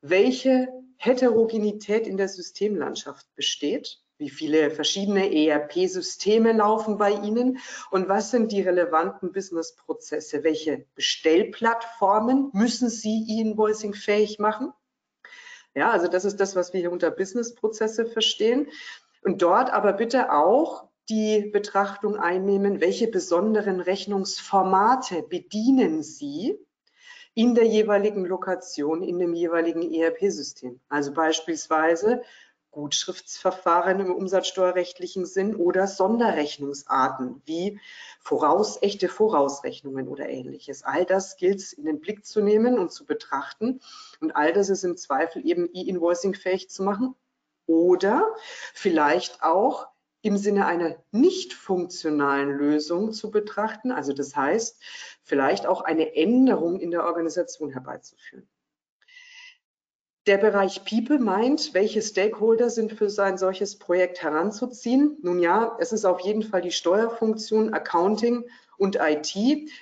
welche 0.00 0.66
Heterogenität 0.96 2.08
in 2.08 2.16
der 2.16 2.28
Systemlandschaft 2.28 3.32
besteht 3.36 4.00
wie 4.18 4.30
viele 4.30 4.70
verschiedene 4.70 5.32
ERP-Systeme 5.32 6.52
laufen 6.52 6.98
bei 6.98 7.12
Ihnen 7.12 7.58
und 7.90 8.08
was 8.08 8.30
sind 8.30 8.50
die 8.52 8.60
relevanten 8.60 9.32
Business-Prozesse? 9.32 10.42
Welche 10.42 10.84
Bestellplattformen 10.96 12.50
müssen 12.52 12.90
Sie 12.90 13.24
E-Invoicing 13.28 13.94
fähig 13.94 14.38
machen? 14.38 14.72
Ja, 15.74 15.90
also 15.90 16.08
das 16.08 16.24
ist 16.24 16.40
das, 16.40 16.56
was 16.56 16.72
wir 16.72 16.80
hier 16.80 16.92
unter 16.92 17.12
Business-Prozesse 17.12 18.06
verstehen. 18.06 18.68
Und 19.22 19.42
dort 19.42 19.72
aber 19.72 19.92
bitte 19.92 20.32
auch 20.32 20.88
die 21.08 21.48
Betrachtung 21.52 22.16
einnehmen, 22.16 22.80
welche 22.80 23.08
besonderen 23.08 23.80
Rechnungsformate 23.80 25.22
bedienen 25.22 26.02
Sie 26.02 26.58
in 27.34 27.54
der 27.54 27.64
jeweiligen 27.64 28.24
Lokation, 28.24 29.02
in 29.02 29.20
dem 29.20 29.32
jeweiligen 29.32 29.82
ERP-System. 29.82 30.80
Also 30.88 31.12
beispielsweise 31.12 32.22
Gutschriftsverfahren 32.70 34.00
im 34.00 34.14
umsatzsteuerrechtlichen 34.14 35.26
Sinn 35.26 35.56
oder 35.56 35.86
Sonderrechnungsarten 35.86 37.42
wie 37.44 37.80
voraus, 38.20 38.78
echte 38.82 39.08
Vorausrechnungen 39.08 40.08
oder 40.08 40.28
ähnliches. 40.28 40.82
All 40.82 41.04
das 41.04 41.36
gilt 41.36 41.58
es 41.58 41.72
in 41.72 41.84
den 41.84 42.00
Blick 42.00 42.24
zu 42.24 42.40
nehmen 42.40 42.78
und 42.78 42.92
zu 42.92 43.04
betrachten. 43.06 43.80
Und 44.20 44.36
all 44.36 44.52
das 44.52 44.68
ist 44.68 44.84
im 44.84 44.96
Zweifel 44.96 45.44
eben 45.46 45.68
E-Invoicing 45.72 46.34
fähig 46.34 46.70
zu 46.70 46.82
machen 46.82 47.14
oder 47.66 48.34
vielleicht 48.74 49.42
auch 49.42 49.88
im 50.22 50.36
Sinne 50.36 50.66
einer 50.66 50.96
nicht 51.12 51.54
funktionalen 51.54 52.50
Lösung 52.50 53.12
zu 53.12 53.30
betrachten. 53.30 53.92
Also 53.92 54.12
das 54.12 54.34
heißt, 54.34 54.82
vielleicht 55.22 55.66
auch 55.66 55.82
eine 55.82 56.16
Änderung 56.16 56.80
in 56.80 56.90
der 56.90 57.04
Organisation 57.04 57.70
herbeizuführen. 57.70 58.48
Der 60.28 60.36
Bereich 60.36 60.84
People 60.84 61.18
meint, 61.18 61.72
welche 61.72 62.02
Stakeholder 62.02 62.68
sind 62.68 62.92
für 62.92 63.08
so 63.08 63.22
ein 63.22 63.38
solches 63.38 63.78
Projekt 63.78 64.22
heranzuziehen? 64.22 65.16
Nun 65.22 65.38
ja, 65.38 65.74
es 65.80 65.90
ist 65.90 66.04
auf 66.04 66.20
jeden 66.20 66.42
Fall 66.42 66.60
die 66.60 66.70
Steuerfunktion, 66.70 67.72
Accounting 67.72 68.44
und 68.76 68.96
IT. 68.96 69.34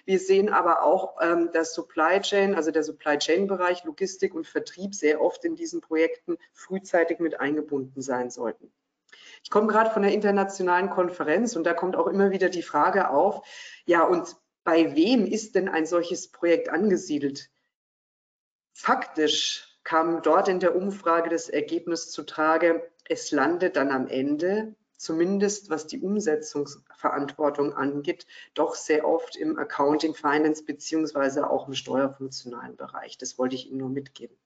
Wir 0.04 0.20
sehen 0.20 0.48
aber 0.48 0.84
auch, 0.84 1.16
ähm, 1.20 1.50
dass 1.52 1.74
Supply 1.74 2.20
Chain, 2.20 2.54
also 2.54 2.70
der 2.70 2.84
Supply 2.84 3.18
Chain 3.18 3.48
Bereich, 3.48 3.82
Logistik 3.82 4.36
und 4.36 4.46
Vertrieb 4.46 4.94
sehr 4.94 5.20
oft 5.20 5.44
in 5.44 5.56
diesen 5.56 5.80
Projekten 5.80 6.36
frühzeitig 6.52 7.18
mit 7.18 7.40
eingebunden 7.40 8.00
sein 8.00 8.30
sollten. 8.30 8.70
Ich 9.42 9.50
komme 9.50 9.66
gerade 9.66 9.90
von 9.90 10.02
der 10.02 10.12
internationalen 10.12 10.90
Konferenz 10.90 11.56
und 11.56 11.64
da 11.64 11.74
kommt 11.74 11.96
auch 11.96 12.06
immer 12.06 12.30
wieder 12.30 12.50
die 12.50 12.62
Frage 12.62 13.10
auf, 13.10 13.44
ja, 13.84 14.04
und 14.04 14.36
bei 14.62 14.94
wem 14.94 15.26
ist 15.26 15.56
denn 15.56 15.68
ein 15.68 15.86
solches 15.86 16.28
Projekt 16.28 16.68
angesiedelt? 16.68 17.50
Faktisch 18.72 19.72
kam 19.86 20.20
dort 20.20 20.48
in 20.48 20.58
der 20.58 20.74
Umfrage 20.74 21.30
das 21.30 21.48
Ergebnis 21.48 22.10
zutage, 22.10 22.90
es 23.08 23.30
landet 23.30 23.76
dann 23.76 23.92
am 23.92 24.08
Ende 24.08 24.74
zumindest 24.96 25.70
was 25.70 25.86
die 25.86 26.00
Umsetzungsverantwortung 26.00 27.72
angeht, 27.74 28.26
doch 28.54 28.74
sehr 28.74 29.06
oft 29.06 29.36
im 29.36 29.58
Accounting, 29.58 30.14
Finance 30.14 30.64
beziehungsweise 30.64 31.48
auch 31.48 31.68
im 31.68 31.74
steuerfunktionalen 31.74 32.76
Bereich. 32.76 33.16
Das 33.16 33.38
wollte 33.38 33.54
ich 33.54 33.68
Ihnen 33.68 33.78
nur 33.78 33.90
mitgeben. 33.90 34.36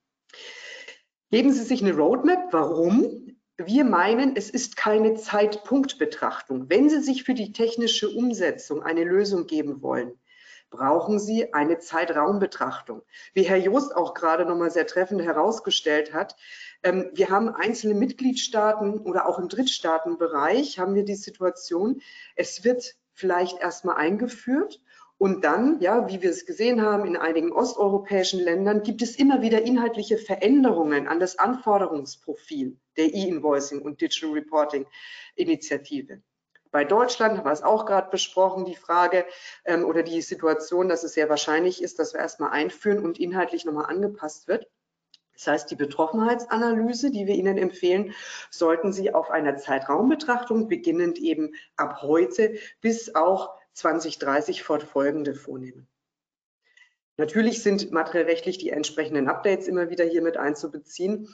Geben 1.31 1.53
Sie 1.53 1.63
sich 1.63 1.83
eine 1.83 1.95
Roadmap. 1.97 2.53
Warum? 2.53 3.37
Wir 3.57 3.85
meinen, 3.85 4.37
es 4.37 4.51
ist 4.51 4.77
keine 4.77 5.15
Zeitpunktbetrachtung. 5.15 6.69
Wenn 6.69 6.91
Sie 6.91 7.01
sich 7.01 7.25
für 7.25 7.35
die 7.35 7.53
technische 7.53 8.11
Umsetzung 8.11 8.83
eine 8.83 9.05
Lösung 9.05 9.47
geben 9.47 9.81
wollen, 9.81 10.19
brauchen 10.71 11.19
Sie 11.19 11.53
eine 11.53 11.79
Zeitraumbetrachtung. 11.79 13.03
Wie 13.35 13.43
Herr 13.43 13.57
Joost 13.57 13.95
auch 13.95 14.15
gerade 14.15 14.47
nochmal 14.47 14.71
sehr 14.71 14.87
treffend 14.87 15.23
herausgestellt 15.23 16.15
hat, 16.15 16.37
ähm, 16.83 17.11
wir 17.13 17.29
haben 17.29 17.49
einzelne 17.49 17.95
Mitgliedstaaten 17.95 19.01
oder 19.01 19.27
auch 19.27 19.39
im 19.39 19.49
Drittstaatenbereich 19.49 20.79
haben 20.79 20.95
wir 20.95 21.05
die 21.05 21.17
Situation, 21.17 22.01
es 22.37 22.65
wird 22.65 22.95
vielleicht 23.13 23.59
erstmal 23.59 23.97
eingeführt 23.97 24.81
und 25.19 25.45
dann, 25.45 25.81
ja, 25.81 26.09
wie 26.09 26.23
wir 26.23 26.31
es 26.31 26.47
gesehen 26.47 26.81
haben 26.81 27.05
in 27.05 27.15
einigen 27.15 27.53
osteuropäischen 27.53 28.41
Ländern, 28.41 28.83
gibt 28.83 29.03
es 29.03 29.17
immer 29.17 29.43
wieder 29.43 29.61
inhaltliche 29.61 30.17
Veränderungen 30.17 31.09
an 31.09 31.21
das 31.21 31.39
Anforderungsprofil 31.39 32.79
der 32.97 33.13
E-Invoicing 33.13 33.83
und 33.83 34.01
Digital 34.01 34.31
Reporting 34.31 34.87
Initiative. 35.35 36.23
Bei 36.71 36.85
Deutschland 36.85 37.39
haben 37.39 37.47
wir 37.47 37.53
es 37.53 37.63
auch 37.63 37.85
gerade 37.85 38.11
besprochen, 38.11 38.65
die 38.65 38.77
Frage 38.77 39.25
ähm, 39.65 39.85
oder 39.85 40.03
die 40.03 40.23
Situation, 40.23 40.89
dass 40.89 41.03
es 41.03 41.15
sehr 41.15 41.29
wahrscheinlich 41.29 41.83
ist, 41.83 41.99
dass 41.99 42.13
wir 42.13 42.21
erstmal 42.21 42.51
einführen 42.51 43.05
und 43.05 43.19
inhaltlich 43.19 43.65
nochmal 43.65 43.87
angepasst 43.87 44.47
wird. 44.47 44.69
Das 45.35 45.47
heißt, 45.47 45.71
die 45.71 45.77
Betroffenheitsanalyse, 45.77 47.11
die 47.11 47.27
wir 47.27 47.35
Ihnen 47.35 47.57
empfehlen, 47.57 48.15
sollten 48.51 48.93
Sie 48.93 49.15
auf 49.15 49.31
einer 49.31 49.57
Zeitraumbetrachtung 49.57 50.69
beginnend 50.69 51.19
eben 51.19 51.55
ab 51.77 52.03
heute 52.03 52.57
bis 52.81 53.15
auch 53.15 53.57
2030 53.73 54.63
fortfolgende 54.63 55.35
vornehmen. 55.35 55.89
Natürlich 57.17 57.63
sind 57.63 57.91
materiellrechtlich 57.91 58.59
die 58.59 58.71
entsprechenden 58.71 59.29
Updates 59.29 59.67
immer 59.67 59.91
wieder 59.91 60.05
hier 60.05 60.23
mit 60.23 60.37
einzubeziehen. 60.37 61.29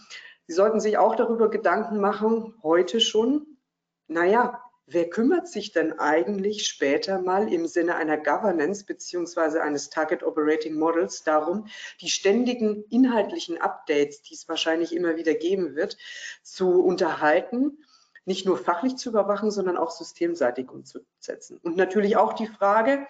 Sie 0.47 0.53
sollten 0.53 0.81
sich 0.81 0.99
auch 0.99 1.17
darüber 1.17 1.51
Gedanken 1.51 1.99
machen, 1.99 2.55
heute 2.63 3.01
schon, 3.01 3.59
naja, 4.07 4.63
Wer 4.89 5.11
kümmert 5.11 5.49
sich 5.49 5.73
denn 5.73 5.99
eigentlich 5.99 6.65
später 6.65 7.21
mal 7.21 7.53
im 7.53 7.67
Sinne 7.67 7.97
einer 7.97 8.17
Governance 8.17 8.85
beziehungsweise 8.85 9.61
eines 9.61 9.91
Target 9.91 10.23
Operating 10.23 10.79
Models 10.79 11.25
darum, 11.25 11.67
die 12.01 12.09
ständigen 12.09 12.85
inhaltlichen 12.89 13.61
Updates, 13.61 14.23
die 14.23 14.35
es 14.35 14.49
wahrscheinlich 14.49 14.95
immer 14.95 15.17
wieder 15.17 15.35
geben 15.35 15.75
wird, 15.75 15.97
zu 16.45 16.85
unterhalten 16.85 17.79
nicht 18.27 18.45
nur 18.45 18.59
fachlich 18.59 18.97
zu 18.97 19.11
überwachen, 19.11 19.53
sondern 19.53 19.77
auch 19.77 19.93
systemseitig 19.93 20.69
umzusetzen. 20.69 21.59
Und 21.63 21.77
natürlich 21.77 22.17
auch 22.17 22.33
die 22.33 22.49
Frage, 22.49 23.07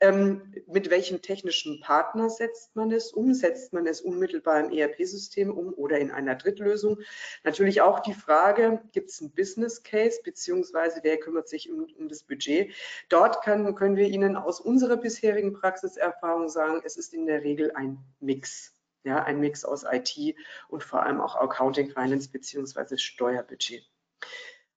ähm, 0.00 0.52
mit 0.66 0.90
welchem 0.90 1.22
technischen 1.22 1.80
Partner 1.80 2.28
setzt 2.28 2.74
man 2.74 2.90
es 2.90 3.12
um? 3.12 3.32
Setzt 3.32 3.72
man 3.72 3.86
es 3.86 4.00
unmittelbar 4.00 4.60
im 4.60 4.72
ERP-System 4.76 5.56
um 5.56 5.72
oder 5.72 5.98
in 5.98 6.10
einer 6.10 6.34
Drittlösung? 6.34 6.98
Natürlich 7.44 7.80
auch 7.80 8.00
die 8.00 8.12
Frage, 8.12 8.82
gibt 8.90 9.10
es 9.10 9.20
einen 9.20 9.30
Business 9.30 9.84
Case, 9.84 10.20
beziehungsweise 10.24 10.98
wer 11.04 11.18
kümmert 11.18 11.48
sich 11.48 11.70
um, 11.70 11.86
um 11.96 12.08
das 12.08 12.24
Budget? 12.24 12.74
Dort 13.08 13.42
kann, 13.42 13.72
können 13.76 13.96
wir 13.96 14.08
Ihnen 14.08 14.34
aus 14.34 14.60
unserer 14.60 14.96
bisherigen 14.96 15.52
Praxiserfahrung 15.52 16.48
sagen, 16.48 16.82
es 16.84 16.96
ist 16.96 17.14
in 17.14 17.26
der 17.26 17.42
Regel 17.42 17.70
ein 17.72 17.98
Mix. 18.18 18.72
Ja, 19.04 19.22
ein 19.22 19.38
Mix 19.38 19.64
aus 19.64 19.84
IT 19.88 20.34
und 20.68 20.82
vor 20.82 21.04
allem 21.04 21.20
auch 21.20 21.36
Accounting, 21.36 21.90
Finance 21.90 22.28
beziehungsweise 22.28 22.98
Steuerbudget. 22.98 23.88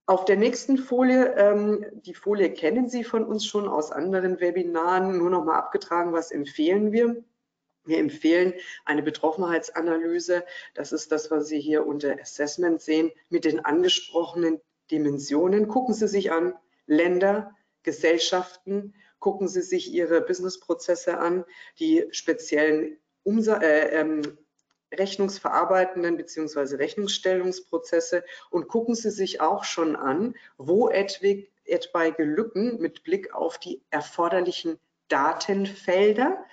Auf 0.06 0.24
der 0.24 0.36
nächsten 0.36 0.76
Folie, 0.76 1.34
ähm, 1.36 1.86
die 2.04 2.14
Folie 2.14 2.52
kennen 2.52 2.88
Sie 2.88 3.04
von 3.04 3.24
uns 3.24 3.46
schon 3.46 3.68
aus 3.68 3.92
anderen 3.92 4.40
Webinaren, 4.40 5.16
nur 5.18 5.30
noch 5.30 5.44
mal 5.44 5.56
abgetragen, 5.58 6.12
was 6.12 6.30
empfehlen 6.32 6.90
wir? 6.90 7.22
Wir 7.84 7.98
empfehlen 7.98 8.54
eine 8.84 9.02
Betroffenheitsanalyse. 9.02 10.44
Das 10.74 10.92
ist 10.92 11.12
das, 11.12 11.30
was 11.30 11.46
Sie 11.46 11.60
hier 11.60 11.86
unter 11.86 12.20
Assessment 12.20 12.80
sehen, 12.80 13.10
mit 13.28 13.44
den 13.44 13.64
angesprochenen 13.64 14.60
Dimensionen. 14.90 15.68
Gucken 15.68 15.94
Sie 15.94 16.08
sich 16.08 16.32
an, 16.32 16.54
Länder, 16.86 17.56
Gesellschaften, 17.82 18.94
gucken 19.18 19.48
Sie 19.48 19.62
sich 19.62 19.92
Ihre 19.92 20.20
Businessprozesse 20.20 21.18
an, 21.18 21.44
die 21.78 22.06
speziellen 22.10 22.98
Umsa 23.22 23.58
äh, 23.58 24.00
ähm, 24.00 24.22
rechnungsverarbeitenden 24.92 26.16
bzw. 26.16 26.76
Rechnungsstellungsprozesse 26.76 28.24
und 28.50 28.68
gucken 28.68 28.94
Sie 28.94 29.10
sich 29.10 29.40
auch 29.40 29.64
schon 29.64 29.96
an, 29.96 30.34
wo 30.58 30.88
etwaige 30.88 32.24
Lücken 32.24 32.80
mit 32.80 33.04
Blick 33.04 33.34
auf 33.34 33.58
die 33.58 33.82
erforderlichen 33.90 34.78
Datenfelder 35.08 36.44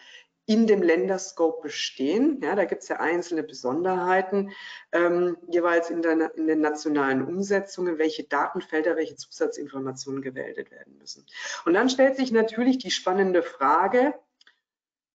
in 0.47 0.65
dem 0.65 0.81
Länderscope 0.81 1.61
bestehen. 1.61 2.39
Ja, 2.41 2.55
da 2.55 2.63
gibt 2.63 2.81
es 2.81 2.87
ja 2.87 3.01
einzelne 3.01 3.43
Besonderheiten, 3.43 4.51
ähm, 4.93 5.37
jeweils 5.51 5.89
in, 5.89 6.01
der, 6.01 6.33
in, 6.35 6.47
den 6.47 6.61
nationalen 6.61 7.21
Umsetzungen, 7.21 7.97
welche 7.97 8.23
Datenfelder, 8.23 8.95
welche 8.95 9.17
Zusatzinformationen 9.17 10.21
gewählt 10.21 10.71
werden 10.71 10.97
müssen. 10.97 11.25
Und 11.65 11.73
dann 11.73 11.89
stellt 11.89 12.15
sich 12.15 12.31
natürlich 12.31 12.77
die 12.77 12.91
spannende 12.91 13.43
Frage, 13.43 14.13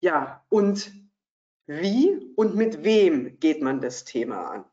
ja, 0.00 0.44
und 0.50 0.92
wie 1.80 2.32
und 2.36 2.54
mit 2.54 2.84
wem 2.84 3.38
geht 3.40 3.62
man 3.62 3.80
das 3.80 4.04
Thema 4.04 4.50
an? 4.50 4.64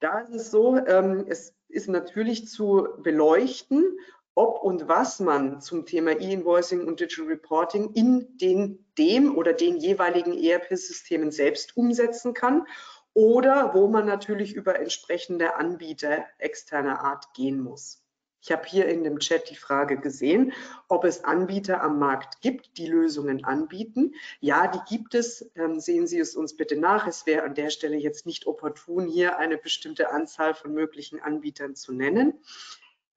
Da 0.00 0.20
ist 0.20 0.34
es 0.34 0.50
so, 0.50 0.76
ähm, 0.76 1.24
es 1.28 1.54
ist 1.68 1.88
natürlich 1.88 2.48
zu 2.48 2.88
beleuchten, 3.02 3.98
ob 4.34 4.62
und 4.62 4.88
was 4.88 5.20
man 5.20 5.60
zum 5.60 5.84
Thema 5.84 6.12
E-Invoicing 6.12 6.86
und 6.86 7.00
Digital 7.00 7.26
Reporting 7.26 7.92
in 7.92 8.36
den, 8.38 8.86
dem 8.98 9.36
oder 9.36 9.52
den 9.52 9.76
jeweiligen 9.76 10.32
ERP-Systemen 10.32 11.30
selbst 11.30 11.76
umsetzen 11.76 12.32
kann 12.32 12.66
oder 13.14 13.74
wo 13.74 13.88
man 13.88 14.06
natürlich 14.06 14.54
über 14.54 14.78
entsprechende 14.78 15.56
Anbieter 15.56 16.24
externer 16.38 17.00
Art 17.00 17.34
gehen 17.34 17.60
muss. 17.60 18.01
Ich 18.42 18.50
habe 18.50 18.66
hier 18.66 18.88
in 18.88 19.04
dem 19.04 19.20
Chat 19.20 19.48
die 19.50 19.56
Frage 19.56 19.98
gesehen, 19.98 20.52
ob 20.88 21.04
es 21.04 21.22
Anbieter 21.22 21.80
am 21.80 22.00
Markt 22.00 22.40
gibt, 22.40 22.76
die 22.76 22.88
Lösungen 22.88 23.44
anbieten. 23.44 24.14
Ja, 24.40 24.66
die 24.66 24.80
gibt 24.88 25.14
es. 25.14 25.48
Ähm, 25.54 25.78
sehen 25.78 26.08
Sie 26.08 26.18
es 26.18 26.34
uns 26.34 26.56
bitte 26.56 26.76
nach. 26.76 27.06
Es 27.06 27.24
wäre 27.24 27.44
an 27.44 27.54
der 27.54 27.70
Stelle 27.70 27.96
jetzt 27.96 28.26
nicht 28.26 28.48
opportun, 28.48 29.06
hier 29.06 29.38
eine 29.38 29.58
bestimmte 29.58 30.10
Anzahl 30.10 30.54
von 30.54 30.74
möglichen 30.74 31.20
Anbietern 31.20 31.76
zu 31.76 31.92
nennen. 31.92 32.40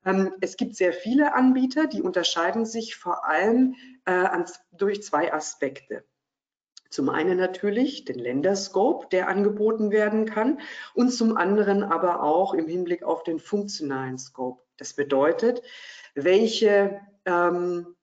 Ähm, 0.06 0.32
es 0.42 0.58
gibt 0.58 0.76
sehr 0.76 0.94
viele 0.94 1.34
Anbieter, 1.34 1.88
die 1.88 2.04
unterscheiden 2.04 2.68
sich 2.68 2.96
vor 2.96 3.26
allem 3.26 3.74
äh, 4.06 4.30
durch 4.74 5.02
zwei 5.02 5.34
Aspekte. 5.34 6.06
Zum 6.92 7.10
einen 7.10 7.40
natürlich 7.40 8.06
den 8.06 8.20
Länderscope, 8.20 9.08
der 9.12 9.28
angeboten 9.28 9.90
werden 9.90 10.28
kann 10.28 10.60
und 10.94 11.10
zum 11.10 11.36
anderen 11.36 11.82
aber 11.84 12.22
auch 12.22 12.54
im 12.54 12.68
Hinblick 12.68 13.02
auf 13.02 13.24
den 13.24 13.40
funktionalen 13.40 14.20
Scope. 14.20 14.65
Das 14.78 14.94
bedeutet, 14.94 15.62
welche, 16.14 17.02
ähm, 17.26 17.96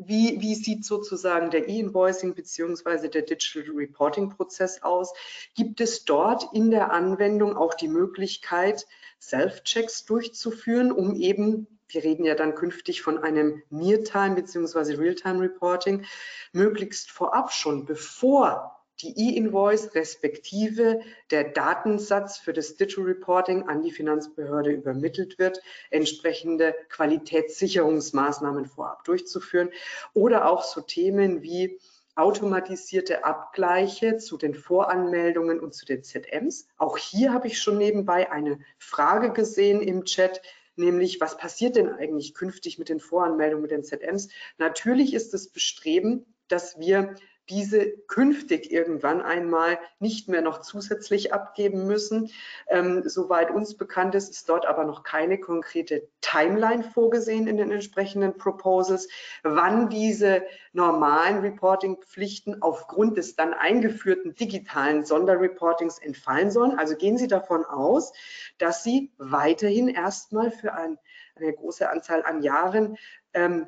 wie, 0.00 0.40
wie 0.40 0.54
sieht 0.54 0.84
sozusagen 0.84 1.50
der 1.50 1.68
E-Invoicing 1.68 2.34
bzw. 2.34 3.08
der 3.08 3.22
Digital 3.22 3.74
Reporting 3.74 4.30
Prozess 4.30 4.82
aus? 4.82 5.12
Gibt 5.54 5.80
es 5.80 6.04
dort 6.04 6.52
in 6.54 6.70
der 6.70 6.92
Anwendung 6.92 7.56
auch 7.56 7.74
die 7.74 7.88
Möglichkeit, 7.88 8.86
Self-Checks 9.20 10.04
durchzuführen, 10.04 10.92
um 10.92 11.16
eben 11.16 11.66
wir 11.90 12.04
reden 12.04 12.24
ja 12.24 12.34
dann 12.34 12.54
künftig 12.54 13.00
von 13.02 13.18
einem 13.18 13.62
Near-Time 13.70 14.34
bzw. 14.34 14.94
Real-Time 14.94 15.40
Reporting, 15.40 16.04
möglichst 16.52 17.10
vorab 17.10 17.50
schon, 17.50 17.86
bevor 17.86 18.77
die 19.00 19.14
E-Invoice 19.16 19.94
respektive 19.94 21.00
der 21.30 21.44
Datensatz 21.44 22.38
für 22.38 22.52
das 22.52 22.76
Digital 22.76 23.04
Reporting 23.04 23.68
an 23.68 23.82
die 23.82 23.92
Finanzbehörde 23.92 24.70
übermittelt 24.70 25.38
wird, 25.38 25.60
entsprechende 25.90 26.74
Qualitätssicherungsmaßnahmen 26.88 28.66
vorab 28.66 29.04
durchzuführen 29.04 29.70
oder 30.14 30.50
auch 30.50 30.64
so 30.64 30.80
Themen 30.80 31.42
wie 31.42 31.78
automatisierte 32.16 33.24
Abgleiche 33.24 34.16
zu 34.16 34.36
den 34.36 34.54
Voranmeldungen 34.54 35.60
und 35.60 35.72
zu 35.72 35.86
den 35.86 36.02
ZMs. 36.02 36.66
Auch 36.76 36.98
hier 36.98 37.32
habe 37.32 37.46
ich 37.46 37.60
schon 37.60 37.78
nebenbei 37.78 38.32
eine 38.32 38.58
Frage 38.76 39.32
gesehen 39.32 39.80
im 39.80 40.04
Chat, 40.04 40.42
nämlich 40.74 41.20
was 41.20 41.36
passiert 41.36 41.76
denn 41.76 41.88
eigentlich 41.88 42.34
künftig 42.34 42.76
mit 42.76 42.88
den 42.88 42.98
Voranmeldungen, 42.98 43.62
mit 43.62 43.70
den 43.70 43.84
ZMs? 43.84 44.30
Natürlich 44.58 45.14
ist 45.14 45.32
das 45.32 45.46
Bestreben, 45.46 46.26
dass 46.48 46.80
wir 46.80 47.14
diese 47.50 47.90
künftig 48.06 48.70
irgendwann 48.70 49.22
einmal 49.22 49.78
nicht 49.98 50.28
mehr 50.28 50.42
noch 50.42 50.60
zusätzlich 50.60 51.32
abgeben 51.32 51.86
müssen. 51.86 52.30
Ähm, 52.68 53.02
soweit 53.06 53.50
uns 53.50 53.76
bekannt 53.76 54.14
ist, 54.14 54.30
ist 54.30 54.48
dort 54.48 54.66
aber 54.66 54.84
noch 54.84 55.02
keine 55.02 55.38
konkrete 55.38 56.08
Timeline 56.20 56.84
vorgesehen 56.84 57.46
in 57.46 57.56
den 57.56 57.70
entsprechenden 57.70 58.36
Proposals, 58.36 59.08
wann 59.42 59.88
diese 59.88 60.42
normalen 60.72 61.38
Reporting-Pflichten 61.38 62.62
aufgrund 62.62 63.16
des 63.16 63.36
dann 63.36 63.54
eingeführten 63.54 64.34
digitalen 64.34 65.04
Sonderreportings 65.04 65.98
entfallen 65.98 66.50
sollen. 66.50 66.78
Also 66.78 66.96
gehen 66.96 67.18
Sie 67.18 67.28
davon 67.28 67.64
aus, 67.64 68.12
dass 68.58 68.84
Sie 68.84 69.12
weiterhin 69.18 69.88
erstmal 69.88 70.50
für 70.50 70.74
ein 70.74 70.98
eine 71.40 71.52
große 71.52 71.88
Anzahl 71.88 72.24
an 72.24 72.42
Jahren 72.42 72.96
ähm, 73.32 73.66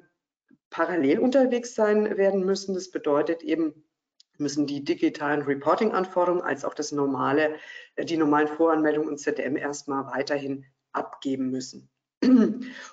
parallel 0.70 1.18
unterwegs 1.18 1.74
sein 1.74 2.16
werden 2.16 2.44
müssen. 2.44 2.74
Das 2.74 2.90
bedeutet 2.90 3.42
eben, 3.42 3.84
müssen 4.38 4.66
die 4.66 4.82
digitalen 4.82 5.42
Reporting-Anforderungen 5.42 6.42
als 6.42 6.64
auch 6.64 6.74
das 6.74 6.92
normale, 6.92 7.56
äh, 7.97 8.05
die 8.05 8.16
normalen 8.16 8.48
Voranmeldungen 8.48 9.09
und 9.09 9.18
ZDM 9.18 9.56
erstmal 9.56 10.06
weiterhin 10.06 10.64
abgeben 10.92 11.51
müssen. 11.51 11.89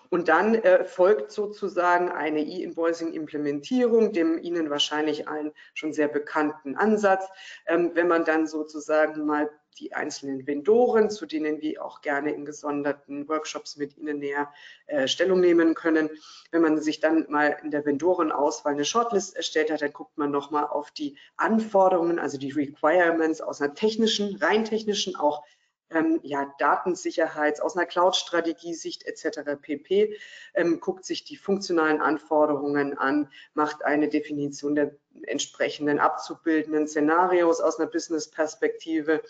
Und 0.09 0.29
dann 0.29 0.55
äh, 0.55 0.85
folgt 0.85 1.31
sozusagen 1.31 2.09
eine 2.09 2.41
E-Invoicing-Implementierung, 2.41 4.13
dem 4.13 4.37
Ihnen 4.37 4.69
wahrscheinlich 4.69 5.27
einen 5.27 5.51
schon 5.73 5.91
sehr 5.91 6.07
bekannten 6.07 6.75
Ansatz. 6.75 7.27
Ähm, 7.65 7.91
wenn 7.93 8.07
man 8.07 8.23
dann 8.23 8.47
sozusagen 8.47 9.25
mal 9.25 9.49
die 9.79 9.93
einzelnen 9.93 10.47
Vendoren, 10.47 11.09
zu 11.09 11.25
denen 11.25 11.61
wir 11.61 11.83
auch 11.83 12.01
gerne 12.01 12.31
in 12.31 12.45
gesonderten 12.45 13.27
Workshops 13.27 13.77
mit 13.77 13.97
Ihnen 13.97 14.19
näher 14.19 14.51
äh, 14.87 15.07
Stellung 15.07 15.39
nehmen 15.39 15.75
können. 15.75 16.09
Wenn 16.51 16.61
man 16.61 16.81
sich 16.81 16.99
dann 16.99 17.25
mal 17.29 17.57
in 17.63 17.71
der 17.71 17.85
Vendorenauswahl 17.85 18.73
eine 18.73 18.85
Shortlist 18.85 19.35
erstellt 19.35 19.71
hat, 19.71 19.81
dann 19.81 19.93
guckt 19.93 20.17
man 20.17 20.31
nochmal 20.31 20.65
auf 20.65 20.91
die 20.91 21.17
Anforderungen, 21.35 22.17
also 22.17 22.37
die 22.37 22.51
Requirements 22.51 23.41
aus 23.41 23.61
einer 23.61 23.75
technischen, 23.75 24.37
rein 24.37 24.65
technischen, 24.65 25.15
auch 25.15 25.43
ähm, 25.89 26.19
ja, 26.23 26.53
Datensicherheits, 26.59 27.59
aus 27.59 27.75
einer 27.75 27.85
Cloud-Strategie-Sicht 27.85 29.05
etc. 29.05 29.59
pp. 29.61 30.17
Ähm, 30.53 30.79
guckt 30.79 31.05
sich 31.05 31.23
die 31.23 31.37
funktionalen 31.37 32.01
Anforderungen 32.01 32.97
an, 32.97 33.29
macht 33.53 33.83
eine 33.83 34.09
Definition 34.09 34.75
der 34.75 34.95
entsprechenden 35.23 35.99
abzubildenden 35.99 36.87
Szenarios 36.87 37.61
aus 37.61 37.79
einer 37.79 37.89
Business-Perspektive, 37.89 39.21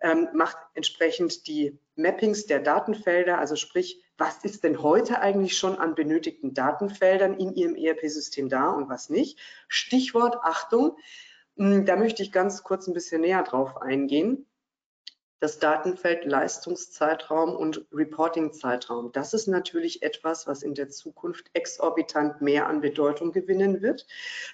ähm, 0.00 0.28
macht 0.32 0.56
entsprechend 0.74 1.46
die 1.48 1.78
Mappings 1.96 2.46
der 2.46 2.60
Datenfelder, 2.60 3.38
also 3.38 3.56
sprich, 3.56 4.02
was 4.16 4.44
ist 4.44 4.64
denn 4.64 4.82
heute 4.82 5.20
eigentlich 5.20 5.56
schon 5.56 5.78
an 5.78 5.94
benötigten 5.94 6.54
Datenfeldern 6.54 7.34
in 7.34 7.54
Ihrem 7.54 7.76
ERP-System 7.76 8.48
da 8.48 8.70
und 8.70 8.88
was 8.88 9.10
nicht. 9.10 9.38
Stichwort 9.68 10.36
Achtung, 10.42 10.96
hm, 11.56 11.84
da 11.84 11.96
möchte 11.96 12.22
ich 12.22 12.32
ganz 12.32 12.62
kurz 12.62 12.86
ein 12.86 12.94
bisschen 12.94 13.20
näher 13.20 13.42
drauf 13.42 13.80
eingehen 13.80 14.47
das 15.40 15.58
Datenfeld 15.58 16.24
Leistungszeitraum 16.24 17.54
und 17.54 17.86
Reporting-Zeitraum. 17.92 19.12
Das 19.12 19.34
ist 19.34 19.46
natürlich 19.46 20.02
etwas, 20.02 20.46
was 20.46 20.62
in 20.62 20.74
der 20.74 20.88
Zukunft 20.88 21.50
exorbitant 21.52 22.40
mehr 22.40 22.66
an 22.66 22.80
Bedeutung 22.80 23.32
gewinnen 23.32 23.80
wird. 23.80 24.06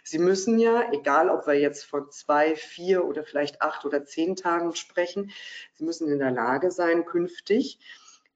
Sie 0.03 0.19
müssen 0.19 0.59
ja, 0.59 0.93
egal 0.93 1.31
ob 1.31 1.47
wir 1.47 1.55
jetzt 1.55 1.85
von 1.85 2.11
zwei, 2.11 2.55
vier 2.55 3.05
oder 3.05 3.25
vielleicht 3.25 3.63
acht 3.63 3.85
oder 3.85 4.05
zehn 4.05 4.37
Tagen 4.37 4.75
sprechen, 4.75 5.31
Sie 5.73 5.85
müssen 5.85 6.11
in 6.11 6.19
der 6.19 6.31
Lage 6.31 6.71
sein, 6.71 7.05
künftig 7.05 7.79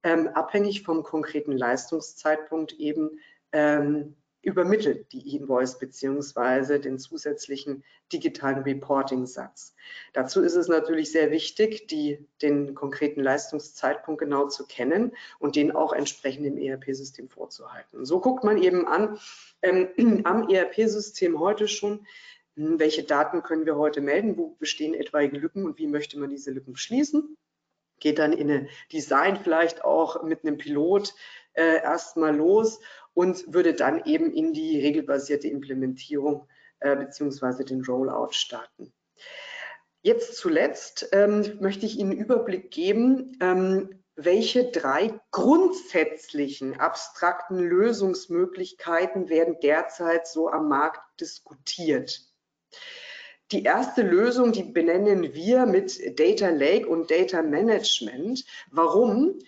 ähm, 0.03 0.29
abhängig 0.29 0.83
vom 0.83 1.03
konkreten 1.03 1.53
Leistungszeitpunkt 1.53 2.73
eben 2.75 3.19
ähm, 3.53 4.17
übermittelt 4.49 5.13
die 5.13 5.37
Invoice 5.37 5.79
beziehungsweise 5.79 6.81
den 6.81 6.99
zusätzlichen 6.99 7.85
digitalen 8.13 8.63
Reporting-Satz. 8.63 9.75
Dazu 10.15 10.41
ist 10.41 10.55
es 10.55 10.69
natürlich 10.69 11.13
sehr 11.13 11.31
wichtig, 11.31 11.87
die, 11.87 12.27
den 12.41 12.75
konkreten 12.75 13.23
Leistungszeitpunkt 13.23 14.21
genau 14.21 14.49
zu 14.49 14.67
kennen 14.67 15.13
und 15.39 15.55
den 15.55 15.71
auch 15.71 15.93
entsprechend 15.93 16.47
im 16.47 16.57
ERP-System 16.57 17.29
vorzuhalten. 17.29 18.05
so 18.05 18.21
guckt 18.21 18.43
man 18.43 18.61
eben 18.63 18.87
an 18.87 19.19
ähm, 19.63 19.89
am 20.25 20.49
ERP-System 20.49 21.39
heute 21.39 21.69
schon, 21.69 22.07
hm, 22.57 22.79
welche 22.81 23.05
Daten 23.05 23.43
können 23.43 23.67
wir 23.67 23.77
heute 23.77 24.01
melden, 24.01 24.39
wo 24.39 24.57
bestehen 24.59 24.95
etwaige 24.95 25.37
Lücken 25.37 25.65
und 25.65 25.79
wie 25.79 25.87
möchte 25.87 26.19
man 26.19 26.31
diese 26.31 26.51
Lücken 26.51 26.77
schließen 26.77 27.37
geht 28.01 28.19
dann 28.19 28.33
in 28.33 28.49
eine 28.49 28.69
Design 28.93 29.37
vielleicht 29.37 29.85
auch 29.85 30.23
mit 30.23 30.45
einem 30.45 30.57
Pilot 30.57 31.15
äh, 31.55 31.83
erstmal 31.83 32.37
los 32.37 32.81
und 33.19 33.53
würde 33.53 33.75
dann 33.75 34.05
eben 34.05 34.33
in 34.33 34.53
die 34.53 34.81
regelbasierte 34.81 35.49
Implementierung 35.49 36.47
äh, 36.79 36.95
beziehungsweise 36.95 37.65
den 37.65 37.85
Rollout 37.85 38.31
starten. 38.31 38.93
Jetzt 40.03 40.37
zuletzt 40.37 41.09
ähm, 41.11 41.59
möchte 41.59 41.85
ich 41.85 41.99
Ihnen 41.99 42.13
Überblick 42.13 42.71
geben, 42.71 43.37
ähm, 43.41 44.05
welche 44.15 44.71
drei 44.71 45.19
grundsätzlichen 45.33 46.79
abstrakten 46.79 47.59
Lösungsmöglichkeiten 47.59 49.29
werden 49.29 49.57
derzeit 49.61 50.29
so 50.29 50.49
am 50.49 50.69
Markt 50.69 51.01
diskutiert. 51.21 52.21
Die 53.51 53.65
erste 53.65 54.03
Lösung, 54.03 54.53
die 54.53 54.63
benennen 54.63 55.35
wir 55.35 55.67
mit 55.67 56.21
Data 56.21 56.51
Lake 56.51 56.87
und 56.87 57.11
Data 57.11 57.43
Management. 57.43 58.45
Warum? 58.71 59.41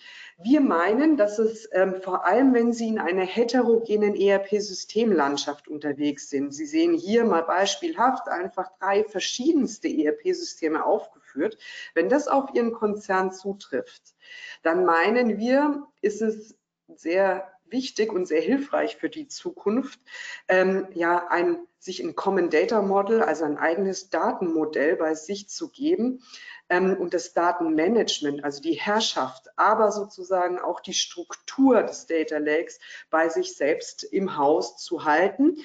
Wir 0.42 0.62
meinen, 0.62 1.18
dass 1.18 1.38
es 1.38 1.68
ähm, 1.72 2.00
vor 2.00 2.24
allem, 2.24 2.54
wenn 2.54 2.72
Sie 2.72 2.88
in 2.88 2.98
einer 2.98 3.26
heterogenen 3.26 4.14
ERP-Systemlandschaft 4.14 5.68
unterwegs 5.68 6.30
sind, 6.30 6.54
Sie 6.54 6.64
sehen 6.64 6.94
hier 6.94 7.24
mal 7.24 7.42
beispielhaft 7.42 8.26
einfach 8.28 8.70
drei 8.78 9.04
verschiedenste 9.04 9.88
ERP-Systeme 9.88 10.84
aufgeführt, 10.84 11.58
wenn 11.94 12.08
das 12.08 12.26
auf 12.26 12.54
Ihren 12.54 12.72
Konzern 12.72 13.32
zutrifft, 13.32 14.14
dann 14.62 14.86
meinen 14.86 15.36
wir, 15.36 15.86
ist 16.00 16.22
es 16.22 16.56
sehr 16.88 17.52
wichtig 17.70 18.12
und 18.12 18.26
sehr 18.26 18.40
hilfreich 18.40 18.96
für 18.96 19.08
die 19.08 19.28
Zukunft, 19.28 20.00
ähm, 20.48 20.88
ja, 20.94 21.28
ein, 21.28 21.58
sich 21.78 22.00
ein 22.02 22.14
Common 22.14 22.50
Data 22.50 22.82
Model, 22.82 23.22
also 23.22 23.44
ein 23.44 23.58
eigenes 23.58 24.10
Datenmodell 24.10 24.96
bei 24.96 25.14
sich 25.14 25.48
zu 25.48 25.70
geben, 25.70 26.22
ähm, 26.70 26.96
und 26.96 27.12
das 27.12 27.34
Datenmanagement, 27.34 28.44
also 28.44 28.62
die 28.62 28.74
Herrschaft, 28.74 29.48
aber 29.56 29.90
sozusagen 29.92 30.58
auch 30.58 30.80
die 30.80 30.94
Struktur 30.94 31.82
des 31.82 32.06
Data 32.06 32.38
Lakes 32.38 32.78
bei 33.10 33.28
sich 33.28 33.56
selbst 33.56 34.04
im 34.04 34.38
Haus 34.38 34.78
zu 34.78 35.04
halten. 35.04 35.56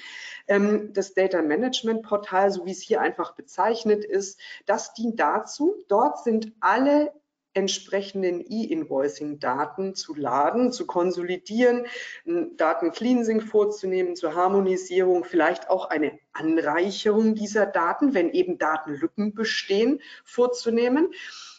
Ähm, 0.48 0.92
das 0.92 1.14
Data 1.14 1.40
Management 1.40 2.02
Portal, 2.02 2.50
so 2.50 2.66
wie 2.66 2.72
es 2.72 2.82
hier 2.82 3.00
einfach 3.00 3.34
bezeichnet 3.34 4.04
ist, 4.04 4.38
das 4.66 4.92
dient 4.92 5.18
dazu, 5.20 5.76
dort 5.88 6.22
sind 6.22 6.52
alle 6.60 7.12
entsprechenden 7.56 8.40
E-Invoicing-Daten 8.40 9.94
zu 9.94 10.14
laden, 10.14 10.72
zu 10.72 10.86
konsolidieren, 10.86 11.86
Daten-Cleansing 12.24 13.40
vorzunehmen, 13.40 14.14
zur 14.14 14.34
Harmonisierung, 14.34 15.24
vielleicht 15.24 15.70
auch 15.70 15.88
eine 15.88 16.18
Anreicherung 16.32 17.34
dieser 17.34 17.64
Daten, 17.64 18.12
wenn 18.12 18.30
eben 18.30 18.58
Datenlücken 18.58 19.34
bestehen, 19.34 20.00
vorzunehmen 20.24 21.12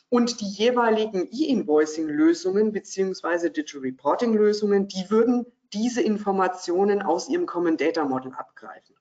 und 0.10 0.40
die 0.40 0.50
jeweiligen 0.50 1.28
E-Invoicing-Lösungen 1.32 2.72
beziehungsweise 2.72 3.50
Digital 3.50 3.82
Reporting-Lösungen, 3.82 4.88
die 4.88 5.10
würden 5.10 5.46
diese 5.74 6.02
Informationen 6.02 7.02
aus 7.02 7.28
ihrem 7.28 7.46
Common 7.46 7.76
Data 7.76 8.06
Model 8.06 8.34
abgreifen. 8.34 8.96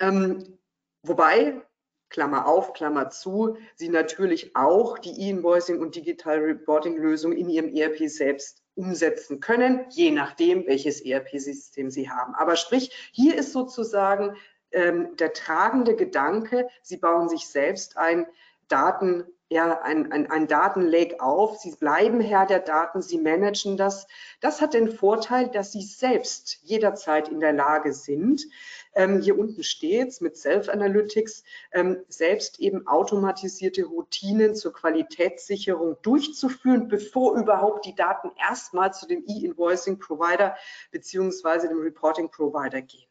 Ähm, 0.00 0.58
wobei 1.02 1.62
Klammer 2.10 2.46
auf, 2.46 2.72
Klammer 2.72 3.08
zu, 3.08 3.56
Sie 3.76 3.88
natürlich 3.88 4.54
auch 4.54 4.98
die 4.98 5.28
E-Invoicing 5.28 5.80
und 5.80 5.94
Digital 5.94 6.38
Reporting 6.38 6.96
Lösung 6.96 7.32
in 7.32 7.48
Ihrem 7.48 7.74
ERP 7.74 8.10
selbst 8.10 8.62
umsetzen 8.74 9.40
können, 9.40 9.86
je 9.90 10.10
nachdem, 10.10 10.66
welches 10.66 11.00
ERP-System 11.00 11.90
Sie 11.90 12.10
haben. 12.10 12.34
Aber 12.34 12.56
sprich, 12.56 13.10
hier 13.12 13.36
ist 13.36 13.52
sozusagen 13.52 14.36
ähm, 14.72 15.16
der 15.16 15.32
tragende 15.32 15.96
Gedanke, 15.96 16.68
Sie 16.82 16.96
bauen 16.96 17.28
sich 17.28 17.48
selbst 17.48 17.96
ein 17.96 18.26
Daten, 18.68 19.24
ja, 19.48 19.80
ein, 19.82 20.12
ein, 20.12 20.30
ein 20.30 20.46
Datenlake 20.46 21.20
auf. 21.20 21.58
Sie 21.58 21.74
bleiben 21.74 22.20
Herr 22.20 22.46
der 22.46 22.60
Daten, 22.60 23.02
Sie 23.02 23.18
managen 23.18 23.76
das. 23.76 24.06
Das 24.40 24.60
hat 24.60 24.74
den 24.74 24.90
Vorteil, 24.90 25.48
dass 25.48 25.72
Sie 25.72 25.82
selbst 25.82 26.60
jederzeit 26.62 27.28
in 27.28 27.40
der 27.40 27.52
Lage 27.52 27.92
sind, 27.92 28.46
ähm, 28.94 29.20
hier 29.20 29.38
unten 29.38 29.62
steht 29.62 30.20
mit 30.20 30.36
Self-Analytics, 30.36 31.44
ähm, 31.72 32.04
selbst 32.08 32.60
eben 32.60 32.86
automatisierte 32.86 33.84
Routinen 33.84 34.54
zur 34.54 34.72
Qualitätssicherung 34.72 35.96
durchzuführen, 36.02 36.88
bevor 36.88 37.36
überhaupt 37.36 37.86
die 37.86 37.94
Daten 37.94 38.30
erstmal 38.38 38.92
zu 38.92 39.06
dem 39.06 39.24
E-Invoicing-Provider 39.26 40.56
beziehungsweise 40.90 41.68
dem 41.68 41.80
Reporting-Provider 41.80 42.82
gehen. 42.82 43.06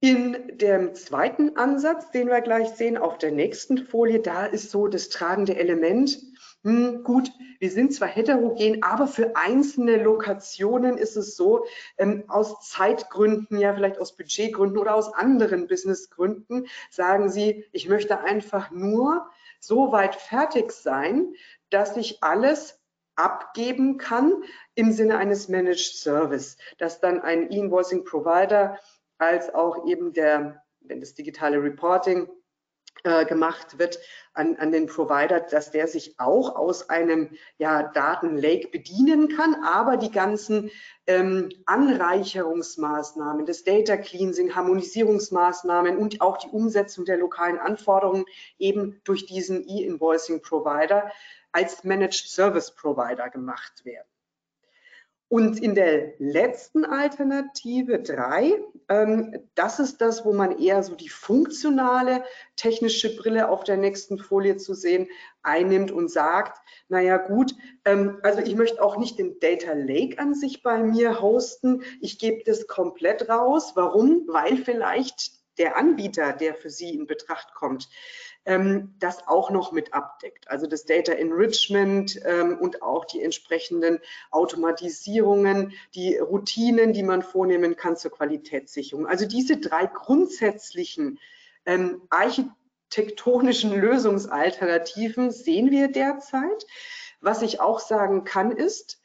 In 0.00 0.56
dem 0.58 0.94
zweiten 0.94 1.56
Ansatz, 1.56 2.12
den 2.12 2.28
wir 2.28 2.40
gleich 2.40 2.68
sehen 2.68 2.96
auf 2.96 3.18
der 3.18 3.32
nächsten 3.32 3.78
Folie, 3.78 4.20
da 4.20 4.46
ist 4.46 4.70
so 4.70 4.86
das 4.86 5.08
tragende 5.08 5.56
Element, 5.56 6.22
hm, 6.64 7.04
gut, 7.04 7.30
wir 7.60 7.70
sind 7.70 7.94
zwar 7.94 8.08
heterogen, 8.08 8.82
aber 8.82 9.06
für 9.06 9.36
einzelne 9.36 10.02
Lokationen 10.02 10.98
ist 10.98 11.16
es 11.16 11.36
so, 11.36 11.64
ähm, 11.98 12.24
aus 12.28 12.68
Zeitgründen, 12.68 13.58
ja 13.58 13.74
vielleicht 13.74 13.98
aus 13.98 14.16
Budgetgründen 14.16 14.78
oder 14.78 14.94
aus 14.94 15.14
anderen 15.14 15.68
Businessgründen, 15.68 16.66
sagen 16.90 17.28
Sie, 17.28 17.64
ich 17.72 17.88
möchte 17.88 18.20
einfach 18.20 18.70
nur 18.70 19.30
so 19.60 19.92
weit 19.92 20.16
fertig 20.16 20.72
sein, 20.72 21.32
dass 21.70 21.96
ich 21.96 22.22
alles 22.22 22.80
abgeben 23.14 23.98
kann 23.98 24.42
im 24.74 24.92
Sinne 24.92 25.18
eines 25.18 25.48
Managed 25.48 25.96
Service, 25.96 26.56
dass 26.78 27.00
dann 27.00 27.20
ein 27.20 27.50
E-Invoicing 27.50 28.04
Provider 28.04 28.78
als 29.18 29.52
auch 29.52 29.86
eben 29.86 30.12
der, 30.12 30.62
wenn 30.80 31.00
das 31.00 31.14
digitale 31.14 31.62
Reporting 31.62 32.28
gemacht 33.02 33.78
wird 33.78 33.98
an, 34.34 34.56
an 34.56 34.72
den 34.72 34.86
Provider, 34.86 35.40
dass 35.40 35.70
der 35.70 35.88
sich 35.88 36.18
auch 36.18 36.56
aus 36.56 36.88
einem 36.88 37.30
ja, 37.58 37.82
Datenlake 37.82 38.68
bedienen 38.68 39.28
kann, 39.28 39.56
aber 39.64 39.96
die 39.96 40.10
ganzen 40.10 40.70
ähm, 41.06 41.48
Anreicherungsmaßnahmen, 41.66 43.46
das 43.46 43.64
Data 43.64 43.96
Cleansing, 43.96 44.54
Harmonisierungsmaßnahmen 44.54 45.96
und 45.98 46.20
auch 46.20 46.38
die 46.38 46.50
Umsetzung 46.50 47.04
der 47.04 47.16
lokalen 47.18 47.58
Anforderungen 47.58 48.24
eben 48.58 49.00
durch 49.04 49.26
diesen 49.26 49.66
E-Invoicing 49.68 50.40
Provider 50.40 51.10
als 51.52 51.82
Managed 51.84 52.28
Service 52.28 52.74
Provider 52.74 53.28
gemacht 53.30 53.84
werden. 53.84 54.06
Und 55.30 55.60
in 55.62 55.74
der 55.74 56.14
letzten 56.18 56.86
Alternative 56.86 57.98
drei, 58.00 58.62
ähm, 58.88 59.36
das 59.54 59.78
ist 59.78 60.00
das, 60.00 60.24
wo 60.24 60.32
man 60.32 60.58
eher 60.58 60.82
so 60.82 60.94
die 60.94 61.10
funktionale 61.10 62.24
technische 62.56 63.14
Brille 63.14 63.50
auf 63.50 63.62
der 63.62 63.76
nächsten 63.76 64.18
Folie 64.18 64.56
zu 64.56 64.72
sehen 64.72 65.06
einnimmt 65.42 65.90
und 65.90 66.10
sagt, 66.10 66.58
naja 66.88 67.18
gut, 67.18 67.54
ähm, 67.84 68.18
also 68.22 68.40
ich 68.40 68.54
möchte 68.54 68.82
auch 68.82 68.96
nicht 68.96 69.18
den 69.18 69.38
Data 69.38 69.74
Lake 69.74 70.18
an 70.18 70.34
sich 70.34 70.62
bei 70.62 70.78
mir 70.78 71.20
hosten. 71.20 71.82
Ich 72.00 72.18
gebe 72.18 72.42
das 72.44 72.66
komplett 72.66 73.28
raus. 73.28 73.72
Warum? 73.74 74.24
Weil 74.28 74.56
vielleicht 74.56 75.32
der 75.58 75.76
Anbieter, 75.76 76.32
der 76.32 76.54
für 76.54 76.70
Sie 76.70 76.94
in 76.94 77.06
Betracht 77.06 77.52
kommt, 77.52 77.90
ähm, 78.48 78.94
das 78.98 79.28
auch 79.28 79.50
noch 79.50 79.72
mit 79.72 79.92
abdeckt. 79.92 80.50
Also 80.50 80.66
das 80.66 80.86
Data 80.86 81.12
Enrichment 81.12 82.18
ähm, 82.24 82.58
und 82.58 82.82
auch 82.82 83.04
die 83.04 83.22
entsprechenden 83.22 84.00
Automatisierungen, 84.30 85.74
die 85.94 86.16
Routinen, 86.16 86.94
die 86.94 87.02
man 87.02 87.22
vornehmen 87.22 87.76
kann 87.76 87.96
zur 87.96 88.10
Qualitätssicherung. 88.10 89.06
Also 89.06 89.26
diese 89.26 89.58
drei 89.58 89.84
grundsätzlichen 89.84 91.20
ähm, 91.66 92.00
architektonischen 92.08 93.78
Lösungsalternativen 93.78 95.30
sehen 95.30 95.70
wir 95.70 95.92
derzeit. 95.92 96.66
Was 97.20 97.42
ich 97.42 97.60
auch 97.60 97.80
sagen 97.80 98.24
kann, 98.24 98.50
ist, 98.50 98.98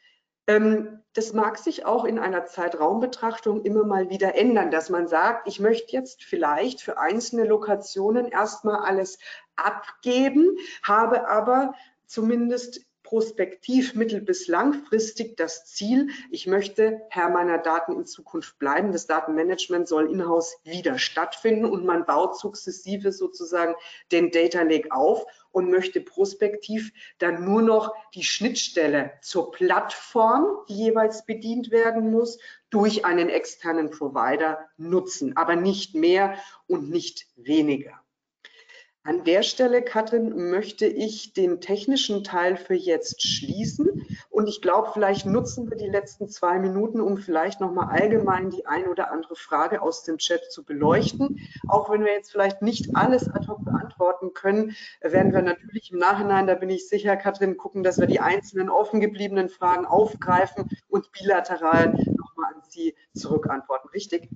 das 0.45 1.33
mag 1.33 1.57
sich 1.57 1.85
auch 1.85 2.03
in 2.03 2.19
einer 2.19 2.45
Zeitraumbetrachtung 2.45 3.63
immer 3.63 3.85
mal 3.85 4.09
wieder 4.09 4.35
ändern, 4.35 4.71
dass 4.71 4.89
man 4.89 5.07
sagt, 5.07 5.47
ich 5.47 5.59
möchte 5.59 5.93
jetzt 5.93 6.23
vielleicht 6.23 6.81
für 6.81 6.97
einzelne 6.97 7.45
Lokationen 7.45 8.27
erstmal 8.27 8.79
alles 8.79 9.19
abgeben, 9.55 10.57
habe 10.81 11.27
aber 11.29 11.75
zumindest 12.07 12.85
prospektiv 13.03 13.93
mittel- 13.95 14.21
bis 14.21 14.47
langfristig 14.47 15.37
das 15.37 15.65
Ziel, 15.65 16.09
ich 16.31 16.47
möchte 16.47 17.01
Herr 17.09 17.29
meiner 17.29 17.57
Daten 17.57 17.93
in 17.93 18.05
Zukunft 18.05 18.57
bleiben. 18.57 18.91
Das 18.91 19.05
Datenmanagement 19.05 19.87
soll 19.87 20.09
in-house 20.11 20.57
wieder 20.63 20.97
stattfinden 20.97 21.65
und 21.65 21.85
man 21.85 22.05
baut 22.05 22.39
sukzessive 22.39 23.11
sozusagen 23.11 23.75
den 24.11 24.31
Data 24.31 24.63
Lake 24.63 24.91
auf 24.91 25.25
und 25.51 25.69
möchte 25.69 26.01
prospektiv 26.01 26.91
dann 27.19 27.45
nur 27.45 27.61
noch 27.61 27.93
die 28.15 28.23
Schnittstelle 28.23 29.13
zur 29.21 29.51
Plattform, 29.51 30.57
die 30.67 30.75
jeweils 30.75 31.25
bedient 31.25 31.71
werden 31.71 32.11
muss, 32.11 32.39
durch 32.69 33.05
einen 33.05 33.29
externen 33.29 33.91
Provider 33.91 34.59
nutzen, 34.77 35.37
aber 35.37 35.55
nicht 35.55 35.93
mehr 35.93 36.37
und 36.65 36.89
nicht 36.89 37.27
weniger. 37.35 38.02
An 39.05 39.25
der 39.25 39.43
Stelle, 39.43 39.81
Katrin, 39.81 40.49
möchte 40.49 40.85
ich 40.85 41.33
den 41.33 41.59
technischen 41.59 42.23
Teil 42.23 42.55
für 42.55 42.73
jetzt 42.73 43.21
schließen. 43.21 44.05
Und 44.29 44.47
ich 44.47 44.61
glaube, 44.61 44.91
vielleicht 44.93 45.25
nutzen 45.25 45.69
wir 45.69 45.75
die 45.75 45.89
letzten 45.89 46.29
zwei 46.29 46.57
Minuten, 46.57 47.01
um 47.01 47.17
vielleicht 47.17 47.59
nochmal 47.59 47.89
allgemein 47.89 48.49
die 48.49 48.65
ein 48.65 48.87
oder 48.87 49.11
andere 49.11 49.35
Frage 49.35 49.81
aus 49.81 50.03
dem 50.03 50.19
Chat 50.19 50.49
zu 50.49 50.63
beleuchten. 50.63 51.41
Auch 51.67 51.89
wenn 51.89 52.05
wir 52.05 52.13
jetzt 52.13 52.31
vielleicht 52.31 52.61
nicht 52.61 52.95
alles 52.95 53.27
ad 53.27 53.45
hoc 53.49 53.65
beantworten 53.65 54.33
können, 54.33 54.73
werden 55.01 55.33
wir 55.33 55.41
natürlich 55.41 55.91
im 55.91 55.97
Nachhinein, 55.99 56.47
da 56.47 56.55
bin 56.55 56.69
ich 56.69 56.87
sicher, 56.87 57.17
Katrin, 57.17 57.57
gucken, 57.57 57.83
dass 57.83 57.99
wir 57.99 58.07
die 58.07 58.21
einzelnen 58.21 58.69
offen 58.69 59.01
gebliebenen 59.01 59.49
Fragen 59.49 59.85
aufgreifen 59.85 60.69
und 60.87 61.11
bilateral 61.11 61.89
nochmal 61.89 62.53
an 62.53 62.61
Sie 62.69 62.95
zurückantworten. 63.13 63.89
Richtig? 63.89 64.29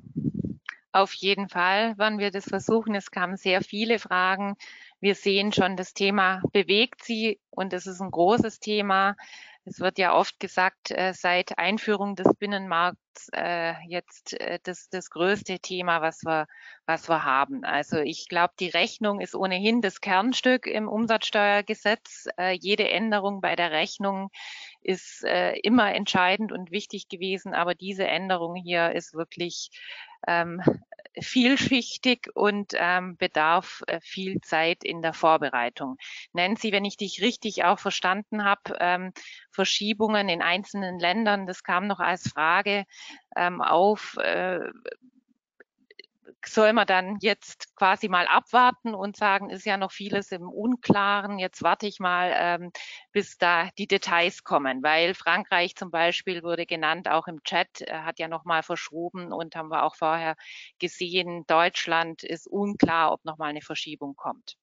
Auf 0.91 1.14
jeden 1.14 1.49
Fall 1.49 1.97
werden 1.97 2.19
wir 2.19 2.31
das 2.31 2.45
versuchen. 2.45 2.95
Es 2.95 3.11
kamen 3.11 3.38
sehr 3.38 3.61
viele 3.61 3.99
Fragen. 3.99 4.55
Wir 4.99 5.15
sehen 5.15 5.51
schon, 5.51 5.77
das 5.77 5.93
Thema 5.93 6.41
bewegt 6.53 7.03
Sie 7.03 7.39
und 7.49 7.73
es 7.73 7.85
ist 7.85 8.01
ein 8.01 8.11
großes 8.11 8.59
Thema. 8.59 9.15
Es 9.69 9.81
wird 9.81 9.99
ja 9.99 10.15
oft 10.15 10.39
gesagt, 10.39 10.91
äh, 10.91 11.14
seit 11.14 11.57
Einführung 11.57 12.15
des 12.15 12.34
Binnenmarkts 12.39 13.27
äh, 13.34 13.73
jetzt 13.89 14.39
äh, 14.39 14.59
das, 14.64 14.88
das 14.88 15.09
größte 15.09 15.59
Thema, 15.59 16.01
was 16.01 16.23
wir, 16.23 16.47
was 16.85 17.09
wir 17.09 17.26
haben. 17.26 17.65
Also 17.65 17.97
ich 17.97 18.30
glaube, 18.30 18.53
die 18.61 18.69
Rechnung 18.69 19.19
ist 19.19 19.35
ohnehin 19.35 19.81
das 19.81 19.99
Kernstück 19.99 20.68
im 20.68 20.88
Umsatzsteuergesetz. 20.88 22.30
Jede 22.53 22.89
Änderung 22.89 23.41
bei 23.41 23.57
der 23.57 23.72
Rechnung 23.72 24.30
ist 24.81 25.26
immer 25.64 25.93
entscheidend 25.93 26.53
und 26.53 26.72
wichtig 26.72 27.09
gewesen, 27.09 27.53
aber 27.53 27.76
diese 27.76 28.07
Änderung 28.07 28.55
hier 28.55 28.93
ist 28.93 29.14
wirklich 29.15 29.69
ähm, 30.28 30.62
vielschichtig 31.20 32.30
und 32.36 32.74
ähm, 32.76 33.18
bedarf 33.18 33.84
äh, 33.88 33.99
viel 34.02 34.40
Zeit 34.41 34.84
in 34.84 35.02
der 35.02 35.14
Vorbereitung. 35.14 35.98
Nancy, 36.34 36.72
wenn 36.72 36.86
ich 36.86 36.98
dich 36.98 37.22
richtig 37.22 37.64
auch 37.64 37.80
verstanden 37.80 38.44
habe, 38.44 38.78
ähm, 38.80 39.14
Verschiebungen 39.52 40.30
in 40.30 40.41
einzelnen 40.41 40.99
Ländern, 40.99 41.48
das 41.48 41.64
kam 41.64 41.88
noch 41.88 41.99
als 41.99 42.30
Frage 42.30 42.86
ähm, 43.36 43.62
auf. 43.62 44.18
Äh, 44.18 44.60
soll 46.45 46.73
man 46.73 46.88
dann 46.88 47.18
jetzt 47.22 47.76
quasi 47.76 48.07
mal 48.09 48.27
abwarten 48.27 48.93
und 48.93 49.18
sagen, 49.18 49.49
ist 49.49 49.65
ja 49.65 49.77
noch 49.77 49.91
vieles 49.91 50.31
im 50.31 50.49
Unklaren, 50.49 51.39
jetzt 51.39 51.64
warte 51.64 51.88
ich 51.88 51.99
mal, 51.99 52.31
ähm, 52.35 52.72
bis 53.11 53.38
da 53.38 53.69
die 53.77 53.88
Details 53.88 54.43
kommen, 54.43 54.84
weil 54.84 55.14
Frankreich 55.14 55.76
zum 55.76 55.91
Beispiel 55.91 56.43
wurde 56.43 56.65
genannt, 56.65 57.09
auch 57.09 57.27
im 57.27 57.43
Chat, 57.43 57.81
äh, 57.81 57.91
hat 57.91 58.19
ja 58.19 58.27
nochmal 58.27 58.64
verschoben 58.64 59.34
und 59.34 59.55
haben 59.55 59.69
wir 59.69 59.84
auch 59.84 59.95
vorher 59.95 60.35
gesehen, 60.80 61.45
Deutschland 61.47 62.23
ist 62.23 62.47
unklar, 62.47 63.11
ob 63.11 63.26
nochmal 63.26 63.49
eine 63.49 63.61
Verschiebung 63.61 64.15
kommt. 64.15 64.55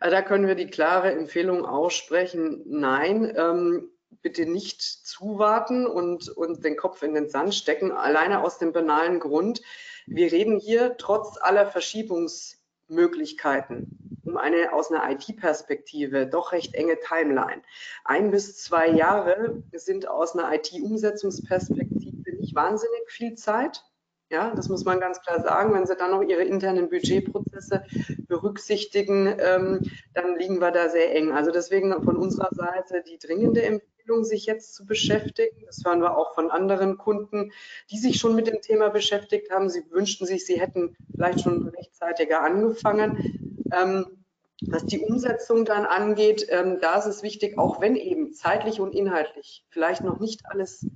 Also 0.00 0.16
da 0.16 0.22
können 0.22 0.48
wir 0.48 0.56
die 0.56 0.66
klare 0.66 1.12
Empfehlung 1.12 1.64
aussprechen, 1.64 2.62
nein, 2.66 3.32
ähm, 3.36 3.90
bitte 4.22 4.46
nicht 4.46 4.82
zuwarten 4.82 5.86
und, 5.86 6.28
und 6.28 6.64
den 6.64 6.76
Kopf 6.76 7.02
in 7.02 7.14
den 7.14 7.28
Sand 7.28 7.54
stecken, 7.54 7.92
alleine 7.92 8.42
aus 8.42 8.58
dem 8.58 8.72
banalen 8.72 9.20
Grund, 9.20 9.60
wir 10.06 10.32
reden 10.32 10.58
hier 10.58 10.96
trotz 10.96 11.36
aller 11.40 11.66
Verschiebungsmöglichkeiten 11.66 14.04
um 14.24 14.36
eine 14.36 14.72
aus 14.72 14.90
einer 14.90 15.10
IT-Perspektive 15.10 16.26
doch 16.26 16.52
recht 16.52 16.74
enge 16.74 16.98
Timeline. 16.98 17.62
Ein 18.04 18.30
bis 18.30 18.62
zwei 18.62 18.88
Jahre 18.88 19.62
sind 19.72 20.08
aus 20.08 20.36
einer 20.36 20.52
IT-Umsetzungsperspektive 20.54 22.36
nicht 22.36 22.54
wahnsinnig 22.54 23.02
viel 23.08 23.34
Zeit. 23.34 23.84
Ja, 24.30 24.52
das 24.54 24.68
muss 24.68 24.84
man 24.84 25.00
ganz 25.00 25.20
klar 25.20 25.40
sagen. 25.40 25.74
Wenn 25.74 25.86
Sie 25.86 25.94
dann 25.94 26.10
noch 26.10 26.22
Ihre 26.22 26.42
internen 26.42 26.88
Budgetprozesse 26.88 27.84
berücksichtigen, 28.26 29.34
ähm, 29.38 29.80
dann 30.14 30.36
liegen 30.36 30.60
wir 30.60 30.70
da 30.70 30.88
sehr 30.88 31.14
eng. 31.14 31.30
Also 31.30 31.50
deswegen 31.50 31.92
von 32.02 32.16
unserer 32.16 32.52
Seite 32.52 33.04
die 33.06 33.18
dringende 33.18 33.62
Empfehlung, 33.62 33.93
Entwicklung, 34.04 34.24
sich 34.24 34.44
jetzt 34.44 34.74
zu 34.74 34.84
beschäftigen. 34.84 35.64
Das 35.64 35.82
hören 35.82 36.02
wir 36.02 36.18
auch 36.18 36.34
von 36.34 36.50
anderen 36.50 36.98
Kunden, 36.98 37.52
die 37.90 37.96
sich 37.96 38.18
schon 38.18 38.34
mit 38.34 38.46
dem 38.46 38.60
Thema 38.60 38.90
beschäftigt 38.90 39.50
haben. 39.50 39.70
Sie 39.70 39.82
wünschten 39.90 40.26
sich, 40.26 40.44
sie 40.44 40.60
hätten 40.60 40.94
vielleicht 41.10 41.40
schon 41.40 41.68
rechtzeitiger 41.68 42.42
angefangen. 42.42 43.64
Ähm, 43.72 44.24
was 44.66 44.84
die 44.84 44.98
Umsetzung 44.98 45.64
dann 45.64 45.86
angeht, 45.86 46.46
ähm, 46.50 46.78
da 46.82 46.98
ist 46.98 47.06
es 47.06 47.22
wichtig, 47.22 47.56
auch 47.56 47.80
wenn 47.80 47.96
eben 47.96 48.34
zeitlich 48.34 48.78
und 48.78 48.94
inhaltlich 48.94 49.64
vielleicht 49.70 50.04
noch 50.04 50.20
nicht 50.20 50.42
alles 50.44 50.86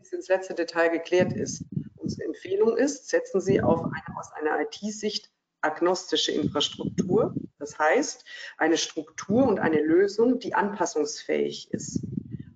bis 0.00 0.12
ins 0.12 0.26
letzte 0.26 0.54
Detail 0.54 0.88
geklärt 0.88 1.32
ist. 1.32 1.64
Unsere 1.96 2.24
Empfehlung 2.24 2.76
ist, 2.76 3.08
setzen 3.08 3.40
Sie 3.40 3.62
auf 3.62 3.84
eine 3.84 4.18
aus 4.18 4.32
einer 4.32 4.60
IT-Sicht 4.62 5.30
agnostische 5.60 6.32
Infrastruktur. 6.32 7.34
Das 7.60 7.78
heißt, 7.78 8.24
eine 8.58 8.76
Struktur 8.76 9.46
und 9.46 9.60
eine 9.60 9.80
Lösung, 9.80 10.40
die 10.40 10.54
anpassungsfähig 10.54 11.70
ist 11.70 12.00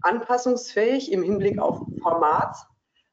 anpassungsfähig 0.07 1.13
im 1.13 1.23
Hinblick 1.23 1.59
auf 1.59 1.81
Format, 2.03 2.57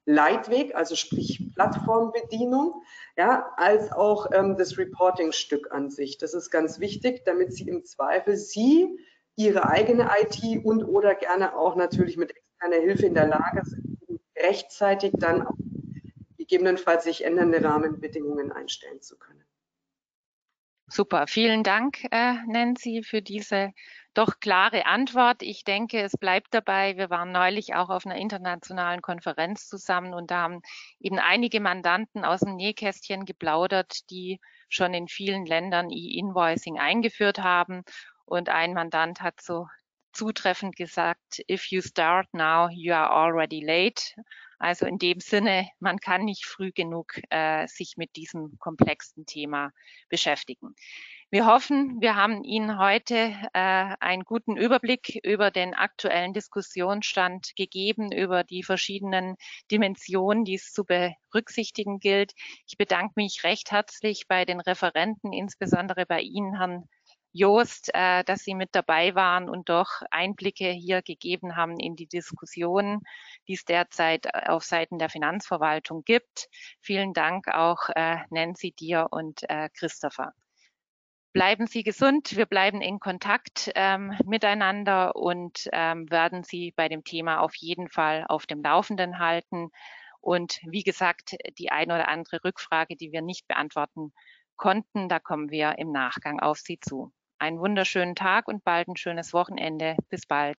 Leitweg, 0.05 0.75
also 0.75 0.95
sprich 0.95 1.51
Plattformbedienung, 1.55 2.83
ja, 3.17 3.51
als 3.57 3.91
auch 3.91 4.31
ähm, 4.31 4.57
das 4.57 4.77
Reporting-Stück 4.77 5.71
an 5.71 5.89
sich. 5.89 6.17
Das 6.17 6.33
ist 6.33 6.51
ganz 6.51 6.79
wichtig, 6.79 7.23
damit 7.25 7.53
Sie 7.53 7.67
im 7.67 7.83
Zweifel 7.83 8.35
Sie, 8.35 8.99
Ihre 9.35 9.67
eigene 9.67 10.09
IT 10.21 10.63
und 10.63 10.83
oder 10.83 11.15
gerne 11.15 11.55
auch 11.55 11.75
natürlich 11.75 12.17
mit 12.17 12.35
externer 12.35 12.81
Hilfe 12.81 13.05
in 13.07 13.15
der 13.15 13.27
Lage 13.27 13.61
sind, 13.65 13.97
rechtzeitig 14.37 15.13
dann 15.17 15.47
auch 15.47 15.55
gegebenenfalls 16.37 17.05
sich 17.05 17.23
ändernde 17.23 17.63
Rahmenbedingungen 17.63 18.51
einstellen 18.51 19.01
zu 19.01 19.17
können. 19.17 19.43
Super, 20.87 21.25
vielen 21.27 21.63
Dank, 21.63 22.03
äh, 22.11 22.35
Nancy, 22.47 23.01
für 23.03 23.21
diese 23.21 23.71
doch 24.13 24.39
klare 24.39 24.85
Antwort. 24.85 25.41
Ich 25.41 25.63
denke, 25.63 26.01
es 26.01 26.13
bleibt 26.13 26.53
dabei. 26.53 26.97
Wir 26.97 27.09
waren 27.09 27.31
neulich 27.31 27.75
auch 27.75 27.89
auf 27.89 28.05
einer 28.05 28.15
internationalen 28.15 29.01
Konferenz 29.01 29.67
zusammen 29.67 30.13
und 30.13 30.31
da 30.31 30.41
haben 30.43 30.61
eben 30.99 31.19
einige 31.19 31.59
Mandanten 31.59 32.23
aus 32.23 32.41
dem 32.41 32.55
Nähkästchen 32.55 33.25
geplaudert, 33.25 34.09
die 34.09 34.39
schon 34.69 34.93
in 34.93 35.07
vielen 35.07 35.45
Ländern 35.45 35.89
E-Invoicing 35.89 36.79
eingeführt 36.79 37.39
haben. 37.39 37.83
Und 38.25 38.49
ein 38.49 38.73
Mandant 38.73 39.21
hat 39.21 39.41
so 39.41 39.67
zutreffend 40.13 40.75
gesagt, 40.75 41.41
if 41.49 41.71
you 41.71 41.81
start 41.81 42.27
now, 42.33 42.69
you 42.69 42.93
are 42.93 43.09
already 43.09 43.61
late. 43.65 44.01
Also 44.59 44.85
in 44.85 44.97
dem 44.97 45.19
Sinne, 45.19 45.67
man 45.79 45.99
kann 45.99 46.23
nicht 46.23 46.45
früh 46.45 46.71
genug 46.71 47.19
äh, 47.29 47.67
sich 47.67 47.97
mit 47.97 48.15
diesem 48.15 48.57
komplexen 48.59 49.25
Thema 49.25 49.71
beschäftigen. 50.07 50.73
Wir 51.33 51.47
hoffen, 51.47 51.99
wir 51.99 52.15
haben 52.15 52.43
Ihnen 52.43 52.77
heute 52.77 53.15
äh, 53.53 53.95
einen 53.99 54.23
guten 54.23 54.55
Überblick 54.55 55.19
über 55.23 55.49
den 55.49 55.73
aktuellen 55.73 56.31
Diskussionsstand 56.31 57.55
gegeben, 57.55 58.11
über 58.11 58.43
die 58.43 58.61
verschiedenen 58.61 59.37
Dimensionen, 59.71 60.45
die 60.45 60.53
es 60.53 60.71
zu 60.71 60.85
berücksichtigen 60.85 61.97
gilt. 61.97 62.33
Ich 62.67 62.77
bedanke 62.77 63.13
mich 63.15 63.43
recht 63.43 63.71
herzlich 63.71 64.27
bei 64.27 64.45
den 64.45 64.59
Referenten, 64.59 65.33
insbesondere 65.33 66.05
bei 66.05 66.21
Ihnen, 66.21 66.55
Herrn 66.55 66.87
Joost, 67.31 67.89
äh, 67.95 68.23
dass 68.23 68.41
Sie 68.41 68.53
mit 68.53 68.69
dabei 68.73 69.15
waren 69.15 69.49
und 69.49 69.69
doch 69.69 70.03
Einblicke 70.11 70.69
hier 70.69 71.01
gegeben 71.01 71.55
haben 71.55 71.79
in 71.79 71.95
die 71.95 72.05
Diskussionen, 72.05 72.99
die 73.47 73.53
es 73.53 73.65
derzeit 73.65 74.31
auf 74.47 74.63
Seiten 74.65 74.99
der 74.99 75.09
Finanzverwaltung 75.09 76.03
gibt. 76.03 76.47
Vielen 76.79 77.11
Dank 77.13 77.47
auch 77.47 77.89
äh, 77.95 78.17
Nancy, 78.29 78.71
dir 78.71 79.07
und 79.09 79.49
äh, 79.49 79.69
Christopher. 79.73 80.35
Bleiben 81.33 81.65
Sie 81.65 81.81
gesund, 81.81 82.37
wir 82.37 82.45
bleiben 82.45 82.79
in 82.79 82.99
Kontakt 82.99 83.71
ähm, 83.73 84.15
miteinander 84.23 85.15
und 85.15 85.67
ähm, 85.73 86.09
werden 86.11 86.43
Sie 86.43 86.73
bei 86.75 86.87
dem 86.87 87.03
Thema 87.03 87.39
auf 87.41 87.55
jeden 87.55 87.89
Fall 87.89 88.23
auf 88.29 88.45
dem 88.45 88.61
Laufenden 88.61 89.17
halten. 89.17 89.69
Und 90.21 90.59
wie 90.63 90.83
gesagt, 90.83 91.35
die 91.57 91.71
eine 91.71 91.95
oder 91.95 92.07
andere 92.07 92.43
Rückfrage, 92.43 92.95
die 92.95 93.11
wir 93.11 93.23
nicht 93.23 93.47
beantworten 93.47 94.13
konnten, 94.57 95.09
da 95.09 95.19
kommen 95.19 95.49
wir 95.49 95.79
im 95.79 95.91
Nachgang 95.91 96.39
auf 96.39 96.59
Sie 96.59 96.79
zu. 96.79 97.11
Einen 97.39 97.59
wunderschönen 97.59 98.13
Tag 98.13 98.47
und 98.47 98.63
bald 98.63 98.87
ein 98.87 98.95
schönes 98.95 99.33
Wochenende. 99.33 99.97
Bis 100.09 100.27
bald. 100.27 100.51